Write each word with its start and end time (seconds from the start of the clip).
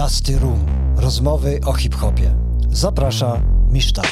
Dusty 0.00 0.38
Room. 0.38 0.66
Rozmowy 0.96 1.60
o 1.66 1.72
hip-hopie. 1.72 2.34
Zaprasza 2.70 3.42
Miszta. 3.72 4.02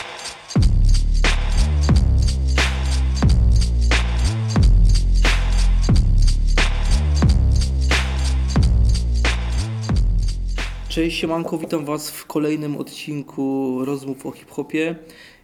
Cześć, 10.88 11.19
siemanko, 11.19 11.59
witam 11.59 11.85
Was 11.85 12.11
w 12.11 12.27
kolejnym 12.27 12.77
odcinku 12.77 13.79
rozmów 13.84 14.27
o 14.27 14.30
hip-hopie. 14.30 14.96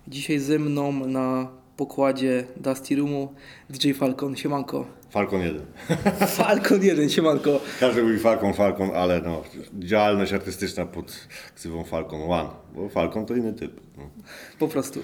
Dzisiaj 0.09 0.39
ze 0.39 0.59
mną 0.59 0.93
na 0.93 1.49
pokładzie 1.77 2.47
Dusty 2.57 2.97
Roomu 2.97 3.35
DJ 3.71 3.93
Falcon, 3.93 4.37
siemanko. 4.37 4.87
Falcon 5.15 5.41
1. 5.41 5.63
Falcon 6.37 6.83
1, 6.83 7.11
siemanko. 7.11 7.61
Każdy 7.81 8.03
mówi 8.03 8.19
Falcon, 8.19 8.55
Falcon, 8.55 8.91
ale 8.95 9.21
no, 9.21 9.43
działalność 9.79 10.33
artystyczna 10.33 10.87
pod 10.87 11.27
ksywą 11.55 11.85
Falcon 11.85 12.23
One, 12.23 12.49
bo 12.75 12.89
Falcon 12.89 13.27
to 13.27 13.37
inny 13.37 13.53
typ. 13.53 13.81
No. 13.99 14.11
Po 14.59 14.69
prostu. 14.69 15.01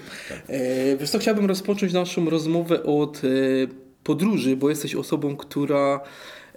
E, 0.47 0.97
wiesz 0.97 1.09
co, 1.09 1.19
chciałbym 1.19 1.45
rozpocząć 1.45 1.93
naszą 1.93 2.29
rozmowę 2.29 2.83
od 2.83 3.17
e, 3.17 3.27
podróży, 4.03 4.57
bo 4.57 4.69
jesteś 4.69 4.95
osobą, 4.95 5.35
która 5.37 5.99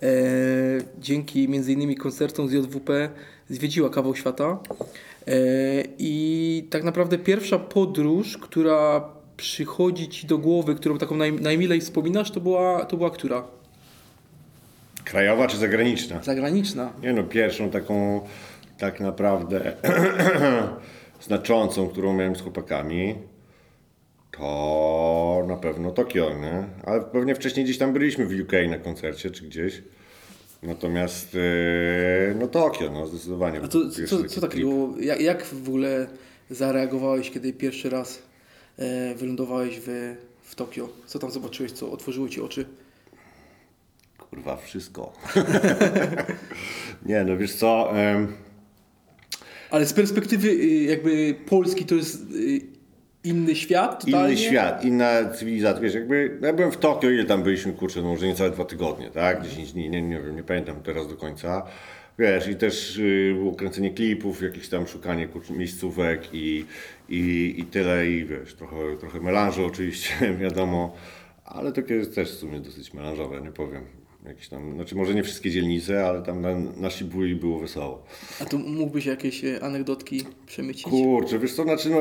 e, 0.02 0.06
dzięki 0.98 1.48
między 1.48 1.73
innymi 1.73 1.96
koncertom 1.96 2.48
z 2.48 2.52
JWP 2.52 3.09
zwiedziła 3.48 3.90
kawał 3.90 4.16
świata. 4.16 4.59
E, 5.26 5.34
I 5.98 6.66
tak 6.70 6.84
naprawdę 6.84 7.18
pierwsza 7.18 7.59
podróż, 7.59 8.38
która 8.38 9.09
przychodzi 9.37 10.09
Ci 10.09 10.27
do 10.27 10.38
głowy, 10.38 10.74
którą 10.74 10.98
taką 10.98 11.16
naj, 11.16 11.33
najmilej 11.33 11.80
wspominasz, 11.80 12.30
to 12.30 12.41
była, 12.41 12.84
to 12.84 12.97
była 12.97 13.11
która? 13.11 13.45
Krajowa 15.05 15.47
czy 15.47 15.57
zagraniczna? 15.57 16.23
Zagraniczna. 16.23 16.93
Nie 17.02 17.12
no, 17.12 17.24
pierwszą 17.24 17.70
taką 17.70 18.20
tak 18.79 19.01
naprawdę 19.01 19.77
znaczącą, 21.20 21.88
którą 21.88 22.15
miałem 22.15 22.37
z 22.37 22.41
chłopakami, 22.41 23.15
to 24.30 25.45
na 25.48 25.57
pewno 25.57 25.91
Tokio, 25.91 26.30
nie? 26.41 26.65
Ale 26.85 27.01
pewnie 27.01 27.35
wcześniej 27.35 27.65
gdzieś 27.65 27.79
tam 27.79 27.93
byliśmy 27.93 28.26
w 28.26 28.41
UK 28.41 28.52
na 28.69 28.79
koncercie 28.79 29.30
czy 29.30 29.45
gdzieś. 29.45 29.82
Natomiast 30.63 31.35
yy, 31.35 32.35
no 32.41 32.46
Tokio, 32.46 32.91
no 32.91 33.07
zdecydowanie. 33.07 33.60
A 33.65 33.69
to, 33.69 33.79
co, 34.09 34.24
co 34.24 34.41
takiego, 34.41 34.71
jak, 35.01 35.21
jak 35.21 35.45
w 35.45 35.69
ogóle 35.69 36.07
zareagowałeś, 36.51 37.30
kiedy 37.30 37.52
pierwszy 37.52 37.91
raz 37.91 38.23
wylądowałeś 39.16 39.80
w, 39.86 40.14
w 40.42 40.54
Tokio? 40.54 40.88
Co 41.06 41.18
tam 41.18 41.30
zobaczyłeś, 41.30 41.72
co 41.72 41.92
otworzyło 41.92 42.28
Ci 42.28 42.40
oczy? 42.40 42.66
Kurwa, 44.18 44.56
wszystko. 44.56 45.12
nie, 47.06 47.24
no 47.24 47.36
wiesz 47.36 47.54
co, 47.54 47.96
em, 47.96 48.32
Ale 49.70 49.86
z 49.86 49.92
perspektywy 49.92 50.48
y, 50.48 50.82
jakby 50.82 51.34
Polski 51.46 51.84
to 51.84 51.95
jest 51.95 52.22
y, 52.30 52.60
inny 53.24 53.54
świat 53.56 54.04
totalnie? 54.04 54.34
inny 54.34 54.42
świat, 54.42 54.84
inna 54.84 55.24
cywilizacja, 55.24 55.82
wiesz, 55.82 55.95
jakby, 55.95 56.38
ja 56.42 56.52
byłem 56.52 56.72
w 56.72 56.76
Tokio, 56.76 57.10
ile 57.10 57.24
tam 57.24 57.42
byliśmy, 57.42 57.72
kurczę, 57.72 58.02
no 58.02 58.08
może 58.08 58.26
niecałe 58.26 58.50
dwa 58.50 58.64
tygodnie, 58.64 59.10
tak, 59.10 59.42
10 59.42 59.72
dni, 59.72 59.90
nie, 59.90 60.02
nie 60.02 60.20
wiem, 60.20 60.36
nie 60.36 60.42
pamiętam 60.42 60.82
teraz 60.82 61.08
do 61.08 61.16
końca, 61.16 61.66
wiesz, 62.18 62.48
i 62.48 62.57
też 62.57 62.96
y, 62.96 63.34
było 63.38 63.54
kręcenie 63.54 63.90
klipów, 63.90 64.43
jakieś 64.43 64.69
tam 64.69 64.87
szukanie 64.87 65.28
kurczę, 65.28 65.53
miejscówek 65.53 66.28
i, 66.32 66.65
i, 67.09 67.54
i 67.59 67.65
tyle, 67.65 68.10
i 68.10 68.25
wiesz, 68.25 68.54
trochę, 68.54 68.97
trochę 69.00 69.20
melanżu 69.20 69.66
oczywiście, 69.66 70.15
wiadomo, 70.42 70.97
ale 71.44 71.72
jest 71.88 72.15
też 72.15 72.32
w 72.32 72.38
sumie 72.38 72.60
dosyć 72.60 72.94
melanżowe, 72.94 73.41
nie 73.41 73.53
powiem. 73.53 74.03
Jakieś 74.25 74.48
tam, 74.48 74.75
znaczy 74.75 74.94
może 74.94 75.14
nie 75.14 75.22
wszystkie 75.22 75.50
dzielnice, 75.50 76.06
ale 76.06 76.22
tam 76.22 76.41
na, 76.41 76.48
na 76.58 76.91
Shibui 76.91 77.34
było 77.34 77.58
wesoło. 77.58 78.04
A 78.41 78.44
tu 78.44 78.58
mógłbyś 78.58 79.06
jakieś 79.06 79.44
e, 79.44 79.62
anegdotki 79.62 80.25
przemycić? 80.47 80.84
Kurczę, 80.84 81.38
wiesz 81.38 81.53
co, 81.53 81.62
znaczy 81.62 81.91
no... 81.91 81.98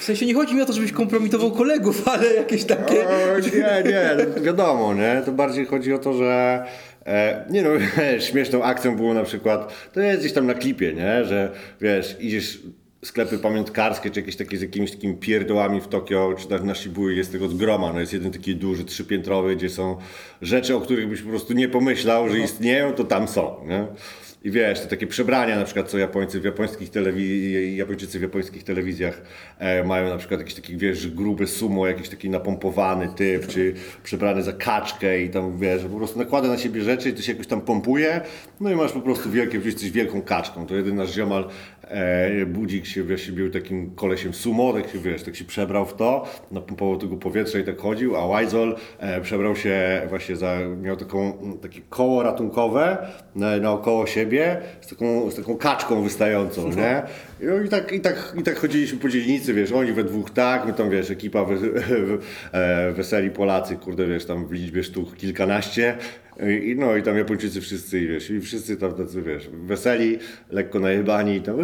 W 0.00 0.04
sensie 0.04 0.26
nie 0.26 0.34
chodzi 0.34 0.54
mi 0.54 0.62
o 0.62 0.66
to, 0.66 0.72
żebyś 0.72 0.92
kompromitował 0.92 1.52
kolegów, 1.52 2.02
ale 2.08 2.34
jakieś 2.34 2.64
takie... 2.64 3.08
O, 3.08 3.38
nie, 3.38 3.82
nie, 3.90 4.42
wiadomo, 4.42 4.94
nie? 4.94 5.22
To 5.24 5.32
bardziej 5.32 5.66
chodzi 5.66 5.92
o 5.92 5.98
to, 5.98 6.12
że 6.12 6.64
e, 7.06 7.46
nie 7.50 7.62
no, 7.62 7.70
śmieszną 8.30 8.62
akcją 8.62 8.96
było 8.96 9.14
na 9.14 9.24
przykład, 9.24 9.90
to 9.92 10.00
jest 10.00 10.20
gdzieś 10.20 10.32
tam 10.32 10.46
na 10.46 10.54
klipie, 10.54 10.94
nie? 10.94 11.24
Że 11.24 11.52
wiesz, 11.80 12.16
idziesz 12.20 12.58
sklepy 13.04 13.38
pamiątkarskie, 13.38 14.10
czy 14.10 14.20
jakieś 14.20 14.36
takie 14.36 14.58
z 14.58 14.62
jakimiś 14.62 14.90
takimi 14.90 15.14
pierdołami 15.14 15.80
w 15.80 15.88
Tokio, 15.88 16.34
czy 16.38 16.50
na, 16.50 16.58
na 16.58 16.74
Shibui 16.74 17.16
jest 17.16 17.32
tego 17.32 17.48
z 17.48 17.54
groma, 17.54 17.92
no 17.92 18.00
jest 18.00 18.12
jeden 18.12 18.32
taki 18.32 18.56
duży, 18.56 18.84
trzypiętrowy, 18.84 19.56
gdzie 19.56 19.70
są 19.70 19.96
rzeczy, 20.42 20.76
o 20.76 20.80
których 20.80 21.08
byś 21.08 21.22
po 21.22 21.28
prostu 21.28 21.52
nie 21.52 21.68
pomyślał, 21.68 22.28
że 22.28 22.38
istnieją, 22.38 22.92
to 22.92 23.04
tam 23.04 23.28
są, 23.28 23.56
nie? 23.66 23.86
I 24.44 24.50
wiesz, 24.50 24.80
te 24.80 24.86
takie 24.86 25.06
przebrania 25.06 25.56
na 25.56 25.64
przykład, 25.64 25.88
co 25.88 25.98
Japońcy 25.98 26.40
w 26.40 26.44
japońskich 26.44 26.90
telewi- 26.90 27.76
Japończycy 27.76 28.18
w 28.18 28.22
japońskich 28.22 28.64
telewizjach 28.64 29.22
e, 29.58 29.84
mają 29.84 30.08
na 30.08 30.16
przykład 30.16 30.40
jakiś 30.40 30.54
taki, 30.54 30.76
wiesz, 30.76 31.08
gruby 31.08 31.46
sumo, 31.46 31.86
jakiś 31.86 32.08
taki 32.08 32.30
napompowany 32.30 33.08
typ, 33.16 33.46
czy 33.46 33.74
przebrany 34.02 34.42
za 34.42 34.52
kaczkę 34.52 35.22
i 35.22 35.30
tam, 35.30 35.58
wiesz, 35.58 35.82
po 35.82 35.96
prostu 35.96 36.18
nakłada 36.18 36.48
na 36.48 36.58
siebie 36.58 36.82
rzeczy 36.82 37.08
i 37.08 37.12
to 37.12 37.22
się 37.22 37.32
jakoś 37.32 37.46
tam 37.46 37.60
pompuje, 37.60 38.20
no 38.60 38.70
i 38.70 38.74
masz 38.74 38.92
po 38.92 39.00
prostu 39.00 39.30
wielkie, 39.30 39.58
jesteś 39.64 39.90
wielką 39.90 40.22
kaczką. 40.22 40.66
To 40.66 40.74
jeden 40.74 40.96
nasz 40.96 41.14
ziomal, 41.14 41.48
e, 41.82 42.46
budzik 42.46 42.86
się, 42.86 43.04
wiesz, 43.04 43.30
był 43.30 43.50
takim 43.50 43.90
kolesiem 43.94 44.34
sumo, 44.34 44.72
tak 44.72 44.88
się, 44.92 44.98
wiesz, 44.98 45.22
tak 45.22 45.36
się 45.36 45.44
przebrał 45.44 45.86
w 45.86 45.94
to, 45.94 46.26
napompował 46.50 46.98
tego 46.98 47.16
powietrza 47.16 47.58
i 47.58 47.64
tak 47.64 47.78
chodził, 47.78 48.16
a 48.16 48.28
Wajzol 48.28 48.76
e, 48.98 49.20
przebrał 49.20 49.56
się 49.56 50.02
właśnie 50.08 50.36
za, 50.36 50.58
miał 50.82 50.96
taką, 50.96 51.32
takie 51.62 51.80
koło 51.88 52.22
ratunkowe 52.22 53.06
na, 53.34 53.56
naokoło 53.56 54.06
siebie, 54.06 54.29
z 54.80 54.88
taką, 54.88 55.30
z 55.30 55.34
taką 55.34 55.56
kaczką 55.56 56.02
wystającą, 56.02 56.70
nie? 56.76 57.02
I, 57.66 57.68
tak, 57.68 57.92
i, 57.92 58.00
tak, 58.00 58.34
I 58.40 58.42
tak 58.42 58.58
chodziliśmy 58.58 58.98
po 58.98 59.08
dzielnicy, 59.08 59.54
wiesz, 59.54 59.72
oni 59.72 59.92
we 59.92 60.04
dwóch 60.04 60.30
tak, 60.30 60.66
my 60.66 60.72
tam, 60.72 60.90
wiesz, 60.90 61.10
ekipa 61.10 61.44
we, 61.44 61.54
e, 62.52 62.92
weseli 62.92 63.30
Polacy, 63.30 63.76
kurde, 63.76 64.06
wiesz, 64.06 64.24
tam 64.24 64.46
w 64.46 64.52
liczbie 64.52 64.82
sztuk 64.82 65.16
kilkanaście, 65.16 65.96
i, 66.48 66.76
no 66.76 66.96
i 66.96 67.02
tam 67.02 67.18
Japończycy 67.18 67.60
wszyscy, 67.60 68.06
wiesz, 68.06 68.30
i 68.30 68.40
wszyscy 68.40 68.76
tam 68.76 68.94
tacy, 68.94 69.22
wiesz, 69.22 69.48
weseli, 69.52 70.18
lekko 70.50 70.78
najebani 70.78 71.36
i 71.36 71.40
tam 71.40 71.56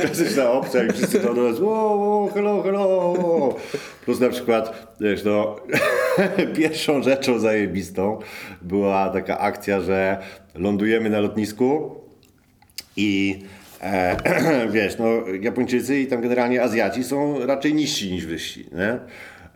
klasyczna 0.00 0.50
opcja 0.50 0.84
i 0.84 0.92
wszyscy 0.92 1.20
tam 1.20 1.34
do 1.34 1.50
nas 1.50 1.60
wow, 1.60 2.30
hello, 2.34 2.62
hello. 2.62 3.56
Plus 4.04 4.20
na 4.20 4.28
przykład, 4.28 4.94
wiesz, 5.00 5.24
no, 5.24 5.56
pierwszą 6.56 7.02
rzeczą 7.02 7.38
zajebistą 7.38 8.18
była 8.62 9.08
taka 9.08 9.38
akcja, 9.38 9.80
że 9.80 10.18
lądujemy 10.54 11.10
na 11.10 11.20
lotnisku 11.20 11.96
i 12.96 13.42
e, 13.80 14.16
wiesz, 14.74 14.98
no 14.98 15.06
Japończycy 15.40 16.00
i 16.00 16.06
tam 16.06 16.20
generalnie 16.20 16.62
Azjaci 16.62 17.04
są 17.04 17.46
raczej 17.46 17.74
niżsi 17.74 18.12
niż 18.12 18.26
wyżsi, 18.26 18.66
nie? 18.72 18.98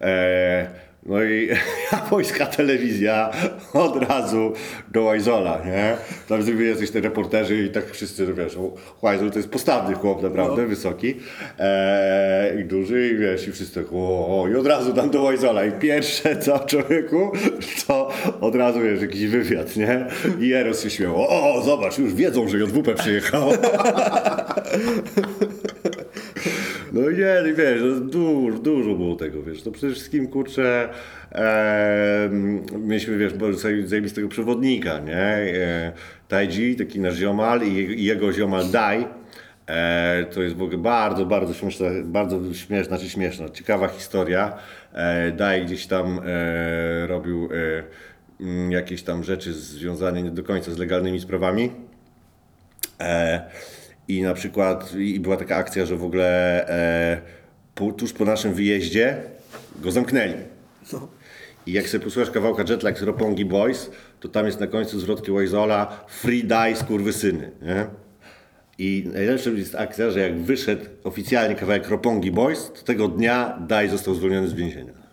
E, 0.01 0.86
no 1.09 1.25
i 1.25 1.49
japońska 1.93 2.47
telewizja 2.47 3.31
od 3.73 4.03
razu 4.03 4.53
do 4.93 5.05
Wajzola, 5.05 5.63
nie? 5.67 5.97
Tam 6.29 6.43
wy 6.43 6.65
jesteś 6.65 6.91
te 6.91 7.01
reporterzy 7.01 7.57
i 7.57 7.71
tak 7.71 7.91
wszyscy, 7.91 8.27
no 8.29 8.35
wiesz, 8.35 8.59
Wajzol 9.03 9.31
to 9.31 9.39
jest 9.39 9.51
postawny 9.51 9.95
chłop 9.95 10.23
naprawdę, 10.23 10.67
wysoki 10.67 11.15
e, 11.59 12.61
i 12.61 12.65
duży 12.65 13.09
i 13.09 13.17
wiesz, 13.17 13.49
i 13.49 13.53
wszyscy 13.53 13.85
tak 13.85 13.93
o, 13.93 14.43
o, 14.43 14.49
i 14.49 14.55
od 14.55 14.67
razu 14.67 14.93
tam 14.93 15.11
do 15.11 15.23
Wajzola 15.23 15.65
i 15.65 15.73
pierwsze 15.73 16.37
co 16.37 16.59
człowieku, 16.59 17.33
to 17.87 18.11
od 18.41 18.55
razu 18.55 18.81
wiesz, 18.81 19.01
jakiś 19.01 19.27
wywiad, 19.27 19.77
nie? 19.77 20.07
I 20.41 20.53
Eros 20.53 20.83
się 20.83 20.91
śmiał, 20.91 21.17
o, 21.17 21.55
o, 21.55 21.63
zobacz, 21.63 21.99
już 21.99 22.15
wiedzą, 22.15 22.49
że 22.49 22.59
JWP 22.59 22.95
przyjechał. 22.95 23.51
No 26.97 27.11
nie, 27.11 27.35
no 27.51 27.57
wiesz, 27.57 27.81
no 27.83 28.01
dużo, 28.01 28.59
dużo 28.59 28.95
było 28.95 29.17
tego, 29.17 29.43
wiesz, 29.43 29.63
to 29.63 29.71
przede 29.71 29.93
wszystkim, 29.93 30.29
kurczę, 30.29 30.89
e, 31.33 32.29
mieliśmy, 32.79 33.19
wiesz, 33.19 33.33
zajebistego 33.85 34.29
przewodnika, 34.29 34.99
nie, 34.99 35.15
e, 35.17 35.93
Taiji, 36.29 36.77
taki 36.77 37.01
nasz 37.01 37.15
ziomal 37.17 37.63
i, 37.63 37.75
je- 37.75 37.95
i 37.95 38.05
jego 38.05 38.33
ziomal 38.33 38.71
Dai, 38.71 39.07
e, 39.67 40.27
to 40.35 40.43
jest 40.43 40.57
w 40.57 40.63
ogóle 40.63 40.79
bardzo, 40.79 41.27
bardzo 41.27 41.55
śmieszna, 41.55 41.87
bardzo 42.05 42.55
śmieszna, 42.55 42.97
znaczy 42.97 43.11
śmieszna, 43.11 43.49
ciekawa 43.49 43.89
historia, 43.89 44.53
e, 44.93 45.33
Dai 45.33 45.65
gdzieś 45.65 45.87
tam 45.87 46.21
e, 46.27 47.07
robił 47.07 47.49
e, 47.53 47.83
m, 48.41 48.73
jakieś 48.73 49.03
tam 49.03 49.25
rzeczy 49.25 49.53
związane 49.53 50.23
nie 50.23 50.31
do 50.31 50.43
końca 50.43 50.71
z 50.73 50.79
legalnymi 50.79 51.21
sprawami, 51.21 51.71
E, 53.01 53.41
I 54.09 54.23
na 54.23 54.35
przykład 54.35 54.95
i 54.95 55.21
była 55.21 55.37
taka 55.37 55.57
akcja, 55.57 55.87
że 55.87 55.97
w 55.97 56.05
ogóle 56.05 56.69
e, 56.69 57.21
po, 57.75 57.93
tuż 57.93 58.13
po 58.13 58.25
naszym 58.25 58.55
wyjeździe 58.55 59.17
go 59.83 59.91
zamknęli. 59.91 60.35
I 61.67 61.73
jak 61.73 61.89
sobie 61.89 62.05
posłuchasz 62.05 62.31
kawałka 62.31 62.65
Jetlag 62.69 62.99
z 62.99 63.03
Ropongi 63.03 63.45
Boys, 63.45 63.91
to 64.21 64.29
tam 64.29 64.47
jest 64.47 64.61
na 64.61 64.67
końcu 64.67 65.01
zwrotki 65.01 65.33
Wajzola 65.33 66.05
Free 66.09 66.45
Die 66.45 66.77
skurwysyny, 66.77 67.51
nie? 67.63 67.87
I 68.79 69.09
najlepsza 69.13 69.51
jest 69.51 69.75
akcja, 69.75 70.11
że 70.11 70.21
jak 70.21 70.39
wyszedł 70.39 70.85
oficjalnie 71.05 71.55
kawałek 71.55 71.89
Ropongi 71.89 72.31
Boys, 72.31 72.73
to 72.75 72.83
tego 72.83 73.09
dnia 73.09 73.59
Daj 73.69 73.89
został 73.89 74.15
zwolniony 74.15 74.49
z 74.49 74.55
więzienia. 74.55 74.93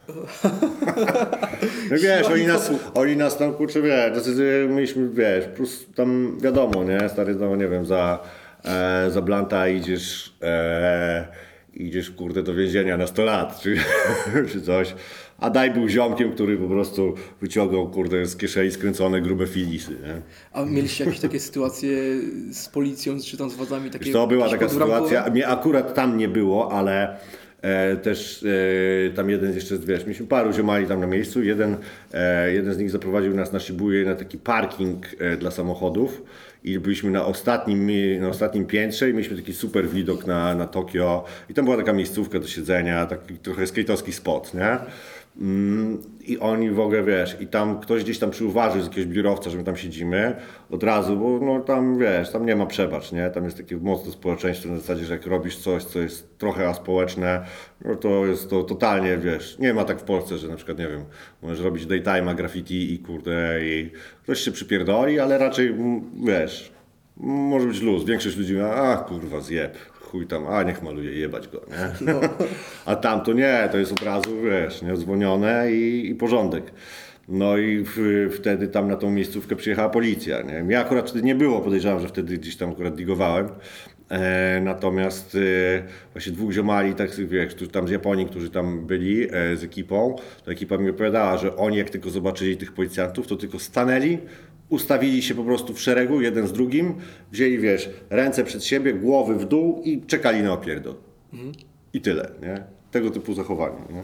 No 1.92 1.98
wiesz, 1.98 2.28
oni 2.28 2.48
nas, 2.48 2.72
oni 2.94 3.18
nas 3.18 3.38
tam, 3.38 3.54
kurczę, 3.54 3.81
wiesz, 3.81 4.28
mieliśmy, 4.69 5.10
wiesz, 5.10 5.46
plus 5.56 5.86
tam 5.96 6.38
wiadomo, 6.42 6.84
nie, 6.84 7.10
stary, 7.10 7.36
no 7.36 7.56
nie 7.56 7.68
wiem, 7.68 7.86
za, 7.86 8.19
e, 8.65 9.12
za 9.12 9.21
blanta 9.21 9.69
idziesz, 9.69 10.36
e, 10.42 11.27
idziesz, 11.74 12.12
kurde, 12.12 12.44
do 12.44 12.56
więzienia 12.56 12.98
na 12.98 13.07
100 13.07 13.24
lat, 13.24 13.60
czy, 13.62 13.75
czy 14.51 14.62
coś. 14.62 14.95
A 15.39 15.50
daj 15.50 15.71
był 15.71 15.88
ziomkiem, 15.88 16.31
który 16.31 16.57
po 16.57 16.68
prostu 16.68 17.15
wyciągał, 17.42 17.89
kurde, 17.89 18.25
z 18.25 18.38
kieszeni 18.38 18.71
skręcone 18.71 19.21
grube 19.21 19.48
filisy, 19.48 19.92
nie? 19.92 20.21
A 20.54 20.65
mieliście 20.65 21.04
jakieś 21.06 21.19
takie 21.19 21.39
sytuacje 21.39 21.98
z 22.51 22.69
policją, 22.69 23.19
czy 23.19 23.38
tam 23.38 23.50
z 23.50 23.54
władzami? 23.54 23.89
Takie 23.89 24.06
Wiesz, 24.06 24.13
to 24.13 24.27
była 24.27 24.50
taka 24.50 24.69
sytuacja, 24.69 25.30
mnie 25.30 25.48
akurat 25.48 25.94
tam 25.94 26.18
nie 26.18 26.27
było, 26.27 26.71
ale 26.71 27.18
e, 27.62 27.95
też 27.95 28.45
e, 29.10 29.13
tam 29.13 29.30
jeden 29.30 29.54
jeszcze, 29.54 29.77
wiesz, 29.77 30.01
mieliśmy 30.01 30.27
paru 30.27 30.54
ziomali 30.54 30.88
tam 30.88 31.00
na 31.00 31.07
miejscu, 31.07 31.44
jeden, 31.44 31.77
e, 32.13 32.54
jeden 32.54 32.74
z 32.74 32.77
nich 32.77 32.92
zaprowadził 32.92 33.36
nas 33.36 33.54
na 33.54 33.60
Shibuya 33.60 34.06
na 34.06 34.15
taki 34.15 34.38
parking 34.38 35.06
e, 35.19 35.38
dla 35.38 35.51
samochodów 35.51 36.21
i 36.63 36.80
byliśmy 36.80 37.12
na 37.12 37.25
ostatnim, 37.25 37.92
na 38.21 38.27
ostatnim 38.27 38.65
piętrze 38.65 39.10
i 39.10 39.13
mieliśmy 39.13 39.38
taki 39.38 39.54
super 39.54 39.89
widok 39.89 40.27
na, 40.27 40.56
na 40.56 40.68
Tokio 40.68 41.25
i 41.50 41.54
tam 41.54 41.65
była 41.65 41.77
taka 41.77 41.94
miejscówka 41.94 42.39
do 42.39 42.48
siedzenia, 42.48 43.06
taki 43.06 43.38
trochę 43.38 43.63
skate'owski 43.63 44.12
spot, 44.12 44.54
nie? 44.54 44.80
I 46.25 46.40
oni 46.40 46.70
w 46.70 46.80
ogóle, 46.80 47.04
wiesz, 47.04 47.38
i 47.40 47.48
tam 47.48 47.80
ktoś 47.80 48.04
gdzieś 48.04 48.20
tam 48.20 48.31
przyuważył 48.31 48.81
z 48.81 48.86
jakiegoś 48.86 49.06
biurowca, 49.06 49.50
że 49.50 49.58
my 49.58 49.64
tam 49.64 49.78
siedzimy 49.78 50.36
od 50.72 50.84
razu, 50.84 51.18
bo 51.18 51.40
no 51.46 51.60
tam, 51.60 51.98
wiesz, 51.98 52.31
tam 52.31 52.46
nie 52.46 52.56
ma 52.56 52.66
przebacz, 52.66 53.12
nie? 53.12 53.30
Tam 53.30 53.44
jest 53.44 53.58
takie 53.58 53.78
mocne 53.78 54.12
społeczeństwo 54.12 54.70
na 54.70 54.78
zasadzie, 54.78 55.06
że 55.06 55.14
jak 55.14 55.25
robisz 55.25 55.58
coś, 55.58 55.84
co 55.84 56.00
jest 56.00 56.38
trochę 56.38 56.70
aspołeczne, 56.70 57.46
no 57.86 57.96
to 57.96 58.25
jest 58.25 58.50
to 58.50 58.64
totalnie, 58.64 59.18
wiesz, 59.18 59.60
nie 59.60 59.74
ma 59.74 59.84
tak 59.84 60.00
w 60.00 60.04
Polsce, 60.04 60.38
że 60.38 60.48
na 60.48 60.56
przykład, 60.56 60.80
nie 60.80 60.88
wiem, 60.88 61.06
możesz 61.42 61.60
robić 61.60 61.86
daytime'a, 61.86 62.36
graffiti 62.36 62.94
i 62.94 63.00
kurde, 63.00 63.60
i 63.62 63.92
ktoś 64.24 64.40
się 64.40 64.52
przypierdoli, 64.52 65.20
ale 65.20 65.38
raczej, 65.38 65.75
wiesz, 66.24 66.74
może 67.18 67.68
być 67.68 67.81
luz. 67.81 68.06
Większość 68.06 68.38
ludzi 68.38 68.54
ma, 68.54 68.75
a 68.75 68.98
kurwa, 68.98 69.42
zjeb, 69.42 69.78
chuj 70.13 70.27
tam, 70.27 70.48
a 70.48 70.63
niech 70.63 70.83
maluje, 70.83 71.12
jebać 71.12 71.48
go, 71.48 71.62
nie? 71.69 72.13
A 72.86 72.95
tam 72.95 73.21
to 73.21 73.33
nie, 73.33 73.69
to 73.71 73.77
jest 73.77 73.92
od 73.92 74.04
razu, 74.04 74.42
wiesz, 74.42 74.81
nie, 74.81 74.98
dzwonione 74.98 75.71
i, 75.71 76.10
i 76.10 76.15
porządek. 76.15 76.71
No 77.27 77.57
i 77.57 77.83
w, 77.86 78.30
wtedy 78.38 78.68
tam 78.68 78.88
na 78.88 78.95
tą 78.95 79.12
miejscówkę 79.12 79.56
przyjechała 79.56 79.89
policja, 79.89 80.42
nie? 80.42 80.63
Mnie 80.63 80.80
akurat 80.80 81.10
wtedy 81.10 81.25
nie 81.25 81.36
było, 81.36 81.62
podejrzewam, 81.62 82.00
że 82.00 82.07
wtedy 82.07 82.38
gdzieś 82.38 82.57
tam 82.57 82.71
akurat 82.71 82.95
digowałem. 82.95 83.50
E, 84.10 84.62
natomiast 84.63 85.36
e, 85.36 85.83
właśnie 86.13 86.31
dwóch 86.31 86.51
ziomali, 86.51 86.94
tak 86.94 87.15
wiesz, 87.15 87.56
którzy 87.56 87.71
tam 87.71 87.88
z 87.88 87.92
Japonii, 87.92 88.25
którzy 88.25 88.50
tam 88.50 88.86
byli 88.88 89.24
e, 89.24 89.57
z 89.57 89.63
ekipą, 89.63 90.15
to 90.45 90.51
ekipa 90.51 90.77
mi 90.77 90.89
opowiadała, 90.89 91.38
że 91.38 91.56
oni 91.56 91.77
jak 91.77 91.89
tylko 91.89 92.10
zobaczyli 92.10 92.57
tych 92.57 92.74
policjantów, 92.74 93.27
to 93.27 93.36
tylko 93.36 93.60
stanęli, 93.60 94.18
ustawili 94.74 95.22
się 95.22 95.36
po 95.36 95.44
prostu 95.44 95.74
w 95.74 95.81
szeregu, 95.81 96.22
jeden 96.22 96.48
z 96.48 96.54
drugim, 96.54 96.94
wzięli, 97.31 97.58
wiesz, 97.58 97.90
ręce 98.10 98.44
przed 98.44 98.64
siebie, 98.64 98.94
głowy 98.94 99.36
w 99.36 99.46
dół 99.46 99.81
i 99.84 100.02
czekali 100.02 100.44
na 100.44 100.54
opierdol. 100.54 100.96
I 101.94 102.02
tyle, 102.02 102.31
nie? 102.42 102.64
Tego 102.92 103.10
typu 103.10 103.34
zachowanie, 103.34 103.78
nie? 103.90 104.04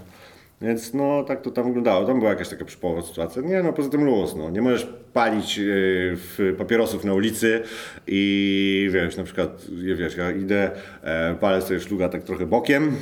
Więc 0.62 0.94
no 0.94 1.24
tak 1.24 1.42
to 1.42 1.52
tam 1.52 1.66
wyglądało. 1.66 2.06
Tam 2.06 2.20
była 2.20 2.32
jakaś 2.32 2.50
taka 2.50 2.66
przypołowa 2.66 3.02
sytuacja. 3.02 3.42
Nie 3.42 3.64
no, 3.64 3.74
poza 3.74 3.90
tym 3.90 4.06
luz, 4.06 4.36
no. 4.36 4.50
Nie 4.50 4.62
możesz 4.62 4.88
palić 5.14 5.60
w 5.64 6.56
papierosów 6.58 7.06
na 7.06 7.14
ulicy 7.14 7.62
i 8.08 8.90
wiesz, 8.94 9.18
na 9.18 9.24
przykład, 9.24 9.66
wiesz, 9.96 10.18
ja 10.18 10.32
idę, 10.32 10.72
e, 11.04 11.36
palę 11.40 11.62
sobie 11.62 11.80
szluga 11.80 12.10
tak 12.10 12.24
trochę 12.24 12.46
bokiem, 12.46 12.96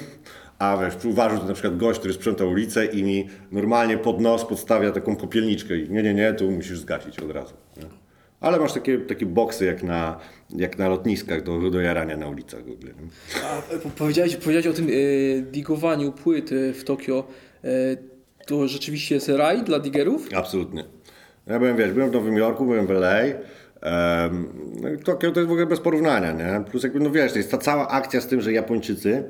a 0.59 0.77
wiesz, 0.77 1.05
uważał 1.05 1.39
to 1.39 1.45
na 1.45 1.53
przykład 1.53 1.77
gość, 1.77 1.99
który 1.99 2.13
sprząta 2.13 2.45
ulicę 2.45 2.85
i 2.85 3.03
mi 3.03 3.27
normalnie 3.51 3.97
pod 3.97 4.21
nos 4.21 4.45
podstawia 4.45 4.91
taką 4.91 5.15
popielniczkę 5.15 5.77
i 5.77 5.89
nie, 5.89 6.03
nie, 6.03 6.13
nie, 6.13 6.33
tu 6.33 6.51
musisz 6.51 6.79
zgasić 6.79 7.19
od 7.19 7.31
razu. 7.31 7.53
Nie? 7.77 7.83
Ale 8.39 8.59
masz 8.59 8.73
takie, 8.73 8.97
takie 8.97 9.25
boksy 9.25 9.65
jak 9.65 9.83
na, 9.83 10.19
jak 10.49 10.77
na 10.77 10.89
lotniskach 10.89 11.43
do, 11.43 11.69
do 11.71 11.81
jarania 11.81 12.17
na 12.17 12.27
ulicach 12.27 12.59
w 12.65 12.71
ogóle. 12.71 12.91
A 13.43 13.61
po- 13.77 13.89
powiedziałeś, 13.89 14.35
powiedziałeś 14.35 14.67
o 14.67 14.73
tym 14.73 14.87
e, 14.87 15.41
digowaniu 15.41 16.11
płyt 16.11 16.51
e, 16.51 16.73
w 16.73 16.83
Tokio. 16.83 17.27
E, 17.63 17.67
to 18.45 18.67
rzeczywiście 18.67 19.15
jest 19.15 19.29
raj 19.29 19.63
dla 19.63 19.79
digerów? 19.79 20.29
Absolutnie. 20.35 20.83
Ja 21.47 21.59
byłem, 21.59 21.77
wiesz, 21.77 21.91
byłem 21.91 22.09
w 22.09 22.13
Nowym 22.13 22.37
Jorku, 22.37 22.65
byłem 22.65 22.87
w 22.87 22.91
LA. 22.91 23.17
Um, 23.21 24.47
no 24.81 24.89
Tokio 25.03 25.31
to 25.31 25.39
jest 25.39 25.49
w 25.49 25.51
ogóle 25.51 25.65
bez 25.65 25.79
porównania, 25.79 26.31
nie? 26.31 26.63
Plus 26.71 26.83
jakby, 26.83 26.99
no 26.99 27.11
wiesz, 27.11 27.31
to 27.31 27.37
jest 27.37 27.51
ta 27.51 27.57
cała 27.57 27.87
akcja 27.87 28.21
z 28.21 28.27
tym, 28.27 28.41
że 28.41 28.53
Japończycy 28.53 29.23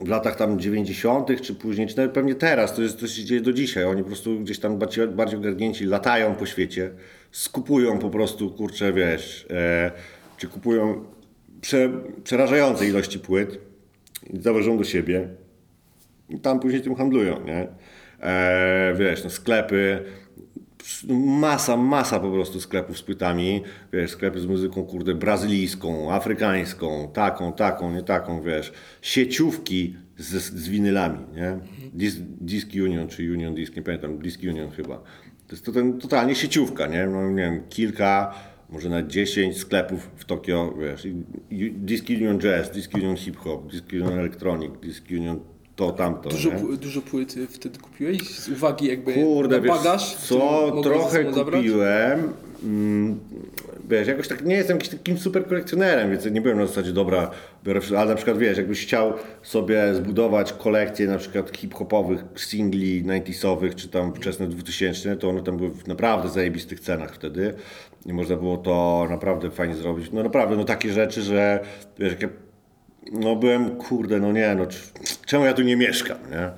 w 0.00 0.08
latach 0.08 0.36
tam 0.36 0.60
90. 0.60 1.42
czy 1.42 1.54
później, 1.54 1.86
czy 1.86 1.96
nawet 1.96 2.12
pewnie 2.12 2.34
teraz, 2.34 2.74
to, 2.74 2.82
jest, 2.82 3.00
to 3.00 3.06
się 3.06 3.24
dzieje 3.24 3.40
do 3.40 3.52
dzisiaj. 3.52 3.84
Oni 3.84 4.02
po 4.02 4.08
prostu 4.08 4.40
gdzieś 4.40 4.58
tam 4.58 4.78
bardziej, 4.78 5.08
bardziej 5.08 5.38
ogarnięci 5.38 5.84
latają 5.84 6.34
po 6.34 6.46
świecie, 6.46 6.90
skupują 7.32 7.98
po 7.98 8.10
prostu, 8.10 8.50
kurczę, 8.50 8.92
wiesz, 8.92 9.46
e, 9.50 9.90
czy 10.36 10.48
kupują 10.48 11.04
prze, 11.60 11.90
przerażające 12.24 12.88
ilości 12.88 13.18
płyt, 13.18 13.58
zawożą 14.40 14.78
do 14.78 14.84
siebie 14.84 15.28
i 16.28 16.38
tam 16.38 16.60
później 16.60 16.82
tym 16.82 16.94
handlują, 16.94 17.44
nie? 17.44 17.68
E, 18.20 18.94
wiesz, 18.98 19.24
no 19.24 19.30
sklepy, 19.30 20.04
masa, 21.08 21.76
masa 21.76 22.20
po 22.20 22.30
prostu 22.30 22.60
sklepów 22.60 22.98
z 22.98 23.02
płytami, 23.02 23.62
wiesz, 23.92 24.10
sklepy 24.10 24.40
z 24.40 24.46
muzyką, 24.46 24.84
kurde, 24.84 25.14
brazylijską, 25.14 26.12
afrykańską, 26.12 27.10
taką, 27.12 27.52
taką, 27.52 27.94
nie 27.94 28.02
taką, 28.02 28.42
wiesz, 28.42 28.72
sieciówki 29.02 29.96
z, 30.16 30.42
z 30.42 30.68
winylami, 30.68 31.18
nie? 31.34 31.58
Dis, 31.94 32.16
Disc 32.40 32.68
Union, 32.74 33.08
czy 33.08 33.32
Union 33.32 33.54
Disc, 33.54 33.76
nie 33.76 33.82
pamiętam, 33.82 34.18
Disc 34.18 34.40
Union 34.42 34.70
chyba. 34.70 34.96
To 35.46 35.52
jest 35.52 35.64
to 35.64 35.72
ten, 35.72 35.98
totalnie 35.98 36.34
sieciówka, 36.34 36.86
nie? 36.86 37.06
No, 37.06 37.30
nie 37.30 37.42
wiem, 37.42 37.62
kilka, 37.68 38.34
może 38.68 38.88
nawet 38.88 39.06
10 39.06 39.58
sklepów 39.58 40.10
w 40.16 40.24
Tokio, 40.24 40.74
wiesz, 40.80 41.06
Disc 41.72 42.04
Union 42.10 42.38
Jazz, 42.38 42.70
Disc 42.70 42.94
Union 42.94 43.16
Hip 43.16 43.36
Hop, 43.36 43.70
Disc 43.72 43.84
Union 43.92 44.18
Electronic, 44.18 44.70
Disc 44.82 45.04
Union 45.10 45.40
to, 45.78 45.92
tamto, 45.92 46.28
Dużo, 46.28 46.50
nie? 46.50 46.76
dużo 46.76 47.00
płyt 47.00 47.34
e, 47.44 47.46
wtedy 47.46 47.78
kupiłeś 47.78 48.38
z 48.38 48.48
uwagi 48.48 48.86
jakby 48.86 49.12
Kurde, 49.14 49.56
na 49.56 49.62
wiesz 49.62 49.72
bagaż? 49.72 50.14
co, 50.16 50.72
trochę 50.82 51.24
kupiłem. 51.24 52.32
Mm, 52.64 53.20
Wiesz, 53.90 54.08
jakoś 54.08 54.28
tak 54.28 54.44
nie 54.44 54.54
jestem 54.54 54.76
jakimś 54.76 54.98
takim 54.98 55.18
super 55.18 55.46
kolekcjonerem, 55.46 56.10
więc 56.10 56.24
nie 56.24 56.40
byłem 56.40 56.58
na 56.58 56.66
zasadzie 56.66 56.92
dobra, 56.92 57.30
biorę 57.64 57.80
wszystko, 57.80 58.00
ale 58.00 58.10
na 58.10 58.16
przykład 58.16 58.38
wiesz, 58.38 58.56
jakbyś 58.58 58.82
chciał 58.82 59.12
sobie 59.42 59.94
zbudować 59.94 60.52
kolekcję 60.52 61.06
na 61.06 61.18
przykład 61.18 61.56
hip-hopowych 61.56 62.24
singli 62.36 63.04
90sowych, 63.04 63.74
czy 63.74 63.88
tam 63.88 64.14
wczesne 64.14 64.46
2000, 64.46 65.16
to 65.16 65.28
one 65.28 65.42
tam 65.42 65.56
były 65.56 65.70
w 65.70 65.86
naprawdę 65.88 66.28
zajebistych 66.28 66.80
cenach 66.80 67.14
wtedy 67.14 67.54
i 68.06 68.12
można 68.12 68.36
było 68.36 68.56
to 68.56 69.06
naprawdę 69.10 69.50
fajnie 69.50 69.74
zrobić. 69.74 70.12
No 70.12 70.22
naprawdę, 70.22 70.56
no 70.56 70.64
takie 70.64 70.92
rzeczy, 70.92 71.22
że 71.22 71.60
wiesz, 71.98 72.10
jak 72.12 72.22
ja 72.22 72.28
no 73.12 73.36
byłem, 73.36 73.76
kurde, 73.76 74.20
no 74.20 74.32
nie, 74.32 74.54
no 74.54 74.66
czemu 75.26 75.44
ja 75.44 75.52
tu 75.52 75.62
nie 75.62 75.76
mieszkam, 75.76 76.18
nie? 76.30 76.50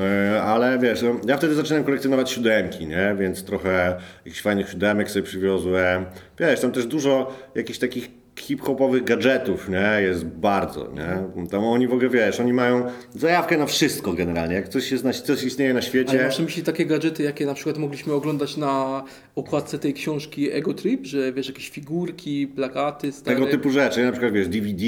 E, 0.00 0.42
Ale 0.42 0.78
wiesz, 0.78 1.02
no, 1.02 1.20
ja 1.26 1.36
wtedy 1.36 1.54
zaczynałem 1.54 1.84
kolekcjonować 1.84 2.30
siódemki, 2.30 2.86
nie? 2.86 3.16
Więc 3.18 3.44
trochę 3.44 3.96
jakichś 4.24 4.42
fajnych 4.42 4.70
siódemek 4.70 5.10
sobie 5.10 5.22
przywiozłem. 5.22 6.06
Wiesz, 6.38 6.60
tam 6.60 6.72
też 6.72 6.86
dużo 6.86 7.36
jakichś 7.54 7.78
takich 7.78 8.10
hip-hopowych 8.40 9.04
gadżetów, 9.04 9.68
nie? 9.68 10.02
Jest 10.02 10.24
bardzo, 10.24 10.92
nie? 10.92 11.46
Tam 11.48 11.64
oni 11.64 11.88
w 11.88 11.92
ogóle, 11.92 12.08
wiesz, 12.08 12.40
oni 12.40 12.52
mają 12.52 12.84
zajawkę 13.14 13.58
na 13.58 13.66
wszystko 13.66 14.12
generalnie. 14.12 14.54
Jak 14.54 14.68
coś, 14.68 14.92
jest 14.92 15.04
na, 15.04 15.12
coś 15.12 15.42
istnieje 15.42 15.74
na 15.74 15.80
Ale 15.80 15.88
świecie... 15.88 16.24
masz 16.24 16.38
na 16.38 16.44
myśli 16.44 16.62
takie 16.62 16.86
gadżety, 16.86 17.22
jakie 17.22 17.46
na 17.46 17.54
przykład 17.54 17.78
mogliśmy 17.78 18.12
oglądać 18.12 18.56
na 18.56 19.04
okładce 19.34 19.78
tej 19.78 19.94
książki 19.94 20.52
Ego 20.52 20.74
Trip, 20.74 21.06
że 21.06 21.32
wiesz, 21.32 21.48
jakieś 21.48 21.70
figurki, 21.70 22.46
plakaty, 22.46 23.12
stare... 23.12 23.36
Tego 23.36 23.50
typu 23.50 23.70
rzeczy, 23.70 24.04
na 24.04 24.12
przykład 24.12 24.32
wiesz, 24.32 24.48
DVD 24.48 24.84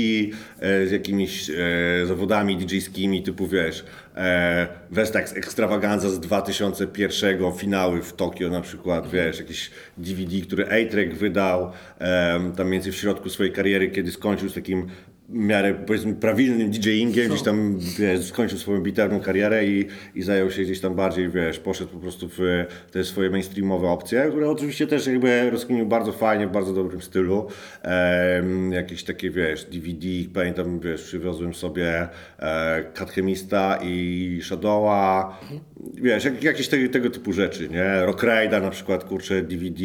e, 0.61 0.87
z 0.87 0.91
jakimiś 0.91 1.51
e, 1.51 1.55
zawodami 2.07 2.57
DJ-skimi, 2.57 3.23
typu 3.23 3.47
wiesz, 3.47 3.85
e, 4.19 4.69
Vestax 4.91 5.37
Extravaganza 5.37 6.11
z 6.11 6.21
2001 6.21 7.53
finały 7.53 8.03
w 8.03 8.13
Tokio 8.13 8.51
na 8.51 8.61
przykład, 8.61 9.11
wiesz, 9.11 9.39
jakieś 9.39 9.71
DVD, 9.97 10.41
który 10.41 10.65
A-Track 10.67 11.15
wydał 11.15 11.73
e, 12.01 12.53
tam 12.57 12.71
więcej 12.71 12.93
w 12.93 12.97
środku 12.97 13.31
swojej 13.31 13.53
kariery, 13.53 13.91
kiedy 13.91 14.13
skończył 14.13 14.49
z 14.49 14.55
takim 14.55 14.89
w 15.29 15.35
miarę 15.35 15.75
powiedzmy 15.75 16.15
prawilnym 16.15 16.71
DJ-ingiem, 16.71 17.29
gdzieś 17.29 17.43
tam 17.43 17.79
wiesz, 17.99 18.25
skończył 18.25 18.59
swoją 18.59 18.81
bitewną 18.81 19.21
karierę 19.21 19.67
i, 19.67 19.87
i 20.15 20.23
zajął 20.23 20.51
się 20.51 20.63
gdzieś 20.63 20.81
tam 20.81 20.95
bardziej, 20.95 21.29
wiesz, 21.29 21.59
poszedł 21.59 21.91
po 21.91 21.99
prostu 21.99 22.29
w 22.29 22.39
te 22.91 23.05
swoje 23.05 23.31
mainstreamowe 23.31 23.89
opcje, 23.89 24.27
które 24.31 24.51
oczywiście 24.51 24.87
też 24.87 25.07
jakby 25.07 25.51
rozkminił 25.51 25.87
bardzo 25.87 26.13
fajnie, 26.13 26.47
w 26.47 26.53
bardzo 26.53 26.73
dobrym 26.73 27.03
stylu. 27.03 27.47
Em, 27.83 28.73
jakieś 28.73 29.05
takie, 29.05 29.31
wiesz, 29.31 29.65
DVD, 29.65 30.07
pamiętam, 30.35 30.81
wiesz, 30.81 31.03
przywiozłem 31.03 31.55
sobie 31.55 32.09
e, 32.39 32.85
Kathemista 32.95 33.79
i 33.83 34.41
Shadowa, 34.43 35.41
wiesz, 35.95 36.25
jak, 36.25 36.43
jakieś 36.43 36.69
tego, 36.69 36.93
tego 36.93 37.11
typu 37.11 37.33
rzeczy, 37.33 37.69
nie? 37.69 38.01
Rock 38.07 38.23
Raida 38.23 38.61
na 38.61 38.71
przykład, 38.71 39.05
kurczę, 39.05 39.43
DVD, 39.43 39.85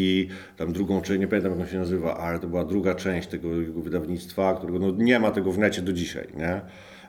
tam 0.58 0.74
drugą 0.74 1.02
część, 1.02 1.20
nie 1.20 1.28
pamiętam 1.28 1.52
jak 1.52 1.62
on 1.62 1.68
się 1.68 1.78
nazywa, 1.78 2.18
ale 2.18 2.40
to 2.40 2.48
była 2.48 2.66
druga 2.66 2.96
część 2.96 3.28
tego 3.28 3.62
jego 3.62 3.82
wydawnictwa, 3.82 4.56
którego 4.56 4.80
no, 4.80 4.92
nie 4.98 5.20
ma 5.20 5.32
tego 5.32 5.52
w 5.52 5.58
necie 5.58 5.82
do 5.82 5.94
dzisiaj, 5.94 6.28
nie? 6.38 6.62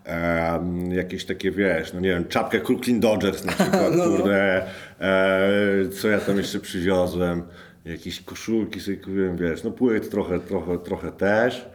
e, 0.06 0.60
jakieś 0.90 1.24
takie, 1.24 1.50
wiesz, 1.50 1.92
no 1.92 2.00
nie 2.00 2.08
wiem, 2.08 2.28
czapkę 2.28 2.60
Brooklyn 2.60 3.00
Dodgers 3.00 3.44
na 3.44 3.52
przykład, 3.62 3.92
kurde, 3.94 4.66
e, 5.00 5.88
co 5.88 6.08
ja 6.08 6.18
tam 6.18 6.36
jeszcze 6.36 6.60
przywiozłem, 6.60 7.42
jakieś 7.84 8.20
koszulki 8.20 8.80
sobie 8.80 8.96
kupiłem, 8.96 9.36
wiesz, 9.36 9.64
no 9.64 9.70
płyt 9.70 10.10
trochę, 10.10 10.40
trochę, 10.40 10.78
trochę 10.78 11.12
też, 11.12 11.68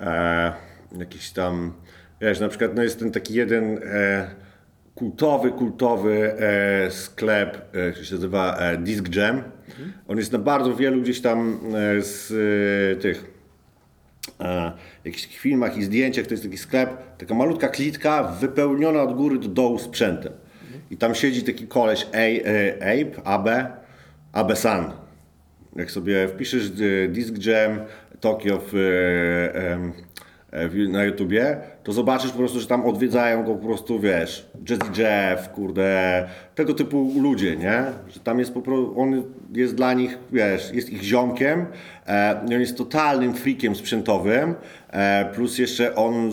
e, 0.00 0.52
jakiś 0.98 1.30
tam, 1.30 1.72
wiesz, 2.20 2.40
na 2.40 2.48
przykład 2.48 2.74
no 2.74 2.82
jest 2.82 2.98
ten 2.98 3.10
taki 3.10 3.34
jeden 3.34 3.78
e, 3.84 4.30
kultowy, 4.94 5.50
kultowy 5.50 6.34
e, 6.38 6.90
sklep, 6.90 7.56
e, 7.72 7.90
który 7.90 8.06
się 8.06 8.14
nazywa 8.14 8.56
e, 8.56 8.76
Disc 8.76 9.14
Jam. 9.16 9.42
On 10.08 10.18
jest 10.18 10.32
na 10.32 10.38
bardzo 10.38 10.76
wielu 10.76 11.02
gdzieś 11.02 11.20
tam 11.20 11.60
e, 11.98 12.02
z 12.02 12.32
e, 12.32 12.96
tych 13.00 13.24
e, 14.40 14.72
jakichś 15.04 15.38
filmach 15.38 15.76
i 15.76 15.82
zdjęciach. 15.82 16.26
To 16.26 16.34
jest 16.34 16.44
taki 16.44 16.58
sklep, 16.58 17.16
taka 17.18 17.34
malutka 17.34 17.68
klitka 17.68 18.22
wypełniona 18.22 19.02
od 19.02 19.16
góry 19.16 19.38
do 19.38 19.48
dołu 19.48 19.78
sprzętem. 19.78 20.32
I 20.90 20.96
tam 20.96 21.14
siedzi 21.14 21.42
taki 21.42 21.66
koleś 21.66 22.06
A, 22.12 22.16
e, 22.16 22.74
Abe, 22.80 23.24
Abe, 23.24 23.66
Abe 24.32 24.56
San. 24.56 24.92
Jak 25.76 25.90
sobie 25.90 26.28
wpiszesz 26.28 26.66
e, 26.66 27.08
Disc 27.08 27.46
Jam 27.46 27.80
Tokio 28.20 28.62
w, 28.72 28.74
e, 28.74 29.92
na 30.88 31.04
YouTubie, 31.04 31.56
to 31.82 31.92
zobaczysz 31.92 32.30
po 32.30 32.38
prostu, 32.38 32.60
że 32.60 32.66
tam 32.66 32.86
odwiedzają 32.86 33.44
go 33.44 33.54
po 33.54 33.66
prostu, 33.66 34.00
wiesz, 34.00 34.50
Jazzy 34.68 35.02
Jeff, 35.02 35.48
kurde, 35.48 36.28
tego 36.54 36.74
typu 36.74 37.12
ludzie, 37.20 37.56
nie? 37.56 37.84
Że 38.08 38.20
tam 38.20 38.38
jest 38.38 38.54
po 38.54 38.62
prostu, 38.62 39.00
on 39.00 39.22
jest 39.52 39.74
dla 39.74 39.94
nich, 39.94 40.18
wiesz, 40.32 40.72
jest 40.72 40.90
ich 40.90 41.02
ziomkiem, 41.02 41.66
e, 42.06 42.40
on 42.44 42.60
jest 42.60 42.76
totalnym 42.76 43.34
freakiem 43.34 43.76
sprzętowym, 43.76 44.54
e, 44.90 45.30
plus 45.34 45.58
jeszcze 45.58 45.94
on 45.94 46.14
e, 46.14 46.30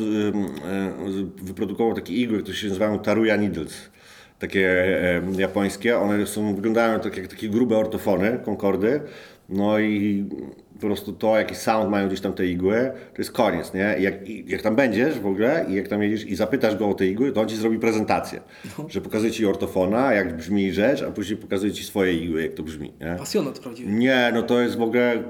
wyprodukował 1.42 1.94
takie 1.96 2.14
igły, 2.14 2.42
które 2.42 2.58
się 2.58 2.68
nazywają 2.68 3.00
Taruya 3.00 3.38
Needles. 3.38 3.90
Takie 4.40 4.70
e, 5.38 5.42
japońskie, 5.42 5.98
one 5.98 6.28
są, 6.28 6.56
wyglądają 6.56 7.00
tak 7.00 7.18
jak 7.18 7.28
takie 7.28 7.50
grube 7.50 7.78
ortofony, 7.78 8.40
Concordy, 8.46 9.02
no 9.50 9.80
i 9.80 10.26
po 10.80 10.88
prostu 10.88 11.14
to, 11.14 11.38
jaki 11.38 11.56
sound 11.56 11.90
mają 11.90 12.08
gdzieś 12.08 12.22
tam 12.22 12.34
te 12.34 12.46
igły, 12.46 12.92
to 13.14 13.22
jest 13.22 13.32
koniec, 13.32 13.74
nie? 13.74 13.96
I 14.00 14.04
jak, 14.04 14.30
i 14.30 14.46
jak 14.48 14.62
tam 14.62 14.76
będziesz 14.76 15.20
w 15.20 15.26
ogóle 15.26 15.66
i 15.70 15.74
jak 15.74 15.88
tam 15.88 16.04
jedziesz 16.04 16.26
i 16.26 16.36
zapytasz 16.36 16.76
go 16.76 16.90
o 16.90 16.94
te 16.94 17.08
igły, 17.08 17.32
to 17.32 17.42
on 17.42 17.50
ci 17.50 17.56
zrobi 17.56 17.80
prezentację, 17.80 18.42
że 18.88 19.02
pokazuje 19.02 19.32
ci 19.32 19.46
ortofona, 19.46 20.14
jak 20.14 20.38
brzmi 20.38 20.74
rzecz, 20.74 21.04
a 21.04 21.12
później 21.12 21.38
pokazuje 21.38 21.72
ci 21.72 21.84
swoje 21.84 22.14
igły, 22.14 22.42
jak 22.42 22.54
to 22.54 22.64
brzmi, 22.64 22.94
nie? 23.02 23.16
Pasjonat 23.18 23.60
prawdziwy. 23.60 23.92
Nie, 23.92 24.32
no 24.34 24.44
to 24.44 24.62
jest 24.62 24.78
w 24.78 24.82
ogóle 24.82 25.24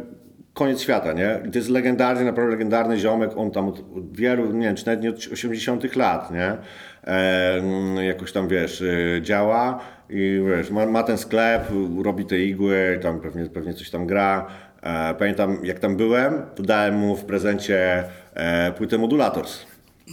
koniec 0.53 0.81
świata, 0.81 1.13
nie? 1.13 1.39
I 1.47 1.51
to 1.51 1.57
jest 1.57 1.69
legendarny, 1.69 2.25
naprawdę 2.25 2.51
legendarny 2.51 2.97
ziomek, 2.97 3.31
on 3.35 3.51
tam 3.51 3.67
od, 3.67 3.79
od 3.79 4.17
wielu, 4.17 4.53
nie 4.53 4.67
wiem, 4.67 4.75
czy 4.75 4.85
nawet 4.85 5.01
nie 5.01 5.09
od 5.09 5.27
80 5.33 5.95
lat, 5.95 6.31
nie? 6.31 6.57
E, 7.03 8.05
jakoś 8.05 8.31
tam, 8.31 8.47
wiesz, 8.47 8.81
e, 8.81 9.21
działa 9.21 9.79
i 10.09 10.41
wiesz, 10.47 10.71
ma, 10.71 10.85
ma 10.85 11.03
ten 11.03 11.17
sklep, 11.17 11.63
robi 12.03 12.25
te 12.25 12.39
igły, 12.39 12.99
tam 13.01 13.19
pewnie, 13.19 13.45
pewnie 13.45 13.73
coś 13.73 13.89
tam 13.89 14.07
gra. 14.07 14.47
E, 14.83 15.13
pamiętam, 15.13 15.57
jak 15.63 15.79
tam 15.79 15.95
byłem, 15.95 16.41
to 16.55 16.63
dałem 16.63 16.95
mu 16.95 17.15
w 17.15 17.25
prezencie 17.25 18.03
e, 18.33 18.71
płytę 18.71 18.97
Modulators. 18.97 19.65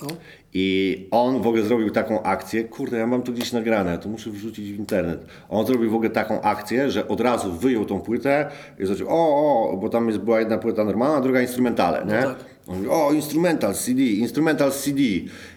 No. 0.03 0.09
I 0.59 1.09
on 1.11 1.43
w 1.43 1.47
ogóle 1.47 1.63
zrobił 1.63 1.91
taką 1.91 2.23
akcję, 2.23 2.65
kurde, 2.65 2.99
ja 2.99 3.07
mam 3.07 3.23
to 3.23 3.33
gdzieś 3.33 3.53
nagrane, 3.53 3.99
to 3.99 4.09
muszę 4.09 4.31
wrzucić 4.31 4.73
w 4.73 4.79
internet. 4.79 5.27
On 5.49 5.67
zrobił 5.67 5.91
w 5.91 5.95
ogóle 5.95 6.11
taką 6.11 6.43
akcję, 6.43 6.91
że 6.91 7.09
od 7.09 7.21
razu 7.21 7.53
wyjął 7.53 7.85
tą 7.85 8.01
płytę 8.01 8.51
i 8.79 8.87
zaczął, 8.87 9.09
o, 9.11 9.71
o, 9.71 9.77
bo 9.77 9.89
tam 9.89 10.09
jest, 10.09 10.19
była 10.19 10.41
jedna 10.41 10.59
płyta 10.59 10.85
normalna, 10.85 11.17
a 11.17 11.21
druga 11.21 11.41
instrumentale, 11.41 12.05
nie? 12.07 12.23
tak. 12.23 12.56
O, 12.91 13.13
instrumental 13.13 13.75
CD, 13.75 14.03
instrumental 14.03 14.73
CD. 14.73 15.01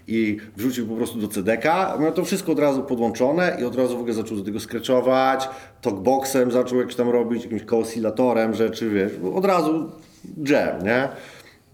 I 0.08 0.38
wrzucił 0.58 0.88
po 0.88 0.96
prostu 0.96 1.20
do 1.20 1.28
CDK, 1.28 1.98
miał 2.00 2.12
to 2.12 2.26
wszystko 2.26 2.52
od 2.52 2.60
razu 2.60 2.84
podłączone 2.84 3.58
i 3.62 3.64
od 3.64 3.76
razu 3.76 3.98
w 3.98 4.00
ogóle 4.00 4.14
zaczął 4.14 4.38
do 4.38 4.44
tego 4.44 4.60
skreczować, 4.60 5.50
talkboxem 5.82 6.52
zaczął 6.52 6.80
jakś 6.80 6.96
tam 6.96 7.10
robić, 7.10 7.44
jakimś 7.44 7.64
koosilatorem 7.64 8.54
rzeczy, 8.54 8.90
wiesz, 8.90 9.12
od 9.36 9.46
razu 9.46 9.92
jam, 10.38 10.84
nie? 10.84 11.10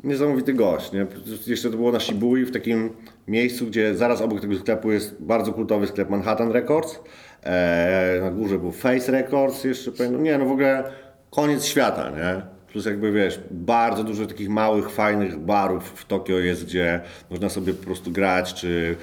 Niesamowity 0.04 0.54
gość, 0.54 0.92
nie? 0.92 1.08
Jeszcze 1.48 1.70
to 1.70 1.78
było 1.78 1.92
na 1.92 2.00
Shibui, 2.00 2.46
w 2.46 2.52
takim 2.52 2.90
miejscu, 3.28 3.66
gdzie 3.66 3.96
zaraz 3.96 4.22
obok 4.22 4.42
tego 4.42 4.56
sklepu 4.56 4.92
jest 4.92 5.16
bardzo 5.20 5.54
kultowy 5.54 5.88
sklep 5.88 6.10
Manhattan 6.10 6.52
Records. 6.52 7.00
Eee, 7.44 8.22
na 8.22 8.32
górze 8.32 8.60
był 8.60 8.72
Face 8.72 9.12
Records, 9.12 9.64
jeszcze. 9.64 10.10
Nie, 10.10 10.38
no 10.38 10.46
w 10.46 10.52
ogóle 10.52 10.84
koniec 11.30 11.66
świata, 11.66 12.10
nie? 12.10 12.55
Plus 12.76 12.86
jakby 12.86 13.12
wiesz, 13.12 13.40
bardzo 13.52 14.04
dużo 14.04 14.26
takich 14.26 14.50
małych, 14.50 14.90
fajnych 14.90 15.40
barów 15.40 15.84
w 15.96 16.06
Tokio 16.06 16.40
jest, 16.40 16.66
gdzie 16.66 17.02
można 17.30 17.50
sobie 17.50 17.74
po 17.74 17.86
prostu 17.86 18.12
grać, 18.12 18.54
czy, 18.54 18.96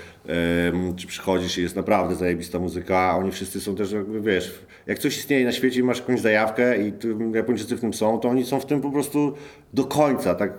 czy 0.97 1.07
przychodzisz 1.07 1.59
i 1.59 1.63
jest 1.63 1.77
naprawdę 1.77 2.15
zajebista 2.15 2.59
muzyka. 2.59 2.99
a 2.99 3.17
Oni 3.17 3.31
wszyscy 3.31 3.61
są 3.61 3.75
też 3.77 3.93
jakby, 3.93 4.21
wiesz, 4.21 4.55
jak 4.87 4.99
coś 4.99 5.19
istnieje 5.19 5.45
na 5.45 5.53
świecie 5.53 5.81
i 5.81 5.83
masz 5.83 5.99
jakąś 5.99 6.21
zajawkę 6.21 6.87
i 6.89 6.93
ty, 6.93 7.17
Japończycy 7.35 7.77
w 7.77 7.81
tym 7.81 7.95
są, 7.95 8.19
to 8.19 8.29
oni 8.29 8.45
są 8.45 8.61
w 8.61 8.67
tym 8.67 8.81
po 8.81 8.91
prostu 8.91 9.35
do 9.75 9.85
końca, 9.85 10.35
tak 10.35 10.53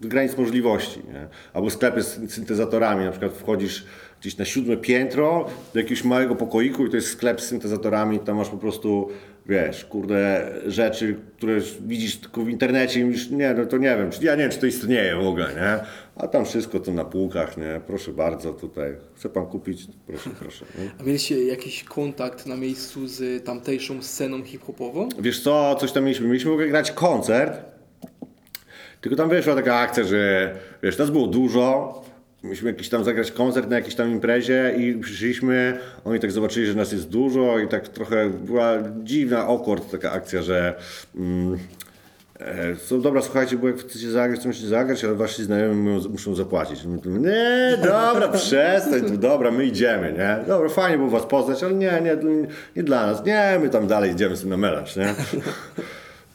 granic 0.00 0.38
możliwości. 0.38 1.00
Nie? 1.12 1.28
Albo 1.52 1.70
sklepy 1.70 2.02
z 2.02 2.32
syntezatorami, 2.32 3.04
na 3.04 3.10
przykład 3.10 3.32
wchodzisz 3.32 3.86
gdzieś 4.20 4.36
na 4.36 4.44
siódme 4.44 4.76
piętro 4.76 5.46
do 5.74 5.80
jakiegoś 5.80 6.04
małego 6.04 6.36
pokoiku 6.36 6.86
i 6.86 6.90
to 6.90 6.96
jest 6.96 7.08
sklep 7.08 7.40
z 7.40 7.44
syntezatorami, 7.44 8.18
tam 8.18 8.36
masz 8.36 8.48
po 8.48 8.56
prostu, 8.56 9.08
wiesz, 9.50 9.84
kurde, 9.84 10.50
rzeczy, 10.66 11.16
które 11.36 11.60
widzisz 11.80 12.16
tylko 12.16 12.42
w 12.42 12.48
internecie 12.48 13.00
i 13.00 13.04
mówisz, 13.04 13.30
nie, 13.30 13.54
no 13.54 13.66
to 13.66 13.78
nie 13.78 13.96
wiem, 13.96 14.10
ja 14.22 14.34
nie 14.34 14.42
wiem, 14.42 14.50
czy 14.50 14.58
to 14.58 14.66
istnieje 14.66 15.16
w 15.16 15.26
ogóle, 15.26 15.48
nie? 15.54 15.78
A 16.16 16.28
tam 16.28 16.44
wszystko 16.44 16.80
to 16.80 16.92
na 16.92 17.04
półkach, 17.04 17.56
nie? 17.56 17.80
Proszę 17.86 18.12
bardzo, 18.12 18.52
tutaj, 18.52 18.96
chce 19.16 19.28
pan 19.28 19.46
kupić? 19.46 19.86
Proszę, 20.06 20.30
proszę. 20.40 20.64
Nie? 20.78 20.90
A 21.00 21.02
mieliście 21.02 21.44
jakiś 21.44 21.84
kontakt 21.84 22.46
na 22.46 22.56
miejscu 22.56 23.06
z 23.06 23.44
tamtejszą 23.44 24.02
sceną 24.02 24.42
hip-hopową? 24.42 25.08
Wiesz 25.18 25.42
co, 25.42 25.76
coś 25.80 25.92
tam 25.92 26.04
mieliśmy, 26.04 26.26
mieliśmy 26.26 26.50
w 26.50 26.54
ogóle 26.54 26.68
grać 26.68 26.92
koncert, 26.92 27.60
tylko 29.00 29.16
tam 29.16 29.28
wyszła 29.28 29.54
taka 29.54 29.76
akcja, 29.76 30.04
że 30.04 30.54
wiesz, 30.82 30.98
nas 30.98 31.10
było 31.10 31.26
dużo, 31.26 32.02
mieliśmy 32.44 32.70
jakiś 32.70 32.88
tam 32.88 33.04
zagrać 33.04 33.32
koncert 33.32 33.70
na 33.70 33.76
jakiejś 33.76 33.94
tam 33.94 34.10
imprezie 34.10 34.74
i 34.78 34.94
przyszliśmy, 34.94 35.78
oni 36.04 36.20
tak 36.20 36.32
zobaczyli, 36.32 36.66
że 36.66 36.74
nas 36.74 36.92
jest 36.92 37.08
dużo 37.08 37.58
i 37.58 37.68
tak 37.68 37.88
trochę 37.88 38.30
była 38.30 38.72
dziwna, 39.02 39.38
awkward 39.38 39.90
taka 39.90 40.12
akcja, 40.12 40.42
że 40.42 40.74
mm, 41.16 41.58
e, 42.40 42.76
co, 42.76 42.98
dobra, 42.98 43.22
słuchajcie, 43.22 43.56
bo 43.56 43.66
jak 43.68 43.78
chcecie 43.78 44.10
zagrać, 44.10 44.40
to 44.40 44.48
musicie 44.48 44.66
zagrać, 44.68 45.04
ale 45.04 45.14
wasi 45.14 45.44
znajomi 45.44 45.74
mu- 45.74 46.08
muszą 46.08 46.34
zapłacić. 46.34 46.84
Nie, 47.04 47.76
dobra, 47.76 48.28
przestań, 48.38 49.00
tu, 49.08 49.16
dobra, 49.16 49.50
my 49.50 49.64
idziemy, 49.64 50.12
nie? 50.12 50.44
Dobra, 50.46 50.68
fajnie 50.68 50.98
było 50.98 51.10
was 51.10 51.26
poznać, 51.26 51.62
ale 51.62 51.74
nie, 51.74 52.00
nie, 52.04 52.16
nie 52.76 52.82
dla 52.82 53.06
nas, 53.06 53.24
nie, 53.24 53.58
my 53.62 53.68
tam 53.68 53.86
dalej 53.86 54.10
idziemy 54.12 54.36
sobie 54.36 54.50
na 54.50 54.56
melanż, 54.56 54.96
nie? 54.96 55.14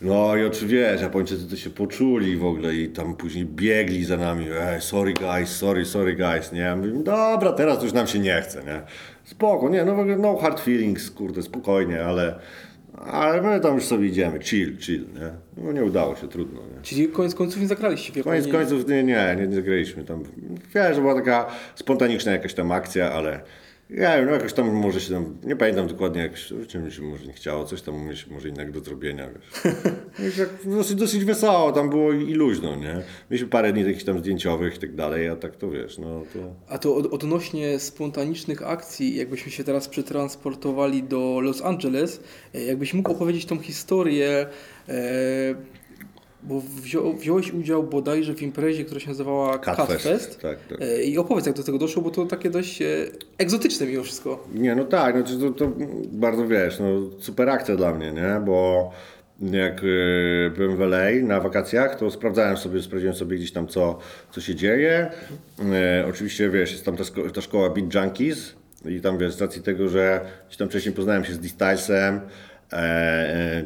No 0.01 0.35
i 0.35 0.45
oczywiście, 0.45 0.97
Japończycy 1.01 1.49
to 1.49 1.55
się 1.55 1.69
poczuli 1.69 2.37
w 2.37 2.45
ogóle 2.45 2.75
i 2.75 2.89
tam 2.89 3.15
później 3.15 3.45
biegli 3.45 4.05
za 4.05 4.17
nami, 4.17 4.45
Ej, 4.61 4.81
sorry 4.81 5.13
guys, 5.13 5.49
sorry, 5.49 5.85
sorry 5.85 6.15
guys, 6.15 6.51
nie? 6.51 6.71
A 6.71 6.75
my 6.75 6.81
mówimy, 6.81 7.03
dobra, 7.03 7.53
teraz 7.53 7.83
już 7.83 7.93
nam 7.93 8.07
się 8.07 8.19
nie 8.19 8.41
chce, 8.41 8.63
nie? 8.63 8.81
Spoko, 9.23 9.69
nie, 9.69 9.85
no 9.85 9.95
w 9.95 9.99
ogóle 9.99 10.17
no 10.17 10.37
hard 10.37 10.59
feelings, 10.59 11.11
kurde, 11.11 11.43
spokojnie, 11.43 12.03
ale, 12.03 12.39
ale 12.97 13.41
my 13.41 13.59
tam 13.59 13.75
już 13.75 13.83
sobie 13.83 14.07
idziemy, 14.07 14.39
chill, 14.39 14.77
chill, 14.77 15.05
nie? 15.13 15.63
No 15.63 15.71
nie 15.71 15.83
udało 15.83 16.15
się, 16.15 16.27
trudno, 16.27 16.61
nie? 16.61 16.81
Czyli 16.81 17.07
koniec 17.07 17.35
końców 17.35 17.61
nie 17.61 17.67
zagraliście 17.67 18.13
w 18.13 18.15
Japonii? 18.15 18.41
Koniec 18.41 18.55
końców 18.55 18.87
nie, 18.89 19.03
nie, 19.03 19.35
nie, 19.39 19.47
nie 19.47 19.55
zagraliśmy 19.55 20.03
tam. 20.03 20.23
Wiesz, 20.75 20.95
że 20.95 21.01
była 21.01 21.15
taka 21.15 21.45
spontaniczna 21.75 22.31
jakaś 22.31 22.53
tam 22.53 22.71
akcja, 22.71 23.11
ale 23.11 23.39
wiem, 23.89 24.25
no 24.25 24.31
jakoś 24.31 24.53
tam 24.53 24.73
może 24.73 25.01
się 25.01 25.13
tam, 25.13 25.37
nie 25.43 25.55
pamiętam 25.55 25.87
dokładnie, 25.87 26.21
jak 26.21 26.33
czym 26.67 26.91
się 26.91 27.01
może 27.01 27.25
nie 27.25 27.33
chciało, 27.33 27.65
coś 27.65 27.81
tam 27.81 28.07
mieć 28.07 28.27
może 28.27 28.49
innego 28.49 28.71
do 28.71 28.79
zrobienia, 28.79 29.29
wiesz. 29.29 29.73
Tak 30.37 30.49
dosyć, 30.65 30.95
dosyć 30.95 31.25
wesoło 31.25 31.71
tam 31.71 31.89
było 31.89 32.13
i, 32.13 32.29
i 32.29 32.33
luźno, 32.33 32.75
nie? 32.75 33.01
Mieliśmy 33.31 33.49
parę 33.49 33.73
dni 33.73 33.85
takich 33.85 34.03
tam 34.03 34.19
zdjęciowych 34.19 34.75
i 34.75 34.79
tak 34.79 34.95
dalej, 34.95 35.29
a 35.29 35.35
tak 35.35 35.55
to 35.55 35.69
wiesz, 35.69 35.97
no 35.97 36.23
to... 36.33 36.39
A 36.67 36.77
to 36.77 36.95
od, 36.95 37.13
odnośnie 37.13 37.79
spontanicznych 37.79 38.67
akcji, 38.67 39.15
jakbyśmy 39.15 39.51
się 39.51 39.63
teraz 39.63 39.87
przetransportowali 39.87 41.03
do 41.03 41.39
Los 41.41 41.61
Angeles, 41.61 42.23
e, 42.53 42.63
jakbyś 42.63 42.93
mógł 42.93 43.11
opowiedzieć 43.11 43.45
tą 43.45 43.59
historię, 43.59 44.47
e, 44.89 45.55
bo 46.47 46.61
wzią, 46.81 47.17
wziąłeś 47.17 47.53
udział 47.53 47.83
bodajże 47.83 48.33
w 48.33 48.41
imprezie, 48.41 48.85
która 48.85 48.99
się 48.99 49.07
nazywała 49.07 49.59
Catfest, 49.59 49.89
Catfest. 49.91 50.39
tak, 50.39 50.57
tak. 50.69 50.81
E, 50.81 51.03
I 51.03 51.17
opowiedz, 51.17 51.45
jak 51.45 51.55
do 51.55 51.63
tego 51.63 51.77
doszło, 51.77 52.01
bo 52.01 52.11
to 52.11 52.25
takie 52.25 52.49
dość 52.49 52.81
e, 52.81 52.85
egzotyczne 53.37 53.85
mimo 53.85 54.03
wszystko. 54.03 54.47
Nie, 54.53 54.75
no 54.75 54.83
tak, 54.83 55.15
no 55.15 55.23
to, 55.39 55.51
to, 55.51 55.71
bardzo 56.11 56.47
wiesz, 56.47 56.79
no 56.79 56.85
super 57.19 57.49
akcja 57.49 57.75
dla 57.75 57.93
mnie, 57.93 58.11
nie? 58.11 58.41
Bo 58.45 58.91
jak 59.41 59.83
y, 59.83 60.51
byłem 60.55 60.77
w 60.77 60.81
LA 60.81 61.11
na 61.23 61.39
wakacjach, 61.39 61.95
to 61.99 62.11
sprawdzałem 62.11 62.57
sobie, 62.57 62.81
sprawdziłem 62.81 63.15
sobie 63.15 63.37
gdzieś 63.37 63.51
tam 63.51 63.67
co, 63.67 63.99
co 64.31 64.41
się 64.41 64.55
dzieje. 64.55 65.11
E, 65.73 66.05
oczywiście 66.09 66.49
wiesz, 66.49 66.71
jest 66.71 66.85
tam 66.85 66.97
ta, 66.97 67.03
szko- 67.03 67.31
ta 67.31 67.41
szkoła 67.41 67.69
Beat 67.69 67.93
Junkies 67.95 68.55
i 68.85 69.01
tam 69.01 69.17
wiesz, 69.17 69.33
z 69.33 69.41
racji 69.41 69.61
tego, 69.61 69.89
że 69.89 70.21
gdzieś 70.47 70.57
tam 70.57 70.69
wcześniej 70.69 70.95
poznałem 70.95 71.25
się 71.25 71.33
z 71.33 71.39
D-Stylesem, 71.39 72.15
e, 72.15 72.17
e, 72.17 72.21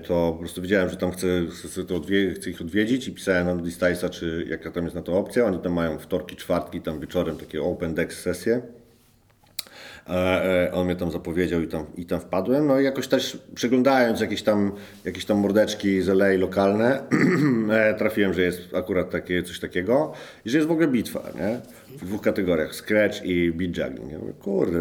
to 0.07 0.31
po 0.31 0.39
prostu 0.39 0.61
wiedziałem, 0.61 0.89
że 0.89 0.97
tam 0.97 1.11
chcę, 1.11 1.27
chcę, 1.65 1.85
to 1.85 1.95
odwie, 1.95 2.33
chcę 2.33 2.49
ich 2.49 2.61
odwiedzić 2.61 3.07
i 3.07 3.11
pisałem 3.11 3.47
na 3.47 3.55
Distace'a, 3.55 4.09
czy 4.09 4.45
jaka 4.49 4.71
tam 4.71 4.83
jest 4.83 4.95
na 4.95 5.01
to 5.01 5.17
opcja. 5.17 5.45
Oni 5.45 5.59
tam 5.59 5.73
mają 5.73 5.99
wtorki, 5.99 6.35
czwartki, 6.35 6.81
tam 6.81 6.99
wieczorem 6.99 7.37
takie 7.37 7.61
open 7.61 7.93
deck 7.93 8.13
sesje. 8.13 8.61
E, 10.07 10.67
e, 10.67 10.71
On 10.73 10.85
mnie 10.85 10.95
tam 10.95 11.11
zapowiedział 11.11 11.61
i 11.61 11.67
tam, 11.67 11.85
i 11.97 12.05
tam 12.05 12.19
wpadłem. 12.19 12.67
No 12.67 12.79
i 12.79 12.83
jakoś 12.83 13.07
też 13.07 13.37
przeglądając 13.55 14.21
jakieś 14.21 14.43
tam, 14.43 14.71
jakieś 15.05 15.25
tam 15.25 15.37
mordeczki 15.37 16.01
z 16.01 16.09
LA 16.09 16.27
lokalne, 16.37 17.03
e, 17.71 17.93
trafiłem, 17.93 18.33
że 18.33 18.41
jest 18.41 18.75
akurat 18.75 19.09
takie, 19.09 19.43
coś 19.43 19.59
takiego 19.59 20.13
i 20.45 20.49
że 20.49 20.57
jest 20.57 20.67
w 20.67 20.71
ogóle 20.71 20.87
bitwa, 20.87 21.23
nie? 21.35 21.59
W 21.97 22.05
dwóch 22.05 22.21
kategoriach, 22.21 22.75
scratch 22.75 23.25
i 23.25 23.51
beat 23.51 23.77
juggling. 23.77 24.11
Ja 24.11 24.19
mówię, 24.19 24.33
kurde, 24.33 24.79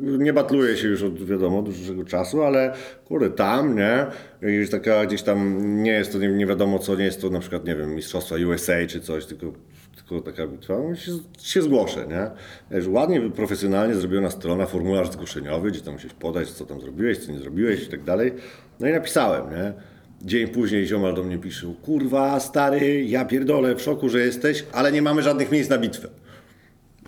nie 0.00 0.32
batluję 0.32 0.76
się 0.76 0.88
już 0.88 1.02
od 1.02 1.24
wiadomo 1.26 1.62
dużego 1.62 2.04
czasu, 2.04 2.42
ale 2.42 2.74
kurde, 3.04 3.30
tam, 3.30 3.76
nie? 3.76 4.06
Jest 4.42 4.72
taka 4.72 5.06
gdzieś 5.06 5.22
tam, 5.22 5.58
nie 5.82 5.92
jest 5.92 6.12
to 6.12 6.18
nie, 6.18 6.28
nie 6.28 6.46
wiadomo 6.46 6.78
co, 6.78 6.96
nie 6.96 7.04
jest 7.04 7.20
to 7.20 7.30
na 7.30 7.40
przykład, 7.40 7.64
nie 7.64 7.76
wiem, 7.76 7.94
mistrzostwa 7.94 8.36
USA 8.48 8.86
czy 8.88 9.00
coś, 9.00 9.26
tylko 9.26 9.52
tylko 10.12 10.30
taka 10.30 10.46
bitwa, 10.46 10.74
no 10.78 10.96
się, 10.96 11.12
się 11.38 11.62
zgłoszę, 11.62 12.06
nie? 12.06 12.30
Wiesz, 12.70 12.88
ładnie, 12.88 13.30
profesjonalnie 13.30 13.94
zrobiona 13.94 14.30
strona, 14.30 14.66
formularz 14.66 15.10
zgłoszeniowy, 15.10 15.70
gdzie 15.70 15.80
tam 15.80 15.94
musisz 15.94 16.14
podać, 16.14 16.50
co 16.50 16.66
tam 16.66 16.80
zrobiłeś, 16.80 17.18
co 17.18 17.32
nie 17.32 17.38
zrobiłeś 17.38 17.82
i 17.82 17.86
tak 17.86 18.02
dalej. 18.02 18.32
No 18.80 18.88
i 18.88 18.92
napisałem, 18.92 19.50
nie? 19.50 19.72
Dzień 20.22 20.48
później 20.48 20.86
ziomal 20.86 21.14
do 21.14 21.22
mnie 21.22 21.38
pisze, 21.38 21.74
kurwa, 21.82 22.40
stary, 22.40 23.04
ja 23.04 23.24
pierdolę, 23.24 23.74
w 23.74 23.82
szoku, 23.82 24.08
że 24.08 24.20
jesteś, 24.20 24.64
ale 24.72 24.92
nie 24.92 25.02
mamy 25.02 25.22
żadnych 25.22 25.50
miejsc 25.50 25.70
na 25.70 25.78
bitwę. 25.78 26.08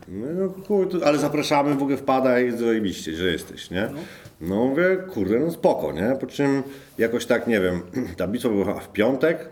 No, 0.08 0.26
no 0.70 0.84
to, 0.84 1.06
ale 1.06 1.18
zapraszamy, 1.18 1.74
w 1.74 1.82
ogóle 1.82 1.96
wpadaj, 1.96 2.52
zajebiście, 2.52 3.12
że 3.12 3.24
jesteś, 3.32 3.70
nie? 3.70 3.88
No 4.40 4.64
mówię, 4.64 4.96
kurde, 5.14 5.38
no 5.38 5.50
spoko, 5.50 5.92
nie? 5.92 6.16
Po 6.20 6.26
czym 6.26 6.62
jakoś 6.98 7.26
tak, 7.26 7.46
nie 7.46 7.60
wiem, 7.60 7.82
ta 8.16 8.28
bitwa 8.28 8.48
była 8.48 8.80
w 8.80 8.92
piątek, 8.92 9.48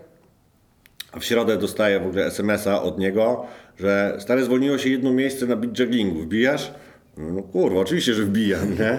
a 1.13 1.19
w 1.19 1.25
środę 1.25 1.57
dostaję 1.57 2.01
w 2.01 2.07
ogóle 2.07 2.27
SMS-a 2.27 2.83
od 2.83 2.99
niego, 2.99 3.47
że 3.79 4.17
stary 4.19 4.45
zwolniło 4.45 4.79
się 4.79 4.91
jedno 4.91 5.13
miejsce 5.13 5.47
na 5.47 5.57
beat 5.57 5.79
jugglingu, 5.79 6.21
wbijasz? 6.21 6.73
No 7.17 7.43
kurwa, 7.43 7.81
oczywiście, 7.81 8.15
że 8.15 8.23
wbijam, 8.23 8.71
nie? 8.79 8.99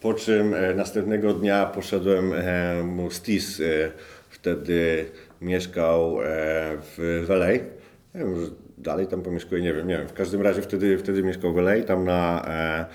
Po 0.00 0.14
czym 0.14 0.54
e, 0.54 0.74
następnego 0.74 1.34
dnia 1.34 1.66
poszedłem 1.66 2.32
e, 2.32 2.82
mu 2.82 3.10
Stis, 3.10 3.60
e, 3.60 3.64
wtedy 4.30 5.04
mieszkał 5.40 6.22
e, 6.22 6.24
w, 6.96 7.26
LA. 7.28 7.52
Nie 7.52 7.60
wiem, 8.14 8.50
dalej 8.78 9.06
tam 9.06 9.22
pomieszkuje, 9.22 9.62
nie 9.62 9.74
wiem, 9.74 9.88
nie 9.88 9.98
wiem. 9.98 10.08
W 10.08 10.12
każdym 10.12 10.42
razie 10.42 10.62
wtedy, 10.62 10.98
wtedy 10.98 11.22
mieszkał 11.22 11.52
w 11.52 11.58
LA, 11.58 11.82
tam 11.86 12.04
na, 12.04 12.44
e, 12.48 12.86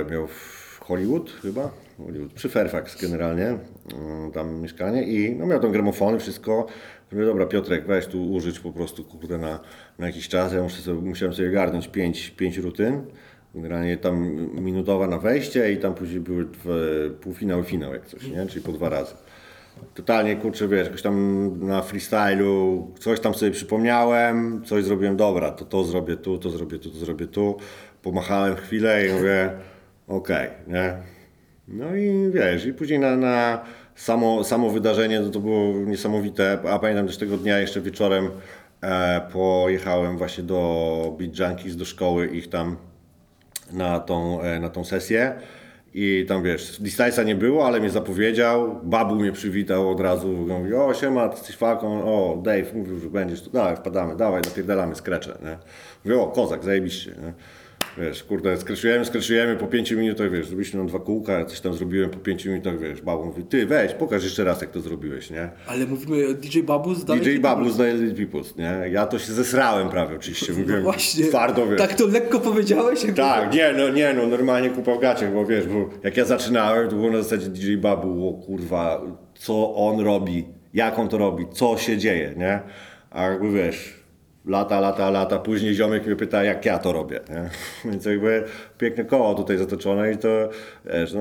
e, 0.00 0.04
miał 0.10 0.26
w 0.26 0.78
Hollywood 0.80 1.32
chyba, 1.42 1.70
Hollywood, 1.98 2.32
przy 2.32 2.48
Fairfax 2.48 3.02
generalnie, 3.02 3.58
mm, 3.94 4.32
tam 4.32 4.60
mieszkanie 4.60 5.02
i 5.02 5.36
no 5.36 5.46
miał 5.46 5.60
tam 5.60 5.72
gramofony, 5.72 6.18
wszystko. 6.18 6.66
Mówię, 7.12 7.26
dobra 7.26 7.46
Piotrek, 7.46 7.86
weź 7.86 8.06
tu 8.06 8.32
użyć 8.32 8.60
po 8.60 8.72
prostu 8.72 9.04
kurde 9.04 9.38
na, 9.38 9.60
na 9.98 10.06
jakiś 10.06 10.28
czas, 10.28 10.52
ja 10.52 10.62
muszę 10.62 10.82
sobie, 10.82 11.00
musiałem 11.00 11.34
sobie 11.34 11.50
garnąć 11.50 11.88
pięć, 11.88 12.30
pięć 12.30 12.56
rutyn. 12.56 13.02
Generalnie 13.54 13.96
tam 13.96 14.36
minutowa 14.64 15.06
na 15.06 15.18
wejście 15.18 15.72
i 15.72 15.76
tam 15.76 15.94
później 15.94 16.20
były 16.20 16.44
dwa, 16.44 16.72
półfinał 17.20 17.60
i 17.60 17.64
finał 17.64 17.92
jak 17.92 18.06
coś, 18.06 18.28
nie? 18.28 18.46
Czyli 18.46 18.64
po 18.64 18.72
dwa 18.72 18.88
razy. 18.88 19.14
Totalnie 19.94 20.36
kurczę, 20.36 20.68
wiesz, 20.68 20.86
jakoś 20.86 21.02
tam 21.02 21.50
na 21.66 21.82
freestylu, 21.82 22.90
coś 22.98 23.20
tam 23.20 23.34
sobie 23.34 23.52
przypomniałem, 23.52 24.64
coś 24.64 24.84
zrobiłem, 24.84 25.16
dobra, 25.16 25.50
to 25.50 25.64
to 25.64 25.84
zrobię 25.84 26.16
tu, 26.16 26.38
to 26.38 26.50
zrobię 26.50 26.78
tu, 26.78 26.90
to 26.90 26.96
zrobię 26.96 27.26
tu. 27.26 27.56
Pomachałem 28.02 28.56
chwilę 28.56 29.06
i 29.06 29.12
mówię, 29.12 29.50
okej, 30.08 30.48
nie? 30.66 30.96
No 31.68 31.96
i 31.96 32.30
wiesz, 32.30 32.66
i 32.66 32.74
później 32.74 32.98
na, 32.98 33.16
na 33.16 33.64
samo, 33.96 34.44
samo 34.44 34.70
wydarzenie 34.70 35.20
to, 35.20 35.30
to 35.30 35.40
było 35.40 35.72
niesamowite, 35.72 36.58
a 36.70 36.78
pamiętam 36.78 37.06
też 37.06 37.16
tego 37.16 37.36
dnia 37.36 37.58
jeszcze 37.58 37.80
wieczorem 37.80 38.30
e, 38.80 39.20
pojechałem 39.32 40.18
właśnie 40.18 40.44
do 40.44 41.16
Beat 41.18 41.38
Junkies, 41.38 41.76
do 41.76 41.84
szkoły 41.84 42.26
ich 42.26 42.48
tam 42.48 42.76
na 43.72 44.00
tą, 44.00 44.40
e, 44.40 44.60
na 44.60 44.68
tą 44.68 44.84
sesję. 44.84 45.32
I 45.98 46.24
tam 46.28 46.42
wiesz, 46.42 46.80
Distace'a 46.80 47.24
nie 47.24 47.34
było, 47.34 47.66
ale 47.66 47.80
mnie 47.80 47.90
zapowiedział, 47.90 48.80
babu 48.82 49.14
mnie 49.14 49.32
przywitał 49.32 49.90
od 49.90 50.00
razu, 50.00 50.28
mówi, 50.28 50.74
o 50.74 50.94
siema, 50.94 51.28
ty 51.28 51.36
jesteś 51.36 51.56
Falcon, 51.56 52.02
o 52.04 52.38
Dave 52.42 52.74
mówił, 52.74 52.98
że 52.98 53.10
będziesz 53.10 53.42
tu, 53.42 53.50
dawaj, 53.50 53.76
wpadamy, 53.76 54.16
dawaj, 54.16 54.42
napierdalamy 54.42 54.94
skrecze, 54.94 55.38
nie? 55.44 55.58
Mówię, 56.04 56.20
o 56.20 56.26
kozak, 56.26 56.64
zajebiście, 56.64 57.10
nie? 57.10 57.32
Wiesz, 57.98 58.24
kurde, 58.24 58.56
skreszujemy, 58.56 59.04
skreszujemy, 59.04 59.56
po 59.56 59.66
pięciu 59.66 59.98
minutach, 59.98 60.30
wiesz, 60.30 60.46
zrobiliśmy 60.46 60.78
nam 60.78 60.86
dwa 60.86 60.98
kółka, 60.98 61.44
coś 61.44 61.60
tam 61.60 61.74
zrobiłem, 61.74 62.10
po 62.10 62.18
pięciu 62.18 62.48
minutach, 62.50 62.78
wiesz, 62.78 63.02
babu 63.02 63.24
mówi, 63.24 63.44
ty 63.44 63.66
weź, 63.66 63.92
pokaż 63.92 64.24
jeszcze 64.24 64.44
raz, 64.44 64.60
jak 64.60 64.70
to 64.70 64.80
zrobiłeś, 64.80 65.30
nie? 65.30 65.50
Ale 65.66 65.86
mówimy 65.86 66.34
DJ 66.34 66.60
Babus 66.60 67.04
dalej. 67.04 67.22
DJ 67.22 67.38
Babu 67.38 67.70
z 67.70 67.76
Daily 67.76 68.14
Peoples, 68.14 68.56
nie? 68.56 68.74
Ja 68.90 69.06
to 69.06 69.18
się 69.18 69.32
zesrałem 69.32 69.88
prawie 69.88 70.16
oczywiście, 70.16 70.52
No 70.52 70.58
mówiłem 70.58 70.82
właśnie. 70.82 71.24
twardo, 71.24 71.66
wiesz. 71.66 71.78
Tak 71.78 71.94
to 71.94 72.06
lekko 72.06 72.40
powiedziałeś? 72.40 73.06
Tak, 73.16 73.54
nie 73.54 73.72
no, 73.78 73.88
nie 73.88 74.14
no, 74.14 74.26
normalnie 74.26 74.70
kupa 74.70 74.94
w 74.94 75.00
gaciach, 75.00 75.32
bo 75.32 75.46
wiesz, 75.46 75.66
bo 75.66 75.88
jak 76.04 76.16
ja 76.16 76.24
zaczynałem, 76.24 76.88
to 76.88 76.96
było 76.96 77.10
na 77.10 77.22
zasadzie 77.22 77.48
DJ 77.48 77.76
Babu, 77.76 78.28
o 78.28 78.32
kurwa, 78.46 79.02
co 79.34 79.74
on 79.74 80.00
robi, 80.00 80.44
jak 80.74 80.98
on 80.98 81.08
to 81.08 81.18
robi, 81.18 81.46
co 81.52 81.76
się 81.78 81.98
dzieje, 81.98 82.34
nie? 82.36 82.60
A 83.10 83.22
jakby 83.22 83.52
wiesz, 83.52 84.05
lata, 84.46 84.80
lata, 84.80 85.10
lata, 85.10 85.38
później 85.38 85.74
ziomek 85.74 86.06
mnie 86.06 86.16
pyta, 86.16 86.44
jak 86.44 86.64
ja 86.64 86.78
to 86.78 86.92
robię, 86.92 87.20
nie? 87.30 87.50
Więc 87.90 88.04
jakby 88.04 88.44
piękne 88.78 89.04
koło 89.04 89.34
tutaj 89.34 89.58
zatoczone 89.58 90.12
i 90.12 90.18
to, 90.18 90.28
wiesz, 90.84 91.12
no... 91.12 91.20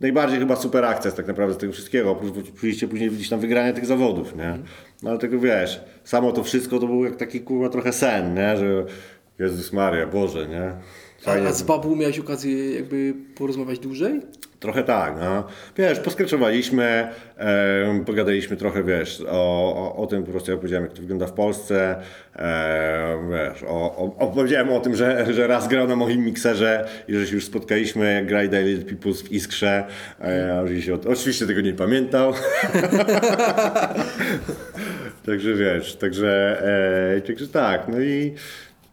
Najbardziej 0.00 0.38
chyba 0.38 0.56
super 0.56 0.84
akcja 0.84 1.10
tak 1.10 1.26
naprawdę 1.26 1.54
z 1.54 1.58
tego 1.58 1.72
wszystkiego, 1.72 2.10
oprócz 2.10 2.34
oczywiście 2.54 2.88
później 2.88 3.10
widzisz 3.10 3.28
tam 3.28 3.40
wygranie 3.40 3.72
tych 3.72 3.86
zawodów, 3.86 4.36
nie? 4.36 4.58
No 5.02 5.10
ale 5.10 5.18
tego 5.18 5.38
wiesz, 5.38 5.80
samo 6.04 6.32
to 6.32 6.42
wszystko 6.42 6.78
to 6.78 6.86
był 6.86 7.04
jak 7.04 7.16
taki 7.16 7.40
kurwa 7.40 7.68
trochę 7.68 7.92
sen, 7.92 8.34
nie? 8.34 8.56
Że 8.56 8.84
Jezus 9.38 9.72
Maria, 9.72 10.06
Boże, 10.06 10.48
nie? 10.48 10.72
A, 11.26 11.32
a 11.32 11.52
z 11.52 11.62
Babu 11.62 11.96
miałeś 11.96 12.18
okazję 12.18 12.74
jakby 12.74 13.14
porozmawiać 13.34 13.78
dłużej? 13.78 14.20
Trochę 14.60 14.82
tak, 14.82 15.14
no. 15.20 15.44
Wiesz, 15.76 16.00
poskreczowaliśmy, 16.00 17.08
e, 17.38 18.02
pogadaliśmy 18.06 18.56
trochę, 18.56 18.84
wiesz, 18.84 19.22
o, 19.28 19.74
o, 19.76 19.96
o 19.96 20.06
tym 20.06 20.22
po 20.22 20.30
prostu, 20.30 20.50
jak 20.50 20.60
powiedziałem, 20.60 20.84
jak 20.84 20.94
to 20.94 21.00
wygląda 21.00 21.26
w 21.26 21.32
Polsce, 21.32 21.96
e, 22.36 23.18
wiesz, 23.30 23.62
o, 23.62 23.96
o, 23.96 24.16
opowiedziałem 24.18 24.72
o 24.72 24.80
tym, 24.80 24.94
że, 24.96 25.34
że 25.34 25.46
raz 25.46 25.68
grał 25.68 25.88
na 25.88 25.96
moim 25.96 26.24
mikserze 26.24 26.88
i 27.08 27.14
że 27.14 27.26
się 27.26 27.34
już 27.34 27.44
spotkaliśmy, 27.44 28.14
jak 28.14 28.26
grali 28.26 28.48
Daily 28.48 28.84
Peoples 28.84 29.22
w 29.22 29.32
Iskrze, 29.32 29.84
e, 30.20 30.54
a 30.58 30.62
oczywiście, 30.62 30.94
oczywiście 30.94 31.46
tego 31.46 31.60
nie 31.60 31.72
pamiętał. 31.72 32.32
także 35.26 35.54
wiesz, 35.54 35.96
także, 35.96 36.62
e, 37.16 37.20
także 37.20 37.48
tak, 37.48 37.88
no 37.88 38.00
i 38.00 38.34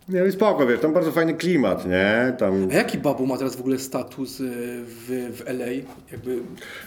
no 0.10 0.26
i 0.26 0.32
spoko, 0.32 0.68
wiesz, 0.68 0.80
tam 0.80 0.94
bardzo 0.94 1.12
fajny 1.12 1.34
klimat, 1.34 1.86
nie? 1.86 2.34
Tam... 2.38 2.68
A 2.72 2.74
jaki 2.74 2.98
Babu 2.98 3.26
ma 3.26 3.38
teraz 3.38 3.56
w 3.56 3.60
ogóle 3.60 3.80
status 3.80 4.40
y, 4.40 4.44
w, 4.86 5.08
w 5.38 5.42
LA? 5.48 5.72
Jakby 6.12 6.40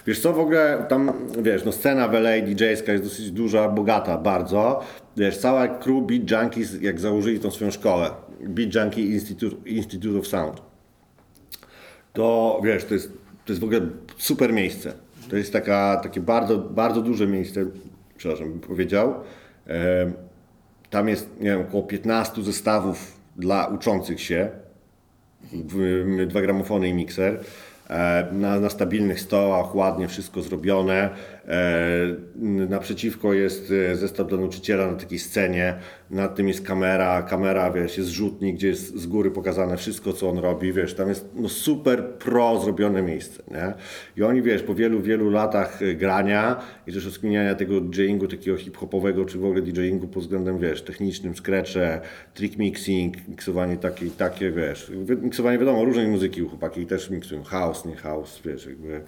Wiesz 0.06 0.20
co, 0.20 0.33
w 0.33 0.38
ogóle 0.38 0.87
tam, 0.88 1.12
wiesz, 1.42 1.64
no 1.64 1.72
scena 1.72 2.09
w 2.09 2.14
LA 2.14 2.30
DJ-ska 2.30 2.92
jest 2.92 3.04
dosyć 3.04 3.30
duża, 3.30 3.68
bogata 3.68 4.18
bardzo. 4.18 4.80
Wiesz, 5.16 5.38
cała 5.38 5.68
crew 5.68 6.06
Beat 6.06 6.30
Junkies, 6.30 6.83
jak 6.83 7.00
założyli 7.00 7.40
tą 7.40 7.50
swoją 7.50 7.70
szkołę, 7.70 8.11
Beat 8.40 8.74
Junkie 8.74 9.06
Institute, 9.06 9.56
Institute 9.68 10.18
of 10.18 10.26
Sound, 10.26 10.62
to 12.12 12.61
wiesz, 12.64 12.85
to 12.85 12.94
jest, 12.94 13.12
to 13.44 13.52
jest 13.52 13.61
w 13.61 13.64
ogóle 13.64 13.80
super 14.18 14.52
miejsce. 14.52 14.92
To 15.30 15.37
jest 15.37 15.52
taka, 15.52 16.00
takie 16.02 16.20
bardzo, 16.20 16.59
bardzo 16.59 17.02
duże 17.02 17.26
miejsce, 17.26 17.66
przepraszam, 18.16 18.50
bym 18.50 18.61
powiedział. 18.61 19.14
Tam 20.90 21.09
jest, 21.09 21.31
nie 21.40 21.50
wiem, 21.50 21.61
około 21.61 21.83
15 21.83 22.42
zestawów 22.42 23.20
dla 23.37 23.66
uczących 23.66 24.20
się, 24.20 24.48
dwa 26.26 26.40
gramofony 26.40 26.88
i 26.88 26.94
mikser. 26.94 27.40
E, 27.90 28.29
Na, 28.33 28.61
na 28.61 28.70
stabilnych 28.70 29.20
stołach, 29.20 29.74
ładnie 29.74 30.09
wszystko 30.09 30.42
zrobione. 30.42 31.11
E, 31.48 32.31
Naprzeciwko 32.68 33.33
jest 33.35 33.72
e, 33.92 33.96
zestaw 33.96 34.26
dla 34.29 34.38
nauczyciela 34.38 34.87
na 34.87 34.94
takiej 34.98 35.18
scenie. 35.18 35.74
Nad 36.11 36.35
tym 36.37 36.48
jest 36.48 36.66
kamera, 36.66 37.22
kamera, 37.22 37.70
wiesz, 37.70 37.98
jest 37.98 38.11
rzutnik, 38.11 38.57
gdzie 38.57 38.68
jest 38.68 38.96
z 38.96 39.07
góry 39.07 39.31
pokazane 39.31 39.76
wszystko, 39.76 40.12
co 40.12 40.31
on 40.31 40.38
robi, 40.38 40.72
wiesz, 40.72 40.94
tam 40.94 41.09
jest 41.09 41.29
no, 41.35 41.48
super 41.48 42.05
pro 42.05 42.61
zrobione 42.61 43.03
miejsce, 43.03 43.42
nie? 43.50 43.72
I 44.16 44.22
oni, 44.22 44.42
wiesz, 44.42 44.62
po 44.62 44.74
wielu, 44.74 45.00
wielu 45.03 45.31
latach 45.31 45.83
e, 45.83 45.94
grania 45.94 46.61
i 46.87 46.92
też 46.92 47.05
rozkminiania 47.05 47.55
tego 47.55 47.81
DJingu 47.81 48.26
takiego 48.29 48.57
hip-hopowego, 48.57 49.24
czy 49.24 49.38
w 49.38 49.44
ogóle 49.44 49.62
DJingu 49.62 50.09
pod 50.09 50.22
względem, 50.22 50.59
wiesz, 50.59 50.83
technicznym, 50.83 51.37
skrecze, 51.37 52.00
trick 52.35 52.57
mixing, 52.59 53.29
miksowanie 53.29 53.76
takie 53.76 54.07
i 54.07 54.11
takie, 54.11 54.50
wiesz, 54.50 54.92
wi- 55.05 55.16
miksowanie 55.16 55.59
wiadomo, 55.59 55.85
różnej 55.85 56.07
muzyki 56.09 56.40
chłopaki 56.40 56.87
też 56.87 57.11
miksują, 57.11 57.42
house, 57.42 57.85
nie 57.85 57.96
house, 57.96 58.40
wiesz, 58.44 58.66
jakby 58.66 59.00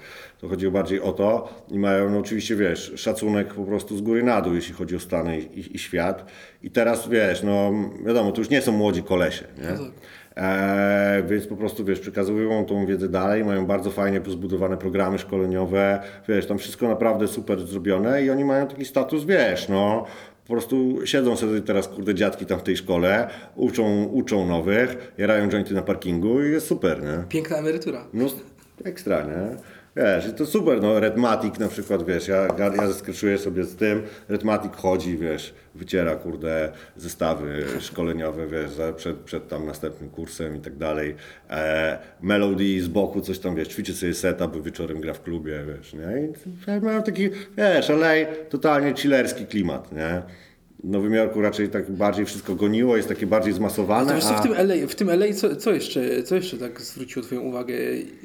to 0.43 0.49
chodziło 0.49 0.73
bardziej 0.73 1.01
o 1.01 1.13
to 1.13 1.49
i 1.69 1.79
mają, 1.79 2.11
no 2.11 2.19
oczywiście, 2.19 2.57
wiesz, 2.57 2.93
szacunek 2.97 3.55
po 3.55 3.65
prostu 3.65 3.97
z 3.97 4.01
góry 4.01 4.23
na 4.23 4.41
dół, 4.41 4.55
jeśli 4.55 4.75
chodzi 4.75 4.97
o 4.97 5.01
Stany 5.01 5.41
i, 5.41 5.77
i 5.77 5.79
świat 5.79 6.25
i 6.63 6.71
teraz, 6.71 7.09
wiesz, 7.09 7.43
no 7.43 7.73
wiadomo, 8.07 8.33
to 8.33 8.41
już 8.41 8.51
nie 8.51 8.63
są 8.63 8.73
młodzi 8.73 9.03
kolesie, 9.03 9.45
nie? 9.59 9.77
E, 10.37 11.23
więc 11.29 11.47
po 11.47 11.57
prostu, 11.57 11.85
wiesz, 11.85 12.01
przekazują 12.01 12.65
tą 12.65 12.87
wiedzę 12.87 13.09
dalej, 13.09 13.45
mają 13.45 13.67
bardzo 13.67 13.91
fajnie 13.91 14.21
zbudowane 14.29 14.77
programy 14.77 15.19
szkoleniowe, 15.19 16.03
wiesz, 16.29 16.47
tam 16.47 16.59
wszystko 16.59 16.89
naprawdę 16.89 17.29
super 17.29 17.67
zrobione 17.67 18.25
i 18.25 18.31
oni 18.31 18.45
mają 18.45 18.67
taki 18.67 18.85
status, 18.85 19.25
wiesz, 19.25 19.69
no, 19.69 20.05
po 20.47 20.53
prostu 20.53 21.07
siedzą 21.07 21.37
sobie 21.37 21.61
teraz, 21.61 21.89
kurde, 21.89 22.15
dziadki 22.15 22.47
tam 22.47 22.59
w 22.59 22.63
tej 22.63 22.77
szkole, 22.77 23.29
uczą, 23.57 24.05
uczą 24.05 24.47
nowych, 24.47 25.13
jarają 25.19 25.49
jointy 25.49 25.75
na 25.75 25.83
parkingu 25.83 26.43
i 26.43 26.51
jest 26.51 26.67
super, 26.67 27.03
nie? 27.03 27.25
Piękna 27.29 27.57
emerytura. 27.57 28.05
No, 28.13 28.27
ekstra, 28.85 29.23
nie? 29.23 29.57
Wiesz, 29.97 30.29
i 30.29 30.33
to 30.33 30.47
super, 30.47 30.83
no, 30.83 31.01
Redmatic 31.01 31.59
na 31.59 31.69
przykład, 31.69 32.07
wiesz, 32.07 32.29
ja, 32.29 32.49
ja 32.59 32.87
zeskreszuję 32.87 33.39
sobie 33.39 33.65
z 33.65 33.77
tym, 33.77 34.03
Redmatic 34.29 34.73
chodzi, 34.77 35.19
wiesz, 35.19 35.55
wyciera, 35.75 36.17
kurde, 36.17 36.73
zestawy 36.97 37.65
szkoleniowe, 37.81 38.47
wiesz, 38.47 38.71
przed, 38.97 39.17
przed 39.17 39.49
tam 39.49 39.67
następnym 39.67 40.11
kursem 40.11 40.57
i 40.57 40.61
tak 40.61 40.77
dalej. 40.77 41.15
E, 41.51 41.99
Melody 42.21 42.83
z 42.83 42.89
boku 42.89 43.21
coś 43.21 43.39
tam, 43.39 43.55
wiesz, 43.55 43.69
ćwiczy 43.69 43.95
sobie 43.95 44.15
setup, 44.15 44.65
wieczorem 44.65 45.01
gra 45.01 45.15
w 45.15 45.23
klubie, 45.23 45.65
wiesz, 45.67 45.95
nie? 45.95 46.29
I 46.77 46.81
mają 46.81 47.03
taki, 47.03 47.31
wiesz, 47.57 47.89
LA, 47.89 48.13
totalnie 48.49 48.95
chillerski 48.95 49.47
klimat, 49.47 49.93
nie? 49.93 50.23
W 50.85 50.89
Nowym 50.89 51.15
Jorku 51.15 51.41
raczej 51.41 51.69
tak 51.69 51.91
bardziej 51.91 52.25
wszystko 52.27 52.55
goniło, 52.55 52.97
jest 52.97 53.09
takie 53.09 53.27
bardziej 53.27 53.53
zmasowane, 53.53 54.21
co, 54.21 54.37
a- 54.37 54.39
w 54.41 54.43
tym 54.43 54.53
LA, 54.53 54.75
w 54.89 54.95
tym 54.95 55.11
LA 55.11 55.33
co, 55.35 55.57
co, 55.57 55.73
jeszcze, 55.73 56.23
co 56.23 56.35
jeszcze 56.37 56.59
tak 56.59 56.81
zwróciło 56.81 57.25
Twoją 57.27 57.41
uwagę, 57.41 57.75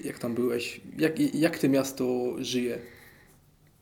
jak 0.03 0.19
tam 0.19 0.33
byłeś? 0.35 0.81
Jak, 0.97 1.35
jak 1.35 1.59
to 1.59 1.69
miasto 1.69 2.35
żyje? 2.39 2.77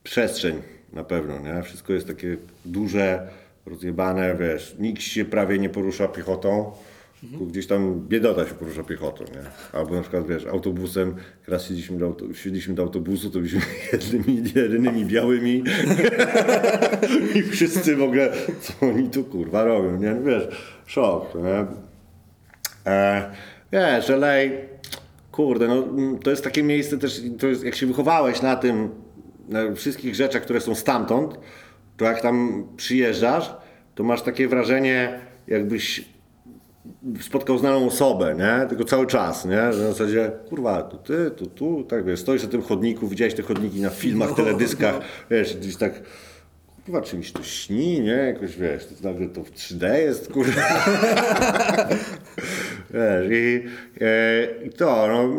przestrzeń 0.03 0.61
na 0.93 1.03
pewno, 1.03 1.39
nie? 1.39 1.63
Wszystko 1.63 1.93
jest 1.93 2.07
takie 2.07 2.37
duże, 2.65 3.27
rozjebane, 3.65 4.35
wiesz, 4.39 4.75
nikt 4.79 5.01
się 5.01 5.25
prawie 5.25 5.59
nie 5.59 5.69
porusza 5.69 6.07
piechotą, 6.07 6.71
gdzieś 7.23 7.67
tam 7.67 8.07
biedota 8.07 8.47
się 8.47 8.53
porusza 8.53 8.83
piechotą, 8.83 9.23
nie? 9.23 9.79
Albo 9.79 9.95
na 9.95 10.01
przykład, 10.01 10.27
wiesz, 10.27 10.45
autobusem, 10.45 11.15
raz 11.47 11.63
siedzieliśmy 11.65 11.97
do, 11.97 12.05
auto, 12.05 12.25
do 12.67 12.83
autobusu, 12.83 13.29
to 13.29 13.39
byliśmy 13.39 13.61
jednymi, 13.93 14.43
jedynymi 14.55 15.05
białymi 15.05 15.63
i 17.35 17.43
wszyscy 17.43 17.95
w 17.95 18.01
ogóle, 18.01 18.31
co 18.61 18.73
oni 18.85 19.09
tu 19.09 19.23
kurwa 19.23 19.63
robią, 19.63 19.97
nie? 19.97 20.15
Wiesz, 20.25 20.47
szok, 20.85 21.33
nie? 21.35 21.65
E, 22.91 23.31
wiesz, 23.71 24.09
LA, 24.09 24.35
kurde, 25.31 25.67
no 25.67 25.83
mm, 25.83 26.19
to 26.19 26.29
jest 26.29 26.43
takie 26.43 26.63
miejsce 26.63 26.97
też, 26.97 27.21
to 27.39 27.47
jest, 27.47 27.63
jak 27.63 27.75
się 27.75 27.85
wychowałeś 27.85 28.41
na 28.41 28.55
tym, 28.55 28.89
na 29.49 29.73
wszystkich 29.75 30.15
rzeczach, 30.15 30.41
które 30.41 30.61
są 30.61 30.75
stamtąd, 30.75 31.39
to 31.97 32.05
jak 32.05 32.21
tam 32.21 32.67
przyjeżdżasz, 32.77 33.53
to 33.95 34.03
masz 34.03 34.21
takie 34.21 34.47
wrażenie, 34.47 35.19
jakbyś 35.47 36.14
spotkał 37.21 37.57
znaną 37.57 37.87
osobę, 37.87 38.35
nie? 38.35 38.67
Tylko 38.69 38.83
cały 38.83 39.07
czas, 39.07 39.45
nie? 39.45 39.73
Że 39.73 39.83
na 39.83 39.91
zasadzie, 39.91 40.31
kurwa, 40.49 40.81
tu 40.83 40.97
ty, 40.97 41.31
tu, 41.31 41.45
tu, 41.45 41.83
tak 41.83 42.05
wiesz, 42.05 42.19
stoisz 42.19 42.43
na 42.43 42.49
tym 42.49 42.61
chodniku, 42.61 43.07
widziałeś 43.07 43.33
te 43.33 43.43
chodniki 43.43 43.81
na 43.81 43.89
filmach, 43.89 44.29
No, 44.29 44.35
teledyskach, 44.35 44.99
wiesz, 45.31 45.57
gdzieś 45.57 45.75
tak, 45.75 46.01
kurwa, 46.85 47.01
czymś 47.01 47.31
to 47.31 47.43
śni, 47.43 48.01
nie? 48.01 48.11
Jakoś, 48.11 48.57
wiesz, 48.57 48.85
to 48.85 49.09
nagle 49.09 49.27
to 49.29 49.43
w 49.43 49.51
3D 49.51 49.93
jest, 49.93 50.31
kurwa. 50.33 50.61
Wiesz, 52.93 53.31
i, 53.31 53.63
e, 54.01 54.65
i 54.65 54.69
to, 54.69 55.07
no, 55.07 55.29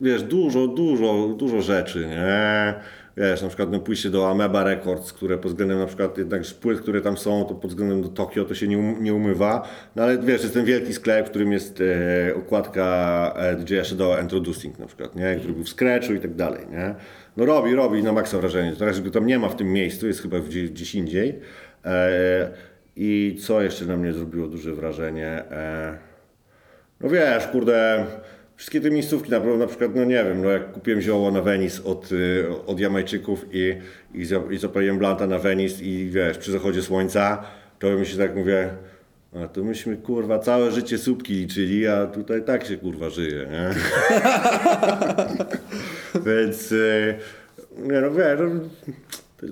wiesz, 0.00 0.22
dużo, 0.22 0.66
dużo, 0.66 1.28
dużo 1.36 1.62
rzeczy, 1.62 2.06
nie? 2.06 2.74
Wiesz, 3.16 3.42
na 3.42 3.48
przykład 3.48 3.72
no, 3.72 3.80
pójście 3.80 4.10
do 4.10 4.30
Ameba 4.30 4.64
Records, 4.64 5.12
które 5.12 5.38
pod 5.38 5.52
względem 5.52 5.78
na 5.78 5.86
przykład 5.86 6.18
jednak 6.18 6.42
płyt, 6.60 6.80
które 6.80 7.00
tam 7.00 7.16
są, 7.16 7.44
to 7.44 7.54
pod 7.54 7.70
względem 7.70 8.02
do 8.02 8.08
Tokio 8.08 8.44
to 8.44 8.54
się 8.54 8.68
nie, 8.68 8.78
um, 8.78 9.04
nie 9.04 9.14
umywa. 9.14 9.68
No 9.96 10.02
ale 10.02 10.18
wiesz, 10.18 10.42
jest 10.42 10.54
ten 10.54 10.64
wielki 10.64 10.94
sklep, 10.94 11.26
w 11.26 11.30
którym 11.30 11.52
jest 11.52 11.80
e, 11.80 12.34
okładka 12.34 13.34
e, 13.36 13.56
DJ 13.56 13.80
Shadow 13.82 14.22
Introducing 14.22 14.78
na 14.78 14.86
przykład, 14.86 15.16
nie? 15.16 15.36
Który 15.36 15.54
był 15.54 15.64
w 15.64 15.68
Scratchu 15.68 16.12
i 16.12 16.20
tak 16.20 16.34
dalej, 16.34 16.66
nie? 16.70 16.94
No 17.36 17.44
robi, 17.44 17.74
robi 17.74 18.02
na 18.02 18.12
maksa 18.12 18.38
wrażenie. 18.38 18.72
Teraz 18.78 19.00
go 19.00 19.10
tam 19.10 19.26
nie 19.26 19.38
ma 19.38 19.48
w 19.48 19.56
tym 19.56 19.72
miejscu, 19.72 20.06
jest 20.06 20.22
chyba 20.22 20.40
gdzieś, 20.40 20.70
gdzieś 20.70 20.94
indziej. 20.94 21.38
E, 21.84 22.50
I 22.96 23.38
co 23.40 23.62
jeszcze 23.62 23.86
na 23.86 23.96
mnie 23.96 24.12
zrobiło 24.12 24.46
duże 24.46 24.72
wrażenie? 24.72 25.28
E, 25.28 25.98
no 27.00 27.08
wiesz, 27.08 27.46
kurde, 27.46 28.06
wszystkie 28.62 28.80
te 28.80 28.90
miejscówki, 28.90 29.30
na, 29.30 29.40
na 29.40 29.66
przykład, 29.66 29.94
no 29.94 30.04
nie 30.04 30.24
wiem, 30.24 30.42
no 30.42 30.50
jak 30.50 30.72
kupiłem 30.72 31.00
zioło 31.00 31.30
na 31.30 31.42
Venice 31.42 31.84
od, 31.84 32.12
y, 32.12 32.46
od 32.66 32.80
Jamajczyków 32.80 33.46
i, 33.52 33.76
i, 34.14 34.26
i 34.50 34.58
zapaliłem 34.58 34.98
blanta 34.98 35.26
na 35.26 35.38
Venice 35.38 35.82
i 35.82 36.10
wiesz, 36.10 36.38
przy 36.38 36.52
zachodzie 36.52 36.82
słońca, 36.82 37.44
to 37.78 37.90
mi 37.90 38.06
się 38.06 38.18
tak 38.18 38.36
mówię, 38.36 38.70
a 39.44 39.48
to 39.48 39.64
myśmy 39.64 39.96
kurwa 39.96 40.38
całe 40.38 40.70
życie 40.70 40.98
słupki 40.98 41.34
liczyli, 41.34 41.86
a 41.86 42.06
tutaj 42.06 42.42
tak 42.44 42.64
się 42.64 42.76
kurwa 42.76 43.10
żyje, 43.10 43.46
nie? 43.50 43.70
Więc, 46.26 46.72
y, 46.72 47.14
nie 47.78 48.00
no 48.00 48.10
wiesz, 48.10 48.38
no, 48.40 48.48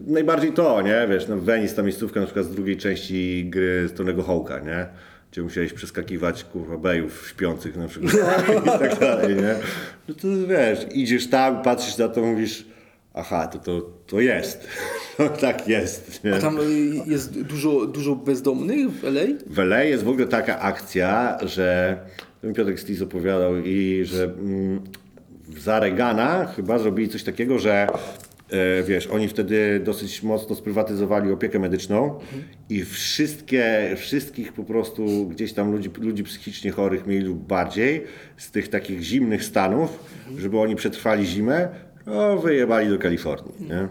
najbardziej 0.07 0.53
to, 0.53 0.83
nie? 0.83 1.07
Wiesz, 1.09 1.29
no 1.29 1.37
Venice, 1.37 1.77
ta 1.77 1.83
miejscówka 1.83 2.21
na 2.21 2.27
przykład 2.27 2.47
z 2.47 2.51
drugiej 2.51 2.77
części 2.77 3.47
gry 3.51 3.89
z 3.89 3.93
Tonego 3.93 4.23
Hołka, 4.23 4.59
nie? 4.59 4.87
Gdzie 5.33 5.43
musiałeś 5.43 5.73
przeskakiwać, 5.73 6.45
kurwa, 6.45 6.77
bejów 6.77 7.29
śpiących 7.29 7.77
na 7.77 7.89
przykład 7.89 8.13
i 8.67 8.79
tak 8.79 8.99
dalej, 8.99 9.37
nie? 9.37 9.55
No 10.09 10.15
to 10.15 10.29
wiesz, 10.49 10.87
idziesz 10.95 11.31
tam, 11.31 11.63
patrzysz 11.63 11.99
na 11.99 12.09
to, 12.09 12.23
mówisz, 12.23 12.65
aha, 13.15 13.47
to, 13.47 13.59
to, 13.59 13.81
to 14.07 14.21
jest. 14.21 14.69
No 15.19 15.29
tak 15.29 15.69
jest, 15.69 16.25
nie? 16.25 16.35
A 16.35 16.39
tam 16.39 16.59
jest 17.07 17.41
dużo, 17.43 17.87
dużo 17.87 18.17
bezdomnych 18.17 18.91
w 18.91 19.05
LA? 19.05 19.21
W 19.47 19.59
LA 19.59 19.83
jest 19.83 20.05
w 20.05 20.09
ogóle 20.09 20.27
taka 20.27 20.61
akcja, 20.61 21.39
że 21.43 21.99
mi 22.43 22.55
Piotrek 22.55 22.81
Stis 22.81 23.03
opowiadał 23.03 23.57
i 23.57 24.05
że 24.05 24.25
mm, 24.25 24.81
za 25.59 25.81
Reagana 25.81 26.47
chyba 26.47 26.79
zrobili 26.79 27.09
coś 27.09 27.23
takiego, 27.23 27.59
że 27.59 27.87
wiesz, 28.85 29.07
oni 29.07 29.29
wtedy 29.29 29.81
dosyć 29.85 30.23
mocno 30.23 30.55
sprywatyzowali 30.55 31.33
opiekę 31.33 31.59
medyczną 31.59 32.19
i 32.69 32.85
wszystkie, 32.85 33.95
wszystkich 33.97 34.53
po 34.53 34.65
prostu 34.65 35.29
gdzieś 35.29 35.53
tam 35.53 35.73
ludzi, 35.73 35.91
ludzi 35.99 36.25
psychicznie 36.25 36.71
chorych 36.71 37.07
mniej 37.07 37.21
lub 37.21 37.39
bardziej 37.39 38.05
z 38.37 38.51
tych 38.51 38.69
takich 38.69 39.03
zimnych 39.03 39.45
stanów, 39.45 40.05
żeby 40.39 40.59
oni 40.59 40.77
przetrwali 40.77 41.27
zimę, 41.27 41.69
no, 42.07 42.39
wyjebali 42.39 42.89
do 42.89 42.99
Kalifornii, 42.99 43.55
nie? 43.69 43.89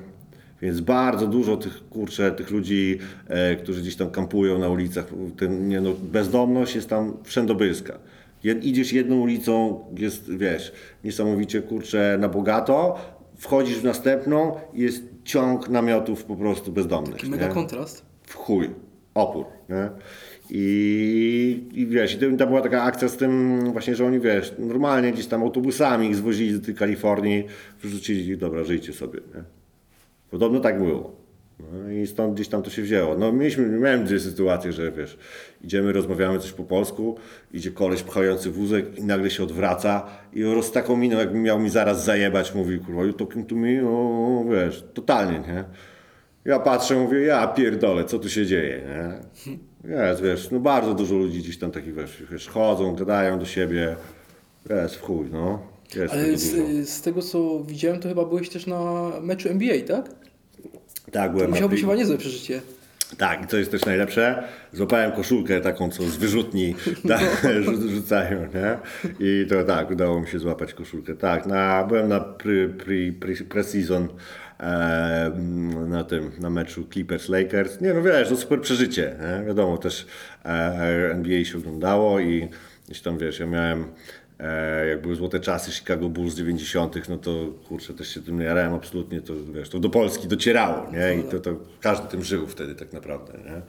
Więc 0.61 0.79
bardzo 0.79 1.27
dużo 1.27 1.57
tych, 1.57 1.89
kurczę, 1.89 2.31
tych 2.31 2.51
ludzi, 2.51 2.99
e, 3.27 3.55
którzy 3.55 3.81
gdzieś 3.81 3.95
tam 3.95 4.09
kampują 4.09 4.59
na 4.59 4.69
ulicach, 4.69 5.05
ten, 5.37 5.67
nie 5.67 5.81
no, 5.81 5.93
bezdomność 5.93 6.75
jest 6.75 6.89
tam 6.89 7.17
wszędobylska. 7.23 7.99
Jed, 8.43 8.63
idziesz 8.63 8.93
jedną 8.93 9.19
ulicą, 9.19 9.85
jest, 9.97 10.37
wiesz, 10.37 10.71
niesamowicie, 11.03 11.61
kurczę, 11.61 12.17
na 12.19 12.29
bogato, 12.29 12.95
wchodzisz 13.39 13.77
w 13.77 13.83
następną 13.83 14.55
i 14.73 14.81
jest 14.81 15.03
ciąg 15.23 15.69
namiotów 15.69 16.23
po 16.23 16.35
prostu 16.35 16.71
bezdomnych. 16.71 17.15
Taki 17.15 17.29
mega 17.29 17.47
nie? 17.47 17.53
kontrast. 17.53 18.05
w 18.23 18.35
chuj, 18.35 18.69
opór, 19.13 19.45
nie? 19.69 19.89
I, 20.51 21.67
I 21.73 21.87
wiesz, 21.87 22.15
i 22.15 22.17
to, 22.17 22.25
to 22.37 22.47
była 22.47 22.61
taka 22.61 22.83
akcja 22.83 23.07
z 23.07 23.17
tym 23.17 23.59
właśnie, 23.71 23.95
że 23.95 24.05
oni, 24.05 24.19
wiesz, 24.19 24.53
normalnie 24.59 25.11
gdzieś 25.11 25.27
tam 25.27 25.43
autobusami 25.43 26.07
ich 26.07 26.15
zwozili 26.15 26.59
do 26.59 26.65
tej 26.65 26.75
Kalifornii, 26.75 27.43
wrzucili, 27.83 28.37
dobra, 28.37 28.63
żyjcie 28.63 28.93
sobie, 28.93 29.19
nie? 29.35 29.43
Podobno 30.31 30.59
tak 30.59 30.79
było. 30.79 31.18
No 31.59 31.91
i 31.91 32.07
stąd 32.07 32.33
gdzieś 32.33 32.47
tam 32.47 32.61
to 32.61 32.69
się 32.69 32.81
wzięło. 32.81 33.17
No 33.17 33.31
mieliśmy, 33.31 33.67
miałem 33.67 34.05
dwie 34.05 34.19
sytuacje, 34.19 34.71
że 34.71 34.91
wiesz, 34.91 35.17
idziemy, 35.63 35.93
rozmawiamy 35.93 36.39
coś 36.39 36.51
po 36.51 36.63
polsku, 36.63 37.17
idzie 37.53 37.71
koleś 37.71 38.03
pchający 38.03 38.51
wózek 38.51 38.99
i 38.99 39.03
nagle 39.03 39.29
się 39.29 39.43
odwraca 39.43 40.05
i 40.33 40.43
roz 40.43 40.71
taką 40.71 40.97
miną, 40.97 41.17
jakby 41.17 41.37
miał 41.37 41.59
mi 41.59 41.69
zaraz 41.69 42.05
zajebać, 42.05 42.55
mówi, 42.55 42.79
kurwa, 42.79 43.03
you 43.03 43.13
talking 43.13 43.49
to 43.49 43.55
me? 43.55 43.87
O, 43.87 44.45
wiesz, 44.51 44.83
totalnie, 44.93 45.39
nie? 45.39 45.63
Ja 46.45 46.59
patrzę, 46.59 46.95
mówię, 46.95 47.19
ja 47.19 47.47
pierdolę, 47.47 48.05
co 48.05 48.19
tu 48.19 48.29
się 48.29 48.45
dzieje, 48.45 48.81
nie? 48.87 49.19
Jest, 49.95 50.21
wiesz, 50.21 50.51
no 50.51 50.59
bardzo 50.59 50.93
dużo 50.93 51.15
ludzi 51.15 51.39
gdzieś 51.39 51.57
tam 51.57 51.71
takich, 51.71 51.95
wiesz, 51.95 52.23
wiesz 52.31 52.47
chodzą, 52.47 52.95
gadają 52.95 53.39
do 53.39 53.45
siebie, 53.45 53.95
jest 54.69 54.95
w 54.95 55.01
chuj, 55.01 55.27
no. 55.31 55.59
Jest 55.95 56.13
Ale 56.13 56.37
z, 56.37 56.89
z 56.89 57.01
tego 57.01 57.21
co 57.21 57.63
widziałem, 57.63 57.99
to 57.99 58.09
chyba 58.09 58.25
byłeś 58.25 58.49
też 58.49 58.67
na 58.67 59.11
meczu 59.21 59.49
NBA, 59.49 59.75
tak? 59.87 60.18
Tak, 61.11 61.31
byłem 61.31 61.45
na 61.45 61.51
Musiało 61.51 61.69
być 61.69 61.81
chyba 61.81 61.95
niezłe 61.95 62.17
przeżycie. 62.17 62.61
Tak, 63.17 63.43
i 63.43 63.47
co 63.47 63.57
jest 63.57 63.71
też 63.71 63.85
najlepsze, 63.85 64.43
złapałem 64.73 65.11
koszulkę 65.11 65.61
taką, 65.61 65.89
co 65.89 66.03
z 66.03 66.17
wyrzutni 66.17 66.75
tak, 67.07 67.21
rzu- 67.63 67.89
rzucają, 67.89 68.39
nie? 68.39 68.77
I 69.19 69.45
to 69.49 69.63
tak, 69.63 69.91
udało 69.91 70.21
mi 70.21 70.27
się 70.27 70.39
złapać 70.39 70.73
koszulkę. 70.73 71.15
Tak, 71.15 71.45
na, 71.45 71.83
byłem 71.83 72.07
na 72.07 72.19
pre, 72.19 72.69
pre, 72.69 72.95
pre, 73.19 73.33
pre-season 73.33 74.07
e, 74.59 75.31
na 75.87 76.03
tym, 76.03 76.31
na 76.39 76.49
meczu 76.49 76.83
Clippers-Lakers. 76.83 77.81
Nie 77.81 77.93
no 77.93 78.01
wiesz, 78.01 78.29
to 78.29 78.35
super 78.35 78.61
przeżycie, 78.61 79.15
nie? 79.21 79.45
Wiadomo, 79.45 79.77
też 79.77 80.05
e, 80.45 80.49
NBA 81.11 81.45
się 81.45 81.57
oglądało 81.57 82.19
i 82.19 82.47
gdzieś 82.85 83.01
tam, 83.01 83.17
wiesz, 83.17 83.39
ja 83.39 83.45
miałem 83.45 83.83
E, 83.83 83.85
jak 84.89 85.01
były 85.01 85.15
złote 85.15 85.39
czasy 85.39 85.71
Chicago 85.71 86.09
Bulls 86.09 86.35
90., 86.35 87.09
no 87.09 87.17
to 87.17 87.45
kurczę, 87.67 87.93
też 87.93 88.07
się 88.13 88.21
tym 88.21 88.41
jarałem 88.41 88.73
absolutnie, 88.73 89.21
to 89.21 89.33
wiesz, 89.53 89.69
to 89.69 89.79
do 89.79 89.89
Polski 89.89 90.27
docierało, 90.27 90.91
nie? 90.91 91.19
I 91.19 91.23
to, 91.23 91.39
to 91.39 91.55
każdy 91.81 92.07
tym 92.07 92.23
żył 92.23 92.47
wtedy 92.47 92.75
tak 92.75 92.93
naprawdę, 92.93 93.33
nie? 93.45 93.61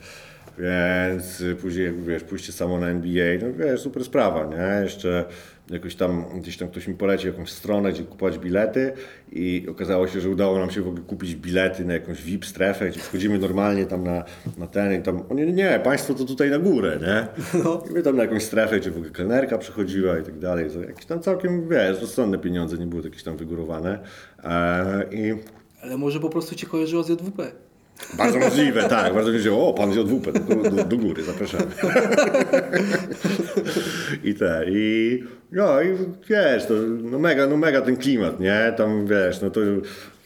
Więc 0.59 1.43
później, 1.61 1.93
wiesz, 1.93 2.23
pójście 2.23 2.53
samo 2.53 2.79
na 2.79 2.89
NBA, 2.89 3.39
no 3.43 3.53
wiesz, 3.53 3.81
super 3.81 4.05
sprawa, 4.05 4.45
nie? 4.45 4.83
Jeszcze 4.85 5.25
jakoś 5.71 5.95
tam, 5.95 6.25
gdzieś 6.41 6.57
tam 6.57 6.69
ktoś 6.69 6.89
mi 6.89 6.95
polecił 6.95 7.33
jakąś 7.33 7.51
stronę, 7.51 7.93
gdzie 7.93 8.03
kupować 8.03 8.39
bilety 8.39 8.93
i 9.33 9.67
okazało 9.71 10.09
się, 10.09 10.21
że 10.21 10.29
udało 10.29 10.59
nam 10.59 10.71
się 10.71 10.83
w 10.83 10.89
ogóle 10.89 11.03
kupić 11.03 11.35
bilety 11.35 11.85
na 11.85 11.93
jakąś 11.93 12.23
VIP 12.23 12.47
strefę, 12.47 12.89
gdzie 12.89 13.01
wchodzimy 13.01 13.39
normalnie 13.39 13.87
tam 13.87 14.05
na, 14.05 14.25
na 14.59 14.67
ten 14.67 15.01
i 15.01 15.03
tam, 15.03 15.23
o 15.29 15.35
nie, 15.35 15.47
nie, 15.47 15.81
państwo 15.85 16.15
to 16.15 16.25
tutaj 16.25 16.51
na 16.51 16.59
górę, 16.59 16.99
nie? 17.03 17.27
I 17.91 17.93
my 17.93 18.03
tam 18.03 18.17
na 18.17 18.23
jakąś 18.23 18.43
strefę, 18.43 18.81
gdzie 18.81 18.91
w 18.91 18.97
ogóle 18.97 19.11
kelnerka 19.11 19.59
przychodziła 19.59 20.19
i 20.19 20.23
tak 20.23 20.39
dalej, 20.39 20.71
za 20.71 20.81
jakieś 20.81 21.05
tam 21.05 21.21
całkiem, 21.21 21.69
wiesz, 21.69 22.01
rozsądne 22.01 22.39
pieniądze, 22.39 22.79
nie 22.79 22.87
były 22.87 23.03
jakieś 23.03 23.23
tam 23.23 23.37
wygórowane 23.37 23.99
e, 24.45 25.05
i 25.13 25.35
Ale 25.83 25.99
może 25.99 26.21
po 26.21 26.31
prostu 26.31 26.55
cię 26.55 26.67
kojarzyło 26.67 27.03
z 27.03 27.09
JWP. 27.09 27.53
Bardzo 28.15 28.39
możliwe, 28.39 28.83
tak. 28.83 29.15
Bardzo 29.15 29.33
możliwe. 29.33 29.57
O, 29.57 29.75
pan 29.75 29.93
z 29.93 29.97
JWP, 29.97 30.33
do, 30.33 30.71
do, 30.71 30.85
do 30.85 30.97
góry, 30.97 31.23
zapraszamy. 31.25 31.67
I 34.25 34.35
te, 34.35 34.65
i 34.69 35.25
no 35.53 35.83
i 35.83 35.89
wiesz, 36.29 36.67
to 36.67 36.75
no 37.03 37.19
mega, 37.19 37.47
no 37.47 37.57
mega 37.57 37.81
ten 37.81 37.97
klimat, 37.97 38.41
nie? 38.41 38.73
Tam 38.77 39.07
wiesz, 39.07 39.41
no 39.41 39.51
to 39.51 39.61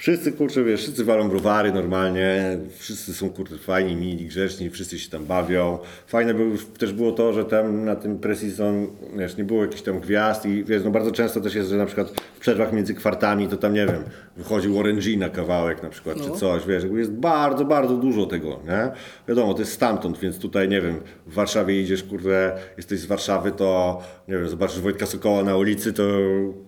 wszyscy 0.04 0.32
kurczę, 0.32 0.64
wiesz, 0.64 0.82
wszyscy 0.82 1.04
walą 1.04 1.28
browary 1.28 1.72
normalnie, 1.72 2.58
wszyscy 2.78 3.14
są 3.14 3.30
kurczę 3.30 3.58
fajni, 3.58 3.96
mili, 3.96 4.26
grzeczni, 4.26 4.70
wszyscy 4.70 4.98
się 4.98 5.10
tam 5.10 5.24
bawią. 5.24 5.78
Fajne 6.06 6.34
było, 6.34 6.50
też 6.78 6.92
było 6.92 7.12
to, 7.12 7.32
że 7.32 7.44
tam 7.44 7.84
na 7.84 7.96
tym 7.96 8.18
pre-season, 8.18 8.86
wiesz, 9.16 9.36
nie 9.36 9.44
było 9.44 9.62
jakichś 9.62 9.82
tam 9.82 10.00
gwiazd 10.00 10.46
i 10.46 10.64
wiesz, 10.64 10.84
no 10.84 10.90
bardzo 10.90 11.12
często 11.12 11.40
też 11.40 11.54
jest, 11.54 11.70
że 11.70 11.76
na 11.76 11.86
przykład 11.86 12.20
w 12.36 12.40
przerwach 12.40 12.72
między 12.72 12.94
kwartami 12.94 13.48
to 13.48 13.56
tam, 13.56 13.74
nie 13.74 13.86
wiem, 13.86 14.02
wychodził 14.36 14.82
G 14.82 15.16
na 15.18 15.28
kawałek 15.28 15.82
na 15.82 15.88
przykład, 15.88 16.16
czy 16.16 16.30
coś, 16.30 16.66
wiesz, 16.66 16.84
jest 16.94 17.12
bardzo, 17.12 17.64
bardzo 17.64 17.96
dużo 17.96 18.26
tego, 18.26 18.60
nie? 18.66 18.90
Wiadomo, 19.28 19.54
to 19.54 19.60
jest 19.60 19.72
stamtąd, 19.72 20.18
więc 20.18 20.38
tutaj, 20.38 20.68
nie 20.68 20.80
wiem, 20.80 21.00
w 21.26 21.34
Warszawie 21.34 21.82
idziesz, 21.82 22.02
kurde, 22.02 22.58
jesteś 22.76 23.00
z 23.00 23.06
Warszawy, 23.06 23.52
to, 23.52 24.02
nie 24.28 24.34
wiem, 24.34 24.48
zobaczysz 24.48 24.80
Wojtka 24.80 25.06
Sokoła 25.06 25.44
na 25.44 25.56
ulicy, 25.56 25.92
to 25.92 26.02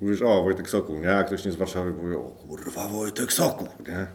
mówisz, 0.01 0.22
o, 0.22 0.42
Wojtek 0.42 0.70
Sokół, 0.70 0.99
nie? 0.99 1.16
A 1.16 1.25
ktoś 1.25 1.44
nie 1.44 1.53
z 1.53 1.57
Warszawy 1.57 1.92
powie, 1.92 2.16
o 2.16 2.22
kurwa, 2.22 2.88
Wojtek 2.88 3.25
Sokół, 3.32 3.68
nie? 3.88 4.06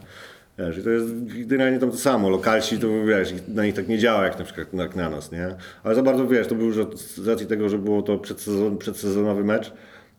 Wiesz, 0.58 0.78
i 0.78 0.82
to 0.82 0.90
jest 0.90 1.06
generalnie 1.46 1.78
tam 1.78 1.90
to 1.90 1.96
samo. 1.96 2.30
Lokalsi 2.30 2.78
to 2.78 2.88
wiesz, 3.06 3.34
na 3.48 3.64
nich 3.64 3.74
tak 3.74 3.88
nie 3.88 3.98
działa 3.98 4.24
jak 4.24 4.38
na 4.38 4.44
przykład 4.44 4.96
na 4.96 5.10
nas, 5.10 5.32
nie? 5.32 5.48
Ale 5.84 5.94
za 5.94 6.02
bardzo 6.02 6.26
wiesz, 6.26 6.46
to 6.46 6.54
był 6.54 6.72
że 6.72 6.86
z 6.94 7.26
racji 7.26 7.46
tego, 7.46 7.68
że 7.68 7.78
było 7.78 8.02
to 8.02 8.18
przedsezon, 8.18 8.78
przedsezonowy 8.78 9.44
mecz. 9.44 9.72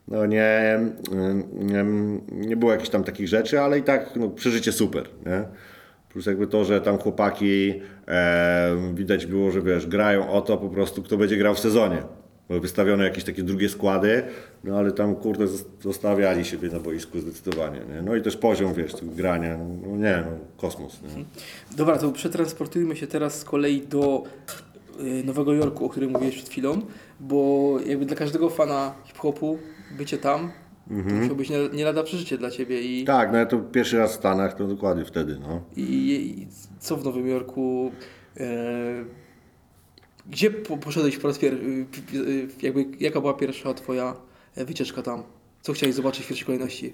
No 0.08 0.26
nie, 0.26 0.80
nie, 1.54 1.86
nie 2.32 2.58
było 2.58 2.72
jakichś 2.72 2.90
tam 2.90 3.04
takich 3.04 3.28
rzeczy, 3.28 3.62
ale 3.62 3.80
i 3.80 3.84
tak 3.84 4.16
no, 4.16 4.30
przeżycie 4.30 4.72
super, 4.72 5.04
nie? 5.26 5.44
Plus 6.10 6.26
jakby 6.26 6.48
to, 6.48 6.66
że 6.66 6.82
tam 6.82 6.98
chłopaki 6.98 7.82
e, 8.08 8.92
widać 8.94 9.26
było, 9.26 9.52
że 9.52 9.62
wiesz, 9.62 9.88
grają 9.88 10.32
o 10.32 10.42
to 10.42 10.58
po 10.58 10.70
prostu, 10.70 11.04
kto 11.04 11.18
będzie 11.18 11.38
grał 11.38 11.56
w 11.56 11.60
sezonie. 11.60 11.98
Były 12.48 12.60
wystawione 12.60 13.04
jakieś 13.04 13.24
takie 13.24 13.44
drugie 13.44 13.70
składy, 13.70 14.24
no 14.64 14.78
ale 14.78 14.92
tam 14.92 15.16
kurde 15.16 15.46
zos- 15.48 15.66
zostawiali 15.82 16.46
siebie 16.46 16.70
na 16.70 16.80
boisku 16.80 17.20
zdecydowanie. 17.20 17.80
Nie? 17.96 18.02
No 18.02 18.16
i 18.16 18.22
też 18.22 18.38
poziom, 18.38 18.74
wiesz, 18.74 18.92
grania, 19.02 19.58
no 19.58 19.98
nie, 19.98 20.24
no 20.26 20.38
kosmos. 20.58 21.02
Nie? 21.02 21.26
Dobra, 21.78 21.98
to 21.98 22.12
przetransportujmy 22.12 22.96
się 22.96 23.08
teraz 23.08 23.40
z 23.40 23.44
kolei 23.44 23.82
do 23.82 24.24
y, 25.02 25.24
Nowego 25.24 25.54
Jorku, 25.54 25.86
o 25.86 25.90
którym 25.90 26.12
mówiłeś 26.12 26.36
przed 26.36 26.50
chwilą, 26.50 26.82
bo 27.20 27.76
jakby 27.86 28.06
dla 28.06 28.16
każdego 28.16 28.50
fana 28.50 28.94
hip-hopu 29.06 29.58
bycie 29.98 30.18
tam 30.18 30.52
to 30.88 30.94
musiał 31.16 31.36
być 31.36 31.50
nie, 31.50 31.58
nie 31.74 31.86
lada 31.86 32.04
przeżycie 32.04 32.38
dla 32.38 32.52
Ciebie 32.52 32.82
i, 32.82 33.06
Tak, 33.06 33.32
no 33.32 33.38
ja 33.38 33.46
to 33.46 33.58
pierwszy 33.60 33.98
raz 33.98 34.12
w 34.12 34.16
Stanach, 34.16 34.54
to 34.54 34.68
dokładnie 34.68 35.06
wtedy, 35.06 35.38
no. 35.42 35.62
i, 35.76 35.82
i 35.84 36.48
co 36.80 36.98
w 36.98 37.04
Nowym 37.06 37.28
Jorku 37.28 37.92
e, 38.38 38.46
gdzie 40.30 40.52
po, 40.52 40.78
poszedłeś 40.78 41.18
po 41.18 41.28
raz 41.28 41.38
pierwszy, 41.40 41.86
jakby 42.62 42.86
jaka 43.00 43.22
była 43.22 43.34
pierwsza 43.34 43.74
Twoja 43.74 44.16
e, 44.56 44.66
wycieczka 44.66 45.02
tam? 45.02 45.24
Co 45.62 45.74
chciałeś 45.74 45.96
zobaczyć 45.96 46.26
w 46.26 46.28
pierwszej 46.28 46.46
kolejności? 46.46 46.94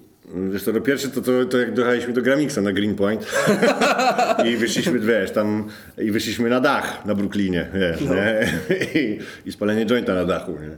Wiesz 0.51 0.63
co, 0.63 0.71
no 0.71 0.81
pierwszy 0.81 1.09
to, 1.09 1.21
to, 1.21 1.45
to 1.45 1.57
jak 1.57 1.73
dojechaliśmy 1.73 2.13
do 2.13 2.21
Gramixa 2.21 2.57
na 2.61 2.71
Greenpoint 2.73 3.25
i 4.51 4.57
wyszliśmy, 4.57 4.99
wiesz, 4.99 5.31
tam 5.31 5.67
i 5.97 6.11
wyszliśmy 6.11 6.49
na 6.49 6.59
dach 6.59 7.05
na 7.05 7.15
Brooklynie, 7.15 7.69
wiesz, 7.73 8.01
nie? 8.01 8.47
I, 9.01 9.19
I 9.45 9.51
spalenie 9.51 9.85
jointa 9.85 10.13
na 10.15 10.25
dachu, 10.25 10.51
nie? 10.51 10.69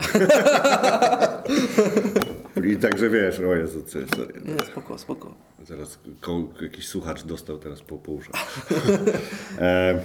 I 2.72 2.76
także 2.76 3.10
wiesz, 3.10 3.40
o 3.40 3.54
Jezu, 3.54 3.82
co 3.82 3.98
jest, 3.98 4.16
sorry. 4.16 4.34
Nie, 4.44 4.66
spoko, 4.66 4.98
spoko. 4.98 5.34
Zaraz 5.64 5.98
ko- 6.20 6.48
jakiś 6.62 6.88
słuchacz 6.88 7.22
dostał 7.24 7.58
teraz 7.58 7.82
po, 7.82 7.98
po 7.98 8.12
uszach. 8.12 8.66
e, 9.58 10.00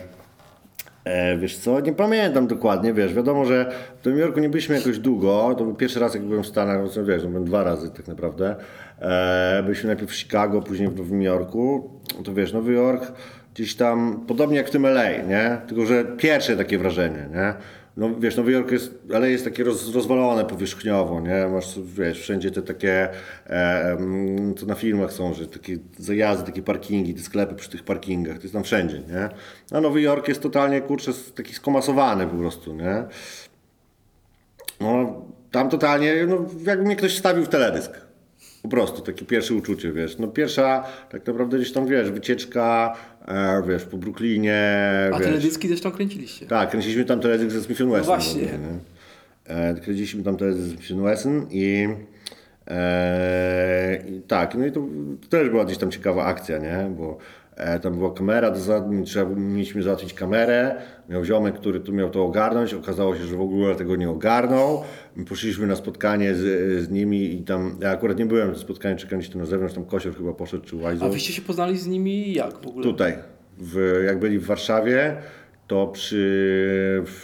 e, 1.07 1.37
wiesz 1.37 1.57
co, 1.57 1.79
nie 1.79 1.93
pamiętam 1.93 2.47
dokładnie, 2.47 2.93
wiesz, 2.93 3.13
wiadomo, 3.13 3.45
że 3.45 3.71
w 4.01 4.05
Nowym 4.05 4.19
Jorku 4.19 4.39
nie 4.39 4.49
byliśmy 4.49 4.75
jakoś 4.75 4.99
długo, 4.99 5.55
to 5.57 5.63
był 5.63 5.75
pierwszy 5.75 5.99
raz 5.99 6.13
jak 6.13 6.23
byłem 6.23 6.43
w 6.43 6.47
Stanach, 6.47 6.79
no 6.95 7.03
wiesz, 7.03 7.23
no 7.23 7.29
byłem 7.29 7.45
dwa 7.45 7.63
razy 7.63 7.91
tak 7.91 8.07
naprawdę. 8.07 8.55
E, 8.99 9.63
byliśmy 9.63 9.87
najpierw 9.87 10.11
w 10.11 10.15
Chicago, 10.15 10.61
później 10.61 10.89
w 10.89 10.97
Nowym 10.97 11.21
Jorku, 11.21 11.89
to 12.23 12.33
wiesz, 12.33 12.53
Nowy 12.53 12.73
Jork 12.73 13.11
gdzieś 13.53 13.75
tam, 13.75 14.23
podobnie 14.27 14.57
jak 14.57 14.67
w 14.67 14.71
tym 14.71 14.85
LA, 14.85 15.09
nie? 15.09 15.57
Tylko, 15.67 15.85
że 15.85 16.05
pierwsze 16.05 16.57
takie 16.57 16.77
wrażenie, 16.77 17.29
nie? 17.33 17.53
No 17.97 18.09
wiesz, 18.19 18.37
Nowy 18.37 18.51
Jork 18.51 18.71
jest, 18.71 18.99
ale 19.15 19.31
jest 19.31 19.43
takie 19.43 19.63
roz, 19.63 19.93
rozwalone 19.95 20.45
powierzchniowo, 20.45 21.21
nie? 21.21 21.47
Masz, 21.47 21.79
wiesz, 21.79 22.21
wszędzie 22.21 22.51
te 22.51 22.61
takie, 22.61 23.09
e, 23.47 23.97
co 24.57 24.65
na 24.65 24.75
filmach 24.75 25.13
są, 25.13 25.33
że 25.33 25.47
takie 25.47 25.77
zajazdy, 25.97 26.45
takie 26.45 26.61
parkingi, 26.61 27.13
te 27.13 27.21
sklepy 27.21 27.55
przy 27.55 27.69
tych 27.69 27.83
parkingach, 27.83 28.37
to 28.37 28.41
jest 28.41 28.53
tam 28.53 28.63
wszędzie, 28.63 28.99
nie? 28.99 29.29
A 29.71 29.81
Nowy 29.81 30.01
Jork 30.01 30.27
jest 30.27 30.41
totalnie, 30.41 30.81
kurczę, 30.81 31.11
taki 31.35 31.53
skomasowany 31.53 32.27
po 32.27 32.37
prostu, 32.37 32.75
nie? 32.75 33.03
No, 34.79 35.21
tam 35.51 35.69
totalnie, 35.69 36.25
no 36.27 36.45
jakby 36.65 36.85
mnie 36.85 36.95
ktoś 36.95 37.15
wstawił 37.15 37.45
w 37.45 37.49
teledysk. 37.49 38.06
Po 38.67 38.71
prostu, 38.71 39.01
takie 39.01 39.25
pierwsze 39.25 39.53
uczucie, 39.53 39.91
wiesz. 39.91 40.17
No 40.17 40.27
pierwsza, 40.27 40.83
tak 41.09 41.27
naprawdę 41.27 41.57
gdzieś 41.57 41.71
tam, 41.71 41.87
wiesz, 41.87 42.11
wycieczka, 42.11 42.95
e, 43.27 43.63
wiesz, 43.67 43.83
po 43.85 43.97
Brooklynie, 43.97 44.61
A 45.13 45.17
wiesz. 45.17 45.27
teledyski 45.27 45.69
też 45.69 45.81
tam 45.81 45.91
kręciliście. 45.91 46.45
Tak, 46.45 46.69
kręciliśmy 46.69 47.05
tam 47.05 47.19
teledysk 47.19 47.51
ze 47.51 47.61
Smith 47.63 47.81
Wesson. 47.81 48.01
właśnie. 48.03 48.41
w 48.41 48.53
ogóle, 48.53 48.59
nie? 48.59 49.55
E, 49.55 49.73
kręciliśmy 49.73 50.23
tam 50.23 50.37
teledysk 50.37 50.65
ze 50.81 50.87
Smith 50.87 51.01
Wesson 51.01 51.47
i, 51.51 51.87
e, 52.67 54.03
i 54.09 54.21
tak, 54.21 54.55
no 54.55 54.65
i 54.65 54.71
to, 54.71 54.79
to 55.21 55.27
też 55.27 55.49
była 55.49 55.65
gdzieś 55.65 55.77
tam 55.77 55.91
ciekawa 55.91 56.25
akcja, 56.25 56.57
nie? 56.57 56.91
Bo 56.97 57.17
tam 57.81 57.97
była 57.97 58.13
kamera, 58.13 58.51
do 58.51 58.59
trzeba, 59.05 59.35
mieliśmy 59.35 59.83
załatwić 59.83 60.13
kamerę, 60.13 60.75
miał 61.09 61.25
ziomek, 61.25 61.55
który 61.55 61.79
tu 61.79 61.93
miał 61.93 62.09
to 62.09 62.23
ogarnąć, 62.25 62.73
okazało 62.73 63.15
się, 63.15 63.23
że 63.25 63.35
w 63.35 63.41
ogóle 63.41 63.75
tego 63.75 63.95
nie 63.95 64.09
ogarnął. 64.09 64.83
My 65.15 65.25
poszliśmy 65.25 65.67
na 65.67 65.75
spotkanie 65.75 66.35
z, 66.35 66.39
z 66.83 66.89
nimi 66.89 67.33
i 67.33 67.43
tam, 67.43 67.77
ja 67.81 67.91
akurat 67.91 68.17
nie 68.17 68.25
byłem 68.25 68.51
na 68.51 68.57
spotkaniu, 68.57 68.97
czekaliśmy 68.97 69.39
na 69.39 69.45
zewnątrz, 69.45 69.75
tam 69.75 69.85
Kosior 69.85 70.15
chyba 70.15 70.33
poszedł, 70.33 70.65
czy 70.65 70.75
Łajzo. 70.75 71.05
A 71.05 71.09
wyście 71.09 71.33
się 71.33 71.41
poznali 71.41 71.77
z 71.77 71.87
nimi 71.87 72.33
jak 72.33 72.57
w 72.57 72.67
ogóle? 72.67 72.83
Tutaj, 72.83 73.13
w, 73.57 74.03
jak 74.05 74.19
byli 74.19 74.39
w 74.39 74.45
Warszawie, 74.45 75.15
to 75.67 75.87
przy 75.87 77.03
w, 77.05 77.23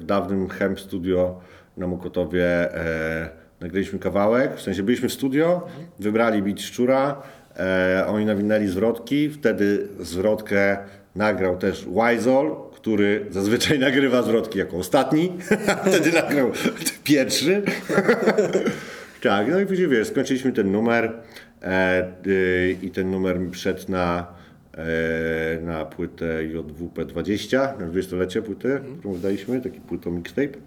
w 0.00 0.04
dawnym 0.04 0.48
Hemp 0.48 0.80
Studio 0.80 1.40
na 1.76 1.86
Mokotowie 1.86 2.74
e, 2.74 3.30
nagraliśmy 3.60 3.98
kawałek, 3.98 4.56
w 4.56 4.62
sensie 4.62 4.82
byliśmy 4.82 5.08
w 5.08 5.12
studio, 5.12 5.66
wybrali 5.98 6.42
bić 6.42 6.64
Szczura, 6.64 7.22
e, 7.58 8.04
oni 8.06 8.24
nawinęli 8.24 8.68
zwrotki, 8.68 9.30
wtedy 9.30 9.88
zwrotkę 10.00 10.78
nagrał 11.16 11.56
też 11.56 11.86
Wizol, 11.86 12.56
który 12.74 13.26
zazwyczaj 13.30 13.78
nagrywa 13.88 14.22
zwrotki 14.22 14.58
jako 14.58 14.76
ostatni, 14.76 15.32
wtedy 15.88 16.12
nagrał 16.12 16.50
pierwszy. 17.04 17.62
Tak, 19.22 19.48
no 19.50 19.60
i 19.60 19.66
później 19.66 19.88
wiesz, 19.88 20.08
skończyliśmy 20.08 20.52
ten 20.52 20.72
numer 20.72 21.12
e, 21.62 22.06
y, 22.26 22.76
i 22.82 22.90
ten 22.90 23.10
numer 23.10 23.38
szedł 23.52 23.82
na, 23.88 24.26
e, 24.76 25.60
na 25.62 25.84
płytę 25.84 26.26
JWP20, 26.26 27.80
na 27.80 27.86
20-lecie 27.86 28.42
płytę, 28.42 28.80
którą 28.98 29.14
wydaliśmy, 29.14 29.60
taki 29.60 29.80
płyto 29.80 30.10
mixtape. 30.10 30.58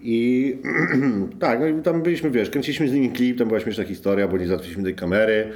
I 0.00 0.56
tak, 1.40 1.60
no 1.60 1.66
i 1.66 1.82
tam 1.82 2.02
byliśmy, 2.02 2.30
wiesz, 2.30 2.50
kręciliśmy 2.50 2.88
z 2.88 2.92
nimi 2.92 3.10
klip, 3.10 3.38
tam 3.38 3.48
była 3.48 3.60
śmieszna 3.60 3.84
historia, 3.84 4.28
bo 4.28 4.38
nie 4.38 4.46
załatwiliśmy 4.46 4.84
tej 4.84 4.94
kamery. 4.94 5.52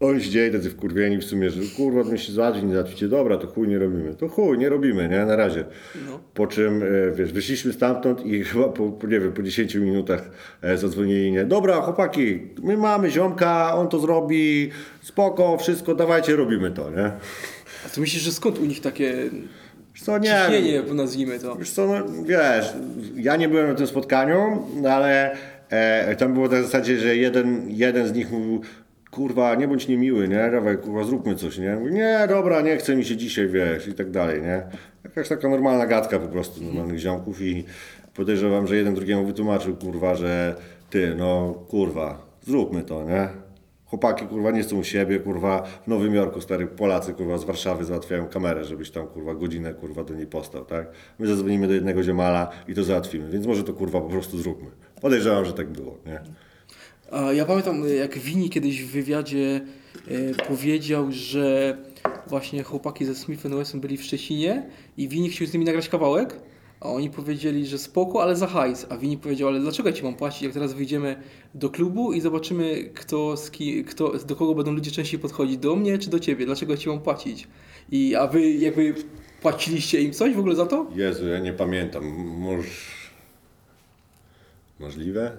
Oni 0.00 0.22
siedzieli 0.22 0.52
tacy 0.52 0.70
wkurwieni 0.70 1.18
w 1.18 1.24
sumie, 1.24 1.50
że 1.50 1.60
kurwa, 1.76 2.12
mi 2.12 2.18
się 2.18 2.32
załatwić, 2.32 2.64
nie 2.64 2.72
załatwicie, 2.72 3.08
dobra, 3.08 3.36
to 3.36 3.46
chuj 3.46 3.68
nie 3.68 3.78
robimy. 3.78 4.14
To 4.14 4.28
chuj, 4.28 4.58
nie 4.58 4.68
robimy, 4.68 5.08
nie, 5.08 5.24
na 5.24 5.36
razie. 5.36 5.64
No. 6.06 6.20
Po 6.34 6.46
czym, 6.46 6.82
e, 6.82 6.86
wiesz, 7.14 7.32
wyszliśmy 7.32 7.72
stamtąd 7.72 8.26
i 8.26 8.44
chyba 8.44 8.68
po, 8.68 8.90
po, 8.90 9.06
nie 9.06 9.20
wiem, 9.20 9.32
po 9.32 9.42
10 9.42 9.74
minutach 9.74 10.30
e, 10.62 10.78
zadzwonili 10.78 11.32
nie. 11.32 11.44
Dobra, 11.44 11.80
chłopaki, 11.80 12.40
my 12.62 12.76
mamy 12.76 13.10
ziomka, 13.10 13.74
on 13.74 13.88
to 13.88 13.98
zrobi, 13.98 14.70
spoko, 15.02 15.58
wszystko, 15.58 15.94
dawajcie, 15.94 16.36
robimy 16.36 16.70
to, 16.70 16.90
nie? 16.90 17.10
A 17.86 17.88
ty 17.94 18.00
myślisz, 18.00 18.22
że 18.22 18.32
skąd 18.32 18.58
u 18.58 18.64
nich 18.64 18.80
takie... 18.80 19.14
Co, 20.06 20.18
nie 20.18 20.30
ciśnienie, 20.30 20.82
nazwijmy 20.94 21.38
to. 21.38 21.56
Wiesz 21.56 21.70
co, 21.70 21.86
no, 21.86 22.22
wiesz, 22.24 22.72
ja 23.16 23.36
nie 23.36 23.48
byłem 23.48 23.68
na 23.68 23.74
tym 23.74 23.86
spotkaniu, 23.86 24.62
no 24.82 24.88
ale 24.88 25.36
e, 25.70 26.16
tam 26.16 26.34
było 26.34 26.48
na 26.48 26.62
zasadzie, 26.62 26.98
że 26.98 27.16
jeden, 27.16 27.64
jeden 27.68 28.08
z 28.08 28.12
nich 28.12 28.30
mówił, 28.32 28.60
kurwa, 29.10 29.54
nie 29.54 29.68
bądź 29.68 29.88
niemiły, 29.88 30.28
nie, 30.28 30.50
dawaj, 30.50 30.78
kurwa, 30.78 31.04
zróbmy 31.04 31.34
coś, 31.34 31.58
nie, 31.58 31.76
Mówi, 31.76 31.92
nie, 31.92 32.26
dobra, 32.28 32.60
nie 32.60 32.76
chce 32.76 32.96
mi 32.96 33.04
się 33.04 33.16
dzisiaj, 33.16 33.48
wiesz, 33.48 33.88
i 33.88 33.94
tak 33.94 34.10
dalej, 34.10 34.42
nie. 34.42 34.62
Jakaś 35.04 35.28
taka 35.28 35.48
normalna 35.48 35.86
gadka 35.86 36.18
po 36.18 36.28
prostu 36.28 36.64
normalnych 36.64 36.98
ziomków 36.98 37.42
i 37.42 37.64
podejrzewam, 38.14 38.66
że 38.66 38.76
jeden 38.76 38.94
drugiemu 38.94 39.26
wytłumaczył, 39.26 39.76
kurwa, 39.76 40.14
że 40.14 40.54
ty, 40.90 41.14
no, 41.18 41.54
kurwa, 41.68 42.26
zróbmy 42.42 42.82
to, 42.82 43.04
nie. 43.04 43.45
Chłopaki, 43.86 44.26
kurwa, 44.26 44.50
nie 44.50 44.62
chcą 44.62 44.78
u 44.78 44.84
siebie, 44.84 45.20
kurwa, 45.20 45.62
w 45.84 45.88
Nowym 45.88 46.14
Jorku, 46.14 46.40
stary 46.40 46.66
Polacy, 46.66 47.12
kurwa, 47.14 47.38
z 47.38 47.44
Warszawy 47.44 47.84
załatwiają 47.84 48.28
kamerę, 48.28 48.64
żebyś 48.64 48.90
tam, 48.90 49.06
kurwa, 49.06 49.34
godzinę, 49.34 49.74
kurwa, 49.74 50.04
do 50.04 50.14
niej 50.14 50.26
postał, 50.26 50.64
tak? 50.64 50.86
My 51.18 51.26
zadzwonimy 51.26 51.68
do 51.68 51.74
jednego 51.74 52.02
ziomala 52.02 52.50
i 52.68 52.74
to 52.74 52.84
załatwimy, 52.84 53.30
więc 53.30 53.46
może 53.46 53.64
to, 53.64 53.72
kurwa, 53.72 54.00
po 54.00 54.08
prostu 54.08 54.38
zróbmy. 54.38 54.70
Podejrzewam, 55.00 55.44
że 55.44 55.52
tak 55.52 55.68
było, 55.68 55.98
nie? 56.06 56.20
A 57.10 57.32
ja 57.32 57.44
pamiętam, 57.44 57.88
jak 57.98 58.18
Wini 58.18 58.50
kiedyś 58.50 58.82
w 58.82 58.90
wywiadzie 58.90 59.60
e, 60.08 60.34
powiedział, 60.34 61.06
że 61.10 61.76
właśnie 62.26 62.62
chłopaki 62.62 63.04
ze 63.04 63.14
Smith 63.14 63.42
Wesson 63.42 63.80
byli 63.80 63.96
w 63.96 64.02
Szczecinie 64.02 64.66
i 64.96 65.08
Wini 65.08 65.30
chciał 65.30 65.46
z 65.46 65.52
nimi 65.52 65.64
nagrać 65.64 65.88
kawałek, 65.88 66.40
a 66.80 66.88
oni 66.88 67.10
powiedzieli, 67.10 67.66
że 67.66 67.78
spoko, 67.78 68.22
ale 68.22 68.36
za 68.36 68.46
hajs. 68.46 68.86
A 68.90 68.96
Wini 68.96 69.18
powiedział, 69.18 69.48
ale 69.48 69.60
dlaczego 69.60 69.88
ja 69.88 69.94
ci 69.94 70.04
mam 70.04 70.14
płacić, 70.14 70.42
jak 70.42 70.52
teraz 70.52 70.72
wyjdziemy 70.72 71.16
do 71.54 71.70
klubu 71.70 72.12
i 72.12 72.20
zobaczymy, 72.20 72.90
kto, 72.94 73.36
z 73.36 73.50
ki, 73.50 73.84
kto, 73.84 74.12
do 74.18 74.36
kogo 74.36 74.54
będą 74.54 74.72
ludzie 74.72 74.90
częściej 74.90 75.20
podchodzić, 75.20 75.58
do 75.58 75.76
mnie 75.76 75.98
czy 75.98 76.10
do 76.10 76.20
ciebie, 76.20 76.46
dlaczego 76.46 76.72
ja 76.72 76.78
ci 76.78 76.88
mam 76.88 77.00
płacić? 77.00 77.48
I, 77.90 78.14
a 78.14 78.26
wy 78.26 78.50
jakby 78.52 78.94
płaciliście 79.42 80.02
im 80.02 80.12
coś 80.12 80.34
w 80.34 80.38
ogóle 80.38 80.54
za 80.54 80.66
to? 80.66 80.86
Jezu, 80.94 81.28
ja 81.28 81.38
nie 81.38 81.52
pamiętam. 81.52 82.04
Moż... 82.38 82.66
Możliwe? 84.80 85.36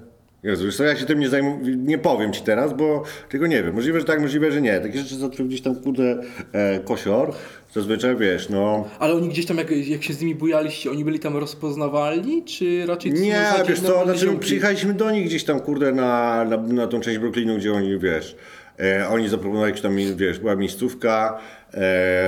Jezu, 0.48 0.66
wiesz 0.66 0.78
co, 0.78 0.84
ja 0.84 0.96
się 0.96 1.06
tym 1.06 1.20
nie 1.20 1.30
zajmuję, 1.30 1.76
nie 1.76 1.98
powiem 1.98 2.34
Ci 2.34 2.42
teraz, 2.42 2.74
bo 2.74 3.04
tego 3.30 3.48
nie 3.48 3.64
wiem. 3.64 3.76
Możliwe, 3.76 4.00
że 4.00 4.06
tak, 4.06 4.22
możliwe, 4.22 4.52
że 4.52 4.62
nie. 4.62 4.80
Takie 4.80 5.00
rzeczy 5.00 5.16
załatwił 5.16 5.46
gdzieś 5.46 5.62
tam, 5.62 5.76
kurde, 5.76 6.24
e, 6.54 6.80
kosior. 6.80 7.34
Zazwyczaj, 7.74 8.16
wiesz, 8.16 8.50
no... 8.50 8.88
Ale 9.00 9.14
oni 9.14 9.30
gdzieś 9.30 9.46
tam, 9.46 9.58
jak, 9.58 9.72
jak 9.88 10.04
się 10.04 10.14
z 10.14 10.22
nimi 10.22 10.36
bujaliście, 10.36 10.92
oni 10.92 11.06
byli 11.06 11.20
tam 11.20 11.38
rozpoznawalni, 11.38 12.44
czy 12.44 12.86
raczej 12.86 13.12
Nie, 13.14 13.44
wiesz 13.68 13.80
co, 13.80 14.04
znaczy 14.04 14.20
ziomki? 14.20 14.40
przyjechaliśmy 14.40 14.94
do 14.94 15.12
nich 15.12 15.26
gdzieś 15.26 15.44
tam, 15.44 15.60
kurde, 15.60 15.92
na, 15.92 16.46
na, 16.46 16.58
na 16.58 16.88
tą 16.88 17.00
część 17.00 17.18
Brooklynu, 17.18 17.58
gdzie 17.58 17.74
oni, 17.74 18.00
wiesz, 18.00 18.36
e, 18.80 19.08
oni 19.10 19.30
zaproponowali 19.30 19.70
jakieś 19.70 19.82
tam, 19.82 19.98
wiesz, 20.16 20.40
była 20.40 20.56
miejscówka, 20.56 21.40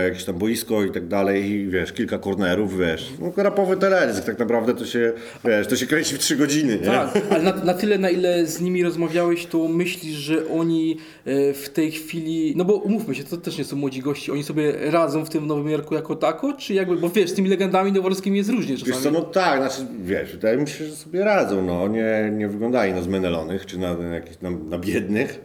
jakieś 0.06 0.24
tam 0.24 0.36
boisko 0.36 0.84
i 0.84 0.92
tak 0.92 1.08
dalej 1.08 1.52
i, 1.52 1.68
wiesz, 1.68 1.94
kilka 1.94 2.18
kornerów, 2.18 2.80
wiesz, 2.80 3.10
no 3.20 3.44
rapowy 3.44 3.78
teledysk 3.78 4.26
tak 4.26 4.40
naprawdę 4.40 4.74
to 4.74 4.86
się, 4.86 5.12
wiesz, 5.46 5.68
to 5.68 5.76
się 5.76 5.88
kręci 5.88 6.16
w 6.16 6.20
trzy 6.20 6.36
godziny, 6.36 6.74
nie? 6.74 6.86
Tak, 6.86 7.22
ale 7.30 7.44
na, 7.44 7.56
na 7.56 7.74
tyle, 7.74 7.98
na 7.98 8.10
ile 8.10 8.46
z 8.46 8.62
nimi 8.62 8.84
rozmawiałeś, 8.84 9.46
to 9.46 9.68
myślisz, 9.68 10.16
że 10.16 10.48
oni 10.48 10.98
e, 11.26 11.54
w 11.54 11.70
tej 11.70 11.92
chwili, 11.92 12.54
no 12.58 12.66
bo 12.66 12.76
umówmy 12.76 13.16
się, 13.16 13.24
to 13.24 13.38
też 13.38 13.58
nie 13.58 13.64
są 13.64 13.76
młodzi 13.76 14.02
gości, 14.02 14.32
oni 14.32 14.44
sobie 14.44 14.74
radzą 14.92 15.26
w 15.26 15.30
tym 15.30 15.48
Nowym 15.48 15.70
Jorku 15.70 15.96
jako 15.96 16.16
tako, 16.16 16.54
czy 16.54 16.74
jakby, 16.74 16.96
bo 16.96 17.10
wiesz, 17.10 17.30
z 17.30 17.34
tymi 17.34 17.50
legendami 17.50 17.92
noworodskimi 17.92 18.38
jest 18.38 18.50
różnie 18.50 18.78
czasami. 18.78 18.94
Wiesz 18.94 19.04
co, 19.04 19.12
no 19.12 19.22
tak, 19.22 19.60
znaczy, 19.60 19.92
wiesz, 20.04 20.32
wydaje 20.32 20.58
mi 20.58 20.68
się, 20.68 20.86
że 20.86 20.96
sobie 20.96 21.24
radzą, 21.24 21.66
no, 21.66 21.88
nie, 21.88 22.32
nie 22.34 22.48
wyglądali 22.48 22.94
na 22.94 23.02
zmenelonych, 23.02 23.66
czy 23.66 23.78
na, 23.78 23.98
na, 23.98 24.16
jakichś, 24.16 24.42
na, 24.42 24.50
na 24.50 24.78
biednych, 24.78 25.42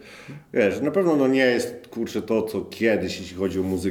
wiesz, 0.54 0.80
na 0.80 0.90
pewno 0.90 1.16
no 1.16 1.28
nie 1.28 1.46
jest, 1.46 1.88
kurczę, 1.90 2.22
to, 2.22 2.42
co 2.42 2.61
kiedyś, 2.61 3.20
jeśli 3.20 3.37
chodzi 3.37 3.61
o 3.61 3.62
muzykę, 3.62 3.84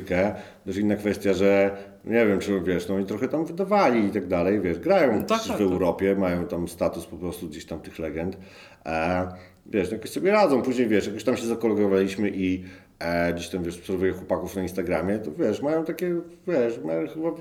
też 0.66 0.78
inna 0.78 0.96
kwestia, 0.96 1.34
że, 1.34 1.78
nie 2.06 2.26
wiem, 2.26 2.40
czy, 2.40 2.62
wiesz, 2.62 2.88
no 2.88 2.96
oni 2.96 3.06
trochę 3.06 3.28
tam 3.28 3.46
wydawali 3.46 4.06
i 4.06 4.12
tak 4.12 4.28
dalej, 4.28 4.62
wiesz, 4.62 4.80
grają 4.80 5.24
tak, 5.24 5.42
w 5.42 5.48
tak, 5.48 5.62
Europie, 5.62 6.16
mają 6.16 6.48
tam 6.48 6.68
status 6.68 7.06
po 7.06 7.18
prostu 7.18 7.48
gdzieś 7.48 7.66
tam 7.66 7.80
tych 7.80 8.00
legend, 8.00 8.38
e, 8.86 9.28
wiesz, 9.66 9.92
no 9.92 9.98
jakoś 9.98 10.10
sobie 10.10 10.32
radzą, 10.32 10.62
później, 10.62 10.88
wiesz, 10.88 11.08
jakoś 11.08 11.24
tam 11.24 11.38
się 11.38 11.46
zakolegowaliśmy 11.46 12.30
i 12.30 12.64
e, 13.00 13.34
gdzieś 13.34 13.50
tam, 13.50 13.64
wiesz, 13.64 13.78
obserwuję 13.78 14.12
chłopaków 14.12 14.56
na 14.56 14.62
Instagramie, 14.62 15.20
to 15.20 15.32
wiesz, 15.32 15.62
mają 15.62 15.86
takie, 15.86 16.22
wiesz, 16.48 16.80
mają 16.86 17.08
chyba 17.08 17.32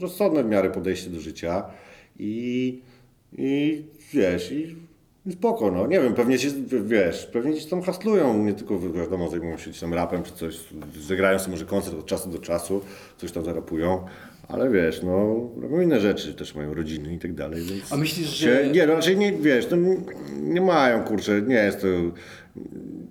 rozsądne 0.00 0.44
w 0.44 0.46
miarę 0.46 0.70
podejście 0.70 1.10
do 1.10 1.20
życia 1.20 1.64
i, 2.18 2.82
i 3.38 3.84
wiesz, 4.12 4.52
i, 4.52 4.60
i 4.60 4.76
spoko, 5.30 5.70
no, 5.70 5.86
nie 5.86 6.00
wiem, 6.00 6.14
pewnie 6.14 6.38
się, 6.38 6.48
wiesz, 6.84 7.26
pewnie 7.26 7.52
gdzieś 7.52 7.66
tam 7.66 7.82
haslują, 7.82 8.44
nie 8.44 8.54
tylko, 8.54 8.78
wiadomo, 8.78 9.28
zajmują 9.28 9.56
się 9.58 9.72
tam 9.80 9.94
rapem 9.94 10.22
czy 10.22 10.32
coś, 10.32 10.58
zagrają 11.00 11.38
sobie 11.38 11.50
może 11.50 11.64
koncert 11.64 11.98
od 11.98 12.06
czasu 12.06 12.30
do 12.30 12.38
czasu, 12.38 12.80
coś 13.16 13.32
tam 13.32 13.44
zarapują, 13.44 14.04
ale 14.48 14.70
wiesz, 14.70 15.02
no, 15.02 15.50
robią 15.62 15.80
inne 15.80 16.00
rzeczy, 16.00 16.34
też 16.34 16.54
mają 16.54 16.74
rodziny 16.74 17.14
i 17.14 17.18
tak 17.18 17.34
dalej. 17.34 17.62
A 17.90 17.96
myślisz, 17.96 18.36
się, 18.36 18.46
że... 18.46 18.68
Nie, 18.68 18.86
no, 18.86 18.94
raczej 18.94 19.16
nie, 19.16 19.32
wiesz, 19.32 19.66
no, 19.70 19.76
nie 20.40 20.60
mają, 20.60 21.04
kurczę, 21.04 21.42
nie 21.42 21.54
jest 21.54 21.80
to... 21.80 21.86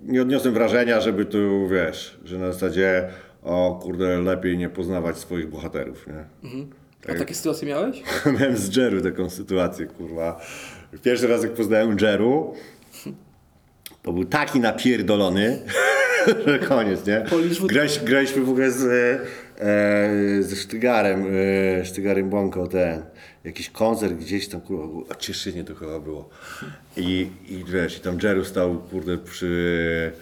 Nie 0.06 0.22
odniosłem 0.22 0.54
wrażenia, 0.54 1.00
żeby 1.00 1.24
tu, 1.24 1.68
wiesz, 1.68 2.20
że 2.24 2.38
na 2.38 2.52
zasadzie, 2.52 3.08
o 3.42 3.80
kurde, 3.82 4.18
lepiej 4.20 4.58
nie 4.58 4.68
poznawać 4.68 5.16
swoich 5.16 5.48
bohaterów, 5.48 6.06
nie? 6.06 6.50
A 7.08 7.14
takie 7.14 7.34
sytuacje 7.34 7.68
miałeś? 7.68 8.02
Miałem 8.40 8.56
z 8.56 8.76
Jeru 8.76 9.00
taką 9.00 9.30
sytuację, 9.30 9.86
kurwa. 9.86 10.40
Pierwszy 11.02 11.26
raz 11.26 11.42
jak 11.42 11.52
poznałem 11.52 11.96
Jeru, 12.00 12.54
to 14.02 14.12
był 14.12 14.24
taki 14.24 14.60
napierdolony, 14.60 15.58
że 16.46 16.58
koniec, 16.58 17.06
nie? 17.06 17.24
Hollywood. 17.30 17.72
Graliśmy, 18.04 18.42
w 18.44 18.48
ogóle 18.50 18.70
z, 18.70 18.82
e, 19.60 20.42
ze 20.42 20.56
Sztygarem, 20.56 21.24
e, 21.80 21.84
Sztygarem 21.84 22.30
Błąko, 22.30 22.66
ten, 22.66 23.02
jakiś 23.44 23.70
koncert 23.70 24.14
gdzieś 24.14 24.48
tam, 24.48 24.60
kurwa, 24.60 24.86
był- 24.86 25.06
a 25.10 25.14
Cieszynie 25.14 25.64
to 25.64 25.74
chyba 25.74 26.00
było. 26.00 26.28
I, 26.96 27.26
i 27.48 27.64
wiesz, 27.64 27.96
i 27.98 28.00
tam 28.00 28.18
Jeru 28.22 28.44
stał, 28.44 28.78
kurde, 28.90 29.18
przy, 29.18 30.12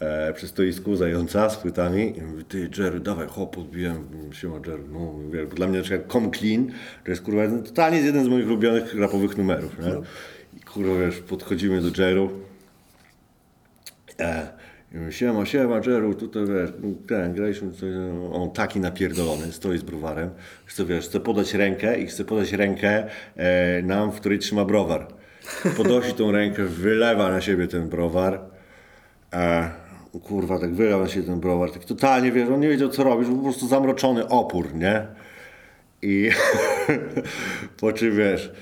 e, 0.00 0.32
przy 0.32 0.48
stoisku 0.48 0.96
zająca 0.96 1.50
z 1.50 1.56
płytami. 1.56 2.18
I 2.18 2.22
mówi, 2.22 2.44
ty 2.44 2.70
Jeru, 2.78 3.00
dawaj, 3.00 3.26
hop, 3.28 3.54
podbiłem, 3.54 4.08
siema 4.32 4.56
Jeru, 4.66 4.84
no, 4.92 5.14
wiesz, 5.32 5.46
bo 5.46 5.54
dla 5.54 5.66
mnie 5.66 5.78
na 5.78 5.84
przykład 5.84 6.12
Come 6.12 6.30
Clean, 6.30 6.66
to 7.04 7.10
jest, 7.10 7.22
kurwa, 7.22 7.42
jeden- 7.42 7.62
totalnie 7.62 7.98
jeden 8.00 8.24
z 8.24 8.28
moich 8.28 8.46
ulubionych 8.46 8.94
rapowych 9.00 9.36
numerów, 9.36 9.78
nie? 9.78 9.92
I 10.58 10.60
kurwa, 10.60 11.00
wiesz, 11.00 11.18
podchodzimy 11.18 11.80
do 11.80 12.02
Jeru, 12.02 12.30
E, 14.20 14.48
i 14.92 14.96
mówię, 14.96 15.12
siema, 15.12 15.46
siema, 15.46 15.80
Jeru, 15.86 16.14
tutaj 16.14 16.42
wiesz, 16.46 16.70
ten, 17.08 17.34
graliśmy, 17.34 17.70
coś, 17.72 17.90
no, 18.14 18.32
on 18.32 18.50
taki 18.50 18.80
napierdolony, 18.80 19.52
stoi 19.52 19.78
z 19.78 19.82
browarem, 19.82 20.30
chce, 20.66 20.84
wiesz, 20.84 21.04
chce 21.08 21.20
podać 21.20 21.54
rękę 21.54 21.98
i 22.00 22.06
chce 22.06 22.24
podać 22.24 22.52
rękę 22.52 23.06
e, 23.36 23.82
nam, 23.82 24.12
w 24.12 24.16
której 24.20 24.38
trzyma 24.38 24.64
browar. 24.64 25.06
Podnosi 25.76 26.12
tą 26.14 26.32
rękę, 26.32 26.64
wylewa 26.64 27.30
na 27.30 27.40
siebie 27.40 27.68
ten 27.68 27.88
browar, 27.88 28.40
e, 29.32 29.70
kurwa, 30.22 30.58
tak 30.58 30.70
na 30.70 31.08
siebie 31.08 31.26
ten 31.26 31.40
browar, 31.40 31.70
tak 31.70 31.84
totalnie, 31.84 32.32
wiesz, 32.32 32.48
on 32.48 32.60
nie 32.60 32.68
wiedział 32.68 32.88
co 32.88 33.04
robić, 33.04 33.28
po 33.28 33.42
prostu 33.42 33.68
zamroczony 33.68 34.28
opór, 34.28 34.74
nie? 34.74 35.06
I 36.02 36.30
po 37.80 37.92
czym 37.92 38.16
wiesz, 38.16 38.52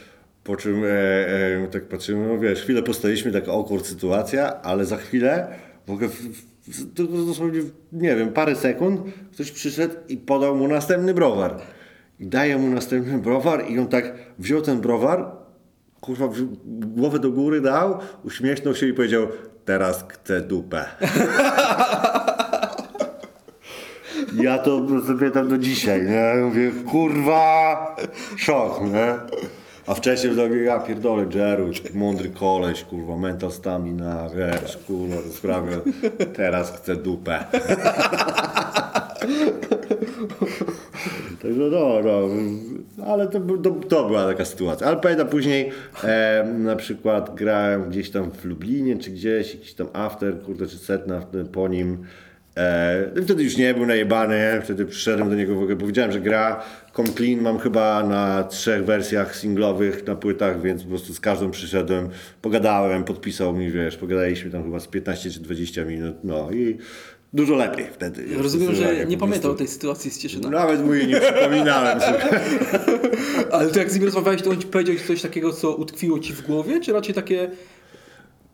po 0.44 0.56
czym 0.56 0.84
e, 0.84 0.88
e, 0.88 1.68
tak 1.72 1.84
patrzymy, 1.84 2.28
no 2.28 2.38
wiesz, 2.38 2.62
chwilę 2.62 2.82
postaliśmy, 2.82 3.32
taka 3.32 3.52
awkward 3.52 3.86
sytuacja, 3.86 4.62
ale 4.62 4.84
za 4.84 4.96
chwilę, 4.96 5.48
w 5.86 5.90
ogóle 5.90 6.08
dosłownie, 7.26 7.60
nie 7.92 8.16
wiem, 8.16 8.32
parę 8.32 8.56
sekund, 8.56 9.00
ktoś 9.32 9.50
przyszedł 9.50 9.94
i 10.08 10.16
podał 10.16 10.56
mu 10.56 10.68
następny 10.68 11.14
browar. 11.14 11.56
I 12.20 12.26
daje 12.26 12.58
mu 12.58 12.70
następny 12.70 13.18
browar 13.18 13.70
i 13.70 13.78
on 13.78 13.88
tak 13.88 14.14
wziął 14.38 14.62
ten 14.62 14.80
browar, 14.80 15.32
kurwa, 16.00 16.28
głowę 16.64 17.18
do 17.18 17.30
góry 17.30 17.60
dał, 17.60 17.98
uśmiechnął 18.24 18.74
się 18.74 18.86
i 18.86 18.92
powiedział, 18.92 19.28
teraz 19.66 20.04
chcę 20.08 20.40
dupę. 20.40 20.84
Ja 24.42 24.58
to 24.58 24.82
pamiętam 25.18 25.48
do 25.48 25.58
dzisiaj, 25.58 26.02
nie? 26.02 26.34
Mówię, 26.44 26.72
kurwa, 26.90 27.96
szok, 28.36 28.80
nie? 28.80 29.14
A 29.86 29.94
wcześniej 29.94 30.32
w 30.32 30.36
drogi, 30.36 30.64
ja 30.64 30.80
pierdolę, 30.80 31.26
Jeru, 31.34 31.70
mądry 31.94 32.28
koleś, 32.30 32.84
kurwa, 32.84 33.16
mental 33.16 33.52
stamina, 33.52 34.28
wiesz, 34.28 34.76
kurwa, 34.76 35.16
to 35.16 35.32
sprawia, 35.32 35.76
teraz 36.34 36.76
chcę 36.76 36.96
dupę. 36.96 37.44
Także 41.42 41.60
no, 41.70 42.00
no, 42.04 43.04
ale 43.06 43.26
to, 43.26 43.40
to, 43.40 43.70
to 43.70 44.06
była 44.06 44.26
taka 44.26 44.44
sytuacja. 44.44 44.86
Ale 44.86 44.96
pamiętam 44.96 45.28
później 45.28 45.70
e, 46.04 46.44
na 46.58 46.76
przykład 46.76 47.34
grałem 47.34 47.90
gdzieś 47.90 48.10
tam 48.10 48.30
w 48.30 48.44
Lublinie, 48.44 48.98
czy 48.98 49.10
gdzieś, 49.10 49.54
jakiś 49.54 49.74
tam 49.74 49.86
after, 49.92 50.40
kurde, 50.42 50.66
czy 50.66 50.78
set 50.78 51.06
na, 51.06 51.20
po 51.52 51.68
nim. 51.68 51.98
E, 52.56 53.10
no 53.16 53.22
wtedy 53.22 53.44
już 53.44 53.56
nie 53.56 53.74
był 53.74 53.86
najebany, 53.86 54.60
wtedy 54.64 54.86
przyszedłem 54.86 55.30
do 55.30 55.34
niego 55.34 55.54
w 55.54 55.58
ogóle, 55.58 55.76
powiedziałem, 55.76 56.12
że 56.12 56.20
gra 56.20 56.62
Come 56.96 57.08
Clean 57.08 57.40
mam 57.40 57.58
chyba 57.58 58.02
na 58.02 58.44
trzech 58.44 58.84
wersjach 58.84 59.36
singlowych 59.36 60.06
na 60.06 60.14
płytach, 60.14 60.62
więc 60.62 60.82
po 60.82 60.88
prostu 60.88 61.14
z 61.14 61.20
każdą 61.20 61.50
przyszedłem, 61.50 62.08
pogadałem, 62.42 63.04
podpisał 63.04 63.54
mi, 63.54 63.70
wiesz, 63.70 63.96
pogadaliśmy 63.96 64.50
tam 64.50 64.64
chyba 64.64 64.80
z 64.80 64.86
15 64.86 65.30
czy 65.30 65.40
20 65.40 65.84
minut, 65.84 66.16
no 66.24 66.50
i 66.50 66.78
dużo 67.32 67.54
lepiej 67.54 67.86
wtedy. 67.92 68.24
wiesz, 68.24 68.38
Rozumiem, 68.38 68.74
że 68.74 69.06
nie 69.06 69.18
pamiętał 69.18 69.54
tej 69.54 69.68
sytuacji 69.68 70.10
z 70.10 70.18
Cieszyna. 70.18 70.50
Nawet 70.50 70.84
mu 70.84 70.94
jej 70.94 71.06
nie 71.06 71.20
przypominałem. 71.20 72.00
słuchaj. 72.00 72.40
Ale 73.52 73.70
to 73.70 73.78
jak 73.78 73.90
z 73.90 73.94
nim 73.94 74.04
rozmawiałeś, 74.04 74.42
to 74.42 74.50
on 74.50 74.58
ci 74.60 74.66
powiedział 74.66 74.96
coś 75.06 75.22
takiego, 75.22 75.52
co 75.52 75.76
utkwiło 75.76 76.18
ci 76.18 76.32
w 76.32 76.42
głowie, 76.42 76.80
czy 76.80 76.92
raczej 76.92 77.14
takie... 77.14 77.50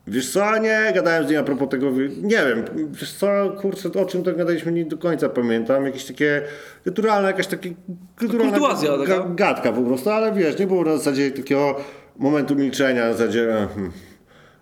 Wiesz 0.07 0.32
co, 0.32 0.59
nie, 0.59 0.92
gadałem 0.94 1.26
z 1.26 1.30
nim 1.30 1.40
a 1.40 1.42
propos 1.42 1.68
tego, 1.68 1.90
nie 2.22 2.36
wiem, 2.46 2.64
wiesz 2.90 3.12
co, 3.12 3.26
kurczę, 3.61 3.92
o 3.92 4.05
czym 4.05 4.22
to 4.22 4.32
gadaliśmy, 4.32 4.72
nie 4.72 4.84
do 4.84 4.98
końca 4.98 5.28
pamiętam, 5.28 5.86
jakieś 5.86 6.05
takie 6.05 6.42
kulturalne, 6.84 7.28
jakaś 7.28 7.46
takie 7.46 7.72
kulturalna 8.18 8.53
kurtuazja 8.59 8.98
taka? 8.98 9.14
ga- 9.18 9.34
gadka 9.34 9.72
po 9.72 9.82
prostu, 9.82 10.11
ale 10.11 10.32
wiesz, 10.32 10.59
nie 10.59 10.66
było 10.66 10.84
na 10.84 10.96
zasadzie 10.96 11.30
takiego 11.30 11.76
momentu 12.16 12.55
milczenia, 12.57 13.05
na 13.05 13.12
zasadzie, 13.12 13.59
e, 13.59 13.68
hmm, 13.74 13.92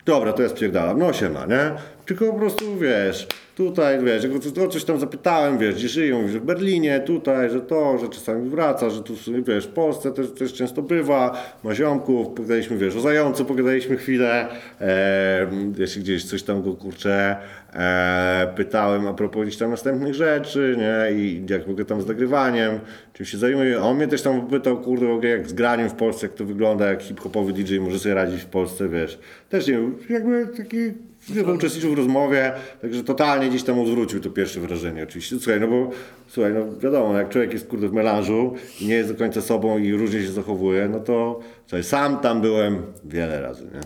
dobra, 0.05 0.33
to 0.33 0.43
jest 0.43 0.55
pierdalam, 0.55 0.99
no 0.99 1.13
się 1.13 1.31
ma, 1.31 1.47
nie? 1.47 1.71
Tylko 2.07 2.27
po 2.33 2.39
prostu, 2.39 2.79
wiesz, 2.79 3.27
tutaj, 3.61 4.05
wiesz, 4.05 4.25
o 4.65 4.69
coś 4.69 4.85
tam 4.85 5.01
zapytałem, 5.01 5.59
wiesz, 5.59 5.75
gdzie 5.75 5.89
żyją, 5.89 6.29
że 6.29 6.41
w 6.41 6.45
Berlinie, 6.45 7.01
tutaj, 7.01 7.51
że 7.51 7.61
to, 7.61 7.99
że 7.99 8.09
czasami 8.09 8.51
wraca, 8.51 8.91
że 8.91 9.03
tu, 9.03 9.15
wiesz, 9.47 9.67
w 9.67 9.69
Polsce 9.69 10.13
też, 10.13 10.31
też 10.31 10.55
często 10.55 10.83
bywa, 10.83 11.43
ma 11.65 11.75
ziomków, 11.75 12.29
pogadaliśmy, 12.29 12.77
wiesz, 12.77 12.97
o 12.97 13.01
zającu, 13.01 13.45
pogadaliśmy 13.45 13.97
chwilę, 13.97 14.49
e, 14.81 15.47
jeśli 15.79 16.03
gdzieś 16.03 16.25
coś 16.25 16.43
tam 16.43 16.63
go, 16.63 16.75
kurczę, 16.75 17.37
e, 17.75 18.53
pytałem 18.57 19.07
a 19.07 19.15
propos 19.15 19.43
gdzieś 19.43 19.57
tam 19.57 19.71
następnych 19.71 20.15
rzeczy, 20.15 20.77
nie, 20.79 21.21
i 21.21 21.47
jak 21.51 21.69
ogóle 21.69 21.85
tam 21.85 22.03
z 22.03 22.07
nagrywaniem, 22.07 22.81
czym 23.13 23.27
się 23.27 23.39
zajmuje, 23.39 23.79
a 23.79 23.83
on 23.83 23.97
mnie 23.97 24.09
też 24.09 24.23
tam 24.23 24.47
pytał, 24.47 24.81
kurde, 24.81 25.07
w 25.07 25.11
ogóle 25.11 25.29
jak 25.29 25.49
z 25.49 25.53
graniem 25.53 25.89
w 25.89 25.95
Polsce, 25.95 26.27
jak 26.27 26.37
to 26.37 26.45
wygląda, 26.45 26.87
jak 26.87 27.03
hip-hopowy 27.03 27.53
DJ 27.53 27.79
może 27.79 27.99
sobie 27.99 28.15
radzić 28.15 28.43
w 28.43 28.47
Polsce, 28.47 28.89
wiesz, 28.89 29.19
też 29.49 29.67
nie 29.67 29.73
wiem, 29.73 29.97
jakby 30.11 30.47
taki 30.57 31.10
Chyba 31.35 31.53
uczestniczył 31.53 31.95
w 31.95 31.99
rozmowie, 31.99 32.53
także 32.83 33.05
totalnie 33.05 33.49
gdzieś 33.49 33.63
tam 33.63 33.79
odwrócił 33.79 34.21
to 34.21 34.31
pierwsze 34.31 34.61
wrażenie 34.61 35.03
oczywiście. 35.03 35.37
Słuchaj, 35.37 35.61
no 35.61 35.69
bo 35.69 35.91
słuchaj, 36.29 36.53
no 36.55 36.79
wiadomo, 36.79 37.19
jak 37.19 37.29
człowiek 37.29 37.53
jest 37.53 37.67
kurde 37.67 37.89
w 37.89 37.93
melanżu 37.93 38.55
i 38.81 38.87
nie 38.87 38.95
jest 38.95 39.13
do 39.13 39.19
końca 39.19 39.41
sobą 39.41 39.79
i 39.79 39.93
różnie 39.93 40.23
się 40.23 40.33
zachowuje, 40.33 40.89
no 40.89 41.01
to 41.01 41.41
słuchaj, 41.67 41.85
sam 41.85 42.19
tam 42.19 42.41
byłem 42.41 42.83
wiele 43.05 43.41
razy, 43.41 43.65
nie? 43.65 43.81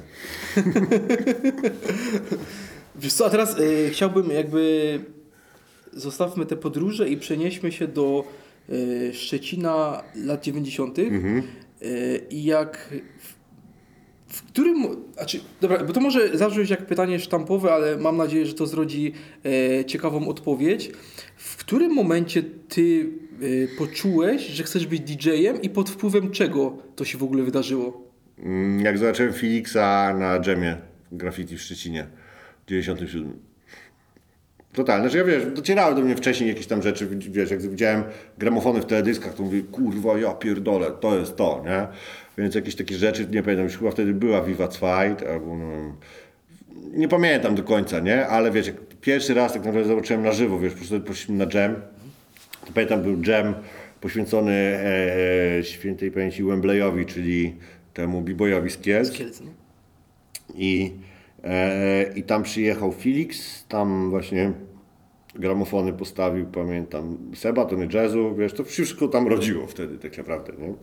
Wiesz 2.97 3.13
co, 3.13 3.27
a 3.27 3.31
teraz 3.31 3.59
y, 3.59 3.91
chciałbym 3.93 4.31
jakby... 4.31 5.01
Zostawmy 5.93 6.47
te 6.47 6.57
podróże 6.57 7.09
i 7.09 7.17
przenieśmy 7.17 7.73
się 7.73 7.89
do 7.89 8.25
y, 8.71 9.11
Szczecina 9.15 10.03
lat 10.15 10.43
90. 10.43 10.99
Y, 10.99 12.27
I 12.31 12.45
jak... 12.45 12.95
W, 14.35 14.43
którym... 14.43 14.87
Znaczy, 15.15 15.41
dobra, 15.61 15.85
bo 15.85 15.93
to 15.93 16.01
może 16.01 16.39
zabrzmieć 16.39 16.71
jak 16.71 16.87
pytanie 16.87 17.19
sztampowe, 17.21 17.73
ale 17.73 17.97
mam 17.97 18.17
nadzieję, 18.17 18.47
że 18.47 18.55
to 18.55 18.67
zrodzi 18.67 19.13
e, 19.81 19.85
ciekawą 19.85 20.29
odpowiedź. 20.29 20.91
W 21.37 21.57
którym 21.57 21.93
momencie 21.95 22.43
ty 22.69 23.11
e, 23.43 23.79
poczułeś, 23.79 24.47
że 24.47 24.63
chcesz 24.63 24.87
być 24.87 25.01
DJ-em 25.01 25.63
i 25.63 25.71
pod 25.71 25.91
wpływem 25.91 26.31
czego 26.31 26.77
to 26.97 27.05
się 27.05 27.19
w 27.19 27.23
ogóle 27.23 27.43
wydarzyło? 27.43 28.11
Mm, 28.39 28.81
Jak 28.81 28.99
zobaczyłem 28.99 29.33
Felixa 29.33 30.15
na 30.19 30.39
dżemie 30.41 30.77
graffiti 31.13 31.57
w 31.57 31.63
Szczecinie 31.63 32.07
w 32.67 32.69
97. 32.69 33.39
Totalnie, 34.73 35.11
że 35.11 35.19
ja 35.19 35.25
wiesz, 35.25 35.47
docierały 35.47 35.95
do 35.95 36.01
mnie 36.01 36.17
wcześniej 36.17 36.49
jakieś 36.49 36.67
tam 36.67 36.83
rzeczy, 36.83 37.09
wiesz, 37.31 37.51
jak 37.51 37.63
widziałem 37.63 38.05
gramofony 38.39 38.81
w 38.81 38.87
teledyskach, 38.87 39.35
to 39.35 39.43
mówię, 39.43 39.63
kurwa, 39.63 40.19
ja 40.19 40.33
pierdolę, 40.33 40.87
to 41.01 41.19
jest 41.19 41.37
to, 41.37 41.63
nie? 41.67 41.87
Więc 42.39 42.55
jakieś 42.55 42.75
takie 42.77 42.95
rzeczy, 42.95 43.27
nie 43.31 43.43
pamiętam, 43.43 43.65
już 43.65 43.79
chyba 43.79 43.91
wtedy 43.91 44.15
była 44.15 44.43
Viva 44.43 44.69
Fight, 44.69 45.27
albo 45.31 45.57
no, 45.57 45.97
nie 46.93 47.09
pamiętam 47.09 47.55
do 47.55 47.63
końca, 47.63 48.01
nie? 48.01 48.27
Ale 48.27 48.51
wiesz, 48.51 48.73
pierwszy 49.01 49.35
raz 49.35 49.53
tak 49.53 49.65
naprawdę 49.65 49.89
zobaczyłem 49.89 50.23
na 50.23 50.33
żywo, 50.33 50.59
wiesz, 50.59 50.73
po 50.73 50.79
prostu 50.79 51.01
poszliśmy 51.01 51.47
na 51.47 51.61
jam, 51.61 51.75
to 52.67 52.73
pamiętam 52.75 53.03
był 53.03 53.23
jam 53.23 53.55
poświęcony 54.01 54.53
e, 54.53 55.65
świętej 55.65 56.11
pamięci 56.11 56.45
Wembleyowi, 56.45 57.07
czyli 57.07 57.55
temu 57.95 58.21
b-boyowi 58.21 58.71
z 58.71 58.79
Kielc. 58.79 59.11
Kielc, 59.11 59.41
no? 59.41 59.51
I, 60.55 60.93
e, 61.45 62.13
I 62.17 62.23
tam 62.23 62.43
przyjechał 62.43 62.93
Felix, 62.93 63.65
tam 63.69 64.11
właśnie 64.11 64.53
gramofony 65.35 65.93
postawił, 65.93 66.47
pamiętam, 66.47 67.19
Seba, 67.35 67.65
tony 67.65 67.89
jazzu, 67.93 68.35
wiesz, 68.35 68.53
to 68.53 68.65
wszystko 68.65 69.09
tam 69.09 69.29
rodziło 69.29 69.67
wtedy 69.67 69.99
tak 69.99 70.19
naprawdę, 70.19 70.53
nie? 70.59 70.75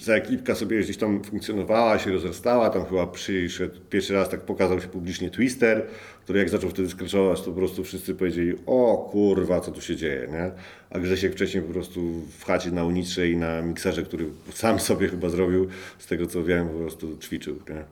Cała 0.00 0.18
ekipka 0.18 0.54
sobie 0.54 0.80
gdzieś 0.80 0.96
tam 0.96 1.24
funkcjonowała, 1.24 1.98
się 1.98 2.12
rozrastała, 2.12 2.70
tam 2.70 2.84
chyba 2.84 3.06
przyszedł, 3.06 3.80
pierwszy 3.90 4.14
raz 4.14 4.28
tak 4.28 4.40
pokazał 4.40 4.80
się 4.80 4.88
publicznie 4.88 5.30
Twister, 5.30 5.86
który 6.24 6.38
jak 6.38 6.48
zaczął 6.48 6.70
wtedy 6.70 6.88
skraczować, 6.88 7.40
to 7.40 7.46
po 7.46 7.52
prostu 7.52 7.84
wszyscy 7.84 8.14
powiedzieli, 8.14 8.54
o 8.66 9.08
kurwa, 9.12 9.60
co 9.60 9.70
tu 9.70 9.80
się 9.80 9.96
dzieje, 9.96 10.28
nie? 10.32 10.50
A 10.90 10.98
Grzesiek 10.98 11.32
wcześniej 11.32 11.62
po 11.62 11.72
prostu 11.72 12.00
w 12.38 12.44
chacie 12.44 12.70
na 12.70 12.84
Unitrze 12.84 13.28
i 13.28 13.36
na 13.36 13.62
mikserze, 13.62 14.02
który 14.02 14.26
sam 14.52 14.80
sobie 14.80 15.08
chyba 15.08 15.28
zrobił, 15.28 15.68
z 15.98 16.06
tego 16.06 16.26
co 16.26 16.44
wiem, 16.44 16.68
po 16.68 16.78
prostu 16.78 17.18
ćwiczył, 17.18 17.54
nie? 17.68 17.84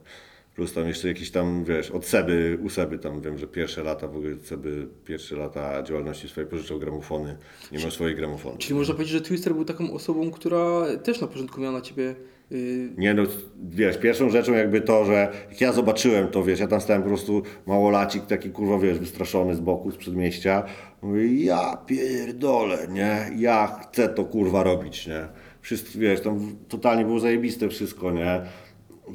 Plus 0.55 0.73
tam 0.73 0.89
jeszcze 0.89 1.09
jakieś 1.09 1.31
tam, 1.31 1.65
wiesz, 1.65 1.91
od 1.91 2.07
Seby, 2.07 2.59
u 2.63 2.69
Seby 2.69 2.99
tam 2.99 3.21
wiem, 3.21 3.39
że 3.39 3.47
pierwsze 3.47 3.83
lata, 3.83 4.09
w 4.09 4.17
ogóle 4.17 4.37
Seby 4.43 4.89
pierwsze 5.05 5.37
lata 5.37 5.83
działalności 5.83 6.29
swojej 6.29 6.51
pożyczał 6.51 6.79
gramofony, 6.79 7.37
nie 7.73 7.79
miał 7.79 7.91
swojej 7.91 8.17
gramofony. 8.17 8.59
Czyli 8.59 8.75
można 8.75 8.95
powiedzieć, 8.95 9.13
że 9.13 9.21
Twister 9.21 9.55
był 9.55 9.65
taką 9.65 9.93
osobą, 9.93 10.31
która 10.31 10.87
też 11.03 11.21
na 11.21 11.27
początku 11.27 11.61
miała 11.61 11.73
na 11.73 11.81
ciebie. 11.81 12.15
Yy, 12.51 12.91
Nie 12.99 13.15
no, 13.15 13.23
wiesz, 13.71 13.99
pierwszą 13.99 14.31
rzeczą 14.31 14.53
jakby 14.53 14.81
to, 14.81 15.05
że 15.05 15.33
jak 15.51 15.61
ja 15.61 15.73
zobaczyłem 15.73 16.29
to, 16.29 16.45
wiesz, 16.45 16.61
ja 16.61 16.67
tam 16.67 16.81
stałem 16.81 17.03
po 17.03 17.09
prostu 17.09 17.43
małolacik 17.67 18.27
taki, 18.27 18.51
kurwa, 18.51 18.79
wiesz, 18.79 18.99
wystraszony 18.99 19.55
z 19.55 19.61
boku, 19.61 19.91
z 19.91 19.97
przedmieścia. 19.97 20.65
Mówię, 21.03 21.45
ja 21.45 21.79
pierdolę, 21.87 22.89
nie, 22.89 23.31
ja 23.37 23.67
chcę 23.83 24.09
to, 24.09 24.25
kurwa, 24.25 24.63
robić, 24.63 25.07
nie. 25.07 25.29
Wszystko, 25.61 25.99
wiesz, 25.99 26.21
tam 26.21 26.57
totalnie 26.69 27.05
było 27.05 27.21
zajebiste 27.21 27.69
wszystko, 27.69 28.11
nie. 28.11 28.43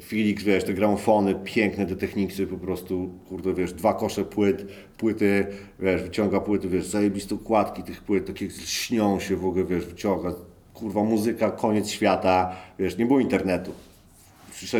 Felix, 0.02 0.42
wiesz, 0.42 0.64
te 0.64 0.74
gramofony, 0.74 1.34
piękne 1.44 1.86
te 1.86 1.96
techniksy, 1.96 2.46
po 2.46 2.56
prostu, 2.56 3.10
kurde, 3.28 3.54
wiesz, 3.54 3.72
dwa 3.72 3.94
kosze 3.94 4.24
płyt, 4.24 4.66
płyty, 4.98 5.46
wiesz, 5.80 6.02
wyciąga 6.02 6.40
płyty, 6.40 6.68
wiesz, 6.68 6.86
zajebiste 6.86 7.34
układki 7.34 7.82
tych 7.82 8.02
płyt, 8.02 8.26
takie 8.26 8.50
śnią 8.50 9.20
się 9.20 9.36
w 9.36 9.46
ogóle, 9.46 9.64
wiesz, 9.64 9.86
wyciąga, 9.86 10.32
kurwa, 10.74 11.04
muzyka, 11.04 11.50
koniec 11.50 11.90
świata, 11.90 12.56
wiesz, 12.78 12.98
nie 12.98 13.06
było 13.06 13.20
internetu. 13.20 13.72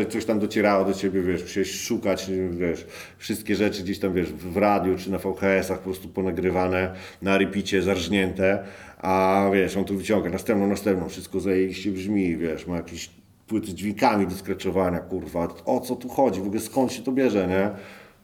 Coś 0.09 0.25
tam 0.25 0.39
docierało 0.39 0.85
do 0.85 0.93
ciebie, 0.93 1.21
wiesz, 1.21 1.41
musiałeś 1.41 1.71
szukać, 1.71 2.31
wiesz, 2.51 2.85
wszystkie 3.17 3.55
rzeczy 3.55 3.83
gdzieś 3.83 3.99
tam, 3.99 4.13
wiesz, 4.13 4.33
w 4.33 4.57
radiu 4.57 4.97
czy 4.97 5.11
na 5.11 5.17
VHS-ach 5.17 5.77
po 5.77 5.83
prostu 5.83 6.07
ponagrywane, 6.09 6.93
na 7.21 7.37
repicie, 7.37 7.81
zarżnięte, 7.81 8.63
a 8.97 9.45
wiesz, 9.53 9.77
on 9.77 9.85
tu 9.85 9.97
wyciąga 9.97 10.29
następną, 10.29 10.67
następną, 10.67 11.09
wszystko 11.09 11.39
zajebiście 11.39 11.91
brzmi, 11.91 12.37
wiesz, 12.37 12.67
ma 12.67 12.75
jakieś 12.75 13.09
płyty 13.47 13.67
z 13.67 13.73
dźwiękami 13.73 14.27
do 14.27 14.35
skreczowania, 14.35 14.99
kurwa, 14.99 15.47
o 15.65 15.79
co 15.79 15.95
tu 15.95 16.09
chodzi, 16.09 16.41
w 16.41 16.45
ogóle 16.45 16.59
skąd 16.59 16.93
się 16.93 17.01
to 17.03 17.11
bierze, 17.11 17.47
nie? 17.47 17.69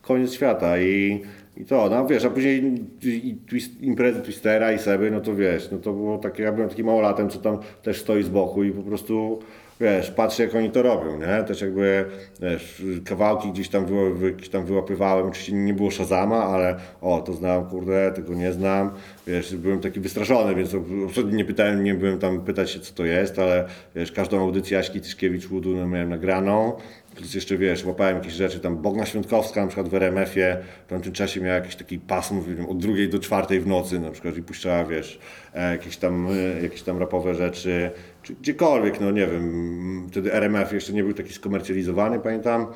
Koniec 0.02 0.34
świata 0.34 0.80
i, 0.80 1.22
i 1.58 1.66
to, 1.66 1.90
no 1.90 2.08
wiesz, 2.08 2.26
a 2.26 2.30
później 2.30 2.86
i 3.04 3.36
twist, 3.36 3.82
imprezy 3.82 4.22
Twistera 4.22 4.72
i 4.72 4.80
Seby, 4.80 5.12
no 5.12 5.22
to 5.22 5.36
wiesz, 5.36 5.72
no 5.72 5.78
to 5.78 5.94
było 5.94 6.18
takie, 6.18 6.44
ja 6.44 6.52
byłem 6.52 6.70
takim 6.70 6.86
małolatem, 6.86 7.30
co 7.30 7.40
tam 7.40 7.58
też 7.84 8.02
stoi 8.02 8.24
z 8.24 8.30
boku 8.30 8.64
i 8.64 8.72
po 8.72 8.84
prostu, 8.84 9.40
wiesz, 9.84 10.12
patrzę 10.12 10.44
jak 10.44 10.56
oni 10.56 10.72
to 10.72 10.82
robią, 10.82 11.20
nie? 11.20 11.44
Też 11.44 11.62
jakby, 11.62 12.06
wiesz, 12.42 12.84
kawałki 13.06 13.52
gdzieś 13.52 13.70
tam, 13.70 13.86
wy, 14.14 14.32
gdzieś 14.32 14.50
tam 14.50 14.66
wyłapywałem, 14.66 15.28
oczywiście 15.28 15.54
nie 15.54 15.74
było 15.74 15.92
Shazama, 15.92 16.44
ale 16.44 16.76
o, 17.02 17.22
to 17.22 17.34
znam, 17.34 17.66
kurde, 17.66 18.12
tego 18.12 18.34
nie 18.34 18.54
znam, 18.54 18.92
wiesz, 19.28 19.56
byłem 19.56 19.80
taki 19.80 20.00
wystraszony, 20.00 20.56
więc 20.56 20.76
absolutnie 21.06 21.38
nie 21.38 21.46
pytałem, 21.46 21.84
nie 21.84 21.94
byłem 21.94 22.20
tam 22.20 22.42
pytać 22.42 22.72
się, 22.72 22.80
co 22.80 22.94
to 22.94 23.06
jest, 23.06 23.40
ale 23.40 23.66
wiesz, 23.96 24.12
każdą 24.12 24.42
audycję 24.42 24.78
Aśki 24.80 25.02
Tyszkiewicz 25.02 25.52
Łudu 25.52 25.76
no, 25.76 25.88
miałem 25.88 26.10
nagraną, 26.10 26.74
plus 27.16 27.34
jeszcze, 27.34 27.58
wiesz, 27.58 27.86
łapałem 27.86 28.18
jakieś 28.18 28.34
rzeczy, 28.34 28.60
tam 28.60 28.78
Bogna 28.78 29.06
Świątkowska 29.06 29.62
na 29.62 29.68
przykład 29.68 29.90
w 29.90 29.94
RMF-ie, 29.94 30.58
w 30.88 30.90
tamtym 30.90 31.14
czasie 31.14 31.42
miała 31.42 31.56
jakiś 31.56 31.76
taki 31.76 32.00
pasm, 32.00 32.42
wiem, 32.44 32.70
od 32.70 32.78
drugiej 32.78 33.10
do 33.10 33.20
czwartej 33.20 33.60
w 33.60 33.68
nocy 33.68 34.00
na 34.00 34.12
przykład 34.12 34.38
i 34.38 34.44
puszczała, 34.44 34.86
wiesz, 34.86 35.20
e, 35.54 35.72
jakieś 35.72 35.98
tam, 35.98 36.28
e, 36.32 36.62
jakieś 36.64 36.82
tam 36.82 37.00
rapowe 37.00 37.36
rzeczy, 37.36 37.92
czy 38.24 38.34
gdziekolwiek, 38.36 39.02
no 39.02 39.12
nie 39.12 39.28
wiem, 39.28 40.08
wtedy 40.12 40.34
RMF 40.34 40.74
jeszcze 40.74 40.94
nie 40.94 41.04
był 41.04 41.14
taki 41.14 41.34
skomercjalizowany, 41.34 42.20
pamiętam, 42.20 42.68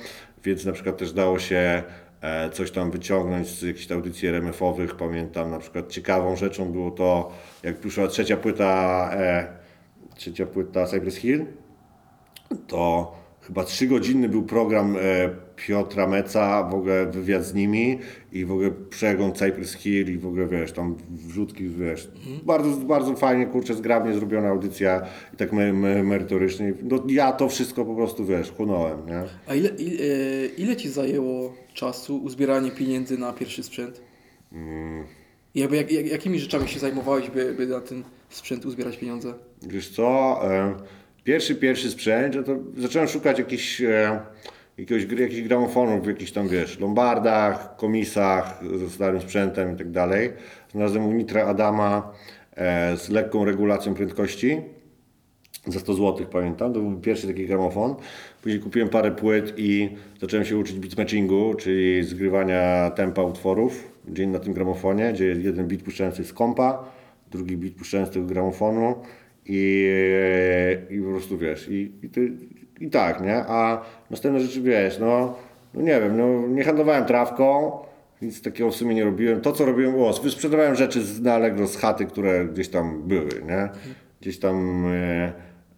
więc 0.44 0.66
na 0.66 0.72
przykład 0.72 0.98
też 0.98 1.14
dało 1.14 1.40
się 1.40 1.84
e, 2.22 2.50
coś 2.50 2.72
tam 2.72 2.92
wyciągnąć 2.92 3.48
z 3.48 3.62
jakichś 3.62 3.92
audycji 3.92 4.28
RMF-owych, 4.28 4.96
pamiętam 4.96 5.52
na 5.52 5.60
przykład 5.60 5.90
ciekawą 5.90 6.36
rzeczą 6.36 6.72
było 6.72 6.92
to, 6.92 7.32
jak 7.64 7.80
przyszła 7.80 8.08
trzecia 8.08 8.38
płyta, 8.38 9.10
e, 9.14 9.48
trzecia 10.16 10.46
płyta 10.46 10.86
Cypress 10.86 11.16
Hill, 11.16 11.46
to 12.68 13.16
chyba 13.42 13.64
trzygodzinny 13.64 14.30
był 14.30 14.44
program 14.44 14.96
e, 14.96 15.30
Piotra 15.66 16.08
Meca, 16.08 16.64
w 16.64 16.74
ogóle 16.74 17.06
wywiad 17.06 17.46
z 17.46 17.54
nimi 17.54 18.00
i 18.32 18.46
w 18.46 18.52
ogóle 18.52 18.72
przegląd 18.90 19.38
Cypress 19.38 19.74
Hill 19.74 20.14
i 20.14 20.18
w 20.18 20.28
ogóle 20.28 20.48
wiesz, 20.48 20.72
tam 20.72 20.96
wrzutki, 21.10 21.70
wiesz, 21.70 22.12
bardzo, 22.46 22.70
bardzo 22.70 23.16
fajnie, 23.16 23.46
kurczę, 23.46 23.74
zgrabnie 23.74 24.14
zrobiona 24.14 24.48
audycja 24.48 25.02
i 25.34 25.38
tak 25.38 25.54
me, 25.54 25.74
me, 25.74 26.04
merytorycznie. 26.04 26.74
No 26.84 27.04
ja 27.08 27.32
to 27.32 27.50
wszystko 27.50 27.86
po 27.86 27.96
prostu, 27.96 28.26
wiesz, 28.26 28.52
chłonąłem, 28.52 29.06
nie? 29.08 29.24
a 29.48 29.56
ile, 29.56 29.70
ile, 29.70 30.46
ile 30.58 30.76
ci 30.76 30.90
zajęło 30.90 31.54
czasu 31.74 32.18
uzbieranie 32.18 32.72
pieniędzy 32.72 33.18
na 33.18 33.34
pierwszy 33.34 33.64
sprzęt? 33.64 34.02
I 35.56 35.60
jakby 35.60 35.78
jak, 35.78 35.92
jak, 35.92 36.08
jakimi 36.08 36.40
rzeczami 36.40 36.68
się 36.68 36.80
zajmowałeś, 36.80 37.30
by, 37.30 37.54
by 37.54 37.68
na 37.68 37.82
ten 37.82 38.04
sprzęt 38.30 38.66
uzbierać 38.66 38.98
pieniądze? 38.98 39.34
Wiesz 39.62 39.90
co, 39.90 40.40
e, 40.44 40.76
pierwszy, 41.24 41.56
pierwszy 41.56 41.92
sprzęt, 41.92 42.36
no 42.36 42.44
to 42.44 42.58
zacząłem 42.78 43.08
szukać 43.08 43.40
jakichś, 43.40 43.82
e, 43.82 44.20
jakiegoś, 44.78 45.20
jakichś 45.20 45.42
gramofonów 45.42 46.04
w 46.04 46.08
jakichś 46.08 46.32
tam, 46.32 46.48
wiesz, 46.48 46.80
lombardach, 46.80 47.76
komisach 47.76 48.64
ze 48.76 48.90
starym 48.90 49.22
sprzętem 49.22 49.74
i 49.74 49.78
tak 49.78 49.92
dalej. 49.92 50.30
Znalazłem 50.72 51.06
Unitra 51.06 51.46
Adama 51.46 52.14
e, 52.56 52.98
z 52.98 53.10
lekką 53.10 53.46
regulacją 53.46 53.94
prędkości. 53.94 54.62
Za 55.68 55.80
100 55.80 55.94
zł 55.94 56.28
pamiętam, 56.32 56.74
to 56.74 56.80
był 56.80 57.00
pierwszy 57.00 57.28
taki 57.28 57.48
gramofon. 57.48 57.96
Później 58.42 58.62
kupiłem 58.62 58.90
parę 58.90 59.12
płyt 59.12 59.54
i 59.58 59.90
zacząłem 60.22 60.46
się 60.46 60.58
uczyć 60.58 60.80
beatmatchingu, 60.80 61.54
czyli 61.56 62.04
zgrywania 62.04 62.92
tempa 62.96 63.22
utworów. 63.22 63.92
Dzień 64.08 64.30
na 64.30 64.40
tym 64.40 64.54
gramofonie, 64.54 65.14
gdzie 65.14 65.26
jeden 65.26 65.68
beat 65.68 65.82
puszczający 65.84 66.26
z 66.26 66.34
kompa, 66.34 66.92
drugi 67.32 67.58
beat 67.58 67.74
puszczający 67.74 68.12
z 68.12 68.14
tego 68.14 68.26
gramofonu 68.26 68.96
i, 69.46 69.90
i 70.90 71.00
po 71.00 71.10
prostu 71.10 71.38
wiesz, 71.38 71.68
i, 71.70 71.92
i, 72.04 72.10
ty, 72.10 72.32
i 72.82 72.90
tak, 72.90 73.22
nie? 73.22 73.36
A 73.36 73.82
następne 74.10 74.40
rzeczy 74.40 74.62
wiesz, 74.62 75.00
no, 75.00 75.36
no 75.74 75.82
nie 75.82 76.02
wiem, 76.02 76.18
no 76.18 76.48
nie 76.48 76.64
handlowałem 76.64 77.06
trawką, 77.06 77.72
nic 78.22 78.42
takiego 78.42 78.72
w 78.72 78.76
sumie 78.76 78.96
nie 78.96 79.04
robiłem. 79.04 79.42
To, 79.42 79.52
co 79.52 79.66
robiłem, 79.66 79.92
było, 79.92 80.14
sprzedawałem 80.14 80.76
rzeczy 80.76 81.02
z, 81.02 81.22
na 81.22 81.34
Allegro 81.34 81.68
z 81.68 81.78
chaty, 81.78 82.06
które 82.06 82.46
gdzieś 82.46 82.70
tam 82.70 83.02
były, 83.04 83.30
nie? 83.48 83.70
Gdzieś 84.22 84.40
tam 84.40 84.86
e, 84.86 85.34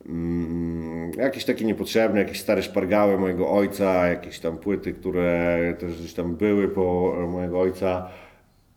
mm, 0.06 1.12
jakieś 1.18 1.46
takie 1.46 1.66
niepotrzebne, 1.66 2.20
jakieś 2.20 2.42
stare 2.42 2.64
szpargały 2.64 3.18
mojego 3.18 3.52
ojca, 3.52 4.08
jakieś 4.08 4.40
tam 4.40 4.58
płyty, 4.58 4.94
które 4.94 5.60
też 5.80 6.00
gdzieś 6.00 6.14
tam 6.14 6.36
były 6.36 6.68
po 6.68 7.16
e, 7.18 7.28
mojego 7.28 7.60
ojca. 7.60 8.10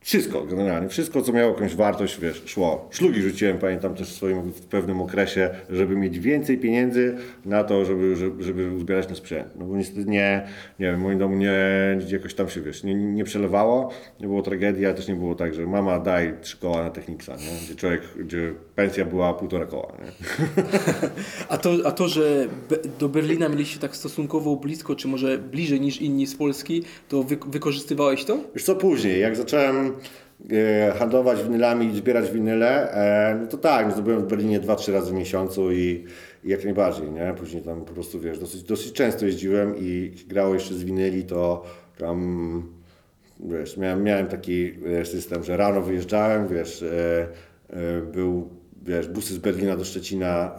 Wszystko, 0.02 0.46
generalnie, 0.46 0.88
wszystko, 0.88 1.22
co 1.22 1.32
miało 1.32 1.52
jakąś 1.52 1.74
wartość, 1.74 2.20
wiesz, 2.20 2.42
szło. 2.46 2.88
Szlugi 2.90 3.22
rzuciłem, 3.22 3.58
pamiętam 3.58 3.94
też 3.94 4.08
w 4.08 4.14
swoim 4.14 4.52
w 4.52 4.60
pewnym 4.60 5.00
okresie, 5.00 5.50
żeby 5.70 5.96
mieć 5.96 6.18
więcej 6.18 6.58
pieniędzy 6.58 7.16
na 7.44 7.64
to, 7.64 7.84
żeby, 7.84 8.16
żeby, 8.16 8.44
żeby 8.44 8.72
uzbierać 8.72 9.08
na 9.08 9.14
sprzęt. 9.14 9.48
No 9.56 9.64
bo 9.64 9.76
niestety 9.76 10.04
nie, 10.04 10.46
nie 10.78 10.86
wiem, 10.86 11.00
moim 11.00 11.18
domu 11.18 11.36
nie, 11.36 11.52
jakoś 12.08 12.34
tam 12.34 12.48
się, 12.48 12.60
wiesz, 12.60 12.84
nie, 12.84 12.94
nie 12.94 13.24
przelewało, 13.24 13.90
nie 14.20 14.26
było 14.26 14.42
tragedii, 14.42 14.86
ale 14.86 14.94
też 14.94 15.08
nie 15.08 15.14
było 15.14 15.34
tak, 15.34 15.54
że 15.54 15.66
mama 15.66 15.98
daj 15.98 16.34
trzy 16.40 16.56
koła 16.56 16.82
na 16.82 16.90
Technicsa, 16.90 17.36
nie? 17.36 17.64
Gdzie 17.64 17.74
człowiek, 17.74 18.02
gdzie 18.16 18.54
pensja 18.74 19.04
była 19.04 19.34
półtora 19.34 19.66
koła, 19.66 19.92
nie? 20.04 20.12
A 21.48 21.58
to, 21.58 21.70
a 21.84 21.90
to 21.90 22.08
że 22.08 22.46
do 22.98 23.08
Berlina 23.08 23.48
mieliście 23.48 23.80
tak 23.80 23.96
stosunkowo 23.96 24.56
blisko, 24.56 24.94
czy 24.94 25.08
może 25.08 25.38
bliżej 25.38 25.80
niż 25.80 26.00
inni 26.00 26.26
z 26.26 26.34
Polski, 26.36 26.82
to 27.08 27.22
wy, 27.22 27.38
wykorzystywałeś 27.46 28.24
to? 28.24 28.38
Wiesz 28.54 28.64
co 28.64 28.76
później, 28.76 29.20
jak 29.20 29.36
zacząłem 29.36 29.91
e, 30.50 30.92
handlować 30.98 31.42
winylami 31.42 31.86
i 31.86 31.96
zbierać 31.96 32.30
winyle, 32.30 32.92
e, 32.92 33.38
no 33.40 33.46
to 33.46 33.58
tak, 33.58 33.86
no 33.86 33.92
zdobyłem 33.92 34.22
w 34.22 34.26
Berlinie 34.26 34.60
2-3 34.60 34.92
razy 34.92 35.10
w 35.10 35.14
miesiącu 35.14 35.72
i, 35.72 36.04
i 36.44 36.48
jak 36.48 36.64
najbardziej, 36.64 37.10
nie? 37.10 37.34
Później 37.38 37.62
tam 37.62 37.84
po 37.84 37.92
prostu, 37.92 38.20
wiesz, 38.20 38.38
dosyć, 38.38 38.62
dosyć 38.62 38.92
często 38.92 39.26
jeździłem 39.26 39.74
i 39.78 40.12
grało 40.26 40.54
jeszcze 40.54 40.74
z 40.74 40.84
winyli, 40.84 41.24
to 41.24 41.64
tam, 41.98 42.72
wiesz, 43.40 43.76
miałem, 43.76 44.02
miałem 44.02 44.26
taki 44.26 44.72
system, 45.04 45.44
że 45.44 45.56
rano 45.56 45.80
wyjeżdżałem, 45.80 46.48
wiesz, 46.48 46.82
e, 46.82 47.26
był, 48.12 48.48
wiesz, 48.82 49.08
busy 49.08 49.34
z 49.34 49.38
Berlina 49.38 49.76
do 49.76 49.84
Szczecina 49.84 50.54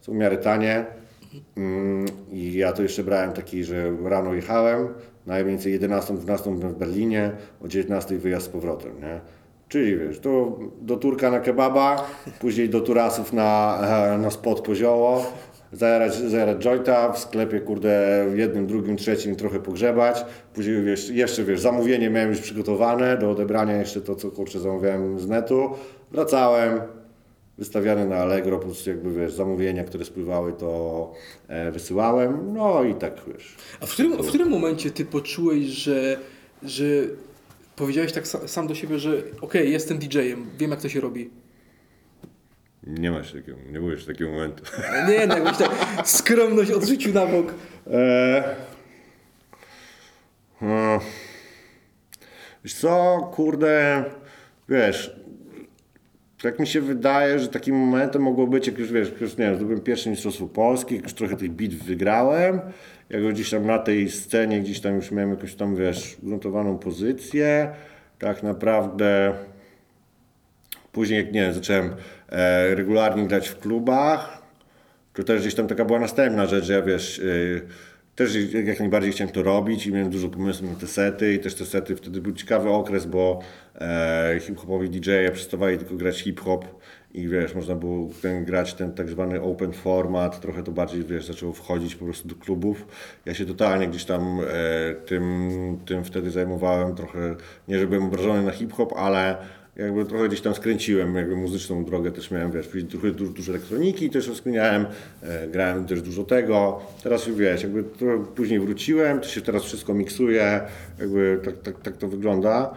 są 0.00 0.12
w 0.12 0.14
miarę 0.14 0.36
tanie, 0.36 0.86
Mm, 1.56 2.06
I 2.30 2.52
ja 2.52 2.72
to 2.72 2.82
jeszcze 2.82 3.04
brałem 3.04 3.32
taki, 3.32 3.64
że 3.64 3.96
rano 4.04 4.34
jechałem, 4.34 4.88
najmniej 5.26 5.58
11-12 5.58 6.56
byłem 6.56 6.74
w 6.74 6.78
Berlinie, 6.78 7.30
o 7.64 7.68
19 7.68 8.18
wyjazd 8.18 8.46
z 8.46 8.48
powrotem, 8.48 9.00
nie? 9.00 9.20
Czyli 9.68 9.96
wiesz, 9.96 10.18
to 10.18 10.58
do 10.80 10.96
Turka 10.96 11.30
na 11.30 11.40
kebaba, 11.40 12.06
później 12.40 12.68
do 12.68 12.80
Turasów 12.80 13.32
na, 13.32 13.80
e, 14.14 14.18
na 14.18 14.30
spot 14.30 14.60
pozioło, 14.60 15.26
zajarać, 15.72 16.14
zajarać 16.14 16.64
jointa, 16.64 17.12
w 17.12 17.18
sklepie 17.18 17.60
kurde 17.60 18.26
jednym, 18.34 18.66
drugim, 18.66 18.96
trzecim 18.96 19.36
trochę 19.36 19.60
pogrzebać, 19.60 20.24
później 20.54 20.82
wiesz, 20.82 21.10
jeszcze 21.10 21.44
wiesz, 21.44 21.60
zamówienie 21.60 22.10
miałem 22.10 22.30
już 22.30 22.40
przygotowane 22.40 23.16
do 23.16 23.30
odebrania 23.30 23.76
jeszcze 23.76 24.00
to, 24.00 24.14
co 24.14 24.30
kurczę 24.30 24.60
zamawiałem 24.60 25.20
z 25.20 25.28
netu, 25.28 25.70
wracałem, 26.10 26.80
wystawiane 27.62 28.06
na 28.06 28.16
Allegro, 28.16 28.58
po 28.58 28.64
prostu 28.64 28.90
jakby 28.90 29.12
wiesz, 29.12 29.32
zamówienia, 29.32 29.84
które 29.84 30.04
spływały, 30.04 30.52
to 30.52 31.12
e, 31.48 31.70
wysyłałem, 31.72 32.54
no 32.54 32.84
i 32.84 32.94
tak 32.94 33.12
wiesz. 33.26 33.56
A 33.80 33.86
w 33.86 33.92
którym, 33.92 34.22
w 34.22 34.28
którym 34.28 34.48
momencie 34.48 34.90
ty 34.90 35.04
poczułeś, 35.04 35.64
że, 35.64 36.16
że 36.62 36.84
powiedziałeś 37.76 38.12
tak 38.12 38.24
sa- 38.24 38.48
sam 38.48 38.66
do 38.66 38.74
siebie, 38.74 38.98
że 38.98 39.22
okej, 39.40 39.72
jestem 39.72 39.98
DJ-em, 39.98 40.46
wiem 40.58 40.70
jak 40.70 40.80
to 40.82 40.88
się 40.88 41.00
robi? 41.00 41.30
Nie 42.86 43.10
masz 43.10 43.32
takiego, 43.32 43.58
nie 43.72 43.90
jeszcze 43.90 44.12
takiego 44.12 44.30
momentu. 44.30 44.62
Nie, 45.08 45.26
no 45.26 45.34
jakbyś 45.38 45.56
tak 45.58 45.70
skromność 46.04 46.70
odrzucił 46.70 47.14
na 47.14 47.26
bok. 47.26 47.54
E, 47.86 48.56
no, 50.60 51.00
wiesz 52.64 52.74
co, 52.74 53.20
kurde, 53.34 54.04
wiesz, 54.68 55.21
tak 56.42 56.58
mi 56.58 56.66
się 56.66 56.80
wydaje, 56.80 57.38
że 57.38 57.48
takim 57.48 57.76
momentem 57.76 58.22
mogło 58.22 58.46
być, 58.46 58.66
jak 58.66 58.78
już 58.78 58.92
wiesz, 58.92 59.12
już 59.20 59.36
nie 59.36 59.44
wiem, 59.44 59.56
zdobyłem 59.56 59.80
pierwsze 59.80 60.10
mistrzostwo 60.10 60.46
Polski, 60.46 60.96
już 60.96 61.14
trochę 61.14 61.36
tych 61.36 61.50
bit 61.50 61.74
wygrałem, 61.74 62.60
jak 63.10 63.28
gdzieś 63.28 63.50
tam 63.50 63.66
na 63.66 63.78
tej 63.78 64.10
scenie, 64.10 64.60
gdzieś 64.60 64.80
tam 64.80 64.94
już 64.94 65.10
miałem 65.10 65.30
jakąś 65.30 65.54
tam, 65.54 65.76
wiesz, 65.76 66.16
ugruntowaną 66.22 66.78
pozycję, 66.78 67.70
tak 68.18 68.42
naprawdę 68.42 69.34
Później, 70.92 71.24
jak 71.24 71.32
nie 71.32 71.40
wiem, 71.40 71.52
zacząłem 71.52 71.94
e, 72.28 72.74
regularnie 72.74 73.26
grać 73.26 73.48
w 73.48 73.58
klubach, 73.58 74.42
to 75.14 75.22
też 75.22 75.40
gdzieś 75.40 75.54
tam 75.54 75.66
taka 75.66 75.84
była 75.84 75.98
następna 75.98 76.46
rzecz, 76.46 76.64
że 76.64 76.72
ja 76.72 76.82
wiesz, 76.82 77.18
y, 77.18 77.62
też 78.14 78.34
jak 78.64 78.80
najbardziej 78.80 79.12
chciałem 79.12 79.32
to 79.32 79.42
robić 79.42 79.86
i 79.86 79.92
miałem 79.92 80.10
dużo 80.10 80.28
pomysłów 80.28 80.70
na 80.70 80.76
te 80.76 80.86
sety 80.86 81.34
i 81.34 81.38
też 81.38 81.54
te 81.54 81.66
sety, 81.66 81.96
wtedy 81.96 82.20
był 82.20 82.32
ciekawy 82.32 82.70
okres, 82.70 83.06
bo 83.06 83.40
e, 83.80 84.38
hip-hopowi 84.40 84.90
DJ-e 84.90 85.32
przestawali 85.32 85.78
tylko 85.78 85.94
grać 85.94 86.20
hip-hop 86.20 86.64
i 87.14 87.28
wiesz, 87.28 87.54
można 87.54 87.74
było 87.74 88.08
ten, 88.22 88.44
grać 88.44 88.74
ten 88.74 88.92
tak 88.92 89.08
zwany 89.08 89.42
open 89.42 89.72
format, 89.72 90.40
trochę 90.40 90.62
to 90.62 90.72
bardziej, 90.72 91.04
wiesz, 91.04 91.26
zaczęło 91.26 91.52
wchodzić 91.52 91.94
po 91.94 92.04
prostu 92.04 92.28
do 92.28 92.34
klubów. 92.34 92.86
Ja 93.26 93.34
się 93.34 93.46
totalnie 93.46 93.88
gdzieś 93.88 94.04
tam 94.04 94.40
e, 94.40 94.94
tym, 94.94 95.50
tym 95.86 96.04
wtedy 96.04 96.30
zajmowałem, 96.30 96.94
trochę, 96.94 97.36
nie 97.68 97.78
że 97.78 97.86
byłem 97.86 98.04
obrażony 98.04 98.42
na 98.42 98.50
hip-hop, 98.50 98.92
ale 98.96 99.36
jakby 99.76 100.04
trochę 100.04 100.28
gdzieś 100.28 100.40
tam 100.40 100.54
skręciłem, 100.54 101.14
jakby 101.14 101.36
muzyczną 101.36 101.84
drogę 101.84 102.12
też 102.12 102.30
miałem, 102.30 102.52
wiesz, 102.52 102.68
trochę 102.90 103.10
dużo, 103.10 103.32
dużo 103.32 103.52
elektroniki 103.52 104.10
też 104.10 104.28
rozkminiałem, 104.28 104.86
e, 105.22 105.48
grałem 105.48 105.86
też 105.86 106.02
dużo 106.02 106.24
tego. 106.24 106.80
Teraz 107.02 107.28
wiesz, 107.28 107.62
jakby 107.62 107.84
trochę 107.84 108.24
później 108.24 108.60
wróciłem, 108.60 109.20
to 109.20 109.28
się 109.28 109.40
teraz 109.40 109.62
wszystko 109.62 109.94
miksuje, 109.94 110.60
jakby 110.98 111.40
tak, 111.44 111.62
tak, 111.62 111.80
tak 111.80 111.96
to 111.96 112.08
wygląda. 112.08 112.74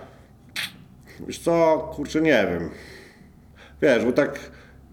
Wiesz 1.27 1.39
co, 1.39 1.77
kurczę, 1.95 2.21
nie 2.21 2.47
wiem. 2.51 2.69
Wiesz, 3.81 4.05
bo 4.05 4.11
tak 4.11 4.39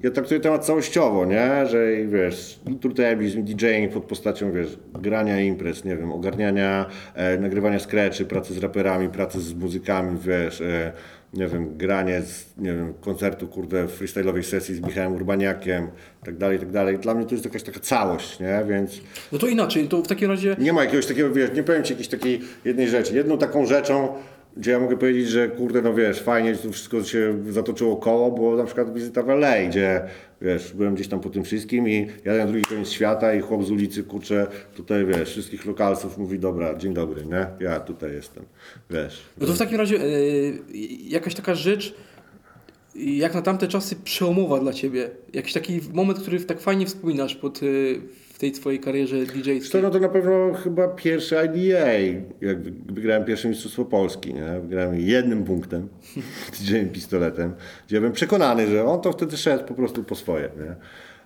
ja 0.03 0.11
traktuję 0.11 0.41
temat 0.41 0.65
całościowo, 0.65 1.27
nie? 1.27 1.67
Że 1.67 1.87
wiesz, 2.07 2.61
turtabizm, 2.81 3.45
DJing 3.45 3.93
pod 3.93 4.05
postacią, 4.05 4.53
wiesz, 4.53 4.79
grania 4.95 5.41
imprez, 5.41 5.85
nie 5.85 5.97
wiem, 5.97 6.13
ogarniania, 6.13 6.87
e, 7.15 7.39
nagrywania 7.39 7.79
skreczy, 7.79 8.25
pracy 8.25 8.55
z 8.55 8.59
raperami, 8.59 9.09
pracy 9.09 9.41
z 9.41 9.55
muzykami, 9.55 10.19
wiesz, 10.19 10.61
e, 10.61 10.93
nie 11.35 11.47
wiem, 11.47 11.77
granie 11.77 12.23
z, 12.23 12.47
nie 12.59 12.73
wiem, 12.73 12.95
koncertu, 13.01 13.49
kurde, 13.49 13.87
freestyle'owej 13.87 14.43
sesji 14.43 14.75
z 14.75 14.81
Michałem 14.81 15.15
Urbaniakiem, 15.15 15.89
tak 16.25 16.37
dalej, 16.37 16.59
tak 16.59 16.71
dalej. 16.71 16.99
Dla 16.99 17.15
mnie 17.15 17.27
to 17.27 17.35
jest 17.35 17.45
jakaś 17.45 17.63
taka 17.63 17.81
całość, 17.81 18.41
nie? 18.41 18.65
Więc 18.69 19.01
No 19.33 19.39
to 19.39 19.47
inaczej, 19.47 19.89
to 19.89 20.03
w 20.03 20.09
takim 20.09 20.31
razie 20.31 20.57
nie 20.59 20.73
ma 20.73 20.85
jakiegoś 20.85 21.07
takiego, 21.07 21.33
wiesz, 21.33 21.51
nie 21.55 21.63
powiem 21.63 21.85
Ci 21.85 21.93
jakiejś 21.93 22.09
takiej 22.09 22.41
jednej 22.65 22.89
rzeczy. 22.89 23.15
Jedną 23.15 23.39
taką 23.39 23.67
rzeczą, 23.67 24.09
gdzie 24.57 24.71
ja 24.71 24.81
mogę 24.81 24.97
powiedzieć, 24.97 25.29
że 25.29 25.49
kurde, 25.49 25.83
no 25.83 25.95
wiesz, 25.95 26.23
fajnie 26.23 26.57
to 26.57 26.73
wszystko 26.73 27.05
się 27.05 27.43
zatoczyło 27.51 27.97
koło, 27.97 28.31
było 28.31 28.57
na 28.57 28.65
przykład 28.65 28.95
wizyta 28.95 29.23
w 29.23 29.31
LA, 29.31 29.67
gdzie 29.69 30.01
wiesz, 30.43 30.73
byłem 30.73 30.95
gdzieś 30.95 31.09
tam 31.09 31.21
po 31.21 31.31
tym 31.31 31.45
wszystkim 31.45 31.89
i 31.89 32.09
jadę 32.25 32.39
na 32.39 32.47
drugi 32.47 32.65
koniec 32.65 32.91
świata 32.91 33.35
i 33.35 33.41
chłop 33.41 33.65
z 33.65 33.71
ulicy, 33.71 34.03
kurczę, 34.03 34.47
tutaj 34.75 35.07
wiesz, 35.07 35.31
wszystkich 35.31 35.67
lokalców 35.67 36.19
mówi, 36.19 36.39
dobra, 36.39 36.75
dzień 36.75 36.95
dobry, 36.95 37.27
nie? 37.27 37.47
Ja 37.61 37.81
tutaj 37.81 38.13
jestem, 38.13 38.45
wiesz. 38.91 39.23
No 39.39 39.47
to 39.47 39.53
w 39.53 39.59
takim 39.59 39.79
razie 39.79 39.97
e, 39.97 40.03
jakaś 41.09 41.35
taka 41.35 41.55
rzecz, 41.55 41.95
jak 42.95 43.35
na 43.35 43.43
tamte 43.43 43.69
czasy 43.69 43.97
przełomowa 44.05 44.61
dla 44.61 44.73
Ciebie. 44.73 45.11
Jakiś 45.33 45.53
taki 45.53 45.81
moment, 45.93 46.19
który 46.19 46.41
tak 46.41 46.61
fajnie 46.61 46.87
wspominasz 46.87 47.35
pod, 47.35 47.61
w 48.32 48.32
tej 48.43 48.53
twojej 48.53 48.81
karierze 48.81 49.17
DJ-skiej. 49.17 49.83
no 49.83 49.91
to 49.91 49.99
na 49.99 50.09
pewno 50.09 50.55
chyba 50.55 50.89
pierwszy 50.89 51.37
IDA, 51.37 51.93
jak 52.41 52.63
wygrałem 52.93 53.25
pierwsze 53.25 53.49
Mistrzostwo 53.49 53.85
Polski, 53.85 54.35
nie? 54.35 54.61
Wygrałem 54.61 55.01
jednym 55.01 55.45
punktem, 55.45 55.89
DJ 56.61 56.85
pistoletem, 56.93 57.55
gdzie 57.87 58.01
byłem 58.01 58.13
przekonany, 58.13 58.67
że 58.67 58.85
on 58.85 59.01
to 59.01 59.13
wtedy 59.13 59.37
szedł 59.37 59.65
po 59.65 59.75
prostu 59.75 60.05
po 60.05 60.15
swoje, 60.15 60.49
nie? 60.57 60.75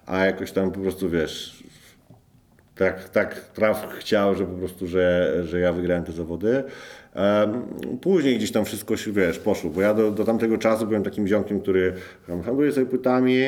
A 0.06 0.24
jakoś 0.24 0.52
tam 0.52 0.70
po 0.70 0.80
prostu, 0.80 1.10
wiesz, 1.10 1.64
tak, 2.74 3.08
tak 3.08 3.34
traf 3.34 3.86
chciał, 3.98 4.34
że 4.34 4.46
po 4.46 4.54
prostu, 4.58 4.86
że, 4.86 5.34
że 5.44 5.60
ja 5.60 5.72
wygrałem 5.72 6.04
te 6.04 6.12
zawody. 6.12 6.64
Później 8.00 8.36
gdzieś 8.36 8.52
tam 8.52 8.64
wszystko 8.64 8.96
się, 8.96 9.12
wiesz, 9.12 9.38
poszło, 9.38 9.70
bo 9.70 9.80
ja 9.80 9.94
do, 9.94 10.10
do 10.10 10.24
tamtego 10.24 10.58
czasu 10.58 10.86
byłem 10.86 11.02
takim 11.02 11.28
ziomkiem, 11.28 11.60
który 11.60 11.92
handluje 12.26 12.72
sobie 12.72 12.86
płytami, 12.86 13.38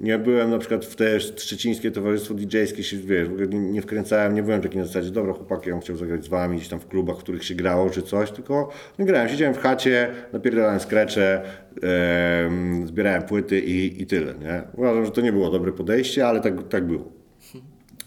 nie 0.00 0.18
byłem 0.18 0.50
na 0.50 0.58
przykład 0.58 0.84
w 0.84 0.96
te 0.96 1.20
szczecińskie 1.20 1.90
towarzystwo 1.90 2.34
DJ-skie, 2.34 2.82
się, 2.82 2.96
wiesz, 2.96 3.28
w 3.28 3.32
ogóle 3.32 3.46
nie, 3.46 3.82
wkręcałem, 3.82 4.34
nie 4.34 4.42
byłem 4.42 4.60
taki 4.60 4.78
na 4.78 4.84
zasadzie, 4.84 5.10
dobra 5.10 5.32
chłopaki, 5.32 5.70
ja 5.70 5.80
chciał 5.80 5.96
zagrać 5.96 6.24
z 6.24 6.28
wami 6.28 6.56
gdzieś 6.56 6.68
tam 6.68 6.80
w 6.80 6.86
klubach, 6.86 7.16
w 7.16 7.18
których 7.18 7.44
się 7.44 7.54
grało 7.54 7.90
czy 7.90 8.02
coś, 8.02 8.30
tylko 8.30 8.70
nie 8.98 9.04
grałem, 9.06 9.28
siedziałem 9.28 9.54
w 9.54 9.58
chacie, 9.58 10.08
napierdalałem 10.32 10.80
skrecze, 10.80 11.42
em, 11.82 12.86
zbierałem 12.86 13.22
płyty 13.22 13.60
i, 13.60 14.02
i 14.02 14.06
tyle, 14.06 14.34
nie? 14.34 14.62
Uważam, 14.76 15.04
że 15.04 15.10
to 15.10 15.20
nie 15.20 15.32
było 15.32 15.50
dobre 15.50 15.72
podejście, 15.72 16.26
ale 16.26 16.40
tak, 16.40 16.68
tak 16.68 16.86
było. 16.86 17.23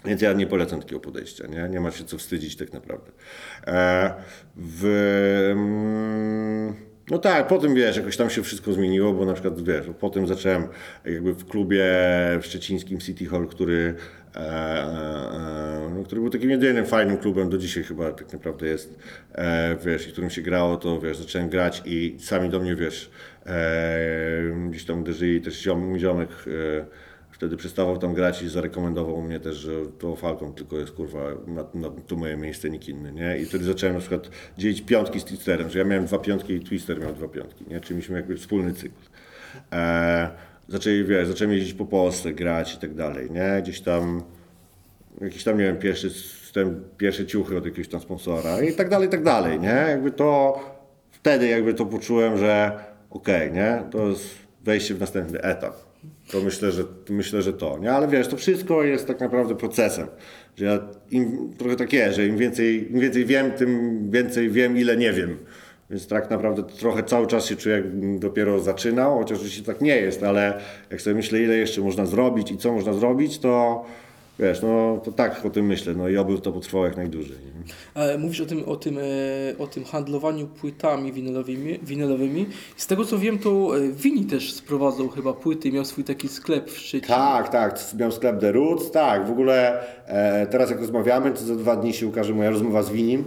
Więc 0.07 0.21
ja 0.21 0.33
nie 0.33 0.47
polecam 0.47 0.79
takiego 0.79 0.99
podejścia, 0.99 1.47
nie? 1.47 1.69
Nie 1.69 1.79
ma 1.79 1.91
się 1.91 2.03
co 2.03 2.17
wstydzić 2.17 2.55
tak 2.55 2.73
naprawdę. 2.73 3.11
E, 3.67 4.13
w, 4.55 4.85
mm, 5.51 6.87
no 7.11 7.17
tak, 7.17 7.47
potem 7.47 7.75
wiesz, 7.75 7.97
jakoś 7.97 8.17
tam 8.17 8.29
się 8.29 8.43
wszystko 8.43 8.73
zmieniło, 8.73 9.13
bo 9.13 9.25
na 9.25 9.33
przykład 9.33 9.63
wiesz, 9.63 9.85
potem 9.99 10.27
zacząłem 10.27 10.67
jakby 11.05 11.33
w 11.33 11.45
klubie 11.45 11.85
w 12.41 12.45
szczecińskim 12.45 12.99
City 12.99 13.25
Hall, 13.25 13.47
który, 13.47 13.95
e, 14.35 14.39
e, 14.39 15.89
no, 15.95 16.03
który 16.03 16.21
był 16.21 16.29
takim 16.29 16.49
jedynym 16.49 16.85
fajnym 16.85 17.17
klubem, 17.17 17.49
do 17.49 17.57
dzisiaj 17.57 17.83
chyba 17.83 18.11
tak 18.11 18.33
naprawdę 18.33 18.67
jest, 18.67 18.99
e, 19.31 19.77
wiesz, 19.85 20.07
i 20.07 20.11
którym 20.11 20.29
się 20.29 20.41
grało, 20.41 20.77
to 20.77 21.01
wiesz, 21.01 21.17
zacząłem 21.17 21.49
grać 21.49 21.81
i 21.85 22.15
sami 22.19 22.49
do 22.49 22.59
mnie, 22.59 22.75
wiesz, 22.75 23.11
e, 23.45 23.99
gdzieś 24.69 24.85
tam 24.85 25.01
uderzyli 25.01 25.41
też 25.41 25.61
ziom, 25.61 25.99
ziomek, 25.99 26.29
e, 26.47 27.06
Wtedy 27.37 27.57
przestawał 27.57 27.97
tam 27.97 28.13
grać 28.13 28.41
i 28.41 28.49
zarekomendował 28.49 29.21
mnie 29.21 29.39
też, 29.39 29.55
że 29.55 29.71
to 29.99 30.15
Falcon 30.15 30.53
tylko 30.53 30.77
jest 30.77 30.91
kurwa, 30.91 31.19
na, 31.47 31.65
na 31.73 31.91
moje 32.17 32.37
miejsce, 32.37 32.69
nikt 32.69 32.89
inny, 32.89 33.11
nie? 33.11 33.37
I 33.39 33.45
wtedy 33.45 33.65
zacząłem 33.65 33.95
na 33.95 33.99
przykład 33.99 34.29
dzielić 34.57 34.81
piątki 34.81 35.19
z 35.19 35.25
Twisterem, 35.25 35.69
że 35.69 35.79
ja 35.79 35.85
miałem 35.85 36.05
dwa 36.05 36.17
piątki 36.19 36.53
i 36.53 36.59
Twister 36.59 36.99
miał 36.99 37.13
dwa 37.13 37.27
piątki, 37.27 37.65
nie? 37.67 37.79
Czyli 37.79 37.95
mieliśmy 37.95 38.15
jakby 38.15 38.37
wspólny 38.37 38.73
cykl. 38.73 38.95
E, 39.71 40.29
zaczęli, 40.67 41.03
wiesz, 41.03 41.27
zacząłem 41.27 41.53
jeździć 41.53 41.73
po 41.73 41.85
Polsce, 41.85 42.33
grać 42.33 42.73
i 42.75 42.77
tak 42.77 42.93
dalej, 42.93 43.31
nie? 43.31 43.61
Gdzieś 43.61 43.81
tam, 43.81 44.23
jakiś 45.21 45.43
tam, 45.43 45.57
nie 45.57 45.63
wiem, 45.63 45.77
pierwszy, 45.77 46.09
ten, 46.53 46.83
pierwsze 46.97 47.25
ciuchy 47.25 47.57
od 47.57 47.65
jakiegoś 47.65 47.87
tam 47.87 47.99
sponsora 48.01 48.61
i 48.61 48.73
tak 48.73 48.89
dalej, 48.89 49.07
i 49.07 49.11
tak 49.11 49.23
dalej, 49.23 49.59
nie? 49.59 49.85
Jakby 49.89 50.11
to, 50.11 50.59
wtedy 51.11 51.47
jakby 51.47 51.73
to 51.73 51.85
poczułem, 51.85 52.37
że 52.37 52.79
okej, 53.09 53.51
nie? 53.51 53.83
To 53.91 54.07
jest 54.07 54.29
wejście 54.63 54.95
w 54.95 54.99
następny 54.99 55.41
etap. 55.41 55.86
To 56.31 56.41
myślę, 56.41 56.71
że 56.71 56.83
myślę, 57.09 57.41
że 57.41 57.53
to, 57.53 57.79
nie? 57.79 57.91
Ale 57.91 58.07
wiesz, 58.07 58.27
to 58.27 58.37
wszystko 58.37 58.83
jest 58.83 59.07
tak 59.07 59.19
naprawdę 59.19 59.55
procesem. 59.55 60.07
Że 60.55 60.65
ja 60.65 60.79
im, 61.11 61.53
trochę 61.57 61.75
tak 61.75 61.93
jest, 61.93 62.15
że 62.15 62.27
im 62.27 62.37
więcej, 62.37 62.91
im 62.91 62.99
więcej 62.99 63.25
wiem, 63.25 63.51
tym 63.51 64.11
więcej 64.11 64.49
wiem, 64.49 64.77
ile 64.77 64.97
nie 64.97 65.13
wiem. 65.13 65.37
Więc 65.89 66.07
tak 66.07 66.29
naprawdę 66.29 66.63
trochę 66.63 67.03
cały 67.03 67.27
czas 67.27 67.45
się 67.45 67.55
czuję, 67.55 67.75
jakbym 67.75 68.19
dopiero 68.19 68.59
zaczynał, 68.59 69.17
chociaż 69.17 69.37
oczywiście 69.37 69.63
tak 69.63 69.81
nie 69.81 69.95
jest, 69.95 70.23
ale 70.23 70.59
jak 70.91 71.01
sobie 71.01 71.15
myślę, 71.15 71.39
ile 71.39 71.57
jeszcze 71.57 71.81
można 71.81 72.05
zrobić 72.05 72.51
i 72.51 72.57
co 72.57 72.73
można 72.73 72.93
zrobić, 72.93 73.39
to 73.39 73.85
wiesz, 74.39 74.61
no 74.61 75.01
to 75.03 75.11
tak 75.11 75.45
o 75.45 75.49
tym 75.49 75.65
myślę, 75.65 75.93
no 75.93 76.09
i 76.09 76.17
oby 76.17 76.41
to 76.41 76.51
potrwało 76.51 76.85
jak 76.85 76.97
najdłużej. 76.97 77.37
Nie? 77.95 78.03
E, 78.03 78.17
Mówisz 78.17 78.41
o 78.41 78.45
tym, 78.45 78.63
o 78.65 78.75
tym, 78.75 78.97
e, 78.97 79.01
o 79.59 79.67
tym 79.67 79.83
handlowaniu 79.85 80.47
płytami 80.47 81.13
winylowymi, 81.13 81.79
winylowymi. 81.83 82.45
Z 82.77 82.87
tego 82.87 83.05
co 83.05 83.17
wiem, 83.17 83.39
to 83.39 83.77
e, 83.77 83.89
Wini 83.91 84.25
też 84.25 84.53
sprowadzał 84.53 85.09
chyba 85.09 85.33
płyty, 85.33 85.71
miał 85.71 85.85
swój 85.85 86.03
taki 86.03 86.27
sklep 86.27 86.71
w 86.71 86.77
Szczecinie. 86.77 87.07
Tak, 87.17 87.49
tak, 87.49 87.79
miał 87.99 88.11
sklep 88.11 88.39
The 88.39 88.51
Roots, 88.51 88.91
tak, 88.91 89.27
w 89.27 89.31
ogóle 89.31 89.83
e, 90.07 90.47
teraz 90.47 90.69
jak 90.69 90.79
rozmawiamy, 90.79 91.31
to 91.31 91.39
za 91.45 91.55
dwa 91.55 91.75
dni 91.75 91.93
się 91.93 92.07
ukaże 92.07 92.33
moja 92.33 92.49
rozmowa 92.49 92.83
z 92.83 92.89
Winim 92.89 93.23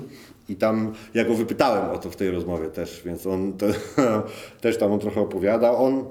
i 0.48 0.56
tam 0.56 0.92
ja 1.14 1.24
go 1.24 1.34
wypytałem 1.34 1.90
o 1.90 1.98
to 1.98 2.11
w 2.11 2.16
tej 2.16 2.30
rozmowie 2.30 2.68
też, 2.68 3.02
więc 3.04 3.26
on 3.26 3.52
to, 3.52 3.66
też 4.61 4.78
tam 4.78 4.92
on 4.92 4.98
trochę 4.98 5.20
opowiadał. 5.20 5.84
On 5.84 6.04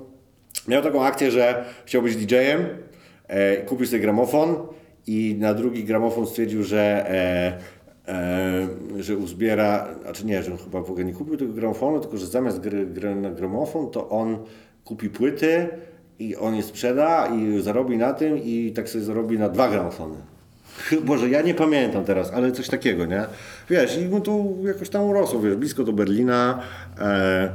miał 0.68 0.84
taką 0.84 1.06
akcję, 1.06 1.32
że 1.32 1.66
chciał 1.86 2.02
być 2.02 2.16
DJ-em, 2.16 2.66
e, 3.28 3.58
kupił 3.58 3.86
sobie 3.86 4.00
gramofon 4.00 4.56
i 5.10 5.36
na 5.39 5.53
drugi 5.53 5.84
gramofon 5.84 6.28
stwierdził, 6.28 6.64
że 6.64 7.10
e, 7.10 8.14
e, 8.14 9.03
że 9.03 9.18
uzbiera, 9.18 9.88
znaczy 10.01 10.26
nie, 10.26 10.43
że 10.43 10.51
on 10.51 10.57
chyba 10.57 10.82
w 10.82 10.91
ogóle 10.91 11.05
nie 11.05 11.14
kupił 11.14 11.38
tego 11.38 11.53
gramofonu, 11.53 11.99
tylko 11.99 12.18
że 12.18 12.28
zamiast 12.28 12.60
gry, 12.60 12.86
gry 12.86 13.16
na 13.16 13.30
gramofon, 13.30 13.91
to 13.91 14.10
on 14.10 14.38
kupi 14.86 15.10
płyty 15.10 15.68
i 16.20 16.36
on 16.36 16.55
je 16.55 16.64
sprzeda 16.64 17.28
i 17.28 17.62
zarobi 17.62 17.97
na 17.97 18.14
tym 18.14 18.38
i 18.38 18.72
tak 18.76 18.89
sobie 18.89 19.03
zarobi 19.03 19.39
na 19.39 19.49
dwa 19.49 19.70
gramofony. 19.70 20.16
Boże, 21.05 21.30
ja 21.30 21.41
nie 21.41 21.53
pamiętam 21.53 22.05
teraz, 22.05 22.32
ale 22.32 22.51
coś 22.51 22.67
takiego, 22.67 23.05
nie? 23.05 23.26
Wiesz, 23.70 23.97
i 23.97 24.22
to 24.22 24.45
jakoś 24.63 24.89
tam 24.89 25.03
urosło, 25.03 25.41
wiesz, 25.41 25.55
blisko 25.55 25.84
do 25.84 25.93
Berlina, 25.93 26.61
e, 26.99 27.49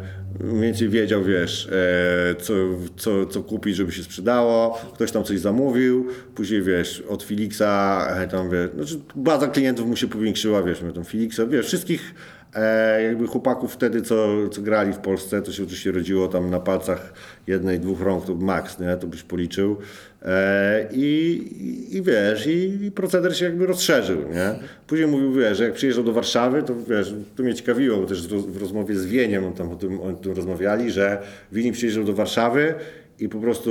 wiedział, 0.88 1.24
wiesz, 1.24 1.68
e, 1.72 2.34
co, 2.34 2.54
co, 2.96 3.26
co 3.26 3.42
kupić, 3.42 3.76
żeby 3.76 3.92
się 3.92 4.02
sprzedało, 4.02 4.80
ktoś 4.94 5.12
tam 5.12 5.24
coś 5.24 5.40
zamówił, 5.40 6.06
później, 6.34 6.62
wiesz, 6.62 7.00
od 7.08 7.22
Felixa, 7.22 8.06
e, 8.08 8.28
tam, 8.28 8.50
wiesz, 8.50 8.70
znaczy 8.74 9.00
baza 9.14 9.48
klientów 9.48 9.86
mu 9.86 9.96
się 9.96 10.08
powiększyła, 10.08 10.62
wiesz, 10.62 10.82
miał 10.82 10.92
tam 10.92 11.04
Felixa, 11.04 11.40
wiesz, 11.48 11.66
wszystkich 11.66 12.14
e, 12.54 13.02
jakby 13.02 13.26
chłopaków 13.26 13.72
wtedy, 13.72 14.02
co, 14.02 14.48
co 14.48 14.62
grali 14.62 14.92
w 14.92 14.98
Polsce, 14.98 15.42
to 15.42 15.52
się 15.52 15.62
oczywiście 15.62 15.92
rodziło 15.92 16.28
tam 16.28 16.50
na 16.50 16.60
palcach 16.60 17.12
jednej, 17.46 17.80
dwóch 17.80 18.00
rąk, 18.00 18.26
to 18.26 18.34
max, 18.34 18.78
nie? 18.78 18.96
to 18.96 19.06
byś 19.06 19.22
policzył. 19.22 19.76
E, 20.24 20.88
i, 20.92 21.42
i, 21.60 21.96
I 21.96 22.02
wiesz, 22.02 22.46
i, 22.46 22.84
i 22.84 22.90
proceder 22.90 23.36
się 23.36 23.44
jakby 23.44 23.66
rozszerzył, 23.66 24.18
nie? 24.18 24.54
Później 24.86 25.08
mówił, 25.08 25.32
wiesz, 25.32 25.58
że 25.58 25.64
jak 25.64 25.72
przyjeżdżał 25.72 26.04
do 26.04 26.12
Warszawy, 26.12 26.62
to 26.62 26.74
wiesz, 26.88 27.14
to 27.36 27.42
mnie 27.42 27.54
ciekawiło, 27.54 27.98
bo 27.98 28.06
też 28.06 28.28
w 28.28 28.60
rozmowie 28.60 28.94
z 28.96 29.06
Wieniem 29.06 29.44
on 29.44 29.52
tam 29.52 29.70
o 29.70 29.76
tym, 29.76 30.00
o 30.00 30.12
tym 30.12 30.32
rozmawiali, 30.32 30.90
że 30.90 31.18
Wini 31.52 31.72
przyjeżdżał 31.72 32.04
do 32.04 32.12
Warszawy 32.12 32.74
i 33.18 33.28
po 33.28 33.38
prostu 33.38 33.70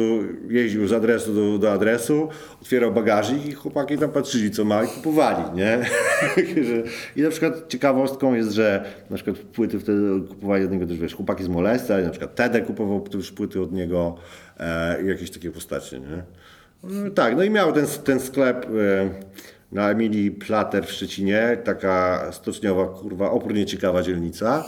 jeździł 0.50 0.88
z 0.88 0.94
adresu 0.94 1.34
do, 1.34 1.58
do 1.58 1.72
adresu, 1.72 2.30
otwierał 2.62 2.92
bagażnik 2.92 3.46
i 3.46 3.54
chłopaki 3.54 3.98
tam 3.98 4.12
patrzyli, 4.12 4.52
co 4.52 4.66
ma 4.66 4.84
i 4.84 4.88
kupowali, 4.88 5.44
nie? 5.56 5.80
I 7.16 7.22
na 7.22 7.30
przykład 7.30 7.68
ciekawostką 7.68 8.34
jest, 8.34 8.52
że 8.52 8.86
na 9.10 9.16
przykład 9.16 9.38
płyty 9.38 9.80
wtedy 9.80 10.22
kupowali 10.30 10.66
od 10.66 10.72
niego 10.72 10.88
też, 10.88 10.98
wiesz, 10.98 11.16
chłopaki 11.16 11.44
z 11.44 11.48
Molesta, 11.48 11.98
na 11.98 12.10
przykład 12.10 12.36
Tede 12.36 12.62
kupował 12.62 13.02
też 13.02 13.32
płyty 13.32 13.62
od 13.62 13.72
niego 13.72 14.16
e, 14.60 15.04
i 15.04 15.08
jakieś 15.08 15.32
takie 15.32 15.52
postacie, 15.52 16.00
nie? 16.00 16.24
No, 16.84 17.12
tak, 17.12 17.36
no 17.36 17.44
i 17.44 17.50
miał 17.50 17.72
ten, 17.72 17.86
ten 18.04 18.20
sklep 18.20 18.66
e, 18.66 19.10
na 19.72 19.92
Emilii 19.92 20.32
Plater 20.32 20.86
w 20.86 20.92
Szczecinie, 20.92 21.58
taka 21.64 22.28
stoczniowa, 22.32 22.86
kurwa, 22.86 23.32
opórnie 23.32 23.66
ciekawa 23.66 24.02
dzielnica 24.02 24.64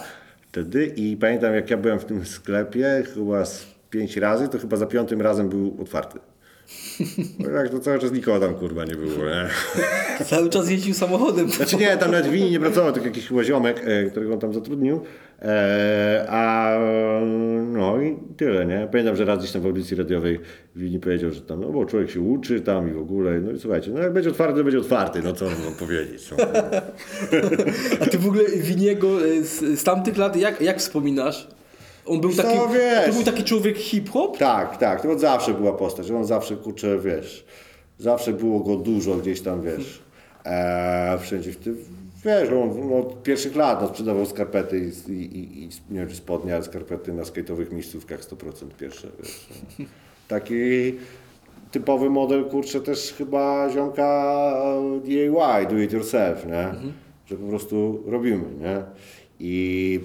wtedy 0.48 0.86
i 0.86 1.16
pamiętam 1.16 1.54
jak 1.54 1.70
ja 1.70 1.76
byłem 1.76 1.98
w 1.98 2.04
tym 2.04 2.24
sklepie 2.24 3.02
chyba 3.14 3.44
z 3.44 3.75
pięć 3.90 4.16
razy, 4.16 4.48
to 4.48 4.58
chyba 4.58 4.76
za 4.76 4.86
piątym 4.86 5.20
razem 5.20 5.48
był 5.48 5.76
otwarty. 5.82 6.18
No 7.38 7.50
jak 7.50 7.70
to 7.70 7.78
cały 7.80 7.98
czas 7.98 8.12
nikogo 8.12 8.40
tam 8.40 8.54
kurwa 8.54 8.84
nie 8.84 8.94
było, 8.94 9.24
nie? 9.26 9.48
Cały 10.30 10.50
czas 10.50 10.70
jeździł 10.70 10.94
samochodem. 10.94 11.50
Znaczy 11.50 11.76
nie, 11.76 11.96
tam 11.96 12.10
nawet 12.10 12.26
Wini 12.26 12.50
nie 12.50 12.60
pracował, 12.60 12.92
tylko 12.92 13.08
jakiś 13.08 13.28
chyba 13.28 13.44
ziomek, 13.44 13.82
e, 13.84 14.04
którego 14.04 14.32
on 14.32 14.40
tam 14.40 14.54
zatrudnił. 14.54 15.00
E, 15.42 16.26
a 16.28 16.72
no 17.72 18.02
i 18.02 18.16
tyle, 18.36 18.66
nie? 18.66 18.88
Pamiętam, 18.92 19.16
że 19.16 19.24
raz 19.24 19.38
gdzieś 19.38 19.52
tam 19.52 19.62
w 19.62 19.66
audycji 19.66 19.96
radiowej 19.96 20.40
Wini 20.76 21.00
powiedział, 21.00 21.30
że 21.30 21.40
tam, 21.40 21.60
no 21.60 21.68
bo 21.68 21.86
człowiek 21.86 22.10
się 22.10 22.20
uczy 22.20 22.60
tam 22.60 22.90
i 22.90 22.92
w 22.92 22.98
ogóle. 22.98 23.40
No 23.40 23.52
i 23.52 23.58
słuchajcie, 23.58 23.90
no 23.90 24.00
jak 24.00 24.12
będzie 24.12 24.30
otwarty, 24.30 24.58
to 24.58 24.64
będzie 24.64 24.78
otwarty, 24.78 25.22
no 25.22 25.32
co 25.32 25.44
mam 25.44 25.74
powiedzieć. 25.78 26.30
No. 26.30 26.36
A 28.00 28.06
ty 28.06 28.18
w 28.18 28.26
ogóle 28.26 28.44
Winiego 28.56 29.26
e, 29.26 29.42
z, 29.42 29.80
z 29.80 29.84
tamtych 29.84 30.16
lat, 30.16 30.36
jak, 30.36 30.60
jak 30.60 30.78
wspominasz? 30.78 31.48
On 32.06 32.20
był 32.20 32.34
taki, 32.34 32.58
wiesz? 32.74 33.06
to 33.06 33.12
był 33.12 33.22
taki 33.22 33.44
człowiek 33.44 33.76
hip-hop? 33.76 34.38
Tak, 34.38 34.76
tak, 34.76 35.02
to 35.02 35.18
zawsze 35.18 35.54
była 35.54 35.72
postać, 35.72 36.10
on 36.10 36.24
zawsze, 36.24 36.56
kurczę, 36.56 36.98
wiesz, 36.98 37.46
zawsze 37.98 38.32
było 38.32 38.60
go 38.60 38.76
dużo 38.76 39.14
gdzieś 39.14 39.40
tam, 39.40 39.62
wiesz, 39.62 40.02
e, 40.44 41.18
wszędzie 41.20 41.52
w 41.52 41.56
tym, 41.56 41.84
wiesz, 42.24 42.48
on 42.50 42.90
no, 42.90 42.98
od 42.98 43.22
pierwszych 43.22 43.56
lat 43.56 43.82
no, 43.82 43.88
sprzedawał 43.88 44.26
skarpety 44.26 44.90
i, 45.08 45.12
i, 45.12 45.62
i 45.64 45.68
nie 45.90 46.00
wiem, 46.00 46.08
czy 46.08 46.16
spodnie, 46.16 46.54
ale 46.54 46.64
skarpety 46.64 47.12
na 47.12 47.22
skate'owych 47.22 47.72
miejscówkach 47.72 48.20
100% 48.20 48.36
pierwsze, 48.78 49.08
wiesz. 49.18 49.48
no. 49.78 49.84
Taki 50.28 50.54
typowy 51.70 52.10
model, 52.10 52.44
kurczę, 52.44 52.80
też 52.80 53.14
chyba 53.18 53.70
ziomka 53.70 54.42
DIY, 55.04 55.66
do 55.70 55.78
it 55.78 55.92
yourself, 55.92 56.46
nie? 56.46 56.74
Że 57.26 57.36
po 57.36 57.48
prostu 57.48 58.02
robimy, 58.06 58.44
nie? 58.60 58.82
I 59.40 60.00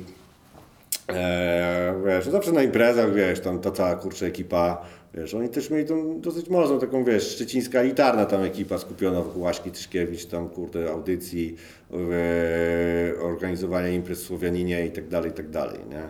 Eee, 1.16 1.94
wiesz, 2.06 2.26
no 2.26 2.32
zawsze 2.32 2.52
na 2.52 2.64
imprezach, 2.64 3.14
wiesz, 3.14 3.40
tam 3.40 3.60
ta 3.60 3.72
cała 3.72 3.96
kurczę 3.96 4.26
ekipa, 4.26 4.86
wiesz, 5.14 5.34
oni 5.34 5.50
też 5.50 5.70
mieli 5.70 5.86
tą 5.86 6.22
dosyć 6.22 6.50
mocną 6.50 6.80
taką, 6.80 7.04
wiesz, 7.04 7.32
szczecińska 7.32 7.80
elitarna 7.80 8.26
tam 8.26 8.42
ekipa 8.44 8.78
skupiona 8.78 9.22
wokół 9.22 9.42
Łaśki 9.42 9.72
Tyszkiewicz, 9.72 10.26
tam 10.26 10.50
kurde 10.50 10.92
audycji, 10.92 11.56
e, 11.92 13.20
organizowania 13.22 13.88
imprez 13.88 14.24
w 14.24 14.28
Słowianinie 14.28 14.86
i 14.86 14.92
tak 14.92 15.08
dalej, 15.08 15.32
i 15.32 15.34
tak 15.34 15.50
dalej, 15.50 15.80
nie? 15.90 16.04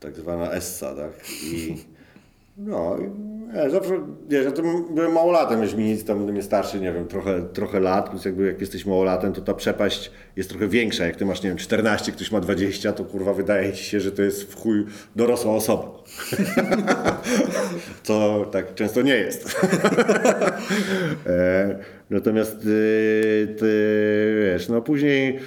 Tak 0.00 0.16
zwana 0.16 0.50
Essa, 0.52 0.94
tak? 0.94 1.12
I 1.52 1.76
no, 2.56 2.98
Nie, 3.54 3.70
zawsze, 3.70 4.00
wiesz, 4.28 4.44
ja 4.44 4.52
tam 4.52 4.94
byłem 4.94 5.12
małolatem, 5.12 5.62
już 5.62 5.74
mi 5.74 5.84
nic 5.84 6.04
tam 6.04 6.24
mnie 6.24 6.42
starszy, 6.42 6.80
nie 6.80 6.92
wiem, 6.92 7.08
trochę, 7.08 7.42
trochę 7.42 7.80
lat, 7.80 8.08
więc 8.10 8.24
jakby 8.24 8.46
jak 8.46 8.60
jesteś 8.60 8.86
małolatem, 8.86 9.32
to 9.32 9.40
ta 9.40 9.54
przepaść 9.54 10.10
jest 10.36 10.50
trochę 10.50 10.68
większa. 10.68 11.06
Jak 11.06 11.16
ty 11.16 11.24
masz, 11.24 11.42
nie 11.42 11.48
wiem, 11.48 11.58
14, 11.58 12.12
ktoś 12.12 12.32
ma 12.32 12.40
20, 12.40 12.92
to 12.92 13.04
kurwa 13.04 13.34
wydaje 13.34 13.72
ci 13.72 13.84
się, 13.84 14.00
że 14.00 14.12
to 14.12 14.22
jest 14.22 14.52
w 14.52 14.60
chuj 14.60 14.84
dorosła 15.16 15.54
osoba. 15.54 15.90
Co 18.02 18.46
tak 18.52 18.74
często 18.74 19.02
nie 19.02 19.16
jest. 19.16 19.56
e, 21.26 21.78
natomiast 22.10 22.64
y, 22.66 23.54
ty, 23.58 24.50
wiesz, 24.52 24.68
no 24.68 24.82
później 24.82 25.38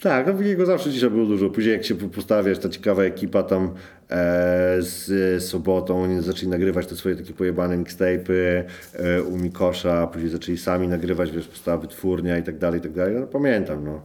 tak, 0.00 0.26
no 0.26 0.42
jego 0.42 0.66
zawsze 0.66 0.90
dzisiaj 0.90 1.10
było 1.10 1.26
dużo. 1.26 1.50
Później 1.50 1.72
jak 1.72 1.84
się 1.84 1.94
postawiasz, 1.94 2.58
ta 2.58 2.68
ciekawa 2.68 3.02
ekipa 3.02 3.42
tam 3.42 3.74
e, 4.10 4.76
z 4.78 5.44
Sobotą, 5.44 6.02
oni 6.02 6.22
zaczęli 6.22 6.48
nagrywać 6.48 6.86
te 6.86 6.96
swoje 6.96 7.16
takie 7.16 7.32
pojebane 7.32 7.78
mixtape'y 7.78 8.64
e, 8.94 9.22
u 9.22 9.38
Mikosza, 9.38 10.06
później 10.06 10.30
zaczęli 10.30 10.58
sami 10.58 10.88
nagrywać, 10.88 11.30
wiesz, 11.30 11.46
powstała 11.48 11.78
wytwórnia 11.78 12.38
i 12.38 12.42
tak 12.42 12.58
dalej, 12.58 12.80
i 12.80 12.82
tak 12.82 12.92
dalej. 12.92 13.14
No, 13.14 13.26
pamiętam, 13.26 13.84
no. 13.84 14.02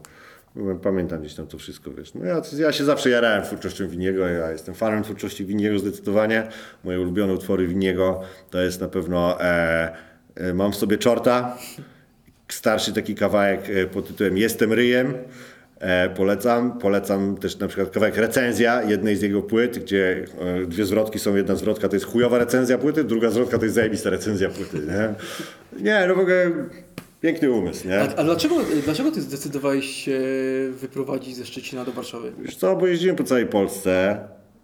Pamiętam 0.83 1.21
gdzieś 1.21 1.35
tam 1.35 1.47
to 1.47 1.57
wszystko, 1.57 1.91
wiesz. 1.91 2.13
No 2.13 2.25
ja, 2.25 2.41
ja 2.57 2.71
się 2.71 2.85
zawsze 2.85 3.09
jarałem 3.09 3.43
twórczością 3.43 3.87
Winiego, 3.87 4.27
ja 4.27 4.51
jestem 4.51 4.75
fanem 4.75 5.03
twórczości 5.03 5.45
Winiego 5.45 5.79
zdecydowanie. 5.79 6.47
Moje 6.83 7.01
ulubione 7.01 7.33
utwory 7.33 7.67
Winiego 7.67 8.21
to 8.49 8.61
jest 8.61 8.81
na 8.81 8.87
pewno 8.87 9.41
e, 9.41 9.91
e, 10.35 10.53
Mam 10.53 10.71
w 10.71 10.75
sobie 10.75 10.97
czorta, 10.97 11.57
starszy 12.47 12.93
taki 12.93 13.15
kawałek 13.15 13.69
e, 13.69 13.85
pod 13.85 14.07
tytułem 14.07 14.37
Jestem 14.37 14.73
ryjem. 14.73 15.13
E, 15.79 16.09
polecam. 16.09 16.79
Polecam 16.79 17.37
też 17.37 17.59
na 17.59 17.67
przykład 17.67 17.89
kawałek 17.89 18.17
recenzja 18.17 18.83
jednej 18.83 19.15
z 19.15 19.21
jego 19.21 19.41
płyt, 19.41 19.79
gdzie 19.79 20.25
e, 20.39 20.65
dwie 20.65 20.85
zwrotki 20.85 21.19
są. 21.19 21.35
Jedna 21.35 21.55
zwrotka 21.55 21.89
to 21.89 21.95
jest 21.95 22.05
chujowa 22.05 22.37
recenzja 22.37 22.77
płyty, 22.77 23.03
druga 23.03 23.29
zwrotka 23.29 23.57
to 23.57 23.63
jest 23.63 23.75
zajebista 23.75 24.09
recenzja 24.09 24.49
płyty. 24.49 24.77
Nie, 24.77 25.13
nie 25.83 26.05
no 26.07 26.15
w 26.15 26.19
ogóle 26.19 26.51
piękny 27.21 27.51
umysł, 27.51 27.87
nie? 27.87 27.99
A, 27.99 28.15
a 28.15 28.23
dlaczego, 28.23 28.55
dlaczego 28.83 29.11
ty 29.11 29.21
zdecydowałeś 29.21 29.85
się 29.85 30.19
wyprowadzić 30.71 31.35
ze 31.35 31.45
Szczecina 31.45 31.85
do 31.85 31.91
Warszawy? 31.91 32.31
Wiesz 32.39 32.55
co, 32.55 32.75
bo 32.75 32.87
jeździłem 32.87 33.15
po 33.15 33.23
całej 33.23 33.45
Polsce 33.45 34.19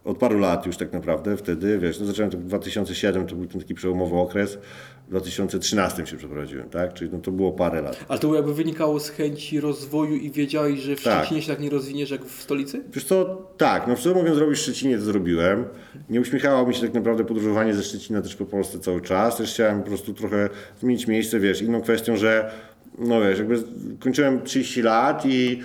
od 0.06 0.18
paru 0.18 0.40
lat 0.40 0.66
już 0.66 0.78
tak 0.78 0.94
naprawdę 0.94 1.38
wtedy, 1.38 1.80
wiesz, 1.80 2.00
no 2.00 2.06
zacząłem 2.06 2.32
to 2.32 2.38
w 2.38 2.44
2007, 2.44 3.28
to 3.28 3.36
był 3.36 3.46
ten 3.46 3.62
taki 3.62 3.74
przełomowy 3.74 4.16
okres, 4.16 4.58
w 5.06 5.10
2013 5.10 6.06
się 6.06 6.18
przeprowadziłem, 6.18 6.70
tak, 6.70 6.94
czyli 6.94 7.12
no 7.14 7.20
to 7.20 7.32
było 7.32 7.52
parę 7.52 7.82
lat. 7.82 8.06
Ale 8.08 8.20
to 8.20 8.36
jakby 8.36 8.54
wynikało 8.54 9.00
z 9.00 9.10
chęci 9.10 9.60
rozwoju 9.60 10.16
i 10.16 10.32
wiedziałeś, 10.32 10.80
że 10.80 10.96
w 10.96 11.04
Tak. 11.04 11.20
Szczecinie 11.20 11.42
się 11.42 11.52
tak 11.52 11.60
nie 11.62 11.70
rozwiniesz 11.70 12.12
jak 12.12 12.26
w 12.26 12.42
stolicy? 12.42 12.84
Wiesz 12.94 13.04
co, 13.06 13.26
tak, 13.58 13.88
no 13.88 13.96
co 13.96 14.14
mogłem 14.14 14.36
zrobić 14.36 14.60
w 14.60 14.62
Szczecinie, 14.62 14.98
to 14.98 15.04
zrobiłem. 15.04 15.66
Nie 16.10 16.22
uśmiechało 16.22 16.68
mi 16.68 16.76
się 16.76 16.82
tak 16.82 16.94
naprawdę 16.94 17.26
podróżowanie 17.26 17.74
ze 17.74 17.84
Szczecina 17.84 18.22
też 18.22 18.36
po 18.36 18.46
Polsce 18.46 18.80
cały 18.80 19.02
czas. 19.02 19.38
Też 19.38 19.54
chciałem 19.54 19.82
po 19.82 19.88
prostu 19.88 20.14
trochę 20.14 20.50
zmienić 20.82 21.08
miejsce, 21.08 21.40
wiesz, 21.40 21.62
inną 21.62 21.82
kwestią, 21.82 22.18
że 22.18 22.52
no 23.00 23.22
wiesz, 23.22 23.40
jakby 23.40 23.64
kończyłem 24.00 24.42
30 24.42 24.82
lat 24.82 25.26
i 25.26 25.62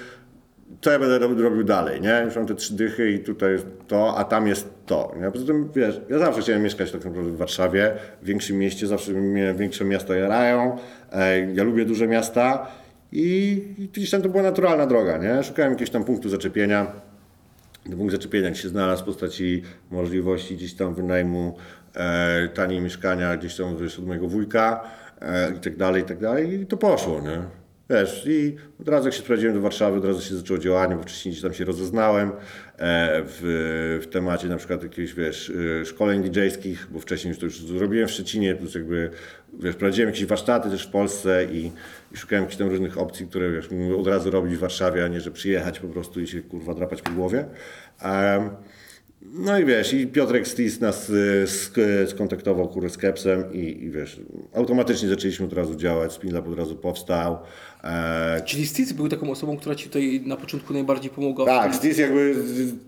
co 0.80 0.90
ja 0.90 0.98
będę 0.98 1.18
robił, 1.18 1.64
dalej, 1.64 2.00
nie? 2.00 2.22
Już 2.24 2.36
mam 2.36 2.46
te 2.46 2.54
trzy 2.54 2.74
dychy 2.74 3.10
i 3.10 3.18
tutaj 3.18 3.52
jest 3.52 3.66
to, 3.88 4.16
a 4.16 4.24
tam 4.24 4.46
jest 4.46 4.68
to, 4.86 5.14
nie? 5.20 5.30
Poza 5.30 5.46
tym, 5.46 5.70
wiesz, 5.74 6.00
ja 6.10 6.18
zawsze 6.18 6.40
chciałem 6.40 6.62
mieszkać 6.62 6.92
tak 6.92 7.04
naprawdę 7.04 7.30
w 7.30 7.36
Warszawie, 7.36 7.92
w 8.22 8.26
większym 8.26 8.58
mieście, 8.58 8.86
zawsze 8.86 9.12
mnie 9.12 9.54
większe 9.54 9.84
miasta 9.84 10.16
jarają, 10.16 10.78
ja 11.54 11.64
lubię 11.64 11.84
duże 11.84 12.06
miasta 12.06 12.66
i, 13.12 13.62
i 13.78 13.88
gdzieś 13.88 14.10
tam 14.10 14.22
to 14.22 14.28
była 14.28 14.42
naturalna 14.42 14.86
droga, 14.86 15.18
nie? 15.18 15.42
Szukałem 15.42 15.72
jakiegoś 15.72 15.90
tam 15.90 16.04
punktu 16.04 16.28
zaczepienia, 16.28 16.86
punkt 17.96 18.12
zaczepienia 18.12 18.54
się 18.54 18.68
znalazł 18.68 19.02
w 19.02 19.06
postaci 19.06 19.62
możliwości 19.90 20.56
gdzieś 20.56 20.74
tam 20.74 20.94
wynajmu 20.94 21.56
e, 21.96 22.48
taniej 22.48 22.80
mieszkania 22.80 23.36
gdzieś 23.36 23.56
tam 23.56 23.76
wiesz, 23.76 23.98
od 23.98 24.06
mojego 24.06 24.28
wujka 24.28 24.84
e, 25.20 25.52
i 25.56 25.60
tak 25.60 25.76
dalej, 25.76 26.02
i 26.02 26.06
tak 26.06 26.18
dalej 26.18 26.60
i 26.60 26.66
to 26.66 26.76
poszło, 26.76 27.20
nie? 27.20 27.59
Wiesz, 27.90 28.26
i 28.26 28.56
od 28.80 28.88
razu 28.88 29.06
jak 29.06 29.14
się 29.14 29.20
sprowadziłem 29.20 29.54
do 29.54 29.60
Warszawy, 29.60 29.98
od 29.98 30.04
razu 30.04 30.22
się 30.22 30.36
zaczęło 30.36 30.58
działanie, 30.58 30.96
bo 30.96 31.02
wcześniej 31.02 31.34
tam 31.42 31.54
się 31.54 31.64
rozeznałem 31.64 32.28
e, 32.28 32.32
w, 33.26 34.00
w 34.02 34.06
temacie 34.06 34.48
na 34.48 34.56
przykład 34.56 34.82
jakichś, 34.82 35.12
wiesz, 35.12 35.52
e, 35.80 35.84
szkoleń 35.84 36.22
DJ-skich, 36.22 36.86
bo 36.90 37.00
wcześniej 37.00 37.28
już 37.28 37.38
to 37.38 37.44
już 37.44 37.60
zrobiłem 37.60 38.08
w 38.08 38.10
Szczecinie, 38.10 38.54
plus 38.54 38.74
jakby, 38.74 39.10
wiesz, 39.60 39.76
prowadziłem 39.76 40.10
jakieś 40.10 40.26
warsztaty 40.26 40.70
też 40.70 40.86
w 40.86 40.90
Polsce 40.90 41.44
i, 41.52 41.70
i 42.12 42.16
szukałem 42.16 42.44
jakichś 42.44 42.58
tam 42.58 42.68
różnych 42.68 42.98
opcji, 42.98 43.26
które, 43.26 43.52
wiesz, 43.52 43.68
od 43.98 44.06
razu 44.06 44.30
robić 44.30 44.56
w 44.56 44.60
Warszawie, 44.60 45.04
a 45.04 45.08
nie, 45.08 45.20
że 45.20 45.30
przyjechać 45.30 45.80
po 45.80 45.88
prostu 45.88 46.20
i 46.20 46.26
się, 46.26 46.40
kurwa, 46.40 46.74
drapać 46.74 47.02
po 47.02 47.10
głowie. 47.10 47.44
Em, 48.02 48.50
no 49.22 49.58
i 49.58 49.64
wiesz, 49.64 49.92
i 49.92 50.06
Piotrek 50.06 50.48
Stis 50.48 50.80
nas 50.80 51.10
sk- 51.44 52.06
skontaktował 52.06 52.68
kurde 52.68 52.90
z 52.90 52.98
Kepsem 52.98 53.52
i, 53.52 53.84
i 53.84 53.90
wiesz, 53.90 54.20
automatycznie 54.54 55.08
zaczęliśmy 55.08 55.46
od 55.46 55.52
razu 55.52 55.74
działać, 55.74 56.12
Spinlab 56.12 56.48
od 56.48 56.58
razu 56.58 56.76
powstał. 56.76 57.38
E, 57.84 58.42
Czyli 58.44 58.66
Steve 58.66 58.94
był 58.94 59.08
taką 59.08 59.30
osobą, 59.30 59.56
która 59.56 59.74
ci 59.74 59.84
tutaj 59.86 60.22
na 60.26 60.36
początku 60.36 60.72
najbardziej 60.72 61.10
pomogła. 61.10 61.46
tak, 61.46 61.74
Stis 61.74 61.98
jakby 61.98 62.34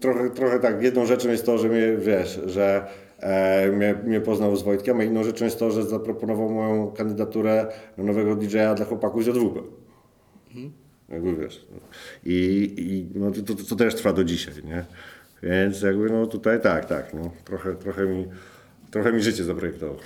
trochę, 0.01 0.31
trochę 0.31 0.59
tak, 0.61 0.83
jedną 0.83 1.07
rzeczą 1.07 1.29
jest 1.29 1.47
to, 1.47 1.59
że 1.59 1.69
mnie, 1.69 1.97
wiesz, 1.99 2.41
że 2.47 2.87
e, 3.21 3.73
mnie, 3.73 3.95
mnie 4.05 4.21
poznał 4.21 4.57
z 4.57 4.63
Wojtkiem, 4.63 5.01
a 5.01 5.05
inną 5.05 5.25
rzeczą 5.25 5.45
jest 5.45 5.59
to, 5.59 5.71
że 5.71 5.83
zaproponował 5.85 6.51
moją 6.51 6.91
kandydaturę 6.91 7.67
na 7.99 8.05
nowego 8.05 8.37
DJ-a 8.37 8.75
dla 8.75 8.85
chłopaków 8.87 9.25
z 9.25 9.27
JWP. 9.27 9.61
Jakby 11.09 11.37
wiesz. 11.37 11.67
no. 11.71 11.79
I, 12.25 12.75
i 12.79 13.19
no, 13.19 13.31
to, 13.31 13.43
to, 13.43 13.65
to 13.69 13.77
też 13.77 13.95
trwa 13.95 14.13
do 14.13 14.25
dzisiaj, 14.25 14.55
nie? 14.65 14.85
Więc 15.43 15.83
jakby 15.83 16.11
no 16.11 16.27
tutaj 16.27 16.61
tak, 16.61 16.85
tak, 16.85 17.15
no, 17.15 17.31
trochę, 17.45 17.75
trochę 17.75 18.07
mi 18.07 18.27
trochę 18.93 19.13
mi 19.13 19.23
życie 19.23 19.45
zaprojektował. 19.45 19.97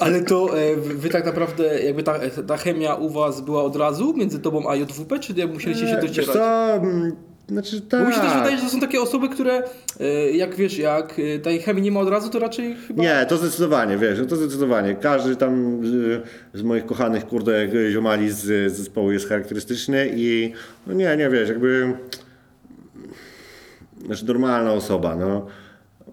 Ale 0.00 0.20
to 0.20 0.58
e, 0.58 0.76
wy 0.76 0.94
wy 0.94 1.08
tak 1.08 1.24
naprawdę, 1.24 1.82
jakby 1.82 2.02
ta, 2.02 2.18
ta 2.46 2.56
chemia 2.56 2.94
u 2.94 3.10
was 3.10 3.40
była 3.40 3.62
od 3.62 3.76
razu 3.76 4.14
między 4.16 4.38
tobą 4.38 4.70
a 4.70 4.76
JWP, 4.76 5.18
czy 5.18 5.46
musieliście 5.46 5.86
się 5.86 5.96
Wiesz 5.96 6.06
docierać? 6.06 6.36
co, 6.36 6.74
mm, 6.74 7.12
znaczy 7.48 7.80
tak. 7.80 8.02
Bo 8.02 8.08
mi 8.08 8.14
się 8.14 8.20
też 8.20 8.32
wydaje, 8.32 8.56
że 8.56 8.62
to 8.62 8.68
są 8.68 8.80
takie 8.80 9.00
osoby, 9.00 9.28
które 9.28 9.62
e, 10.00 10.30
jak 10.30 10.54
wiesz, 10.54 10.78
jak 10.78 11.16
e, 11.18 11.38
tej 11.38 11.60
chemii 11.60 11.82
nie 11.82 11.92
ma 11.92 12.00
od 12.00 12.08
razu, 12.08 12.30
to 12.30 12.38
raczej 12.38 12.76
chyba... 12.88 13.02
Nie, 13.02 13.26
to 13.28 13.36
zdecydowanie, 13.36 13.98
wiesz, 13.98 14.18
no 14.18 14.24
to 14.24 14.36
zdecydowanie. 14.36 14.94
Każdy 14.94 15.36
tam 15.36 15.80
z, 15.86 16.22
z 16.54 16.62
moich 16.62 16.86
kochanych, 16.86 17.26
kurde, 17.26 17.68
ziomali 17.90 18.30
z, 18.30 18.72
z 18.72 18.76
zespołu 18.76 19.12
jest 19.12 19.28
charakterystyczny 19.28 20.10
i 20.14 20.52
no 20.86 20.92
nie, 20.92 21.16
nie, 21.16 21.30
wiesz, 21.30 21.48
jakby 21.48 21.92
znaczy 24.06 24.26
normalna 24.26 24.72
osoba, 24.72 25.16
no. 25.16 25.46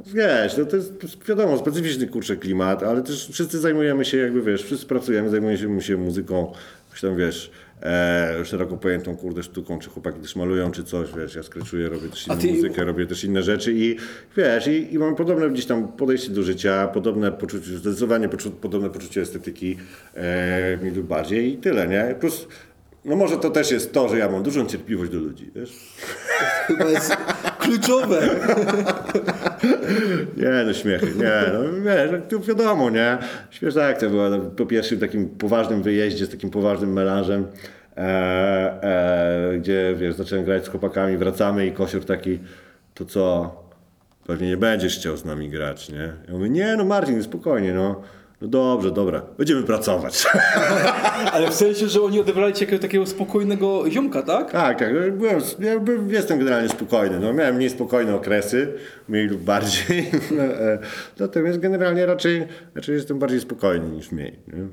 Wiesz, 0.06 0.58
no 0.58 0.66
to 0.66 0.76
jest 0.76 0.94
wiadomo, 1.28 1.58
specyficzny 1.58 2.08
kurczę 2.08 2.36
klimat, 2.36 2.84
ale 2.84 3.02
też 3.02 3.30
wszyscy 3.32 3.60
zajmujemy 3.60 4.06
się 4.06 4.18
jakby, 4.18 4.42
wiesz, 4.42 4.64
wszyscy 4.64 4.86
pracujemy, 4.86 5.30
zajmujemy 5.30 5.82
się 5.82 5.98
muzyką, 5.98 6.54
jakąś 6.88 7.02
tam, 7.02 7.18
wiesz, 7.18 7.52
e, 7.84 8.46
szeroko 8.46 8.78
pojętą, 8.78 9.18
kurde, 9.18 9.44
sztuką, 9.44 9.80
czy 9.80 9.90
chłopaki 9.90 10.20
też 10.20 10.36
malują, 10.36 10.72
czy 10.72 10.84
coś, 10.84 11.10
wiesz, 11.18 11.36
ja 11.36 11.44
skraczuję, 11.44 11.90
robię 11.90 12.10
też 12.10 12.28
inną 12.28 12.38
ty- 12.38 12.48
muzykę, 12.54 12.84
robię 12.84 13.06
też 13.06 13.24
inne 13.24 13.44
rzeczy 13.44 13.74
i 13.74 13.96
wiesz, 14.38 14.68
i, 14.68 14.94
i 14.94 15.00
mam 15.00 15.16
podobne 15.16 15.50
gdzieś 15.50 15.66
tam 15.66 15.88
podejście 15.88 16.30
do 16.32 16.44
życia, 16.44 16.88
podobne 16.88 17.32
poczucie, 17.32 17.78
zdecydowanie 17.78 18.30
poczu, 18.30 18.52
podobne 18.52 18.90
poczucie 18.90 19.22
estetyki, 19.22 19.78
e, 20.16 20.78
mniej 20.82 20.94
lub 20.96 21.06
bardziej 21.08 21.54
i 21.54 21.58
tyle, 21.58 21.88
nie? 21.88 22.16
Plus, 22.20 22.48
no 23.06 23.16
może 23.16 23.38
to 23.38 23.50
też 23.50 23.72
jest 23.72 23.94
to, 23.94 24.10
że 24.10 24.18
ja 24.18 24.30
mam 24.30 24.44
dużą 24.44 24.66
cierpliwość 24.66 25.12
do 25.12 25.18
ludzi, 25.20 25.52
wiesz? 25.56 25.72
Chyba 26.68 26.86
jest 26.90 27.18
kluczowe. 27.60 28.30
Nie, 30.38 30.64
no 30.66 30.74
śmiechy, 30.74 31.06
nie, 31.06 31.42
no 31.54 31.82
wiesz, 31.82 32.12
no, 32.12 32.18
to 32.30 32.40
wiadomo, 32.40 32.90
nie? 32.90 33.18
Śmieszna 33.50 33.86
akcja 33.86 34.10
była 34.10 34.30
no, 34.30 34.40
po 34.40 34.66
pierwszym 34.66 35.00
takim 35.00 35.30
poważnym 35.30 35.84
wyjeździe 35.84 36.26
z 36.26 36.30
takim 36.30 36.50
poważnym 36.50 36.94
melanżem, 36.94 37.48
e, 37.98 38.02
e, 38.04 39.58
gdzie, 39.58 39.96
wiesz, 39.98 40.16
zacząłem 40.16 40.46
grać 40.46 40.66
z 40.66 40.68
chłopakami, 40.68 41.18
wracamy 41.18 41.68
i 41.68 41.72
Kosior 41.72 42.06
taki, 42.06 42.40
to 42.94 43.06
co, 43.06 43.56
pewnie 44.28 44.48
nie 44.48 44.58
będziesz 44.58 44.98
chciał 44.98 45.18
z 45.18 45.26
nami 45.26 45.50
grać, 45.50 45.90
nie? 45.90 46.14
Ja 46.28 46.34
mówię, 46.34 46.50
nie, 46.50 46.76
no 46.78 46.86
Marcin, 46.86 47.24
spokojnie, 47.24 47.74
no. 47.74 48.02
No 48.42 48.48
dobrze, 48.48 48.92
dobra, 48.92 49.22
będziemy 49.38 49.64
pracować. 49.64 50.26
Ale 51.34 51.52
w 51.52 51.54
sensie, 51.54 51.88
że 51.88 52.02
oni 52.02 52.20
odebrali 52.20 52.54
cię 52.54 52.66
jako 52.66 52.80
takiego 52.80 53.06
spokojnego 53.06 53.90
ziomka, 53.90 54.22
tak? 54.22 54.52
Tak, 54.52 54.80
tak. 54.80 54.90
no, 54.94 55.18
Byłem, 55.18 55.40
ja 55.60 55.80
byłem, 55.80 56.10
jestem 56.10 56.40
generalnie 56.40 56.70
spokojny. 56.70 57.20
No, 57.20 57.34
miałem 57.34 57.56
mniej 57.56 57.70
spokojne 57.70 58.16
okresy, 58.16 58.74
mniej 59.08 59.28
lub 59.28 59.42
bardziej. 59.42 60.12
No, 60.38 60.44
e, 60.44 60.80
Natomiast 61.20 61.60
generalnie 61.60 62.06
raczej, 62.06 62.48
raczej 62.76 62.96
jestem 62.96 63.20
bardziej 63.20 63.40
spokojny 63.42 63.88
niż 63.90 64.12
mniej. 64.12 64.40
Nie? 64.48 64.68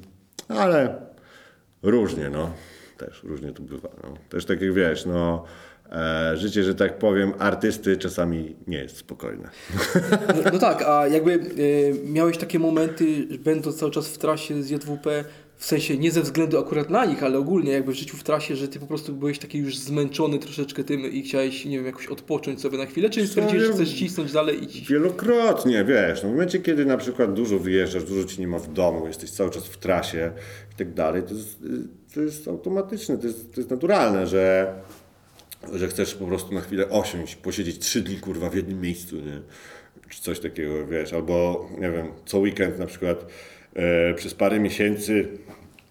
Ale 0.56 0.94
różnie, 1.82 2.30
no. 2.30 2.50
Też 2.98 3.22
różnie 3.24 3.52
to 3.52 3.62
bywa. 3.62 3.88
No. 4.02 4.14
Też 4.28 4.44
tak 4.44 4.60
jak 4.60 4.72
wiesz, 4.72 5.06
no. 5.06 5.44
E, 5.92 6.36
życie, 6.36 6.64
że 6.64 6.74
tak 6.74 6.98
powiem, 6.98 7.32
artysty 7.38 7.96
czasami 7.96 8.56
nie 8.66 8.78
jest 8.78 8.96
spokojne. 8.96 9.50
No, 10.28 10.50
no 10.52 10.58
tak, 10.58 10.82
a 10.82 11.08
jakby 11.08 11.32
e, 11.32 11.38
miałeś 12.08 12.38
takie 12.38 12.58
momenty, 12.58 13.26
będąc 13.38 13.76
cały 13.76 13.92
czas 13.92 14.08
w 14.08 14.18
trasie 14.18 14.62
z 14.62 14.70
JWP, 14.70 15.24
w 15.56 15.64
sensie 15.64 15.98
nie 15.98 16.10
ze 16.10 16.22
względu 16.22 16.58
akurat 16.58 16.90
na 16.90 17.04
nich, 17.04 17.22
ale 17.22 17.38
ogólnie 17.38 17.72
jakby 17.72 17.92
w 17.92 17.96
życiu 17.96 18.16
w 18.16 18.22
trasie, 18.22 18.56
że 18.56 18.68
ty 18.68 18.80
po 18.80 18.86
prostu 18.86 19.12
byłeś 19.12 19.38
taki 19.38 19.58
już 19.58 19.78
zmęczony 19.78 20.38
troszeczkę 20.38 20.84
tym 20.84 21.00
i 21.00 21.22
chciałeś, 21.22 21.64
nie 21.64 21.76
wiem, 21.76 21.86
jakoś 21.86 22.06
odpocząć 22.06 22.60
sobie 22.60 22.78
na 22.78 22.86
chwilę, 22.86 23.10
czy 23.10 23.26
stwierdziłeś, 23.26 23.66
że 23.66 23.72
chcesz 23.72 23.94
cisnąć 23.94 24.32
dalej 24.32 24.78
i. 24.78 24.84
Wielokrotnie, 24.84 25.84
wiesz, 25.84 26.22
no 26.22 26.28
w 26.28 26.32
momencie, 26.32 26.58
kiedy 26.58 26.84
na 26.86 26.96
przykład 26.96 27.34
dużo 27.34 27.58
wyjeżdżasz, 27.58 28.04
dużo 28.04 28.28
ci 28.28 28.40
nie 28.40 28.48
ma 28.48 28.58
w 28.58 28.72
domu, 28.72 29.06
jesteś 29.06 29.30
cały 29.30 29.50
czas 29.50 29.66
w 29.66 29.76
trasie 29.76 30.32
i 30.74 30.76
tak 30.78 30.94
dalej, 30.94 31.22
to 31.22 31.34
jest, 31.34 31.58
to 32.14 32.20
jest 32.20 32.48
automatyczne, 32.48 33.18
to 33.18 33.26
jest, 33.26 33.54
to 33.54 33.60
jest 33.60 33.70
naturalne, 33.70 34.26
że, 34.26 34.74
że 35.72 35.88
chcesz 35.88 36.14
po 36.14 36.26
prostu 36.26 36.54
na 36.54 36.60
chwilę 36.60 36.88
osiąść, 36.88 37.36
posiedzieć 37.36 37.78
trzy 37.78 38.00
dni, 38.02 38.16
kurwa, 38.16 38.50
w 38.50 38.54
jednym 38.54 38.80
miejscu, 38.80 39.16
nie? 39.16 39.40
Czy 40.08 40.22
coś 40.22 40.40
takiego, 40.40 40.86
wiesz, 40.86 41.12
albo, 41.12 41.68
nie 41.78 41.90
wiem, 41.90 42.06
co 42.26 42.38
weekend 42.38 42.78
na 42.78 42.86
przykład 42.86 43.26
e, 43.74 44.14
przez 44.14 44.34
parę 44.34 44.60
miesięcy, 44.60 45.28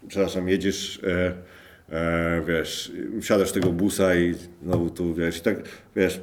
przepraszam, 0.08 0.50
jedziesz... 0.50 1.00
E, 1.04 1.34
E, 1.92 2.42
wiesz, 2.48 2.92
wsiadasz 3.22 3.52
tego 3.52 3.72
busa 3.72 4.16
i 4.16 4.36
znowu 4.64 4.90
tu, 4.90 5.14
wiesz, 5.14 5.38
i 5.38 5.42
tak, 5.42 5.58
wiesz, 5.96 6.22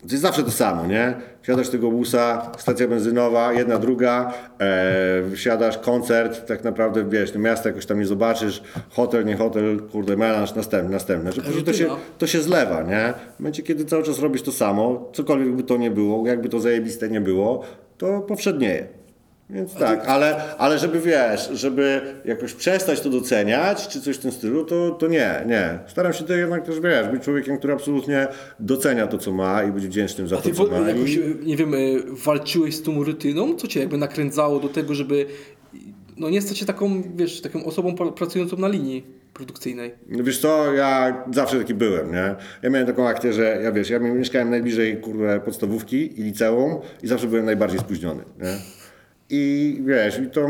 to 0.00 0.06
jest 0.10 0.22
zawsze 0.22 0.42
to 0.42 0.50
samo, 0.50 0.86
nie? 0.86 1.14
Wsiadasz 1.42 1.68
tego 1.68 1.90
busa, 1.90 2.52
stacja 2.58 2.88
benzynowa, 2.88 3.52
jedna, 3.52 3.78
druga, 3.78 4.34
e, 4.60 5.22
wsiadasz, 5.34 5.78
koncert, 5.78 6.46
tak 6.46 6.64
naprawdę, 6.64 7.04
wiesz, 7.04 7.34
no 7.34 7.40
miasta 7.40 7.68
jakoś 7.68 7.86
tam 7.86 7.98
nie 7.98 8.06
zobaczysz, 8.06 8.62
hotel, 8.90 9.24
nie 9.24 9.36
hotel, 9.36 9.80
kurde, 9.92 10.16
melanż, 10.16 10.54
następny, 10.54 10.90
następny. 10.90 11.32
Że 11.32 11.42
później 11.42 11.64
to 11.64 11.72
się, 11.72 11.88
to 12.18 12.26
się 12.26 12.42
zlewa, 12.42 12.82
nie? 12.82 13.14
W 13.36 13.40
momencie, 13.40 13.62
kiedy 13.62 13.84
cały 13.84 14.02
czas 14.02 14.18
robisz 14.18 14.42
to 14.42 14.52
samo, 14.52 15.10
cokolwiek 15.12 15.52
by 15.52 15.62
to 15.62 15.76
nie 15.76 15.90
było, 15.90 16.26
jakby 16.26 16.48
to 16.48 16.60
zajebiste 16.60 17.08
nie 17.08 17.20
było, 17.20 17.64
to 17.98 18.20
powszednieje. 18.20 18.97
Więc 19.50 19.74
tak, 19.74 20.04
ale, 20.06 20.54
ale 20.58 20.78
żeby 20.78 21.00
wiesz, 21.00 21.50
żeby 21.52 22.00
jakoś 22.24 22.54
przestać 22.54 23.00
to 23.00 23.10
doceniać, 23.10 23.88
czy 23.88 24.00
coś 24.00 24.16
w 24.16 24.18
tym 24.18 24.32
stylu, 24.32 24.64
to, 24.64 24.90
to 24.90 25.06
nie, 25.06 25.44
nie. 25.46 25.78
Staram 25.86 26.12
się 26.12 26.24
to 26.24 26.32
jednak 26.32 26.66
też, 26.66 26.80
wiesz, 26.80 27.08
być 27.08 27.22
człowiekiem, 27.22 27.58
który 27.58 27.72
absolutnie 27.72 28.28
docenia 28.60 29.06
to, 29.06 29.18
co 29.18 29.32
ma 29.32 29.62
i 29.62 29.72
być 29.72 29.86
wdzięcznym 29.86 30.28
za 30.28 30.38
A 30.38 30.40
ty 30.40 30.50
to, 30.50 30.56
co 30.64 30.80
ma. 30.80 30.88
jakoś, 30.90 31.14
I... 31.14 31.20
nie 31.46 31.56
wiem, 31.56 31.74
e, 31.74 31.78
walczyłeś 32.24 32.76
z 32.76 32.82
tą 32.82 33.04
rutyną? 33.04 33.54
Co 33.54 33.68
cię 33.68 33.80
jakby 33.80 33.98
nakręcało 33.98 34.60
do 34.60 34.68
tego, 34.68 34.94
żeby 34.94 35.26
no 36.16 36.30
nie 36.30 36.42
stać 36.42 36.58
się 36.58 36.66
taką, 36.66 37.02
wiesz, 37.16 37.40
taką 37.40 37.64
osobą 37.64 37.90
pra- 37.94 38.12
pracującą 38.12 38.56
na 38.56 38.68
linii 38.68 39.06
produkcyjnej? 39.34 39.94
No 40.08 40.24
Wiesz 40.24 40.38
co, 40.38 40.72
ja 40.74 41.24
zawsze 41.34 41.58
taki 41.58 41.74
byłem, 41.74 42.12
nie? 42.12 42.34
Ja 42.62 42.70
miałem 42.70 42.86
taką 42.86 43.08
akcję, 43.08 43.32
że 43.32 43.60
ja 43.62 43.72
wiesz, 43.72 43.90
ja 43.90 43.98
mieszkałem 43.98 44.50
najbliżej 44.50 44.96
kurwa 44.96 45.40
podstawówki 45.40 46.20
i 46.20 46.22
liceum 46.22 46.76
i 47.02 47.06
zawsze 47.08 47.26
byłem 47.26 47.44
najbardziej 47.44 47.80
spóźniony, 47.80 48.22
nie? 48.38 48.77
I 49.30 49.82
wiesz, 49.86 50.18
i 50.18 50.26
to 50.26 50.48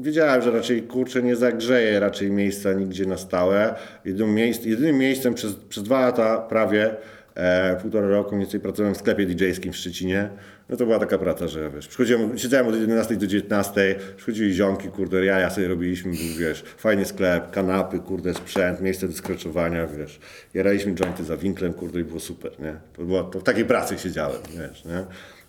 wiedziałem, 0.00 0.42
że 0.42 0.50
raczej 0.50 0.82
kurczę 0.82 1.22
nie 1.22 1.36
zagrzeje 1.36 2.00
raczej 2.00 2.30
miejsca 2.30 2.72
nigdzie 2.72 3.06
na 3.06 3.16
stałe. 3.16 3.74
Jedynym, 4.04 4.34
miejsc, 4.34 4.64
jedynym 4.64 4.98
miejscem 4.98 5.34
przez, 5.34 5.54
przez 5.54 5.82
dwa 5.82 6.00
lata 6.00 6.38
prawie, 6.38 6.96
e, 7.34 7.76
półtora 7.82 8.08
roku 8.08 8.30
mniej 8.30 8.46
więcej 8.46 8.60
pracowałem 8.60 8.94
w 8.94 8.98
sklepie 8.98 9.26
DJ-skim 9.26 9.72
w 9.72 9.76
Szczecinie. 9.76 10.30
No 10.68 10.76
to 10.76 10.84
była 10.84 10.98
taka 10.98 11.18
praca, 11.18 11.48
że 11.48 11.70
wiesz, 11.70 11.88
przychodziłem, 11.88 12.38
siedziałem 12.38 12.66
od 12.66 12.74
11 12.74 13.16
do 13.16 13.26
19, 13.26 13.94
przychodzili 14.16 14.54
ziomki, 14.54 14.88
kurde, 14.88 15.24
jaja 15.24 15.50
sobie 15.50 15.68
robiliśmy, 15.68 16.10
był, 16.10 16.38
wiesz, 16.38 16.64
fajny 16.76 17.04
sklep, 17.04 17.50
kanapy, 17.50 17.98
kurde, 17.98 18.34
sprzęt, 18.34 18.80
miejsce 18.80 19.08
do 19.08 19.14
skraczowania, 19.14 19.86
wiesz. 19.86 20.20
Jaraliśmy 20.54 20.94
jointy 20.94 21.24
za 21.24 21.36
winklem, 21.36 21.72
kurde, 21.72 22.00
i 22.00 22.04
było 22.04 22.20
super, 22.20 22.52
nie? 22.60 22.74
To, 22.92 23.24
to 23.24 23.40
w 23.40 23.42
takiej 23.42 23.64
pracy 23.64 23.98
siedziałem, 23.98 24.40
wiesz, 24.50 24.84
nie? 24.84 25.04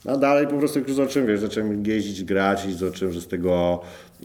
A 0.06 0.18
dalej 0.18 0.48
po 0.48 0.58
prostu 0.58 0.80
już 0.80 0.94
zacząłem, 0.94 1.28
wiesz, 1.28 1.40
zacząłem 1.40 1.86
jeździć, 1.86 2.24
grać 2.24 2.66
i 2.66 2.74
zobaczyłem, 2.74 3.14
że 3.14 3.22
z 3.22 3.28
tego, 3.28 3.82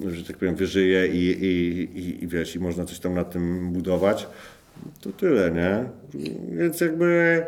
że 0.06 0.24
tak 0.24 0.36
powiem, 0.36 0.54
wyżyję 0.54 1.06
i, 1.06 1.44
i, 1.44 1.78
i, 1.98 2.24
i 2.24 2.28
wiesz, 2.28 2.56
i 2.56 2.60
można 2.60 2.84
coś 2.84 2.98
tam 2.98 3.14
na 3.14 3.24
tym 3.24 3.72
budować. 3.72 4.26
To 5.00 5.12
tyle, 5.12 5.50
nie? 5.50 5.84
Więc 6.48 6.80
jakby, 6.80 7.42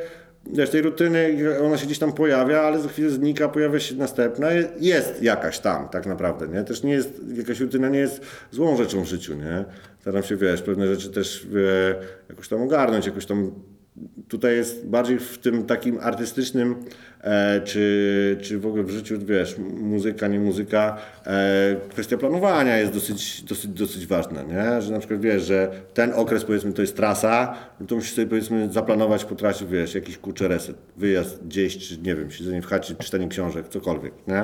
wiesz, 0.52 0.70
tej 0.70 0.82
rutyny, 0.82 1.36
ona 1.64 1.78
się 1.78 1.86
gdzieś 1.86 1.98
tam 1.98 2.12
pojawia, 2.12 2.60
ale 2.60 2.78
za 2.80 2.88
chwilę 2.88 3.10
znika, 3.10 3.48
pojawia 3.48 3.80
się 3.80 3.94
następna. 3.94 4.48
Jest 4.80 5.22
jakaś 5.22 5.58
tam, 5.58 5.88
tak 5.88 6.06
naprawdę, 6.06 6.48
nie? 6.48 6.64
Też 6.64 6.82
nie 6.82 6.92
jest, 6.92 7.20
jakaś 7.36 7.60
rutyna 7.60 7.88
nie 7.88 7.98
jest 7.98 8.20
złą 8.50 8.76
rzeczą 8.76 9.04
w 9.04 9.06
życiu, 9.06 9.34
nie? 9.34 9.64
Staram 10.00 10.22
się, 10.22 10.36
wiesz, 10.36 10.62
pewne 10.62 10.86
rzeczy 10.86 11.10
też 11.10 11.46
e, 11.54 11.94
jakoś 12.28 12.48
tam 12.48 12.62
ogarnąć, 12.62 13.06
jakoś 13.06 13.26
tam 13.26 13.52
tutaj 14.28 14.56
jest 14.56 14.86
bardziej 14.86 15.18
w 15.18 15.38
tym 15.38 15.66
takim 15.66 15.98
artystycznym, 16.00 16.74
czy, 17.64 18.36
czy 18.42 18.58
w 18.58 18.66
ogóle 18.66 18.82
w 18.82 18.90
życiu, 18.90 19.18
wiesz, 19.18 19.56
muzyka, 19.80 20.28
nie 20.28 20.40
muzyka, 20.40 20.98
e, 21.26 21.76
kwestia 21.88 22.16
planowania 22.16 22.78
jest 22.78 22.92
dosyć, 22.92 23.42
dosyć, 23.42 23.70
dosyć 23.70 24.06
ważna, 24.06 24.42
nie? 24.42 24.82
Że 24.82 24.92
na 24.92 24.98
przykład 24.98 25.20
wiesz, 25.20 25.42
że 25.42 25.70
ten 25.94 26.12
okres 26.14 26.44
powiedzmy 26.44 26.72
to 26.72 26.82
jest 26.82 26.96
trasa, 26.96 27.54
no 27.80 27.86
to 27.86 27.94
musisz 27.94 28.14
sobie 28.14 28.26
powiedzmy 28.26 28.72
zaplanować 28.72 29.24
po 29.24 29.34
trasie, 29.34 29.66
wiesz, 29.66 29.94
jakiś 29.94 30.18
kurczę 30.18 30.48
reset, 30.48 30.76
wyjazd 30.96 31.44
gdzieś, 31.46 31.78
czy 31.78 31.98
nie 31.98 32.14
wiem, 32.14 32.30
siedzenie 32.30 32.62
w 32.62 32.66
chacie, 32.66 32.94
czytanie 32.94 33.28
książek, 33.28 33.68
cokolwiek, 33.68 34.12
nie? 34.28 34.42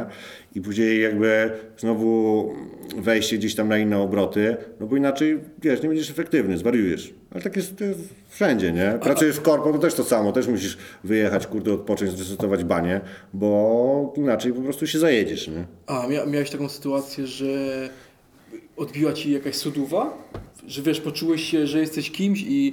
I 0.54 0.60
później 0.60 1.02
jakby 1.02 1.50
znowu 1.78 2.54
wejście 2.96 3.38
gdzieś 3.38 3.54
tam 3.54 3.68
na 3.68 3.78
inne 3.78 3.98
obroty, 3.98 4.56
no 4.80 4.86
bo 4.86 4.96
inaczej, 4.96 5.38
wiesz, 5.62 5.82
nie 5.82 5.88
będziesz 5.88 6.10
efektywny, 6.10 6.58
zwariujesz. 6.58 7.14
Ale 7.30 7.42
tak 7.42 7.56
jest, 7.56 7.78
to 7.78 7.84
jest 7.84 8.21
wszędzie, 8.32 8.72
nie? 8.72 8.98
Pracujesz 9.02 9.36
w 9.36 9.42
korpo, 9.42 9.72
to 9.72 9.78
też 9.78 9.94
to 9.94 10.04
samo, 10.04 10.32
też 10.32 10.46
musisz 10.46 10.78
wyjechać, 11.04 11.46
kurde, 11.46 11.72
odpocząć, 11.72 12.10
zresetować 12.12 12.64
banie, 12.64 13.00
bo 13.34 14.14
inaczej 14.16 14.52
po 14.52 14.60
prostu 14.60 14.86
się 14.86 14.98
zajedziesz, 14.98 15.48
nie? 15.48 15.64
A, 15.86 16.06
mia- 16.08 16.26
miałeś 16.30 16.50
taką 16.50 16.68
sytuację, 16.68 17.26
że 17.26 17.46
odbiła 18.76 19.12
ci 19.12 19.32
jakaś 19.32 19.54
soduwa? 19.54 20.18
Że 20.66 20.82
wiesz, 20.82 21.00
poczułeś 21.00 21.42
się, 21.50 21.66
że 21.66 21.80
jesteś 21.80 22.10
kimś 22.10 22.42
i 22.46 22.72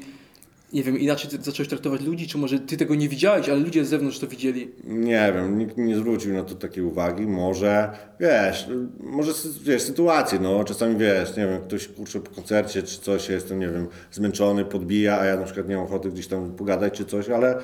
nie 0.74 0.84
wiem, 0.84 1.00
inaczej 1.00 1.32
zacząłeś 1.42 1.70
traktować 1.70 2.02
ludzi, 2.02 2.28
czy 2.28 2.38
może 2.38 2.60
ty 2.60 2.78
tego 2.78 2.96
nie 2.96 3.10
widziałeś, 3.10 3.50
ale 3.50 3.60
ludzie 3.60 3.86
z 3.86 3.90
zewnątrz 3.90 4.20
to 4.20 4.28
widzieli. 4.28 4.72
Nie 4.84 5.32
wiem, 5.36 5.58
nikt 5.58 5.78
nie 5.78 5.96
zwrócił 5.96 6.34
na 6.34 6.44
to 6.44 6.56
takiej 6.56 6.84
uwagi. 6.84 7.28
Może, 7.28 7.90
wiesz, 8.20 8.68
może 9.00 9.32
wiesz, 9.64 9.82
sytuacje, 9.82 10.40
no 10.40 10.64
czasami 10.64 10.98
wiesz, 10.98 11.38
nie 11.38 11.48
wiem, 11.48 11.62
ktoś 11.62 11.88
kurczę 11.88 12.20
po 12.20 12.32
koncercie 12.32 12.84
czy 12.84 13.02
coś, 13.02 13.30
ja 13.30 13.36
jestem, 13.36 13.60
nie 13.60 13.70
wiem, 13.70 13.88
zmęczony, 14.12 14.66
podbija, 14.66 15.20
a 15.20 15.26
ja 15.26 15.36
na 15.36 15.44
przykład 15.44 15.70
nie 15.70 15.76
mam 15.76 15.86
ochoty 15.86 16.12
gdzieś 16.12 16.28
tam 16.28 16.52
pogadać 16.52 16.94
czy 16.94 17.06
coś, 17.06 17.30
ale 17.30 17.60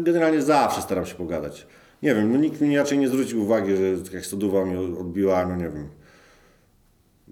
generalnie 0.00 0.42
zawsze 0.42 0.82
staram 0.82 1.06
się 1.06 1.14
pogadać. 1.14 1.66
Nie 2.02 2.14
wiem, 2.14 2.32
no 2.32 2.38
nikt 2.38 2.60
mi 2.60 2.76
raczej 2.76 2.98
nie 2.98 3.08
zwrócił 3.08 3.42
uwagi, 3.42 3.76
że 3.76 3.82
jakaś 3.82 4.26
soduwa 4.26 4.64
mnie 4.64 4.80
odbiła, 4.80 5.46
no 5.46 5.56
nie 5.56 5.64
wiem. 5.64 5.88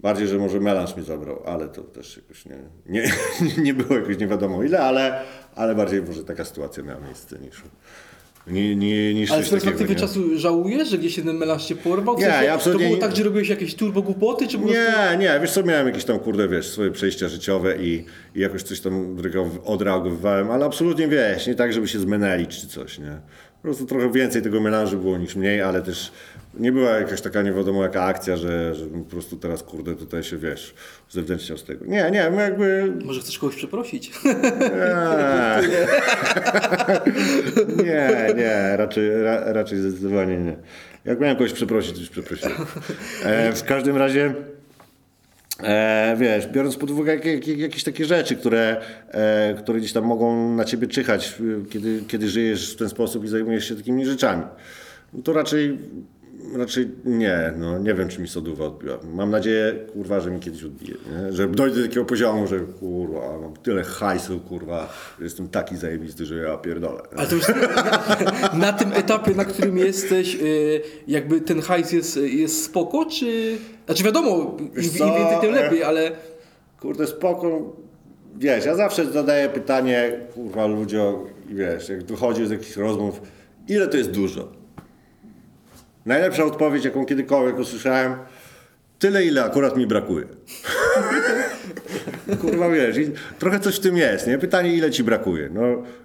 Bardziej, 0.03 0.29
że 0.29 0.39
może 0.39 0.61
melanż 0.61 0.97
mnie 0.97 1.05
zabrał, 1.05 1.43
ale 1.47 1.69
to 1.69 1.83
też 1.83 2.17
jakoś 2.17 2.45
nie, 2.47 2.57
nie, 2.87 3.11
nie 3.65 3.75
było 3.75 3.99
jakoś 3.99 4.19
nie 4.19 4.27
wiadomo 4.27 4.63
ile, 4.63 4.79
ale, 4.81 5.21
ale 5.55 5.75
bardziej 5.75 6.03
może 6.03 6.25
taka 6.25 6.45
sytuacja 6.45 6.83
miała 6.83 7.01
miejsce 7.01 7.39
niż, 7.39 7.63
nie, 8.47 8.77
nie, 8.77 9.15
niż 9.15 9.31
Ale 9.31 9.45
z 9.45 9.51
perspektywy 9.51 9.85
takiego, 9.89 10.01
nie? 10.01 10.09
czasu 10.09 10.39
żałujesz, 10.39 10.89
że 10.89 10.99
gdzieś 10.99 11.17
jeden 11.19 11.37
melanż 11.37 11.65
cię 11.65 11.77
porwał? 11.77 12.17
W 12.17 12.21
Nie, 12.21 12.27
ja 12.27 12.55
absolutnie 12.55 12.85
To 12.87 12.91
było 12.91 13.03
nie- 13.03 13.09
tak, 13.09 13.17
że 13.17 13.25
robiłeś 13.25 13.49
jakieś 13.49 13.75
turbo 13.75 14.03
głupoty, 14.03 14.49
czy 14.49 14.59
po 14.59 14.65
prostu... 14.65 14.83
Nie, 15.11 15.17
nie, 15.19 15.41
wiesz 15.41 15.53
co, 15.53 15.63
miałem 15.63 15.87
jakieś 15.87 16.05
tam, 16.05 16.19
kurde, 16.19 16.49
wiesz, 16.49 16.69
swoje 16.69 16.91
przejścia 16.91 17.29
życiowe 17.29 17.77
i, 17.77 18.05
i 18.35 18.41
jakoś 18.41 18.63
coś 18.63 18.81
tam 18.81 19.17
odreagow- 19.17 19.59
odreagowywałem, 19.65 20.51
ale 20.51 20.65
absolutnie, 20.67 21.09
wiesz, 21.09 21.47
nie 21.47 21.55
tak, 21.55 21.73
żeby 21.73 21.89
się 21.89 21.99
zmenęli 21.99 22.47
czy 22.47 22.67
coś, 22.67 22.99
nie. 22.99 23.19
Po 23.57 23.63
prostu 23.63 23.87
trochę 23.87 24.13
więcej 24.13 24.43
tego 24.43 24.61
melanżu 24.61 24.99
było 24.99 25.19
niż 25.19 25.37
mniej, 25.37 25.63
ale 25.63 25.83
też 25.83 26.13
nie 26.59 26.73
była 26.73 26.91
jakaś 26.91 27.21
taka 27.21 27.43
nie 27.43 27.53
wiadomo 27.53 27.83
jaka 27.83 28.03
akcja, 28.03 28.37
że, 28.37 28.75
że 28.75 28.87
po 28.87 29.11
prostu 29.11 29.37
teraz, 29.37 29.63
kurde, 29.63 29.95
tutaj 29.95 30.23
się, 30.23 30.39
wiesz, 30.39 30.75
zewnętrzniał 31.11 31.59
z 31.59 31.65
tego. 31.65 31.85
Nie, 31.85 32.11
nie, 32.11 32.31
my 32.31 32.43
jakby... 32.43 32.93
Może 33.05 33.21
chcesz 33.21 33.39
kogoś 33.39 33.57
przeprosić? 33.57 34.13
Nie, 37.77 37.85
nie, 37.85 38.35
nie 38.37 38.77
raczej, 38.77 39.23
ra, 39.23 39.53
raczej 39.53 39.79
zdecydowanie 39.79 40.37
nie. 40.39 40.57
Jak 41.05 41.21
miałem 41.21 41.37
kogoś 41.37 41.53
przeprosić, 41.53 41.93
to 41.93 42.01
już 42.01 42.09
przeprosiłem. 42.11 42.57
E, 43.25 43.53
w 43.53 43.65
każdym 43.65 43.97
razie, 43.97 44.35
e, 45.63 46.17
wiesz, 46.19 46.47
biorąc 46.47 46.77
pod 46.77 46.91
uwagę 46.91 47.15
jak, 47.15 47.25
jak, 47.25 47.59
jakieś 47.59 47.85
takie 47.85 48.05
rzeczy, 48.05 48.37
które, 48.37 48.81
e, 49.11 49.55
które 49.55 49.79
gdzieś 49.79 49.93
tam 49.93 50.05
mogą 50.05 50.55
na 50.55 50.65
ciebie 50.65 50.87
czyhać, 50.87 51.35
y, 51.41 51.71
kiedy, 51.71 52.03
kiedy 52.09 52.29
żyjesz 52.29 52.75
w 52.75 52.77
ten 52.77 52.89
sposób 52.89 53.25
i 53.25 53.29
zajmujesz 53.29 53.69
się 53.69 53.77
takimi 53.77 54.07
rzeczami, 54.07 54.43
no 55.13 55.23
to 55.23 55.33
raczej 55.33 55.79
Raczej 56.55 56.89
nie, 57.05 57.53
no 57.57 57.79
nie 57.79 57.95
wiem, 57.95 58.09
czy 58.09 58.21
mi 58.21 58.29
soduwa 58.29 58.65
odbiła. 58.65 58.99
Mam 59.15 59.31
nadzieję, 59.31 59.75
kurwa, 59.93 60.21
że 60.21 60.31
mi 60.31 60.41
kiedyś 60.41 60.65
odbije, 60.65 60.95
nie? 60.95 61.33
że 61.33 61.49
dojdę 61.49 61.77
do 61.77 61.83
takiego 61.83 62.05
poziomu, 62.05 62.47
że 62.47 62.61
kurwa, 62.61 63.39
mam 63.41 63.57
tyle 63.57 63.83
hajsu, 63.83 64.41
kurwa, 64.41 64.89
że 65.19 65.25
jestem 65.25 65.49
taki 65.49 65.77
zajebisty, 65.77 66.27
że 66.27 66.37
ja 66.37 66.57
pierdolę. 66.57 67.03
Ale 67.17 67.27
to 67.27 67.35
już 67.35 67.45
na, 67.49 68.59
na 68.59 68.73
tym 68.73 68.93
etapie, 68.93 69.35
na 69.35 69.45
którym 69.45 69.79
jesteś, 69.79 70.35
y, 70.35 70.81
jakby 71.09 71.41
ten 71.41 71.61
hajs 71.61 71.93
jest, 71.93 72.17
jest 72.17 72.65
spoko, 72.65 73.05
czy... 73.05 73.59
Znaczy 73.87 74.05
wiadomo, 74.05 74.57
im, 74.59 74.71
Wiesz 74.75 74.87
im 74.87 74.93
więcej, 74.93 75.41
tym 75.41 75.53
lepiej, 75.53 75.83
ale... 75.83 76.13
Kurde, 76.81 77.07
spoko. 77.07 77.77
Wiesz, 78.37 78.65
ja 78.65 78.75
zawsze 78.75 79.07
zadaję 79.13 79.49
pytanie, 79.49 80.21
kurwa, 80.35 80.67
ludziom, 80.67 81.15
wiesz, 81.49 81.89
jak 81.89 82.05
wychodzi 82.05 82.47
z 82.47 82.51
jakichś 82.51 82.77
rozmów, 82.77 83.21
ile 83.69 83.89
to 83.89 83.97
jest 83.97 84.11
dużo? 84.11 84.66
Najlepsza 86.07 86.45
odpowiedź, 86.45 86.85
jaką 86.85 87.07
kiedykolwiek 87.07 87.59
usłyszałem, 87.59 88.15
tyle, 88.99 89.25
ile 89.25 89.45
akurat 89.45 89.77
mi 89.77 89.87
brakuje. 89.87 90.27
kurwa, 92.41 92.71
wiesz, 92.71 92.97
i 92.99 93.11
trochę 93.39 93.61
coś 93.61 93.77
w 93.77 93.81
tym 93.81 93.97
jest, 93.97 94.27
nie? 94.27 94.39
Pytanie, 94.39 94.75
ile 94.75 94.91
ci 94.91 95.05
brakuje? 95.05 95.51
No, 95.55 95.63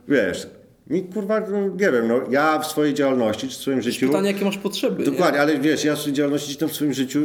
wiesz, 0.08 0.48
mi 0.88 1.04
kurwa, 1.04 1.40
no, 1.40 1.68
nie 1.68 1.92
wiem, 1.92 2.08
no, 2.08 2.22
ja 2.30 2.60
w 2.60 2.68
swojej 2.68 2.94
działalności, 2.94 3.48
czy 3.48 3.54
w 3.54 3.58
swoim 3.58 3.82
życiu... 3.82 4.08
Pytanie, 4.08 4.32
jakie 4.32 4.46
masz 4.46 4.58
potrzeby. 4.58 5.04
nie? 5.04 5.12
Dokładnie, 5.12 5.42
ale 5.42 5.60
wiesz, 5.60 5.84
ja 5.84 5.96
w 5.96 6.00
swojej 6.00 6.16
działalności, 6.16 6.54
czy 6.54 6.60
tam 6.60 6.70
w 6.70 6.74
swoim 6.74 6.94
życiu, 6.94 7.20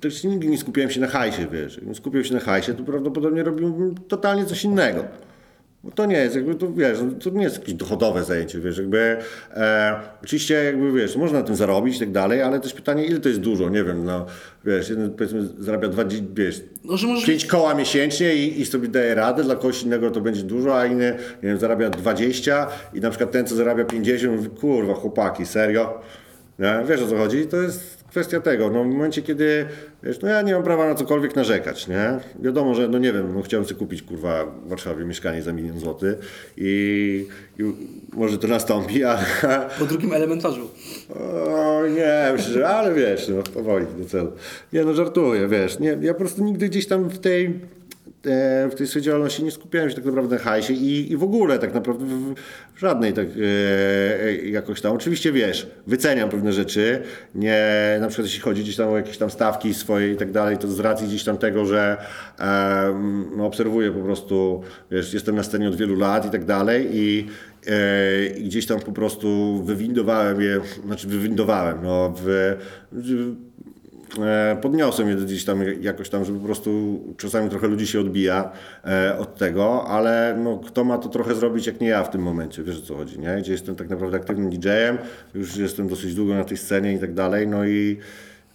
też 0.00 0.24
nigdy 0.24 0.46
nie 0.46 0.58
skupiałem 0.58 0.90
się 0.90 1.00
na 1.00 1.06
hajsie, 1.06 1.46
wiesz. 1.52 1.80
Skupiał 1.94 2.24
się 2.24 2.34
na 2.34 2.40
hajsie, 2.40 2.74
to 2.74 2.84
prawdopodobnie 2.84 3.42
robiłbym 3.42 3.94
totalnie 4.08 4.44
coś 4.44 4.64
innego. 4.64 5.04
Bo 5.86 5.92
to 5.92 6.06
nie 6.06 6.16
jest, 6.16 6.36
jakby 6.36 6.54
to 6.54 6.72
wiesz, 6.72 6.98
no, 7.02 7.10
to 7.12 7.30
nie 7.30 7.42
jest 7.42 7.58
jakieś 7.58 7.74
dochodowe 7.74 8.24
zajęcie, 8.24 8.60
wiesz, 8.60 8.78
jakby 8.78 9.16
e, 9.54 9.94
oczywiście 10.24 10.54
jakby 10.54 10.92
wiesz, 10.92 11.16
można 11.16 11.38
na 11.38 11.44
tym 11.44 11.56
zarobić 11.56 11.96
i 11.96 12.00
tak 12.00 12.12
dalej, 12.12 12.42
ale 12.42 12.60
też 12.60 12.72
pytanie, 12.72 13.04
ile 13.04 13.20
to 13.20 13.28
jest 13.28 13.40
dużo, 13.40 13.68
nie 13.68 13.84
wiem, 13.84 14.04
no 14.04 14.26
wiesz, 14.64 14.90
jeden 14.90 15.10
powiedzmy 15.10 15.48
zarabia 15.58 15.88
dwa, 15.88 16.04
wiesz, 16.34 16.62
No, 16.84 16.96
że 16.96 17.06
możesz 17.06 17.26
pięć 17.26 17.46
koła 17.46 17.74
miesięcznie 17.74 18.34
i, 18.34 18.60
i 18.60 18.66
sobie 18.66 18.88
daje 18.88 19.14
radę, 19.14 19.44
dla 19.44 19.54
kogoś 19.54 19.82
innego 19.82 20.10
to 20.10 20.20
będzie 20.20 20.42
dużo, 20.42 20.80
a 20.80 20.86
inny, 20.86 21.16
nie 21.42 21.48
wiem, 21.48 21.58
zarabia 21.58 21.90
20 21.90 22.68
i 22.94 23.00
na 23.00 23.10
przykład 23.10 23.30
ten, 23.30 23.46
co 23.46 23.54
zarabia 23.54 23.84
50, 23.84 24.36
mówi, 24.36 24.48
kurwa, 24.48 24.94
chłopaki, 24.94 25.46
serio? 25.46 26.00
Nie? 26.58 26.84
Wiesz 26.88 27.02
o 27.02 27.06
co 27.06 27.16
chodzi? 27.16 27.46
To 27.46 27.56
jest 27.56 27.95
kwestia 28.16 28.40
tego, 28.40 28.70
no 28.70 28.84
w 28.84 28.86
momencie, 28.86 29.22
kiedy, 29.22 29.66
wiesz, 30.02 30.20
no 30.20 30.28
ja 30.28 30.42
nie 30.42 30.54
mam 30.54 30.62
prawa 30.62 30.88
na 30.88 30.94
cokolwiek 30.94 31.36
narzekać, 31.36 31.88
nie? 31.88 32.18
Wiadomo, 32.42 32.74
że, 32.74 32.88
no 32.88 32.98
nie 32.98 33.12
wiem, 33.12 33.34
no 33.34 33.42
chciałem 33.42 33.66
sobie 33.66 33.78
kupić, 33.78 34.02
kurwa, 34.02 34.44
w 34.44 34.68
Warszawie 34.68 35.04
mieszkanie 35.04 35.42
za 35.42 35.52
milion 35.52 35.78
złotych 35.78 36.16
i, 36.56 37.26
i 37.58 37.62
może 38.12 38.38
to 38.38 38.48
nastąpi, 38.48 39.04
ale... 39.04 39.24
po 39.78 39.84
drugim 39.84 40.12
elementarzu. 40.12 40.70
O 41.48 41.82
nie, 41.86 42.32
myślę, 42.32 42.68
ale 42.68 42.94
wiesz, 42.94 43.28
no 43.28 43.42
powoli 43.42 43.86
do 43.98 44.04
celu. 44.04 44.32
Nie 44.72 44.84
no, 44.84 44.94
żartuję, 44.94 45.48
wiesz, 45.48 45.78
nie, 45.78 45.98
ja 46.00 46.12
po 46.14 46.20
prostu 46.20 46.44
nigdy 46.44 46.68
gdzieś 46.68 46.86
tam 46.86 47.08
w 47.08 47.18
tej, 47.18 47.60
w 48.70 48.74
tej 48.76 48.86
swojej 48.86 49.04
działalności 49.04 49.44
nie 49.44 49.50
skupiałem 49.50 49.90
się 49.90 49.96
tak 49.96 50.04
naprawdę 50.04 50.36
na 50.36 50.42
hajsie 50.42 50.72
i, 50.72 51.12
i 51.12 51.16
w 51.16 51.22
ogóle 51.22 51.58
tak 51.58 51.74
naprawdę 51.74 52.04
w, 52.04 52.34
w 52.74 52.80
żadnej 52.80 53.12
tak 53.12 53.26
e, 53.26 54.36
jakoś 54.36 54.80
tam. 54.80 54.92
Oczywiście 54.92 55.32
wiesz, 55.32 55.70
wyceniam 55.86 56.28
pewne 56.28 56.52
rzeczy, 56.52 57.02
nie, 57.34 57.64
na 58.00 58.08
przykład 58.08 58.26
jeśli 58.26 58.40
chodzi 58.40 58.62
gdzieś 58.62 58.76
tam 58.76 58.88
o 58.88 58.96
jakieś 58.96 59.18
tam 59.18 59.30
stawki 59.30 59.74
swoje 59.74 60.12
i 60.12 60.16
tak 60.16 60.30
dalej, 60.30 60.58
to 60.58 60.68
z 60.68 60.80
racji 60.80 61.06
gdzieś 61.06 61.24
tam 61.24 61.38
tego, 61.38 61.64
że 61.64 61.96
e, 62.38 63.26
no, 63.36 63.46
obserwuję 63.46 63.92
po 63.92 64.00
prostu, 64.00 64.62
wiesz, 64.90 65.14
jestem 65.14 65.36
na 65.36 65.42
scenie 65.42 65.68
od 65.68 65.76
wielu 65.76 65.96
lat 65.96 66.26
i 66.26 66.30
tak 66.30 66.44
dalej 66.44 66.88
i 66.92 67.26
E, 67.66 68.26
i 68.26 68.44
gdzieś 68.44 68.66
tam 68.66 68.80
po 68.80 68.92
prostu 68.92 69.62
wywindowałem 69.64 70.40
je, 70.40 70.60
znaczy 70.84 71.08
wywindowałem, 71.08 71.78
no, 71.82 72.14
w, 72.16 72.28
e, 72.28 72.56
podniosłem 74.62 75.08
je 75.08 75.16
gdzieś 75.16 75.44
tam 75.44 75.60
jakoś 75.80 76.08
tam, 76.08 76.24
że 76.24 76.32
po 76.32 76.40
prostu 76.40 77.00
czasami 77.16 77.50
trochę 77.50 77.68
ludzi 77.68 77.86
się 77.86 78.00
odbija 78.00 78.52
e, 78.84 79.18
od 79.18 79.36
tego, 79.36 79.84
ale 79.88 80.38
no, 80.44 80.58
kto 80.66 80.84
ma 80.84 80.98
to 80.98 81.08
trochę 81.08 81.34
zrobić 81.34 81.66
jak 81.66 81.80
nie 81.80 81.88
ja 81.88 82.04
w 82.04 82.10
tym 82.10 82.22
momencie, 82.22 82.62
wiesz 82.62 82.78
o 82.78 82.82
co 82.82 82.96
chodzi, 82.96 83.18
nie? 83.18 83.36
Gdzie 83.40 83.52
jestem 83.52 83.76
tak 83.76 83.88
naprawdę 83.88 84.16
aktywnym 84.16 84.50
DJ-em, 84.50 84.98
już 85.34 85.56
jestem 85.56 85.88
dosyć 85.88 86.14
długo 86.14 86.34
na 86.34 86.44
tej 86.44 86.56
scenie 86.56 86.92
i 86.92 86.98
tak 86.98 87.14
dalej, 87.14 87.48
no 87.48 87.64
i 87.64 87.96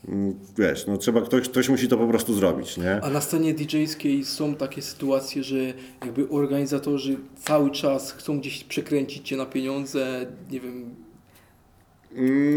mm, 0.07 0.35
wiesz, 0.57 0.87
no 0.87 0.97
trzeba, 0.97 1.21
ktoś, 1.21 1.49
ktoś 1.49 1.69
musi 1.69 1.87
to 1.87 1.97
po 1.97 2.07
prostu 2.07 2.33
zrobić, 2.33 2.77
nie? 2.77 3.01
A 3.01 3.09
na 3.09 3.21
scenie 3.21 3.53
DJ-skiej 3.53 4.25
są 4.25 4.55
takie 4.55 4.81
sytuacje, 4.81 5.43
że 5.43 5.57
jakby 6.05 6.29
organizatorzy 6.29 7.15
cały 7.43 7.71
czas 7.71 8.11
chcą 8.11 8.39
gdzieś 8.39 8.63
przekręcić 8.63 9.27
cię 9.27 9.37
na 9.37 9.45
pieniądze, 9.45 10.25
nie 10.51 10.59
wiem, 10.59 10.95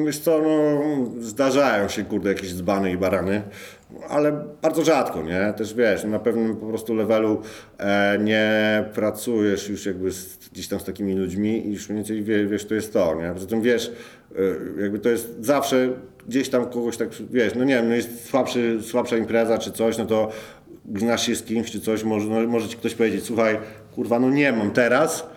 Wiesz 0.07 0.18
co, 0.18 0.42
no, 0.42 0.80
zdarzają 1.20 1.88
się, 1.88 2.05
kurde, 2.05 2.28
jakieś 2.28 2.55
dzbany 2.55 2.92
i 2.92 2.96
barany, 2.96 3.42
ale 4.09 4.44
bardzo 4.62 4.84
rzadko, 4.84 5.22
nie? 5.22 5.55
Też 5.57 5.74
wiesz, 5.74 6.05
na 6.05 6.18
pewnym 6.18 6.57
po 6.57 6.66
prostu 6.66 6.94
levelu 6.94 7.42
e, 7.78 8.18
nie 8.18 8.84
pracujesz 8.94 9.68
już 9.68 9.86
jakby 9.86 10.12
z, 10.12 10.48
gdzieś 10.52 10.68
tam 10.68 10.80
z 10.80 10.84
takimi 10.84 11.14
ludźmi 11.14 11.66
i 11.66 11.72
już 11.72 11.88
mniej 11.88 11.96
więcej 11.96 12.22
wie, 12.22 12.46
wiesz, 12.46 12.64
to 12.64 12.74
jest 12.74 12.92
to, 12.92 13.14
nie? 13.14 13.32
Poza 13.32 13.46
tym 13.46 13.62
wiesz, 13.62 13.92
e, 14.78 14.82
jakby 14.82 14.98
to 14.98 15.09
jest 15.09 15.36
zawsze 15.40 15.88
gdzieś 16.28 16.48
tam 16.48 16.66
kogoś 16.66 16.96
tak, 16.96 17.09
wiesz, 17.30 17.55
no 17.55 17.64
nie 17.64 17.74
wiem, 17.74 17.88
no 17.88 17.94
jest 17.94 18.28
słabszy, 18.28 18.78
słabsza 18.82 19.16
impreza 19.16 19.59
czy 19.59 19.72
coś, 19.72 19.98
no 19.98 20.07
to 20.07 20.30
znasz 20.96 21.26
się 21.26 21.34
z 21.34 21.42
kimś 21.42 21.70
czy 21.70 21.80
coś, 21.80 22.05
może, 22.05 22.28
no, 22.28 22.46
może 22.46 22.68
ci 22.68 22.76
ktoś 22.76 22.94
powiedzieć, 22.94 23.24
słuchaj, 23.24 23.59
kurwa, 23.94 24.20
no 24.20 24.30
nie 24.30 24.52
mam 24.52 24.70
teraz, 24.70 25.34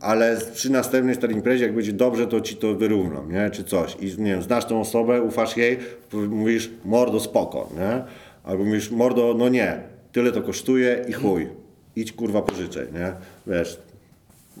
ale 0.00 0.40
przy 0.54 0.72
następnej 0.72 1.14
starej 1.14 1.36
imprezie, 1.36 1.64
jak 1.64 1.74
będzie 1.74 1.92
dobrze, 1.92 2.26
to 2.26 2.40
ci 2.40 2.56
to 2.56 2.74
wyrównam, 2.74 3.32
nie? 3.32 3.50
Czy 3.50 3.64
coś. 3.64 3.96
I 4.00 4.22
nie 4.22 4.30
wiem, 4.30 4.42
znasz 4.42 4.64
tą 4.64 4.80
osobę, 4.80 5.22
ufasz 5.22 5.56
jej, 5.56 5.78
mówisz, 6.12 6.70
mordo, 6.84 7.20
spoko, 7.20 7.68
nie? 7.76 8.02
Albo 8.44 8.64
mówisz, 8.64 8.90
mordo, 8.90 9.34
no 9.38 9.48
nie, 9.48 9.80
tyle 10.12 10.32
to 10.32 10.42
kosztuje 10.42 11.04
i 11.08 11.12
chuj. 11.12 11.48
Idź 11.96 12.12
kurwa 12.12 12.42
pożyczaj, 12.42 12.86
nie? 12.92 13.12
Wiesz, 13.46 13.78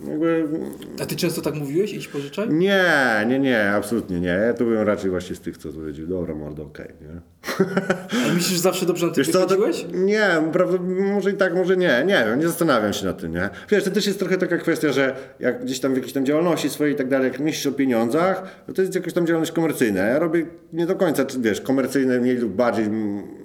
jakby... 0.06 0.48
A 1.02 1.06
ty 1.06 1.16
często 1.16 1.42
tak 1.42 1.54
mówiłeś? 1.54 1.92
Idź 1.92 2.08
pożyczaj? 2.08 2.48
Nie, 2.48 2.84
nie, 3.28 3.38
nie, 3.38 3.70
absolutnie 3.70 4.20
nie. 4.20 4.28
Ja 4.28 4.54
to 4.54 4.64
byłem 4.64 4.86
raczej 4.86 5.10
właśnie 5.10 5.36
z 5.36 5.40
tych, 5.40 5.58
co 5.58 5.68
powiedział, 5.68 6.06
dobra 6.06 6.34
mordo, 6.34 6.62
okej, 6.62 6.88
nie? 7.00 7.20
Ale 8.24 8.34
myślisz, 8.34 8.52
że 8.52 8.58
zawsze 8.58 8.86
dobrze 8.86 9.06
na 9.06 9.12
tym 9.12 9.24
Wiesz 9.24 9.32
co, 9.32 9.46
to, 9.46 9.56
wychodziłeś? 9.56 9.86
nie, 9.94 10.28
prawda, 10.52 10.78
może 11.14 11.30
i 11.30 11.34
tak, 11.34 11.54
może 11.54 11.76
nie, 11.76 12.04
nie 12.06 12.24
wiem, 12.28 12.38
nie 12.40 12.46
zastanawiam 12.48 12.92
się 12.92 13.06
nad 13.06 13.20
tym, 13.20 13.32
nie. 13.32 13.50
Wiesz, 13.70 13.84
to 13.84 13.90
też 13.90 14.06
jest 14.06 14.18
trochę 14.18 14.38
taka 14.38 14.58
kwestia, 14.58 14.92
że 14.92 15.16
jak 15.40 15.64
gdzieś 15.64 15.80
tam 15.80 15.92
w 15.92 15.96
jakiejś 15.96 16.12
tam 16.12 16.26
działalności 16.26 16.70
swojej 16.70 16.94
i 16.94 16.96
tak 16.96 17.08
dalej, 17.08 17.30
jak 17.30 17.40
myślisz 17.40 17.66
o 17.66 17.72
pieniądzach, 17.72 18.62
to 18.66 18.72
to 18.72 18.82
jest 18.82 18.94
jakaś 18.94 19.12
tam 19.12 19.26
działalność 19.26 19.52
komercyjna. 19.52 20.00
Ja 20.00 20.18
robię 20.18 20.46
nie 20.72 20.86
do 20.86 20.96
końca, 20.96 21.24
czy 21.24 21.40
wiesz, 21.40 21.60
komercyjne 21.60 22.20
mniej 22.20 22.36
lub 22.36 22.52
bardziej, 22.52 22.84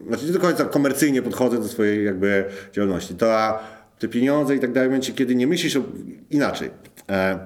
znaczy 0.07 0.25
nie 0.25 0.31
do 0.31 0.39
końca 0.39 0.65
komercyjnie 0.65 1.21
podchodzę 1.21 1.57
do 1.57 1.67
swojej 1.67 2.05
jakby 2.05 2.45
działalności. 2.73 3.15
To 3.15 3.33
a 3.39 3.59
te 4.03 4.09
pieniądze 4.09 4.55
i 4.55 4.59
tak 4.59 4.71
dalej, 4.71 4.89
w 4.89 4.91
momencie, 4.91 5.13
kiedy 5.13 5.35
nie 5.35 5.47
myślisz 5.47 5.75
o, 5.75 5.83
inaczej. 6.31 6.69
E, 7.09 7.39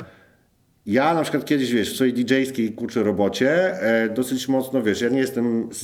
ja 0.86 1.14
na 1.14 1.22
przykład 1.22 1.46
kiedyś, 1.46 1.72
wiesz, 1.72 1.94
w 1.94 1.96
swojej 1.96 2.14
DJ-skiej 2.14 2.72
kurczę 2.72 3.04
robocie 3.04 3.82
e, 3.82 4.10
dosyć 4.10 4.48
mocno, 4.48 4.84
wiesz, 4.84 5.02
ja 5.02 5.10
nie 5.10 5.20
jestem 5.20 5.70
z, 5.72 5.84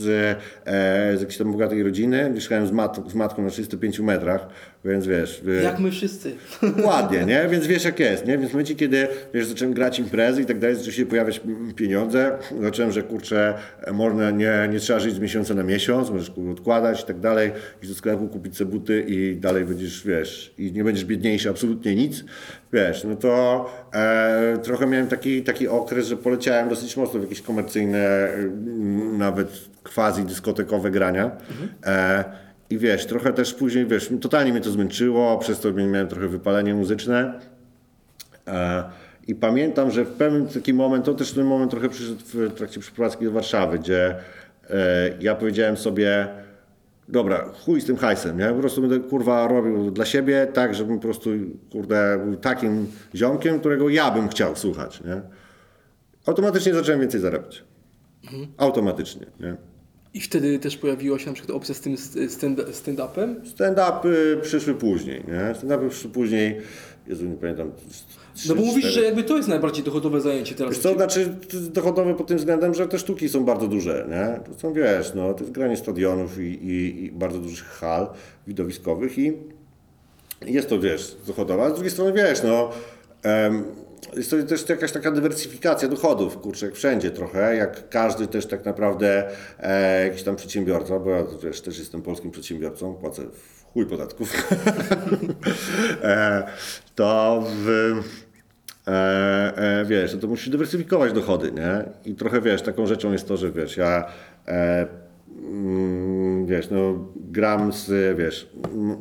e, 0.65 1.17
z 1.17 1.21
jakiejś 1.21 1.38
tam 1.38 1.51
bogatej 1.51 1.84
rodziny, 1.84 2.32
mieszkałem 2.34 2.67
z, 2.67 2.71
mat, 2.71 2.99
z 3.07 3.13
matką 3.13 3.43
na 3.43 3.49
35 3.49 3.99
metrach, 3.99 4.47
więc 4.86 5.07
wiesz... 5.07 5.41
Jak 5.63 5.79
my 5.79 5.91
wszyscy. 5.91 6.36
Ładnie, 6.86 7.25
nie? 7.25 7.47
Więc 7.49 7.67
wiesz 7.67 7.86
jak 7.86 7.99
jest, 7.99 8.25
nie? 8.25 8.38
Więc 8.38 8.49
w 8.49 8.53
momencie, 8.53 8.75
kiedy 8.75 9.07
wiesz, 9.34 9.45
zacząłem 9.45 9.73
grać 9.73 9.99
imprezy 9.99 10.41
i 10.41 10.45
tak 10.45 10.59
dalej, 10.59 10.75
zaczęły 10.75 10.93
się 10.93 11.05
pojawiać 11.05 11.41
pieniądze, 11.75 12.38
zacząłem, 12.61 12.91
że 12.91 13.03
kurczę, 13.03 13.53
można, 13.93 14.31
nie, 14.31 14.69
nie 14.71 14.79
trzeba 14.79 14.99
żyć 14.99 15.15
z 15.15 15.19
miesiąca 15.19 15.53
na 15.53 15.63
miesiąc, 15.63 16.09
możesz 16.09 16.31
odkładać 16.51 17.01
i 17.01 17.05
tak 17.05 17.19
dalej, 17.19 17.51
iść 17.81 17.91
do 17.91 17.95
sklepu, 17.95 18.27
kupić 18.27 18.57
sobie 18.57 18.71
buty 18.71 19.05
i 19.07 19.36
dalej 19.36 19.65
będziesz, 19.65 20.07
wiesz, 20.07 20.53
i 20.57 20.71
nie 20.71 20.84
będziesz 20.84 21.05
biedniejszy 21.05 21.49
absolutnie 21.49 21.95
nic, 21.95 22.23
wiesz, 22.73 23.03
no 23.03 23.15
to 23.15 23.65
e, 23.93 24.57
trochę 24.63 24.88
miałem 24.88 25.07
taki, 25.07 25.43
taki 25.43 25.67
okres, 25.67 26.07
że 26.07 26.17
poleciałem 26.17 26.69
dosyć 26.69 26.97
mocno 26.97 27.19
w 27.19 27.23
jakieś 27.23 27.41
komercyjne, 27.41 28.29
mm, 28.34 29.17
nawet 29.17 29.47
quasi 29.84 30.23
dyskotekowe 30.23 30.91
grania. 30.91 31.31
E, 31.86 32.23
i 32.74 32.78
wiesz, 32.78 33.05
trochę 33.05 33.34
też 33.34 33.53
później, 33.53 33.86
wiesz, 33.86 34.11
totalnie 34.21 34.51
mnie 34.51 34.61
to 34.61 34.71
zmęczyło, 34.71 35.38
przez 35.38 35.59
to 35.59 35.74
miałem 35.74 36.07
trochę 36.07 36.28
wypalenie 36.28 36.74
muzyczne. 36.74 37.39
E, 38.47 38.84
I 39.28 39.36
pamiętam, 39.36 39.91
że 39.91 40.05
w 40.05 40.09
pewnym 40.09 40.47
taki 40.47 40.74
moment, 40.74 41.05
to 41.05 41.13
też 41.13 41.32
ten 41.32 41.45
moment 41.45 41.71
trochę 41.71 41.89
przyszedł 41.89 42.19
w 42.34 42.53
trakcie 42.53 42.80
przeprowadzki 42.80 43.26
do 43.26 43.32
Warszawy, 43.32 43.80
gdzie 43.80 44.15
e, 44.69 45.09
ja 45.19 45.36
powiedziałem 45.36 45.78
sobie, 45.78 46.28
dobra, 47.07 47.51
chuj 47.65 47.82
z 47.82 47.86
tym 47.86 47.97
hajsem, 47.97 48.38
nie? 48.38 48.47
Po 48.47 48.59
prostu 48.59 48.82
będę 48.82 48.99
kurwa 48.99 49.47
robił 49.47 49.91
dla 49.91 50.05
siebie 50.05 50.47
tak, 50.53 50.76
żebym 50.76 50.95
po 50.95 51.01
prostu, 51.01 51.30
kurde, 51.71 52.19
był 52.26 52.36
takim 52.36 52.88
ziomkiem, 53.15 53.59
którego 53.59 53.89
ja 53.89 54.11
bym 54.11 54.30
chciał 54.30 54.55
słuchać, 54.55 55.01
nie? 55.03 55.21
Automatycznie 56.26 56.74
zacząłem 56.74 57.01
więcej 57.01 57.21
zarabiać. 57.21 57.63
Automatycznie, 58.57 59.26
nie? 59.39 59.72
I 60.14 60.22
wtedy 60.22 60.59
też 60.59 60.78
pojawiła 60.78 61.20
się 61.20 61.28
na 61.28 61.34
przykład 61.34 61.57
opcja 61.57 61.76
z 61.76 61.80
tym 61.80 61.95
stand- 61.95 62.72
stand-upem. 62.72 63.36
Stand-upy 63.55 64.41
przyszły 64.41 64.74
później, 64.74 65.24
nie? 65.28 65.55
Stand-upy 65.55 65.89
przyszły 65.89 66.09
później, 66.11 66.57
Jezu, 67.07 67.26
nie 67.26 67.36
pamiętam. 67.36 67.72
No 68.49 68.55
bo 68.55 68.61
mówisz, 68.61 68.86
że 68.86 69.01
jakby 69.01 69.24
to 69.24 69.38
jest 69.38 69.49
najbardziej 69.49 69.84
dochodowe 69.84 70.22
zajęcie 70.22 70.55
teraz. 70.55 70.74
Wiesz 70.74 70.84
co, 70.84 70.93
znaczy 70.93 71.36
dochodowe 71.72 72.16
pod 72.16 72.28
tym 72.28 72.38
względem, 72.38 72.74
że 72.74 72.88
te 72.88 72.99
sztuki 72.99 73.30
są 73.30 73.45
bardzo 73.45 73.68
duże, 73.68 74.07
nie? 74.09 74.53
To 74.53 74.59
są, 74.59 74.74
wiesz, 74.74 75.11
no, 75.16 75.34
to 75.34 75.39
jest 75.39 75.51
granie 75.51 75.78
stadionów 75.78 76.39
i, 76.39 76.41
i, 76.43 77.03
i 77.05 77.11
bardzo 77.11 77.39
dużych 77.39 77.64
hal 77.68 78.07
widowiskowych 78.47 79.18
i 79.18 79.34
jest 80.45 80.70
to, 80.70 80.80
wiesz, 80.80 81.18
dochodowe, 81.28 81.64
a 81.64 81.70
z 81.70 81.74
drugiej 81.74 81.91
strony, 81.91 82.14
wiesz, 82.14 82.43
no, 82.43 82.70
em, 83.24 83.64
jest 84.16 84.32
to 84.32 84.43
też 84.43 84.70
jakaś 84.70 84.91
taka 84.91 85.12
dywersyfikacja 85.12 85.88
dochodów, 85.88 86.38
kurczę, 86.38 86.66
jak 86.66 86.76
wszędzie 86.76 87.12
trochę, 87.12 87.56
jak 87.56 87.89
każdy 87.89 88.28
też 88.28 88.45
tak 88.45 88.66
naprawdę 88.66 89.30
e, 89.60 90.04
jakiś 90.08 90.24
tam 90.24 90.36
przedsiębiorca, 90.36 90.99
bo 90.99 91.10
ja 91.10 91.24
wiesz, 91.43 91.62
też 91.62 91.80
jestem 91.80 92.01
polskim 92.01 92.32
przedsiębiorcą, 92.32 92.93
płacę 92.93 93.24
w 93.24 93.64
chuj 93.74 93.86
podatków, 93.86 94.34
e, 96.04 96.43
to 96.95 97.43
w, 97.47 97.93
e, 98.88 98.91
e, 99.58 99.86
wiesz, 99.86 100.14
no 100.14 100.20
to 100.20 100.28
musisz 100.28 100.49
dywersyfikować 100.49 101.14
dochody, 101.14 101.51
nie? 101.51 101.84
I 102.06 102.16
trochę, 102.16 102.41
wiesz, 102.41 102.62
taką 102.62 102.88
rzeczą 102.88 103.12
jest 103.12 103.28
to, 103.28 103.38
że 103.38 103.51
wiesz, 103.51 103.78
ja 103.78 104.06
e, 104.47 105.03
wiesz, 106.46 106.70
no 106.70 107.08
gram 107.16 107.74
z, 107.74 108.18
wiesz, 108.18 108.50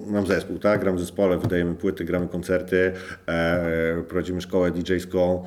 mam 0.06 0.26
zespół, 0.26 0.58
tak? 0.58 0.80
Gram 0.80 0.96
w 0.96 1.00
zespole, 1.00 1.38
wydajemy 1.38 1.74
płyty, 1.74 2.04
gramy 2.04 2.28
koncerty, 2.28 2.92
e, 3.28 4.02
prowadzimy 4.08 4.40
szkołę 4.40 4.70
DJ-ską, 4.70 5.42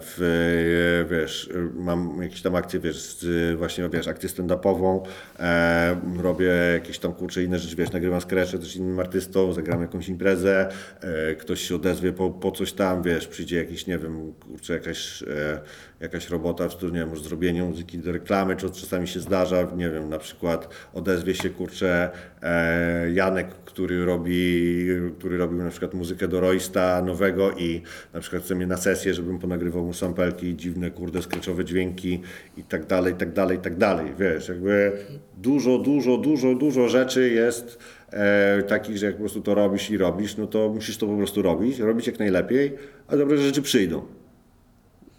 w, 0.00 0.20
e, 0.20 1.14
wiesz, 1.14 1.50
e, 1.54 1.82
mam 1.82 2.22
jakieś 2.22 2.42
tam 2.42 2.54
akcje, 2.54 2.80
wiesz, 2.80 3.02
z, 3.02 3.58
właśnie, 3.58 3.88
wiesz, 3.88 4.08
akcję 4.08 4.28
stand-upową, 4.28 5.00
e, 5.38 6.00
robię 6.22 6.46
jakieś 6.74 6.98
tam, 6.98 7.12
kurczę, 7.12 7.42
inne 7.42 7.58
rzeczy, 7.58 7.76
wiesz, 7.76 7.92
nagrywam 7.92 8.20
skrecze 8.20 8.58
też 8.58 8.76
innym 8.76 9.00
artystom, 9.00 9.52
zagram 9.52 9.80
jakąś 9.80 10.08
imprezę, 10.08 10.68
e, 11.00 11.34
ktoś 11.34 11.60
się 11.60 11.74
odezwie 11.74 12.12
po, 12.12 12.30
po 12.30 12.50
coś 12.50 12.72
tam, 12.72 13.02
wiesz, 13.02 13.28
przyjdzie 13.28 13.56
jakiś, 13.56 13.86
nie 13.86 13.98
wiem, 13.98 14.32
kurczę, 14.32 14.72
jakaś, 14.72 15.22
e, 15.22 15.60
jakaś 16.00 16.30
robota 16.30 16.68
w 16.68 16.82
nie 16.82 16.90
wiem, 16.90 17.08
może 17.08 17.22
zrobienie 17.22 17.62
muzyki 17.62 17.98
do 17.98 18.12
reklamy, 18.12 18.56
czy 18.56 18.70
czasami 18.70 19.08
się 19.08 19.20
zdarza, 19.20 19.68
nie 19.76 19.90
wiem, 19.90 20.08
na 20.08 20.18
przykład 20.18 20.68
odezwie 20.94 21.34
się, 21.34 21.50
kurczę, 21.50 22.10
e, 22.42 23.12
Janek, 23.12 23.48
który 23.64 24.04
robi, 24.04 24.86
który 25.18 25.38
robił 25.38 25.58
na 25.58 25.70
przykład 25.70 25.94
muzykę 25.94 26.28
do 26.28 26.40
Roysta 26.40 27.02
nowego 27.02 27.52
i 27.52 27.82
na 28.12 28.20
przykład 28.20 28.42
chce 28.42 28.54
mnie 28.54 28.66
na 28.66 28.76
sesję, 28.76 29.14
żebym 29.14 29.38
ponagrywał 29.38 29.61
mu 29.70 29.92
sampelki, 29.92 30.56
dziwne, 30.56 30.90
kurde, 30.90 31.22
skreczowe 31.22 31.64
dźwięki 31.64 32.20
i 32.56 32.62
tak 32.64 32.86
dalej, 32.86 33.12
i 33.12 33.16
tak 33.16 33.32
dalej, 33.32 33.58
i 33.58 33.60
tak 33.60 33.76
dalej, 33.76 34.06
wiesz, 34.18 34.48
jakby 34.48 34.92
dużo, 35.36 35.78
dużo, 35.78 36.16
dużo, 36.16 36.54
dużo 36.54 36.88
rzeczy 36.88 37.30
jest 37.30 37.78
e, 38.10 38.62
takich, 38.62 38.98
że 38.98 39.06
jak 39.06 39.14
po 39.14 39.20
prostu 39.20 39.40
to 39.40 39.54
robisz 39.54 39.90
i 39.90 39.98
robisz, 39.98 40.36
no 40.36 40.46
to 40.46 40.68
musisz 40.68 40.96
to 40.96 41.06
po 41.06 41.16
prostu 41.16 41.42
robić, 41.42 41.78
robić 41.78 42.06
jak 42.06 42.18
najlepiej, 42.18 42.72
a 43.08 43.16
dobre 43.16 43.38
rzeczy 43.38 43.62
przyjdą 43.62 44.02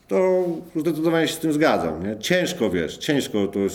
to 0.08 0.46
zdecydowanie 0.76 1.28
się 1.28 1.34
z 1.34 1.40
tym 1.40 1.54
zgadzam. 1.54 2.04
Nie? 2.04 2.18
Ciężko, 2.20 2.70
wiesz, 2.70 2.98
ciężko 2.98 3.48
to 3.48 3.60
e, 3.60 3.66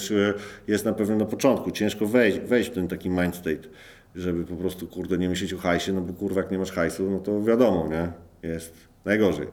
jest 0.68 0.84
na 0.84 0.92
pewno 0.92 1.16
na 1.16 1.24
początku, 1.24 1.70
ciężko 1.70 2.06
wejść, 2.06 2.38
wejść 2.38 2.70
w 2.70 2.74
ten 2.74 2.88
taki 2.88 3.10
mind 3.10 3.36
state, 3.36 3.68
żeby 4.16 4.44
po 4.44 4.56
prostu, 4.56 4.86
kurde, 4.86 5.18
nie 5.18 5.28
myśleć 5.28 5.54
o 5.54 5.58
hajsie, 5.58 5.92
no 5.92 6.00
bo 6.00 6.12
kurwa, 6.12 6.40
jak 6.40 6.50
nie 6.50 6.58
masz 6.58 6.72
hajsu, 6.72 7.10
no 7.10 7.18
to 7.18 7.42
wiadomo, 7.42 7.88
nie? 7.88 8.12
Jest 8.50 8.74
najgorzej. 9.04 9.46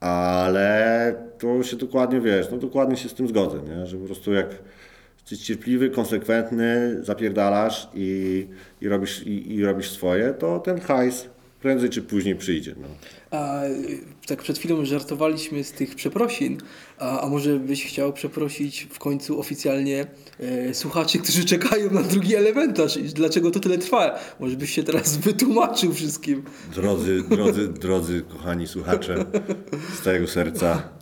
Ale 0.00 1.14
to 1.38 1.62
się 1.62 1.76
dokładnie, 1.76 2.20
wiesz, 2.20 2.46
no 2.50 2.58
dokładnie 2.58 2.96
się 2.96 3.08
z 3.08 3.14
tym 3.14 3.28
zgodzę, 3.28 3.60
nie? 3.68 3.86
Że 3.86 3.96
po 3.96 4.06
prostu 4.06 4.32
jak 4.32 4.46
jesteś 5.20 5.46
cierpliwy, 5.46 5.90
konsekwentny, 5.90 6.98
zapierdalasz 7.04 7.88
i, 7.94 8.46
i, 8.80 8.88
robisz, 8.88 9.22
i, 9.26 9.54
i 9.54 9.64
robisz 9.64 9.90
swoje, 9.90 10.34
to 10.34 10.58
ten 10.58 10.80
hajs 10.80 11.28
prędzej 11.60 11.90
czy 11.90 12.02
później 12.02 12.36
przyjdzie, 12.36 12.74
no. 12.82 12.88
A 13.30 13.62
tak 14.26 14.42
przed 14.42 14.58
chwilą 14.58 14.84
żartowaliśmy 14.84 15.64
z 15.64 15.72
tych 15.72 15.94
przeprosin, 15.94 16.58
a, 17.00 17.20
a 17.20 17.28
może 17.28 17.58
byś 17.58 17.86
chciał 17.86 18.12
przeprosić 18.12 18.86
w 18.90 18.98
końcu 18.98 19.40
oficjalnie 19.40 20.06
e, 20.38 20.74
słuchaczy, 20.74 21.18
którzy 21.18 21.44
czekają 21.44 21.90
na 21.90 22.02
drugi 22.02 22.34
elementarz 22.34 22.96
i 22.96 23.02
dlaczego 23.02 23.50
to 23.50 23.60
tyle 23.60 23.78
trwa? 23.78 24.18
Może 24.40 24.56
byś 24.56 24.70
się 24.70 24.82
teraz 24.82 25.16
wytłumaczył 25.16 25.92
wszystkim. 25.94 26.42
Drodzy, 26.74 27.22
drodzy, 27.30 27.68
drodzy, 27.68 28.22
kochani 28.28 28.66
słuchacze, 28.66 29.24
z 30.00 30.04
całego 30.04 30.26
serca. 30.26 30.99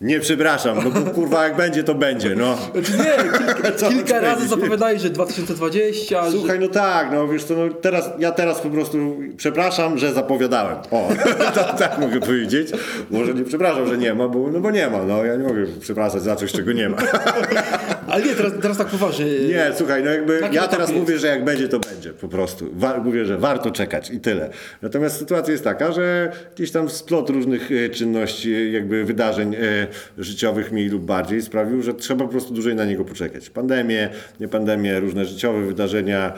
Nie 0.00 0.20
przepraszam, 0.20 0.78
no 0.84 0.90
bo 0.90 1.10
kurwa 1.10 1.44
jak 1.44 1.56
będzie, 1.56 1.84
to 1.84 1.94
będzie, 1.94 2.36
no. 2.36 2.58
Znaczy 2.72 2.92
nie, 2.98 3.38
kilka, 3.38 3.88
kilka 3.88 4.20
razy 4.20 4.48
zapowiadałeś, 4.48 5.02
że 5.02 5.10
2020, 5.10 6.24
że... 6.24 6.30
Słuchaj, 6.30 6.58
no 6.60 6.68
tak, 6.68 7.12
no 7.12 7.28
wiesz 7.28 7.44
co, 7.44 7.54
no 7.54 7.74
teraz, 7.74 8.10
ja 8.18 8.32
teraz 8.32 8.60
po 8.60 8.70
prostu 8.70 9.16
przepraszam, 9.36 9.98
że 9.98 10.12
zapowiadałem. 10.12 10.76
O, 10.90 11.08
tak, 11.54 11.78
tak 11.78 11.98
mogę 11.98 12.20
powiedzieć. 12.20 12.68
Może 13.10 13.34
nie 13.34 13.44
przepraszam, 13.44 13.86
że 13.88 13.98
nie 13.98 14.14
ma, 14.14 14.28
bo, 14.28 14.50
no 14.50 14.60
bo 14.60 14.70
nie 14.70 14.90
ma, 14.90 15.02
no 15.04 15.24
ja 15.24 15.36
nie 15.36 15.44
mogę 15.44 15.64
przepraszać 15.80 16.22
za 16.22 16.36
coś, 16.36 16.52
czego 16.52 16.72
nie 16.72 16.88
ma. 16.88 16.96
Ale 18.08 18.24
nie, 18.24 18.34
teraz, 18.34 18.52
teraz 18.62 18.78
tak 18.78 18.86
poważnie. 18.86 19.24
Nie, 19.24 19.70
słuchaj, 19.76 20.04
no 20.04 20.10
jakby 20.10 20.38
Taki 20.38 20.56
ja 20.56 20.68
teraz 20.68 20.88
jest. 20.88 21.00
mówię, 21.00 21.18
że 21.18 21.26
jak 21.26 21.44
będzie, 21.44 21.68
to 21.68 21.78
będzie 21.78 22.10
po 22.10 22.28
prostu. 22.28 22.66
Mówię, 23.04 23.24
że 23.24 23.38
warto 23.38 23.70
czekać 23.70 24.10
i 24.10 24.20
tyle. 24.20 24.50
Natomiast 24.82 25.18
sytuacja 25.18 25.52
jest 25.52 25.64
taka, 25.64 25.92
że 25.92 26.32
gdzieś 26.54 26.70
tam 26.70 26.88
splot 26.90 27.30
różnych 27.30 27.70
e, 27.72 27.88
czynności, 27.88 28.72
jakby 28.72 29.04
wydarzeń 29.04 29.54
e, 29.54 29.87
życiowych 30.18 30.72
mniej 30.72 30.88
lub 30.88 31.02
bardziej 31.02 31.42
sprawił, 31.42 31.82
że 31.82 31.94
trzeba 31.94 32.24
po 32.24 32.30
prostu 32.30 32.54
dłużej 32.54 32.74
na 32.74 32.84
niego 32.84 33.04
poczekać. 33.04 33.50
Pandemie, 33.50 34.08
nie 34.40 34.48
pandemie, 34.48 35.00
różne 35.00 35.24
życiowe 35.24 35.62
wydarzenia. 35.66 36.26
E, 36.28 36.32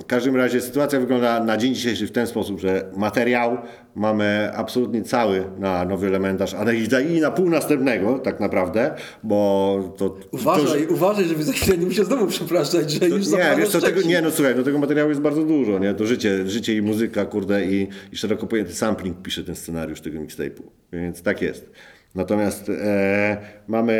w 0.00 0.04
każdym 0.06 0.36
razie 0.36 0.60
sytuacja 0.60 1.00
wygląda 1.00 1.44
na 1.44 1.56
dzień 1.56 1.74
dzisiejszy 1.74 2.06
w 2.06 2.12
ten 2.12 2.26
sposób, 2.26 2.60
że 2.60 2.84
materiał 2.96 3.58
mamy 3.94 4.50
absolutnie 4.54 5.02
cały 5.02 5.44
na 5.58 5.84
nowy 5.84 6.06
elementarz, 6.06 6.54
ale 6.54 6.76
i 6.76 7.20
na- 7.20 7.30
pół 7.30 7.50
następnego 7.50 8.18
tak 8.18 8.40
naprawdę, 8.40 8.94
bo 9.22 9.94
to... 9.96 10.08
to 10.10 10.28
Uważaj, 10.30 10.86
uważaj, 10.86 11.24
żeby 11.24 11.44
za 11.44 11.52
chwilę 11.52 11.78
nie 11.78 11.86
musiał 11.86 12.04
znowu 12.04 12.26
przepraszać, 12.26 12.90
że 12.90 13.08
już 13.08 13.28
nie, 13.28 13.54
wiesz 13.58 13.68
co, 13.68 13.80
tego, 13.80 14.02
nie, 14.02 14.22
no 14.22 14.30
słuchaj, 14.30 14.54
no 14.56 14.62
tego 14.62 14.78
materiału 14.78 15.08
jest 15.08 15.20
bardzo 15.20 15.42
dużo, 15.42 15.78
nie? 15.78 15.94
To 15.94 16.06
życie, 16.06 16.48
życie 16.48 16.76
i 16.76 16.82
muzyka, 16.82 17.24
kurde, 17.24 17.64
i, 17.64 17.88
i 18.12 18.16
szeroko 18.16 18.46
pojęty 18.46 18.74
sampling 18.74 19.22
pisze 19.22 19.44
ten 19.44 19.56
scenariusz 19.56 20.00
tego 20.00 20.18
mixtape'u, 20.18 20.62
więc 20.92 21.22
tak 21.22 21.42
jest. 21.42 21.70
Natomiast 22.16 22.68
e, 22.68 23.36
mamy 23.68 23.96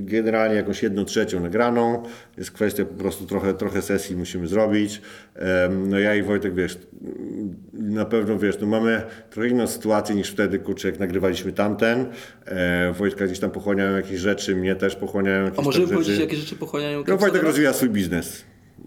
generalnie 0.00 0.54
jakąś 0.56 0.82
jedną 0.82 1.04
trzecią 1.04 1.40
nagraną, 1.40 2.02
jest 2.36 2.50
kwestia 2.50 2.84
po 2.84 2.94
prostu 2.94 3.26
trochę, 3.26 3.54
trochę 3.54 3.82
sesji 3.82 4.16
musimy 4.16 4.46
zrobić. 4.46 5.02
Em, 5.34 5.88
no 5.90 5.98
ja 5.98 6.14
i 6.14 6.22
Wojtek, 6.22 6.54
wiesz, 6.54 6.78
na 7.72 8.04
pewno, 8.04 8.38
wiesz, 8.38 8.58
no 8.60 8.66
mamy 8.66 9.02
trochę 9.30 9.48
inną 9.48 9.66
sytuację 9.66 10.14
niż 10.16 10.30
wtedy, 10.30 10.58
kurczę, 10.58 10.88
jak 10.88 10.98
nagrywaliśmy 11.00 11.52
tamten. 11.52 12.06
E, 12.46 12.92
Wojtka 12.92 13.26
gdzieś 13.26 13.38
tam 13.38 13.50
pochłaniają 13.50 13.96
jakieś 13.96 14.20
rzeczy, 14.20 14.56
mnie 14.56 14.74
też 14.74 14.96
pochłaniają 14.96 15.44
jakieś 15.44 15.58
A 15.58 15.62
możemy 15.62 15.86
powiedzieć, 15.86 16.06
rzeczy. 16.14 16.20
jakie 16.22 16.36
rzeczy 16.36 16.56
pochłaniają 16.56 17.04
No, 17.08 17.16
Wojtek 17.16 17.42
rozwija 17.42 17.72
swój 17.72 17.90
biznes. 17.90 18.44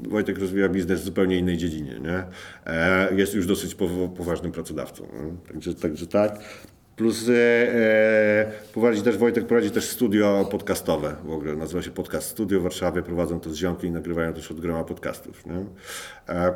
Wojtek 0.10 0.40
rozwija 0.40 0.70
biznes 0.70 1.02
w 1.02 1.04
zupełnie 1.04 1.38
innej 1.38 1.58
dziedzinie. 1.58 2.00
Nie? 2.02 2.24
E, 2.74 3.16
jest 3.16 3.34
już 3.36 3.48
dosyć 3.48 3.76
pow- 3.76 4.14
poważnym 4.18 4.52
pracodawcą. 4.52 5.08
Także, 5.48 5.74
także 5.74 6.08
tak. 6.08 6.40
Plus 6.96 7.30
e, 7.30 7.34
e, 7.34 8.52
prowadzi 8.74 9.02
też, 9.02 9.18
Wojtek 9.18 9.46
prowadzi 9.48 9.72
też 9.72 9.86
studio 9.90 10.48
podcastowe 10.52 11.16
w 11.24 11.32
ogóle. 11.32 11.56
Nazywa 11.56 11.82
się 11.82 11.92
Podcast 11.92 12.30
Studio 12.30 12.60
w 12.60 12.64
Warszawie. 12.64 13.02
Prowadzą 13.02 13.40
to 13.40 13.50
z 13.50 13.56
ziomki 13.56 13.88
i 13.88 13.92
nagrywają 13.92 14.34
też 14.34 14.52
od 14.52 14.60
groma 14.60 14.84
podcastów. 14.84 15.46
Nie? 15.46 15.66
E, 16.30 16.54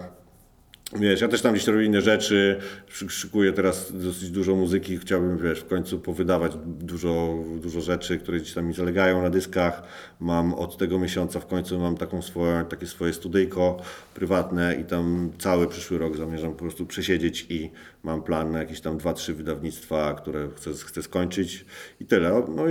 Wiesz, 0.94 1.22
ja 1.22 1.28
też 1.28 1.42
tam 1.42 1.54
gdzieś 1.54 1.68
robię 1.68 1.86
inne 1.86 2.02
rzeczy, 2.02 2.60
Szy- 2.88 3.10
szykuję 3.10 3.54
teraz 3.54 3.92
dosyć 3.98 4.32
dużo 4.32 4.56
muzyki, 4.56 4.98
chciałbym, 4.98 5.38
wiesz, 5.38 5.60
w 5.60 5.68
końcu 5.68 6.00
powydawać 6.00 6.52
dużo, 6.66 7.36
dużo 7.62 7.82
rzeczy, 7.82 8.18
które 8.20 8.40
gdzieś 8.40 8.54
tam 8.54 8.66
mi 8.68 8.74
zalegają 8.74 9.22
na 9.22 9.30
dyskach. 9.30 9.84
Mam 10.20 10.54
od 10.54 10.78
tego 10.78 11.00
miesiąca 11.00 11.40
w 11.40 11.48
końcu 11.48 11.80
mam 11.80 11.98
taką 11.98 12.22
swoje, 12.22 12.66
takie 12.70 12.88
swoje 12.88 13.14
studyjko 13.14 13.78
prywatne 14.14 14.76
i 14.82 14.84
tam 14.84 15.32
cały 15.40 15.68
przyszły 15.68 15.98
rok 15.98 16.18
zamierzam 16.18 16.52
po 16.52 16.60
prostu 16.60 16.86
przesiedzieć 16.86 17.46
i 17.50 17.72
mam 18.06 18.24
plan 18.24 18.52
na 18.52 18.60
jakieś 18.60 18.82
tam 18.82 18.98
dwa, 18.98 19.14
trzy 19.14 19.34
wydawnictwa, 19.34 20.14
które 20.14 20.50
chcę, 20.56 20.72
chcę 20.74 21.04
skończyć 21.04 21.66
i 22.00 22.06
tyle. 22.06 22.44
No 22.56 22.64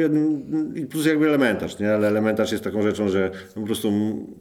i 0.74 0.86
plus 0.86 1.06
jakby 1.06 1.28
elementarz, 1.28 1.78
nie? 1.78 1.94
Ale 1.94 2.08
elementarz 2.08 2.52
jest 2.52 2.64
taką 2.64 2.82
rzeczą, 2.82 3.08
że 3.08 3.30
po 3.54 3.60
prostu 3.60 3.92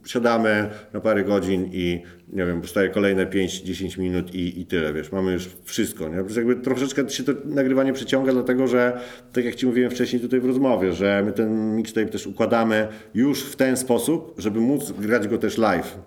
siadamy 0.06 0.70
na 0.92 1.00
parę 1.00 1.24
godzin 1.24 1.70
i 1.72 2.02
nie 2.28 2.46
wiem, 2.46 2.60
powstaje 2.60 2.88
kolejne 2.88 3.26
5-10 3.26 3.98
minut 3.98 4.34
i, 4.34 4.60
i 4.60 4.66
tyle, 4.66 4.92
wiesz, 4.92 5.12
mamy 5.12 5.32
już 5.32 5.48
wszystko, 5.64 6.08
nie? 6.08 6.16
Plus 6.16 6.36
jakby 6.36 6.56
troszeczkę 6.56 7.10
się 7.10 7.24
to 7.24 7.32
nagrywanie 7.44 7.92
przeciąga, 7.92 8.32
dlatego 8.32 8.66
że, 8.66 9.00
tak 9.32 9.44
jak 9.44 9.54
Ci 9.54 9.66
mówiłem 9.66 9.90
wcześniej 9.90 10.22
tutaj 10.22 10.40
w 10.40 10.44
rozmowie, 10.44 10.92
że 10.92 11.22
my 11.26 11.32
ten 11.32 11.76
mixtape 11.76 12.06
też 12.06 12.26
układamy 12.26 12.88
już 13.14 13.44
w 13.44 13.56
ten 13.56 13.76
sposób, 13.76 14.34
żeby 14.38 14.60
móc 14.60 14.92
grać 14.92 15.28
go 15.28 15.38
też 15.38 15.58
live. 15.58 15.98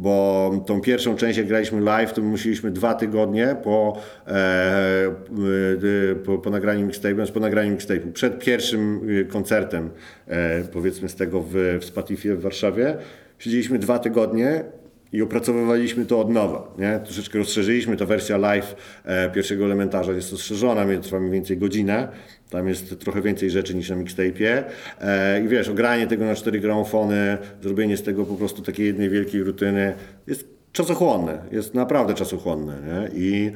Bo 0.00 0.50
tą 0.66 0.80
pierwszą 0.80 1.16
część, 1.16 1.38
jak 1.38 1.46
graliśmy 1.46 1.80
live, 1.80 2.12
to 2.12 2.22
my 2.22 2.28
musieliśmy 2.28 2.70
dwa 2.70 2.94
tygodnie 2.94 3.56
po, 3.64 4.00
e, 4.26 4.32
e, 4.32 6.14
po, 6.24 6.38
po 6.38 6.50
nagraniu 6.50 6.86
mixtape'u, 6.86 7.14
znaczy 7.14 7.32
po 7.32 7.40
nagraniu 7.40 7.76
mixtape'u, 7.76 8.12
przed 8.12 8.38
pierwszym 8.38 9.00
e, 9.20 9.24
koncertem, 9.24 9.90
e, 10.26 10.64
powiedzmy 10.64 11.08
z 11.08 11.14
tego 11.14 11.42
w, 11.42 11.78
w 11.80 11.84
Spatifie 11.84 12.34
w 12.34 12.40
Warszawie, 12.40 12.96
siedzieliśmy 13.38 13.78
dwa 13.78 13.98
tygodnie 13.98 14.64
i 15.12 15.22
opracowywaliśmy 15.22 16.06
to 16.06 16.20
od 16.20 16.30
nowa. 16.30 16.74
Nie? 16.78 17.00
Troszeczkę 17.04 17.38
rozszerzyliśmy, 17.38 17.96
ta 17.96 18.06
wersja 18.06 18.36
live 18.36 18.76
e, 19.04 19.30
pierwszego 19.30 19.64
elementarza 19.64 20.12
jest 20.12 20.32
rozszerzona, 20.32 20.86
trwa 21.02 21.20
mniej 21.20 21.32
więcej 21.32 21.58
godzinę. 21.58 22.08
Tam 22.50 22.68
jest 22.68 23.00
trochę 23.00 23.22
więcej 23.22 23.50
rzeczy 23.50 23.74
niż 23.74 23.90
na 23.90 23.96
mixtape'ie. 23.96 24.62
E, 25.00 25.40
I 25.44 25.48
wiesz, 25.48 25.68
ogranie 25.68 26.06
tego 26.06 26.24
na 26.24 26.34
cztery 26.34 26.60
gramofony, 26.60 27.38
zrobienie 27.62 27.96
z 27.96 28.02
tego 28.02 28.24
po 28.24 28.34
prostu 28.34 28.62
takiej 28.62 28.86
jednej 28.86 29.10
wielkiej 29.10 29.42
rutyny 29.42 29.94
jest 30.26 30.48
czasochłonne, 30.72 31.38
jest 31.52 31.74
naprawdę 31.74 32.14
czasochłonne. 32.14 32.76
Nie? 32.86 33.20
I 33.20 33.52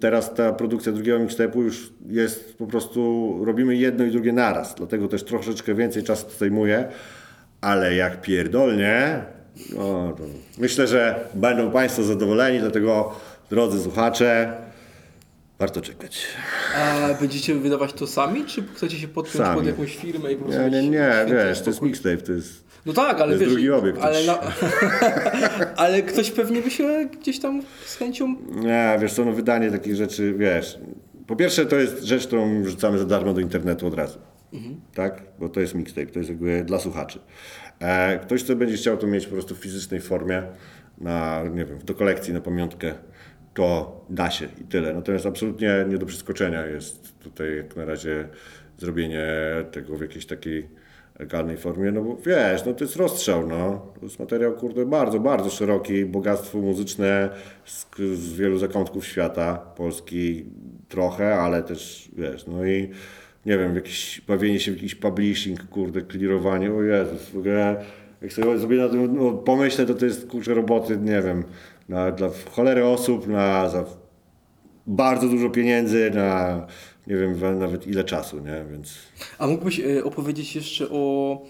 teraz 0.00 0.34
ta 0.34 0.52
produkcja 0.52 0.92
drugiego 0.92 1.18
mixtape'u 1.18 1.62
już 1.62 1.92
jest 2.08 2.58
po 2.58 2.66
prostu, 2.66 3.32
robimy 3.44 3.76
jedno 3.76 4.04
i 4.04 4.10
drugie 4.10 4.32
naraz, 4.32 4.74
dlatego 4.74 5.08
też 5.08 5.24
troszeczkę 5.24 5.74
więcej 5.74 6.02
czasu 6.02 6.26
to 6.26 6.32
zajmuje, 6.38 6.88
ale 7.60 7.94
jak 7.94 8.20
pierdolnie, 8.20 9.22
no, 9.70 10.12
to 10.18 10.22
myślę, 10.58 10.86
że 10.86 11.28
będą 11.34 11.70
Państwo 11.70 12.02
zadowoleni, 12.02 12.60
dlatego 12.60 13.14
drodzy 13.50 13.82
słuchacze, 13.82 14.56
Warto 15.62 15.80
czekać. 15.80 16.26
A 16.76 17.14
będziecie 17.20 17.54
wydawać 17.54 17.92
to 17.92 18.06
sami, 18.06 18.44
czy 18.44 18.64
chcecie 18.74 18.98
się 18.98 19.08
podpiąć 19.08 19.36
Sami. 19.36 19.56
pod 19.56 19.66
jakąś 19.66 19.96
firmę 19.96 20.32
i 20.32 20.36
po 20.36 20.44
prostu 20.44 20.62
Nie, 20.62 20.70
nie, 20.70 20.88
nie, 20.88 21.26
wiesz, 21.28 21.60
to 21.60 21.70
jest 21.70 21.82
mixtape, 21.82 22.16
to 22.16 22.32
jest... 22.32 22.64
No 22.86 22.92
tak, 22.92 23.20
ale 23.20 23.38
wiesz, 23.38 23.48
drugi 23.48 23.70
obiekt. 23.70 23.98
ale, 24.00 24.26
na, 24.26 24.40
ale 25.82 26.02
ktoś 26.02 26.30
pewnie 26.30 26.62
by 26.62 26.70
się 26.70 27.08
gdzieś 27.20 27.40
tam 27.40 27.62
z 27.86 27.96
chęcią... 27.96 28.36
Nie, 28.50 28.98
wiesz 29.00 29.12
co, 29.12 29.24
no 29.24 29.32
wydanie 29.32 29.70
takich 29.70 29.96
rzeczy, 29.96 30.34
wiesz... 30.38 30.78
Po 31.26 31.36
pierwsze 31.36 31.66
to 31.66 31.76
jest 31.76 32.02
rzecz, 32.02 32.26
którą 32.26 32.62
wrzucamy 32.62 32.98
za 32.98 33.04
darmo 33.04 33.34
do 33.34 33.40
internetu 33.40 33.86
od 33.86 33.94
razu. 33.94 34.18
Tak? 34.94 35.22
Bo 35.38 35.48
to 35.48 35.60
jest 35.60 35.74
mixtape, 35.74 36.06
to 36.06 36.18
jest 36.18 36.30
jakby 36.30 36.64
dla 36.64 36.78
słuchaczy. 36.78 37.18
E, 37.82 38.18
ktoś, 38.18 38.44
kto 38.44 38.56
będzie 38.56 38.76
chciał 38.76 38.96
to 38.96 39.06
mieć 39.06 39.26
po 39.26 39.32
prostu 39.32 39.54
w 39.54 39.58
fizycznej 39.58 40.00
formie, 40.00 40.42
na, 40.98 41.42
nie 41.54 41.64
wiem, 41.64 41.78
do 41.84 41.94
kolekcji, 41.94 42.34
na 42.34 42.40
pamiątkę, 42.40 42.94
to 43.54 44.00
da 44.10 44.30
się 44.30 44.48
i 44.60 44.64
tyle. 44.64 44.94
Natomiast 44.94 45.26
absolutnie 45.26 45.84
nie 45.88 45.98
do 45.98 46.06
przeskoczenia 46.06 46.66
jest 46.66 47.18
tutaj 47.18 47.56
jak 47.56 47.76
na 47.76 47.84
razie 47.84 48.28
zrobienie 48.78 49.26
tego 49.72 49.96
w 49.96 50.00
jakiejś 50.00 50.26
takiej 50.26 50.68
legalnej 51.18 51.56
formie, 51.56 51.92
no 51.92 52.02
bo 52.02 52.16
wiesz, 52.16 52.64
no 52.66 52.72
to 52.72 52.84
jest 52.84 52.96
rozstrzał, 52.96 53.46
no. 53.46 53.92
To 54.00 54.06
jest 54.06 54.18
materiał, 54.18 54.52
kurde, 54.52 54.86
bardzo, 54.86 55.20
bardzo 55.20 55.50
szeroki, 55.50 56.04
bogactwo 56.04 56.58
muzyczne 56.58 57.28
z, 57.64 57.86
z 58.14 58.32
wielu 58.32 58.58
zakątków 58.58 59.06
świata, 59.06 59.56
Polski 59.76 60.44
trochę, 60.88 61.34
ale 61.34 61.62
też, 61.62 62.10
wiesz, 62.16 62.46
no 62.46 62.66
i 62.66 62.90
nie 63.46 63.58
wiem, 63.58 63.74
jakieś 63.74 64.20
bawienie 64.20 64.60
się 64.60 64.72
w 64.72 64.74
jakiś 64.74 64.94
publishing, 64.94 65.64
kurde, 65.68 66.02
clearowanie, 66.02 66.72
o 66.72 66.82
Jezus, 66.82 67.30
w 67.30 67.38
ogóle, 67.38 67.84
jak 68.22 68.32
sobie, 68.32 68.58
sobie 68.58 68.76
na 68.76 68.88
tym 68.88 69.16
no, 69.16 69.32
pomyślę, 69.32 69.86
to 69.86 69.94
to 69.94 70.04
jest, 70.04 70.26
kurczę, 70.26 70.54
roboty, 70.54 70.96
nie 70.96 71.22
wiem, 71.22 71.44
na, 71.88 72.12
dla 72.12 72.28
cholery 72.50 72.86
osób, 72.86 73.26
na, 73.26 73.68
za 73.68 73.84
bardzo 74.86 75.28
dużo 75.28 75.50
pieniędzy, 75.50 76.10
na, 76.14 76.66
nie 77.06 77.16
wiem, 77.16 77.58
nawet 77.58 77.86
ile 77.86 78.04
czasu, 78.04 78.38
nie, 78.40 78.64
więc... 78.70 78.94
A 79.38 79.46
mógłbyś 79.46 79.80
e, 79.80 80.04
opowiedzieć 80.04 80.54
jeszcze 80.54 80.86
o, 80.90 81.42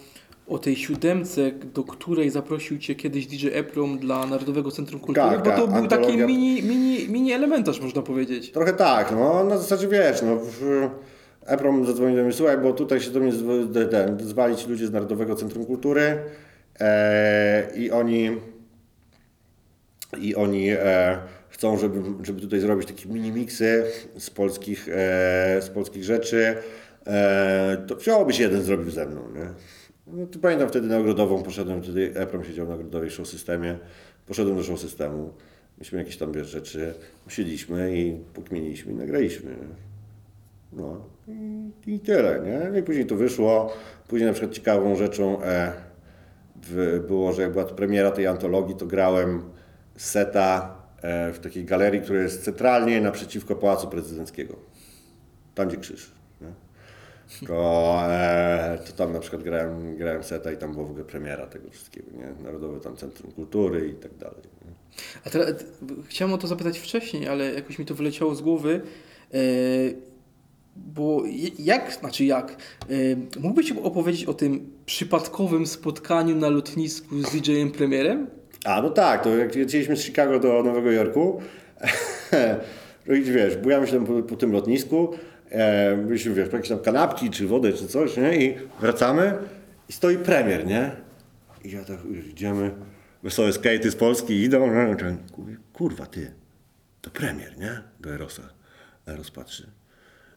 o 0.48 0.58
tej 0.58 0.76
siódemce, 0.76 1.52
do 1.74 1.84
której 1.84 2.30
zaprosił 2.30 2.78
Cię 2.78 2.94
kiedyś 2.94 3.26
DJ 3.26 3.46
Eprom 3.52 3.98
dla 3.98 4.26
Narodowego 4.26 4.70
Centrum 4.70 5.00
Kultury, 5.00 5.26
Tak, 5.26 5.44
bo 5.44 5.50
to 5.50 5.66
tak, 5.66 5.80
był 5.80 5.88
taki 5.88 6.04
antologia- 6.04 6.26
mini, 6.26 6.62
mini, 6.62 7.08
mini 7.08 7.32
elementarz, 7.32 7.80
można 7.80 8.02
powiedzieć. 8.02 8.50
Trochę 8.50 8.72
tak, 8.72 9.12
no 9.12 9.44
na 9.44 9.58
zasadzie 9.58 9.88
wiesz, 9.88 10.22
no 10.22 10.36
w, 10.36 10.88
Eprom 11.46 11.86
zadzwonił 11.86 12.16
do 12.16 12.22
mnie, 12.22 12.32
słuchaj, 12.32 12.58
bo 12.58 12.72
tutaj 12.72 13.00
się 13.00 13.10
do 13.10 13.20
mnie 13.20 13.32
zw- 13.32 13.70
de- 13.70 13.86
ten, 13.86 14.20
zwali 14.20 14.56
ci 14.56 14.68
ludzie 14.68 14.86
z 14.86 14.92
Narodowego 14.92 15.34
Centrum 15.34 15.66
Kultury 15.66 16.18
e, 16.80 17.70
i 17.76 17.90
oni 17.90 18.30
i 20.20 20.34
oni 20.34 20.70
e, 20.70 21.18
chcą, 21.48 21.78
żeby, 21.78 22.24
żeby 22.24 22.40
tutaj 22.40 22.60
zrobić 22.60 22.88
takie 22.88 23.08
mini 23.08 23.32
miksy 23.32 23.84
z 24.18 24.30
polskich, 24.30 24.88
e, 24.88 24.92
z 25.62 25.68
polskich 25.68 26.04
rzeczy, 26.04 26.56
e, 27.06 27.84
to 27.86 27.96
chciałoby 27.96 28.32
się 28.32 28.42
jeden 28.42 28.62
zrobił 28.62 28.90
ze 28.90 29.06
mną, 29.06 29.20
nie? 29.34 29.46
No 30.06 30.26
to 30.26 30.38
pamiętam 30.38 30.68
wtedy 30.68 30.88
na 30.88 30.98
Ogrodową, 30.98 31.42
poszedłem, 31.42 31.82
wtedy 31.82 32.12
Eprom 32.14 32.44
siedział 32.44 32.68
na 32.68 32.74
Ogrodowej 32.74 33.10
show 33.10 33.28
systemie, 33.28 33.78
poszedłem 34.26 34.56
do 34.56 34.62
show 34.62 34.80
systemu, 34.80 35.32
myśmy 35.78 35.98
jakieś 35.98 36.16
tam 36.16 36.32
wiesz, 36.32 36.48
rzeczy, 36.48 36.94
usiedliśmy 37.26 37.98
i 37.98 38.18
pokmieniliśmy 38.34 38.92
i 38.92 38.94
nagraliśmy. 38.94 39.50
No 40.72 41.04
i, 41.86 42.00
tyle, 42.00 42.40
nie? 42.44 42.70
No 42.70 42.78
I 42.78 42.82
później 42.82 43.06
to 43.06 43.16
wyszło. 43.16 43.72
Później 44.08 44.26
na 44.26 44.32
przykład 44.32 44.54
ciekawą 44.54 44.96
rzeczą 44.96 45.42
e, 45.42 45.72
w, 46.62 47.04
było, 47.06 47.32
że 47.32 47.42
jak 47.42 47.52
była 47.52 47.64
premiera 47.64 48.10
tej 48.10 48.26
antologii, 48.26 48.76
to 48.76 48.86
grałem 48.86 49.42
seta 49.96 50.74
e, 51.02 51.32
w 51.32 51.38
takiej 51.38 51.64
galerii, 51.64 52.00
która 52.00 52.22
jest 52.22 52.44
centralnie 52.44 53.00
naprzeciwko 53.00 53.56
Pałacu 53.56 53.88
Prezydenckiego. 53.88 54.56
Tam, 55.54 55.68
gdzie 55.68 55.76
krzyż. 55.76 56.10
Nie? 56.40 56.48
To, 57.46 57.98
e, 58.08 58.78
to 58.86 58.92
tam 58.92 59.12
na 59.12 59.20
przykład 59.20 59.42
grałem, 59.42 59.96
grałem 59.96 60.24
seta 60.24 60.52
i 60.52 60.56
tam 60.56 60.72
była 60.72 60.84
w 60.84 60.90
ogóle 60.90 61.04
premiera 61.04 61.46
tego 61.46 61.70
wszystkiego, 61.70 62.06
nie? 62.12 62.44
Narodowe 62.44 62.80
tam 62.80 62.96
Centrum 62.96 63.32
Kultury 63.32 63.88
i 63.88 63.94
tak 63.94 64.14
dalej. 64.14 64.42
Nie? 64.64 64.72
A 65.24 65.30
teraz 65.30 65.48
e, 65.48 65.54
chciałem 66.08 66.34
o 66.34 66.38
to 66.38 66.46
zapytać 66.46 66.78
wcześniej, 66.78 67.28
ale 67.28 67.54
jakoś 67.54 67.78
mi 67.78 67.86
to 67.86 67.94
wyleciało 67.94 68.34
z 68.34 68.42
głowy. 68.42 68.80
E, 69.34 69.38
bo 70.86 71.22
jak, 71.58 71.92
znaczy 71.92 72.24
jak, 72.24 72.56
e, 72.82 72.94
mógłbyś 73.40 73.72
opowiedzieć 73.72 74.24
o 74.24 74.34
tym 74.34 74.70
przypadkowym 74.86 75.66
spotkaniu 75.66 76.36
na 76.36 76.48
lotnisku 76.48 77.22
z 77.22 77.30
DJ-em 77.30 77.70
premierem? 77.70 78.26
A, 78.64 78.82
no 78.82 78.90
tak, 78.90 79.24
to 79.24 79.36
jak 79.36 79.54
lecieliśmy 79.54 79.96
z 79.96 80.02
Chicago 80.04 80.38
do 80.38 80.62
Nowego 80.62 80.90
Jorku, 80.90 81.40
no 83.06 83.14
i 83.14 83.22
wiesz, 83.22 83.56
bujamy 83.56 83.86
się 83.86 84.06
po, 84.06 84.22
po 84.22 84.36
tym 84.36 84.52
lotnisku, 84.52 85.14
e, 85.50 85.96
byliśmy, 85.96 86.34
wiesz, 86.34 86.52
jakieś 86.52 86.68
tam 86.68 86.78
kanapki, 86.78 87.30
czy 87.30 87.46
wodę, 87.46 87.72
czy 87.72 87.88
coś, 87.88 88.16
nie? 88.16 88.36
I 88.36 88.54
wracamy 88.80 89.34
i 89.88 89.92
stoi 89.92 90.16
premier, 90.16 90.66
nie? 90.66 90.90
I 91.64 91.70
ja 91.70 91.84
tak, 91.84 91.98
już 92.04 92.26
idziemy, 92.26 92.70
wesołe 93.22 93.50
skate'y 93.50 93.90
z 93.90 93.96
Polski 93.96 94.42
idą, 94.42 94.70
kurwa, 95.72 96.06
ty, 96.06 96.32
to 97.00 97.10
premier, 97.10 97.58
nie? 97.58 97.80
Do 98.00 98.14
Erosa. 98.14 98.42
Eros 99.06 99.30
patrzy. 99.30 99.81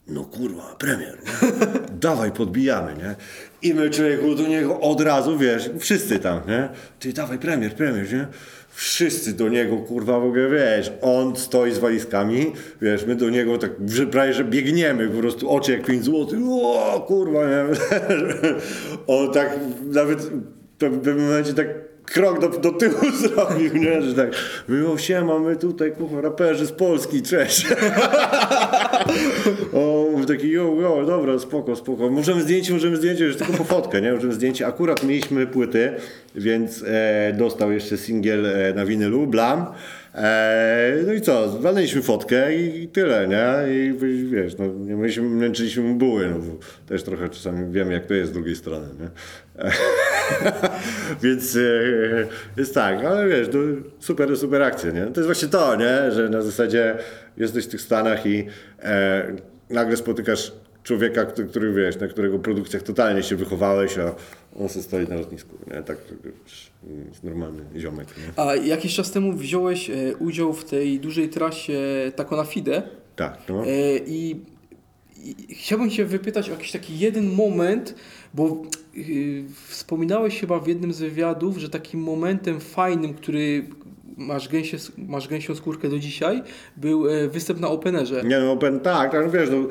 No 0.08 0.24
kurwa, 0.24 0.76
premier, 0.78 1.18
nie? 1.26 1.50
Dawaj, 2.10 2.32
podbijamy, 2.32 2.94
nie? 2.98 3.16
I 3.62 3.74
my 3.74 3.90
człowieku 3.90 4.36
do 4.36 4.48
niego 4.48 4.80
od 4.80 5.02
razu, 5.02 5.38
wiesz, 5.38 5.70
wszyscy 5.80 6.20
tam, 6.20 6.42
nie? 6.48 6.70
Ty 7.00 7.14
dawaj, 7.14 7.40
premier, 7.40 7.76
premier, 7.76 8.14
nie? 8.14 8.28
Wszyscy 8.70 9.34
do 9.34 9.50
niego, 9.50 9.78
kurwa, 9.78 10.20
w 10.20 10.24
ogóle, 10.24 10.50
wiesz, 10.50 10.92
on 11.02 11.36
stoi 11.36 11.72
z 11.72 11.80
walizkami, 11.80 12.52
wiesz, 12.82 13.06
my 13.06 13.16
do 13.16 13.30
niego 13.30 13.58
tak 13.58 13.72
że 13.88 14.08
prawie, 14.08 14.34
że 14.34 14.44
biegniemy, 14.44 15.08
po 15.08 15.20
prostu 15.20 15.50
oczy 15.50 15.72
jak 15.72 15.86
5 15.86 16.04
złotych, 16.04 16.40
o 16.52 17.06
kurwa, 17.08 17.40
nie? 17.46 17.64
On 19.08 19.34
tak 19.34 19.60
nawet 19.84 20.22
w 20.22 20.78
pewnym 20.78 21.26
momencie 21.26 21.54
tak 21.54 21.68
krok 22.06 22.40
do, 22.40 22.50
do 22.50 22.72
tyłu 22.72 23.12
zrobił, 23.22 23.78
nie? 23.78 24.02
Że 24.02 24.14
tak, 24.14 24.30
było 24.68 24.98
siema, 24.98 25.40
my 25.40 25.56
tutaj, 25.56 25.92
kurwa, 25.92 26.22
raperzy 26.22 26.66
z 26.66 26.72
Polski, 26.72 27.22
cześć. 27.22 27.68
O, 29.74 29.95
mówię 30.26 30.38
taki, 30.38 30.52
jo, 30.52 30.78
jo, 30.82 31.06
dobra, 31.06 31.40
spoko, 31.40 31.76
spoko. 31.76 32.10
Możemy 32.10 32.42
zdjęcie, 32.42 32.74
możemy 32.74 32.98
zdjęcie, 32.98 33.26
już 33.26 33.36
tylko 33.38 33.54
po 33.54 33.64
fotkę, 33.64 34.02
nie? 34.02 34.14
Możemy 34.14 34.34
zdjęcie. 34.34 34.68
Akurat 34.68 35.04
mieliśmy 35.04 35.48
płyty, 35.48 35.92
więc 36.36 36.84
e, 36.88 37.34
dostał 37.38 37.72
jeszcze 37.72 37.98
singiel 37.98 38.46
e, 38.46 38.74
na 38.74 38.86
winylu, 38.86 39.28
Blam. 39.28 39.66
E, 40.16 40.96
no 41.08 41.14
i 41.14 41.22
co, 41.22 41.50
walnęliśmy 41.60 42.02
fotkę 42.02 42.56
i, 42.56 42.84
i 42.84 42.88
tyle, 42.88 43.28
nie? 43.28 43.74
I 43.76 43.94
wi- 43.94 44.26
wiesz, 44.30 44.58
no, 44.58 44.68
nie 44.68 44.96
myśmy, 44.96 45.24
męczyliśmy 45.24 45.84
mu 45.84 45.96
buły, 45.96 46.28
no, 46.30 46.38
też 46.88 47.04
trochę 47.04 47.30
czasami 47.30 47.74
wiemy, 47.74 47.94
jak 47.94 48.06
to 48.06 48.14
jest 48.14 48.32
z 48.32 48.34
drugiej 48.34 48.56
strony, 48.56 48.88
nie? 49.00 49.10
Więc 51.24 51.56
e, 51.56 51.60
jest 52.58 52.74
tak, 52.74 53.06
ale 53.06 53.28
wiesz, 53.28 53.48
no, 53.54 53.60
super, 54.00 54.38
super 54.38 54.62
akcja, 54.62 54.92
nie? 54.92 55.02
To 55.02 55.22
jest 55.22 55.26
właśnie 55.26 55.48
to, 55.48 55.76
nie? 55.76 56.12
Że 56.12 56.30
na 56.30 56.42
zasadzie 56.42 56.96
jesteś 57.38 57.66
w 57.66 57.70
tych 57.70 57.82
Stanach 57.82 58.26
i 58.26 58.48
e, 58.84 59.36
nagle 59.70 59.98
spotykasz 59.98 60.52
człowieka, 60.84 61.26
który, 61.26 61.48
który 61.48 61.74
wiesz, 61.74 62.00
na 62.00 62.08
którego 62.08 62.40
produkcjach 62.40 62.84
totalnie 62.84 63.24
się 63.24 63.36
wychowałeś, 63.36 63.98
a 63.98 64.16
on 64.60 64.70
sobie 64.70 64.84
stoi 64.84 65.08
na 65.08 65.16
lotnisku, 65.16 65.58
nie? 65.68 65.84
Tak, 65.84 65.98
wiesz, 66.24 66.72
jest 67.10 67.24
normalny 67.24 67.64
ziomek, 67.78 68.08
nie? 68.18 68.44
A 68.44 68.56
jakiś 68.56 68.96
czas 68.96 69.12
temu 69.12 69.34
wziąłeś 69.34 69.90
e, 69.90 69.94
udział 70.20 70.54
w 70.54 70.66
tej 70.66 71.00
dużej 71.00 71.30
trasie 71.30 71.82
Taco 72.16 72.36
na 72.36 72.44
Fide 72.44 72.84
Tak, 73.16 73.38
no. 73.50 73.66
e, 73.66 73.98
i, 73.98 74.42
i 75.24 75.56
chciałbym 75.56 75.90
Cię 75.90 76.06
wypytać 76.06 76.50
o 76.50 76.52
jakiś 76.52 76.72
taki 76.72 77.00
jeden 77.00 77.32
moment, 77.32 77.96
bo 78.34 78.62
yy, 78.94 79.44
wspominałeś 79.68 80.40
chyba 80.40 80.60
w 80.60 80.68
jednym 80.68 80.94
z 80.94 81.00
wywiadów, 81.00 81.58
że 81.58 81.70
takim 81.70 82.00
momentem 82.00 82.60
fajnym, 82.60 83.14
który 83.14 83.66
masz, 84.18 84.50
gęsie, 84.50 84.78
masz 84.98 85.28
gęsią 85.28 85.56
skórkę 85.56 85.90
do 85.90 86.00
dzisiaj, 86.00 86.44
był 86.78 87.10
e, 87.10 87.28
występ 87.28 87.60
na 87.60 87.68
Openerze. 87.68 88.24
Nie 88.24 88.40
no, 88.40 88.52
open, 88.52 88.80
tak, 88.80 89.12
tak, 89.12 89.26
no 89.26 89.32
wiesz, 89.32 89.50
no, 89.50 89.68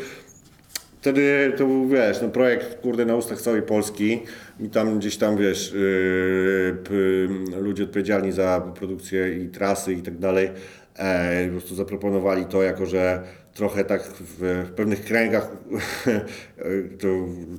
wtedy 1.01 1.53
to 1.57 1.67
był, 1.67 1.89
wiesz, 1.89 2.23
no 2.23 2.29
projekt, 2.29 2.81
kurde, 2.81 3.05
na 3.05 3.17
ustach 3.17 3.41
całej 3.41 3.63
Polski 3.63 4.23
i 4.61 4.69
tam 4.69 4.99
gdzieś 4.99 5.17
tam, 5.17 5.37
wiesz, 5.37 5.73
yy, 5.73 6.77
p, 6.85 6.95
ludzie 7.59 7.85
odpowiedzialni 7.85 8.33
za 8.33 8.73
produkcję 8.75 9.45
i 9.45 9.49
trasy 9.49 9.93
i 9.93 10.03
tak 10.03 10.19
dalej, 10.19 10.51
e, 10.97 11.47
po 11.47 11.53
prostu 11.53 11.75
zaproponowali 11.75 12.45
to 12.45 12.63
jako, 12.63 12.87
że 12.87 13.23
trochę 13.55 13.85
tak 13.85 14.03
w, 14.03 14.65
w 14.69 14.73
pewnych 14.77 15.05
kręgach, 15.05 15.49
to 17.01 17.09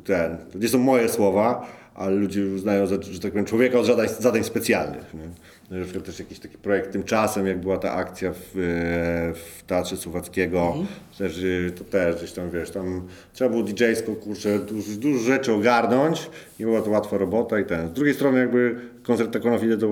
ten, 0.05 0.37
to 0.51 0.59
nie 0.59 0.67
są 0.67 0.79
moje 0.79 1.09
słowa, 1.09 1.67
ale 1.95 2.15
ludzie 2.15 2.45
uznają, 2.45 2.87
za, 2.87 2.95
że 3.01 3.19
tak 3.19 3.31
powiem, 3.31 3.45
człowieka 3.45 3.79
od 3.79 3.85
zadań, 3.85 4.07
zadań 4.19 4.43
specjalnych. 4.43 5.13
Nie? 5.13 5.29
No, 5.71 5.77
Na 5.77 5.83
przykład 5.83 6.05
też 6.05 6.19
jakiś 6.19 6.39
taki 6.39 6.57
projekt 6.57 6.91
tymczasem, 6.91 7.47
jak 7.47 7.59
była 7.59 7.77
ta 7.77 7.93
akcja 7.93 8.33
w, 8.33 8.37
e, 8.37 9.33
w 9.33 9.63
Teatrze 9.67 9.97
Słowackiego, 9.97 10.75
też, 11.17 11.37
y, 11.37 11.71
to 11.77 11.83
też 11.83 12.15
gdzieś 12.15 12.31
tam, 12.31 12.49
wiesz, 12.49 12.71
tam 12.71 13.07
trzeba 13.33 13.49
było 13.49 13.63
DJ-sko, 13.63 14.15
kurczę, 14.15 14.59
dużo, 14.59 14.91
dużo 14.99 15.19
rzeczy 15.19 15.53
ogarnąć, 15.53 16.29
nie 16.59 16.65
była 16.65 16.81
to 16.81 16.89
łatwa 16.89 17.17
robota 17.17 17.59
i 17.59 17.65
ten. 17.65 17.87
Z 17.87 17.93
drugiej 17.93 18.13
strony 18.13 18.39
jakby 18.39 18.75
koncert 19.03 19.33
Taco 19.33 19.49
na 19.49 19.57
Fide 19.57 19.77
to 19.77 19.87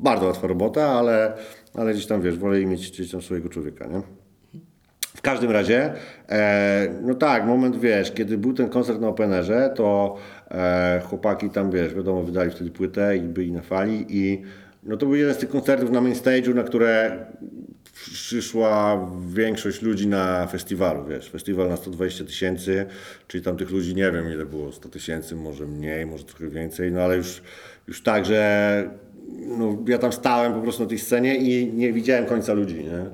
bardzo 0.00 0.26
łatwa 0.26 0.46
robota, 0.46 0.86
ale, 0.86 1.32
ale 1.74 1.92
gdzieś 1.92 2.06
tam, 2.06 2.22
wiesz, 2.22 2.38
wolę 2.38 2.66
mieć 2.66 2.90
gdzieś 2.90 3.10
tam 3.10 3.22
swojego 3.22 3.48
człowieka, 3.48 3.86
nie? 3.86 4.02
W 5.16 5.20
każdym 5.22 5.50
razie, 5.50 5.92
e, 6.28 6.88
no 7.02 7.14
tak, 7.14 7.46
moment, 7.46 7.80
wiesz, 7.80 8.12
kiedy 8.12 8.38
był 8.38 8.52
ten 8.52 8.68
koncert 8.68 9.00
na 9.00 9.08
Openerze, 9.08 9.72
to 9.76 10.16
e, 10.50 11.02
chłopaki 11.04 11.50
tam, 11.50 11.70
wiesz, 11.70 11.94
wiadomo, 11.94 12.22
wydali 12.22 12.50
wtedy 12.50 12.70
płytę 12.70 13.16
i 13.16 13.20
byli 13.20 13.52
na 13.52 13.62
fali 13.62 14.06
i 14.08 14.42
no 14.82 14.96
to 14.96 15.06
był 15.06 15.14
jeden 15.14 15.34
z 15.34 15.38
tych 15.38 15.48
koncertów 15.48 15.90
na 15.90 16.00
main 16.00 16.14
stage'u, 16.14 16.54
na 16.54 16.62
które 16.62 17.26
przyszła 17.92 19.06
większość 19.28 19.82
ludzi 19.82 20.06
na 20.06 20.46
festiwalu, 20.46 21.04
wiesz, 21.04 21.30
festiwal 21.30 21.68
na 21.68 21.76
120 21.76 22.24
tysięcy, 22.24 22.86
czyli 23.28 23.44
tam 23.44 23.56
tych 23.56 23.70
ludzi, 23.70 23.94
nie 23.94 24.12
wiem 24.12 24.32
ile 24.32 24.46
było, 24.46 24.72
100 24.72 24.88
tysięcy, 24.88 25.36
może 25.36 25.66
mniej, 25.66 26.06
może 26.06 26.24
trochę 26.24 26.48
więcej, 26.48 26.92
no 26.92 27.00
ale 27.00 27.16
już, 27.16 27.42
już 27.88 28.02
tak, 28.02 28.24
że 28.24 28.90
no, 29.58 29.78
ja 29.88 29.98
tam 29.98 30.12
stałem 30.12 30.52
po 30.52 30.60
prostu 30.60 30.82
na 30.82 30.88
tej 30.88 30.98
scenie 30.98 31.36
i 31.36 31.72
nie 31.72 31.92
widziałem 31.92 32.26
końca 32.26 32.52
ludzi, 32.52 32.84
nie? 32.84 33.04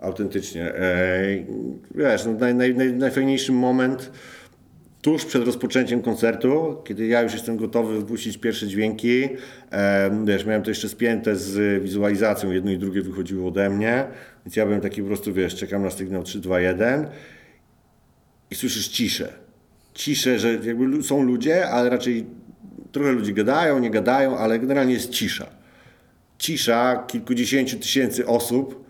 Autentycznie. 0.00 0.74
Ej, 0.74 1.46
wiesz, 1.94 2.24
no, 2.24 2.32
naj, 2.32 2.54
naj, 2.54 2.74
naj, 2.74 2.92
najfajniejszy 2.92 3.52
moment 3.52 4.10
tuż 5.02 5.24
przed 5.24 5.44
rozpoczęciem 5.44 6.02
koncertu, 6.02 6.76
kiedy 6.84 7.06
ja 7.06 7.22
już 7.22 7.32
jestem 7.32 7.56
gotowy 7.56 7.98
wypuścić 7.98 8.38
pierwsze 8.38 8.66
dźwięki, 8.66 9.28
e, 9.72 10.24
wiesz, 10.24 10.46
miałem 10.46 10.62
to 10.62 10.70
jeszcze 10.70 10.88
spięte 10.88 11.36
z 11.36 11.82
wizualizacją, 11.82 12.50
jedno 12.50 12.70
i 12.70 12.78
drugie 12.78 13.02
wychodziło 13.02 13.48
ode 13.48 13.70
mnie, 13.70 14.06
więc 14.46 14.56
ja 14.56 14.66
byłem 14.66 14.80
taki 14.80 15.02
po 15.02 15.06
prostu, 15.06 15.32
wiesz, 15.32 15.54
czekam 15.54 15.82
na 15.82 15.90
sygnał 15.90 16.22
3, 16.22 16.40
2, 16.40 16.60
1 16.60 17.06
i 18.50 18.54
słyszysz 18.54 18.88
ciszę. 18.88 19.32
Ciszę, 19.94 20.38
że 20.38 20.54
jakby 20.54 21.02
są 21.02 21.22
ludzie, 21.22 21.68
ale 21.68 21.90
raczej 21.90 22.26
trochę 22.92 23.12
ludzi 23.12 23.34
gadają, 23.34 23.78
nie 23.78 23.90
gadają, 23.90 24.38
ale 24.38 24.58
generalnie 24.58 24.92
jest 24.92 25.10
cisza. 25.10 25.46
Cisza 26.38 27.04
kilkudziesięciu 27.06 27.78
tysięcy 27.78 28.26
osób 28.26 28.84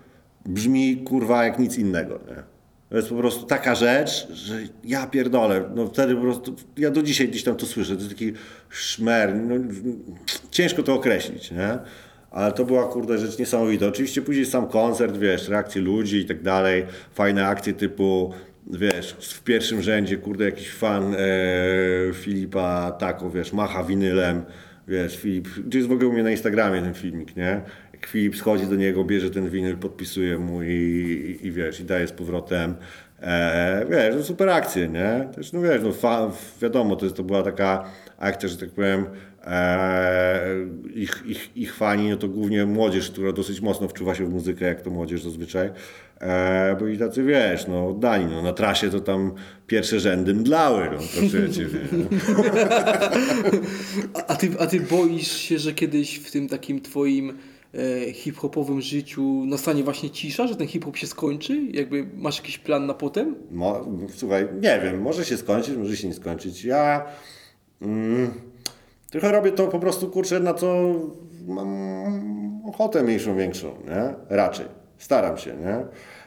brzmi 0.46 0.96
kurwa 0.96 1.44
jak 1.44 1.58
nic 1.58 1.78
innego. 1.78 2.20
Nie? 2.28 2.49
To 2.90 2.96
jest 2.96 3.08
po 3.08 3.14
prostu 3.14 3.46
taka 3.46 3.74
rzecz, 3.74 4.32
że 4.32 4.54
ja 4.84 5.06
pierdolę. 5.06 5.70
No 5.74 5.86
wtedy 5.86 6.14
po 6.14 6.20
prostu, 6.20 6.56
ja 6.76 6.90
do 6.90 7.02
dzisiaj 7.02 7.28
gdzieś 7.28 7.44
tam 7.44 7.56
to 7.56 7.66
słyszę. 7.66 7.94
To 7.94 7.98
jest 7.98 8.12
taki 8.12 8.32
szmer. 8.68 9.36
No, 9.36 9.54
ciężko 10.50 10.82
to 10.82 10.94
określić, 10.94 11.50
nie? 11.50 11.78
Ale 12.30 12.52
to 12.52 12.64
była 12.64 12.88
kurde 12.88 13.18
rzecz 13.18 13.38
niesamowita. 13.38 13.86
Oczywiście 13.86 14.22
później 14.22 14.46
sam 14.46 14.66
koncert, 14.68 15.16
wiesz, 15.16 15.48
reakcje 15.48 15.82
ludzi 15.82 16.16
i 16.16 16.24
tak 16.24 16.42
dalej. 16.42 16.86
Fajne 17.14 17.46
akcje 17.46 17.72
typu, 17.72 18.34
wiesz, 18.66 19.16
w 19.20 19.42
pierwszym 19.42 19.82
rzędzie, 19.82 20.16
kurde, 20.16 20.44
jakiś 20.44 20.70
fan 20.70 21.14
e, 21.14 21.18
Filipa 22.12 22.92
Tako, 22.92 23.30
wiesz, 23.30 23.52
macha 23.52 23.84
winylem. 23.84 24.44
Wiesz, 24.88 25.16
Filip, 25.16 25.48
to 25.70 25.76
jest 25.76 25.88
w 25.88 25.92
ogóle 25.92 26.08
u 26.08 26.12
mnie 26.12 26.22
na 26.22 26.30
Instagramie 26.30 26.82
ten 26.82 26.94
filmik, 26.94 27.36
nie? 27.36 27.60
Filip 28.06 28.36
schodzi 28.36 28.66
do 28.66 28.76
niego, 28.76 29.04
bierze 29.04 29.30
ten 29.30 29.50
winyl, 29.50 29.76
podpisuje 29.76 30.38
mu 30.38 30.62
i, 30.62 30.68
i, 30.68 31.46
i 31.46 31.52
wiesz, 31.52 31.80
i 31.80 31.84
daje 31.84 32.06
z 32.06 32.12
powrotem. 32.12 32.74
E, 33.22 33.86
wiesz, 33.90 34.14
no 34.16 34.22
super 34.22 34.48
akcje, 34.48 34.88
nie? 34.88 35.28
Też, 35.34 35.52
no 35.52 35.62
wiesz, 35.62 35.82
no 35.82 35.92
wiadomo, 36.62 36.96
to, 36.96 37.06
jest, 37.06 37.16
to 37.16 37.24
była 37.24 37.42
taka 37.42 37.84
akcja, 38.18 38.48
że 38.48 38.56
tak 38.56 38.70
powiem, 38.70 39.06
e, 39.44 40.40
ich, 40.94 41.22
ich, 41.26 41.56
ich 41.56 41.74
fani, 41.74 42.10
no 42.10 42.16
to 42.16 42.28
głównie 42.28 42.66
młodzież, 42.66 43.10
która 43.10 43.32
dosyć 43.32 43.60
mocno 43.60 43.88
wczuwa 43.88 44.14
się 44.14 44.26
w 44.26 44.30
muzykę, 44.30 44.64
jak 44.64 44.82
to 44.82 44.90
młodzież 44.90 45.22
zazwyczaj. 45.22 45.70
E, 46.20 46.76
byli 46.78 46.98
tacy, 46.98 47.24
wiesz, 47.24 47.66
no 47.66 47.88
oddani, 47.88 48.26
no 48.26 48.42
na 48.42 48.52
trasie 48.52 48.90
to 48.90 49.00
tam 49.00 49.32
pierwsze 49.66 50.00
rzędy 50.00 50.34
mdlały, 50.34 50.88
no 50.92 50.98
proszę 51.14 51.38
nie? 51.38 51.66
A, 54.14 54.26
a, 54.26 54.36
ty, 54.36 54.50
a 54.58 54.66
ty 54.66 54.80
boisz 54.80 55.32
się, 55.32 55.58
że 55.58 55.72
kiedyś 55.72 56.18
w 56.18 56.30
tym 56.30 56.48
takim 56.48 56.80
twoim 56.80 57.32
hip-hopowym 58.12 58.80
życiu 58.80 59.44
nastanie 59.46 59.84
właśnie 59.84 60.10
cisza, 60.10 60.46
że 60.46 60.56
ten 60.56 60.66
hip-hop 60.66 60.96
się 60.96 61.06
skończy? 61.06 61.62
Jakby 61.70 62.06
masz 62.16 62.36
jakiś 62.36 62.58
plan 62.58 62.86
na 62.86 62.94
potem? 62.94 63.34
Mo, 63.50 63.86
słuchaj, 64.14 64.48
nie 64.54 64.80
wiem, 64.84 65.02
może 65.02 65.24
się 65.24 65.36
skończyć, 65.36 65.76
może 65.76 65.96
się 65.96 66.08
nie 66.08 66.14
skończyć. 66.14 66.64
Ja 66.64 67.06
mm, 67.82 68.30
trochę 69.10 69.32
robię 69.32 69.52
to 69.52 69.66
po 69.66 69.78
prostu, 69.78 70.08
kurczę, 70.08 70.40
na 70.40 70.54
co 70.54 70.94
mam 71.46 71.70
ochotę 72.64 73.02
mniejszą, 73.02 73.36
większą, 73.36 73.68
nie? 73.68 74.14
Raczej. 74.28 74.66
Staram 74.98 75.38
się, 75.38 75.56
nie? 75.56 75.84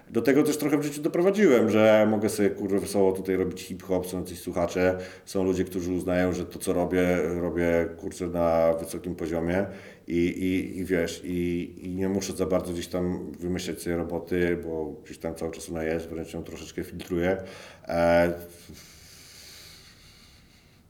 Do 0.10 0.22
tego 0.22 0.44
też 0.44 0.58
trochę 0.58 0.78
w 0.78 0.84
życiu 0.84 1.02
doprowadziłem, 1.02 1.70
że 1.70 2.08
mogę 2.10 2.30
sobie 2.30 2.50
kurwa 2.50 2.80
wesoło 2.80 3.12
tutaj 3.12 3.36
robić 3.36 3.62
hip-hop, 3.62 4.08
są 4.08 4.20
jacyś 4.20 4.40
słuchacze, 4.40 4.98
są 5.26 5.44
ludzie, 5.44 5.64
którzy 5.64 5.92
uznają, 5.92 6.34
że 6.34 6.46
to 6.46 6.60
co 6.60 6.74
robię, 6.74 7.18
robię 7.42 7.90
kurczę 7.98 8.28
na 8.28 8.74
wysokim 8.74 9.16
poziomie 9.16 9.66
i, 10.08 10.18
i, 10.18 10.78
i 10.78 10.86
wiesz, 10.86 11.22
i, 11.24 11.74
i 11.82 11.96
nie 11.96 12.10
muszę 12.10 12.34
za 12.34 12.46
bardzo 12.46 12.74
gdzieś 12.74 12.88
tam 12.88 13.32
wymyślać 13.32 13.82
sobie 13.82 13.96
roboty, 13.98 14.58
bo 14.64 14.86
gdzieś 15.06 15.18
tam 15.18 15.36
cały 15.36 15.52
czas 15.52 15.70
ona 15.70 15.84
jest, 15.84 16.08
wręcz 16.08 16.34
ją 16.34 16.44
troszeczkę 16.44 16.84
filtruję. 16.84 17.38
E, 17.88 18.34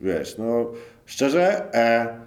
wiesz, 0.01 0.37
no 0.37 0.71
szczerze, 1.05 1.73
e, 1.73 2.17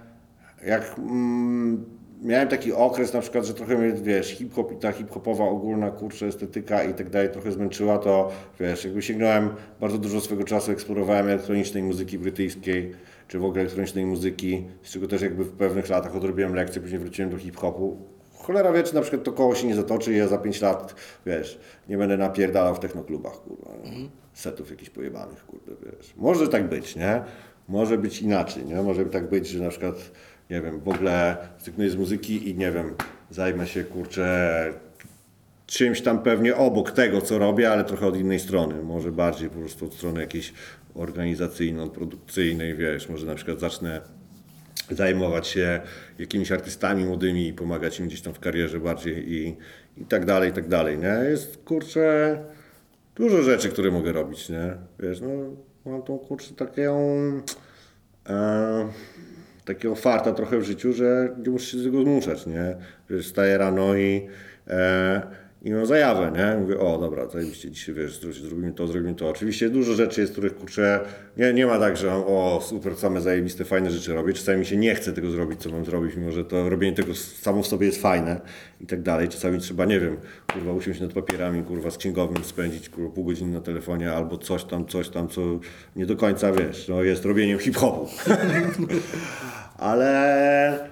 jak 0.67 0.99
mm, 0.99 1.85
miałem 2.23 2.49
taki 2.49 2.73
okres 2.73 3.13
na 3.13 3.21
przykład, 3.21 3.45
że 3.45 3.55
trochę 3.55 3.79
mnie, 3.79 3.93
wiesz, 3.93 4.29
hip-hop 4.29 4.73
i 4.73 4.77
ta 4.77 4.93
hip-hopowa 4.93 5.45
ogólna, 5.45 5.91
kurczę, 5.91 6.27
estetyka 6.27 6.85
i 6.85 6.95
tak 6.95 7.11
dalej 7.11 7.31
trochę 7.31 7.53
zmęczyła, 7.53 7.99
to 7.99 8.33
wiesz, 8.61 8.85
jakby 8.85 9.03
sięgnąłem 9.03 9.51
bardzo 9.81 9.99
dużo 9.99 10.21
swego 10.21 10.45
czasu, 10.45 10.73
eksplorowałem 10.73 11.27
elektronicznej 11.27 11.83
muzyki 11.83 12.19
brytyjskiej, 12.19 12.93
czy 13.29 13.39
w 13.39 13.45
ogóle 13.45 13.61
elektronicznej 13.61 14.07
muzyki, 14.07 14.67
z 14.83 14.91
czego 14.91 15.09
też 15.09 15.23
jakby 15.23 15.45
w 15.45 15.53
pewnych 15.53 15.89
latach 15.89 16.17
odrobiłem 16.17 16.55
lekcje, 16.55 16.83
później 16.83 17.01
wróciłem 17.01 17.31
do 17.31 17.39
hip-hopu. 17.39 17.97
Cholera 18.35 18.73
wie, 18.73 18.83
czy 18.83 18.95
na 18.95 19.01
przykład 19.01 19.23
to 19.23 19.33
koło 19.33 19.55
się 19.55 19.67
nie 19.67 19.75
zatoczy 19.75 20.13
i 20.13 20.17
ja 20.17 20.29
za 20.29 20.39
5 20.39 20.61
lat, 20.61 20.95
wiesz, 21.27 21.59
nie 21.89 21.99
będę 21.99 22.17
napierdalał 22.17 22.75
w 22.75 22.79
technoklubach, 22.79 23.33
kurwa, 23.33 23.71
nie? 23.85 24.09
setów 24.35 24.71
jakichś 24.71 24.91
pojebanych, 24.91 25.47
kurde, 25.47 25.73
wiesz. 25.87 26.15
Może 26.17 26.49
tak 26.49 26.69
być, 26.69 26.97
nie? 26.97 27.23
Może 27.69 27.99
być 27.99 28.23
inaczej, 28.23 28.65
nie? 28.65 28.83
Może 28.83 29.05
tak 29.07 29.29
być, 29.29 29.49
że 29.49 29.65
na 29.65 29.71
przykład, 29.71 30.11
nie 30.51 30.61
wiem, 30.61 30.81
w 30.81 30.89
ogóle 30.89 31.37
zrezygnuję 31.57 31.91
z 31.91 31.97
muzyki 31.97 32.51
i 32.51 32.55
nie 32.55 32.73
wiem, 32.73 32.95
zajmę 33.31 33.67
się, 33.67 33.85
kurczę, 33.85 34.73
czymś 35.67 36.01
tam 36.01 36.23
pewnie 36.23 36.57
obok 36.57 36.91
tego, 36.91 37.21
co 37.21 37.39
robię, 37.39 37.71
ale 37.71 37.85
trochę 37.85 38.07
od 38.07 38.17
innej 38.17 38.41
strony. 38.41 38.83
Może 38.83 39.13
bardziej 39.13 39.51
po 39.51 39.59
prostu 39.59 39.87
od 39.87 39.95
strony 39.95 40.21
jakiejś 40.21 40.53
organizacyjno-produkcyjnej, 40.95 42.77
wiesz, 42.77 43.09
może 43.09 43.27
na 43.27 43.35
przykład 43.35 43.61
zacznę 43.61 44.01
zajmować 44.91 45.47
się 45.47 45.81
jakimiś 46.19 46.53
artystami 46.53 47.05
młodymi 47.05 47.49
i 47.49 47.53
pomagać 47.53 48.01
im 48.01 48.07
gdzieś 48.07 48.21
tam 48.21 48.35
w 48.35 48.41
karierze 48.41 48.81
bardziej 48.81 49.33
i, 49.33 49.57
i 49.97 50.05
tak 50.05 50.25
dalej, 50.25 50.51
i 50.51 50.53
tak 50.53 50.69
dalej, 50.69 50.99
nie? 50.99 51.31
Jest, 51.31 51.65
kurczę, 51.65 52.39
dużo 53.17 53.43
rzeczy, 53.43 53.69
które 53.69 53.91
mogę 53.91 54.13
robić, 54.13 54.49
nie? 54.49 54.75
Wiesz, 54.99 55.21
no, 55.21 55.29
mam 55.93 56.03
tą, 56.03 56.19
kurczę, 56.19 56.55
taką, 56.55 57.33
e, 58.29 58.89
takiego 59.65 59.95
farta 59.95 60.33
trochę 60.33 60.59
w 60.59 60.65
życiu, 60.65 60.93
że 60.93 61.37
nie 61.47 61.51
muszę 61.51 61.67
się 61.67 61.77
do 61.77 61.85
tego 61.85 62.03
zmuszać, 62.03 62.47
nie? 62.47 62.77
Wiesz, 63.11 63.27
wstaję 63.27 63.59
rano 63.59 63.97
i, 63.97 64.29
e, 64.69 65.46
i 65.67 65.73
mam 65.73 65.87
zajawę, 65.87 66.33
nie? 66.37 66.61
Mówię, 66.61 66.79
o 66.79 66.99
dobra, 66.99 67.27
zajebiście 67.29 67.71
dzisiaj, 67.71 67.95
wiesz, 67.95 68.21
zro- 68.21 68.49
zrobimy 68.49 68.73
to, 68.73 68.87
zrobimy 68.87 69.15
to. 69.15 69.29
Oczywiście 69.29 69.71
dużo 69.71 69.95
rzeczy 69.95 70.21
jest, 70.21 70.33
których, 70.33 70.57
kurczę, 70.57 71.01
nie, 71.37 71.53
nie 71.53 71.67
ma 71.67 71.79
tak, 71.79 71.97
że 71.97 72.07
mam, 72.07 72.23
o 72.27 72.61
super, 72.65 72.97
same 72.97 73.21
zajebiste, 73.21 73.65
fajne 73.65 73.91
rzeczy 73.91 74.15
robię. 74.15 74.33
Czasami 74.33 74.59
mi 74.59 74.67
się 74.67 74.77
nie 74.77 74.95
chce 74.95 75.13
tego 75.13 75.31
zrobić, 75.31 75.61
co 75.61 75.71
mam 75.71 75.85
zrobić, 75.85 76.17
mimo 76.17 76.33
że 76.33 76.45
to 76.45 76.69
robienie 76.69 76.97
tego 76.97 77.15
samo 77.15 77.63
w 77.63 77.67
sobie 77.67 77.87
jest 77.87 78.03
fajne 78.03 78.41
i 78.81 78.87
tak 78.87 79.03
dalej. 79.03 79.29
Czasami 79.29 79.59
trzeba, 79.59 79.85
nie 79.85 80.01
wiem, 80.01 80.17
kurwa, 80.53 80.73
usiąść 80.73 81.01
nad 81.01 81.13
papierami, 81.13 81.63
kurwa, 81.63 81.91
z 81.91 81.99
księgowym 81.99 82.45
spędzić, 82.45 82.89
kurwa, 82.89 83.11
pół 83.11 83.25
godziny 83.25 83.53
na 83.53 83.61
telefonie 83.61 84.13
albo 84.13 84.39
coś 84.39 84.65
tam, 84.65 84.87
coś 84.87 85.09
tam, 85.09 85.29
co 85.29 85.41
nie 85.97 86.07
do 86.07 86.17
końca, 86.17 86.53
wiesz, 86.53 86.89
no 86.89 87.03
jest 87.03 87.25
robieniem 87.25 87.59
hip-hopu. 87.59 88.09
Ale 89.79 90.89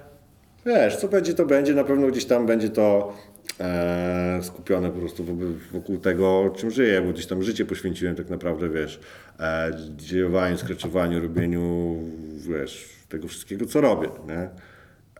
wiesz, 0.65 0.95
co 0.97 1.07
będzie, 1.07 1.33
to 1.33 1.45
będzie. 1.45 1.73
Na 1.73 1.83
pewno 1.83 2.07
gdzieś 2.07 2.25
tam 2.25 2.45
będzie 2.45 2.69
to 2.69 3.13
e, 3.59 4.39
skupione 4.43 4.91
po 4.91 4.99
prostu 4.99 5.25
wokół, 5.71 5.97
tego, 5.97 6.53
czym 6.57 6.71
żyję, 6.71 7.01
bo 7.01 7.13
gdzieś 7.13 7.25
tam 7.25 7.43
życie 7.43 7.65
poświęciłem 7.65 8.15
tak 8.15 8.29
naprawdę, 8.29 8.69
wiesz, 8.69 8.99
e, 9.39 9.71
dziejowaniu, 9.97 10.57
skreczowaniu, 10.57 11.21
robieniu, 11.21 11.95
wiesz, 12.37 12.89
tego 13.09 13.27
wszystkiego, 13.27 13.65
co 13.65 13.81
robię, 13.81 14.09
nie? 14.27 14.49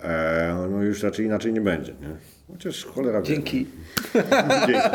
E, 0.04 0.68
no 0.72 0.84
już 0.84 1.04
raczej 1.04 1.26
inaczej 1.26 1.54
nie 1.54 1.62
będzie, 1.62 1.92
nie? 1.92 2.16
Chociaż 2.48 2.86
cholera 2.86 3.22
wie. 3.22 3.28
Dzięki. 3.28 3.68
Dzięki. 4.68 4.90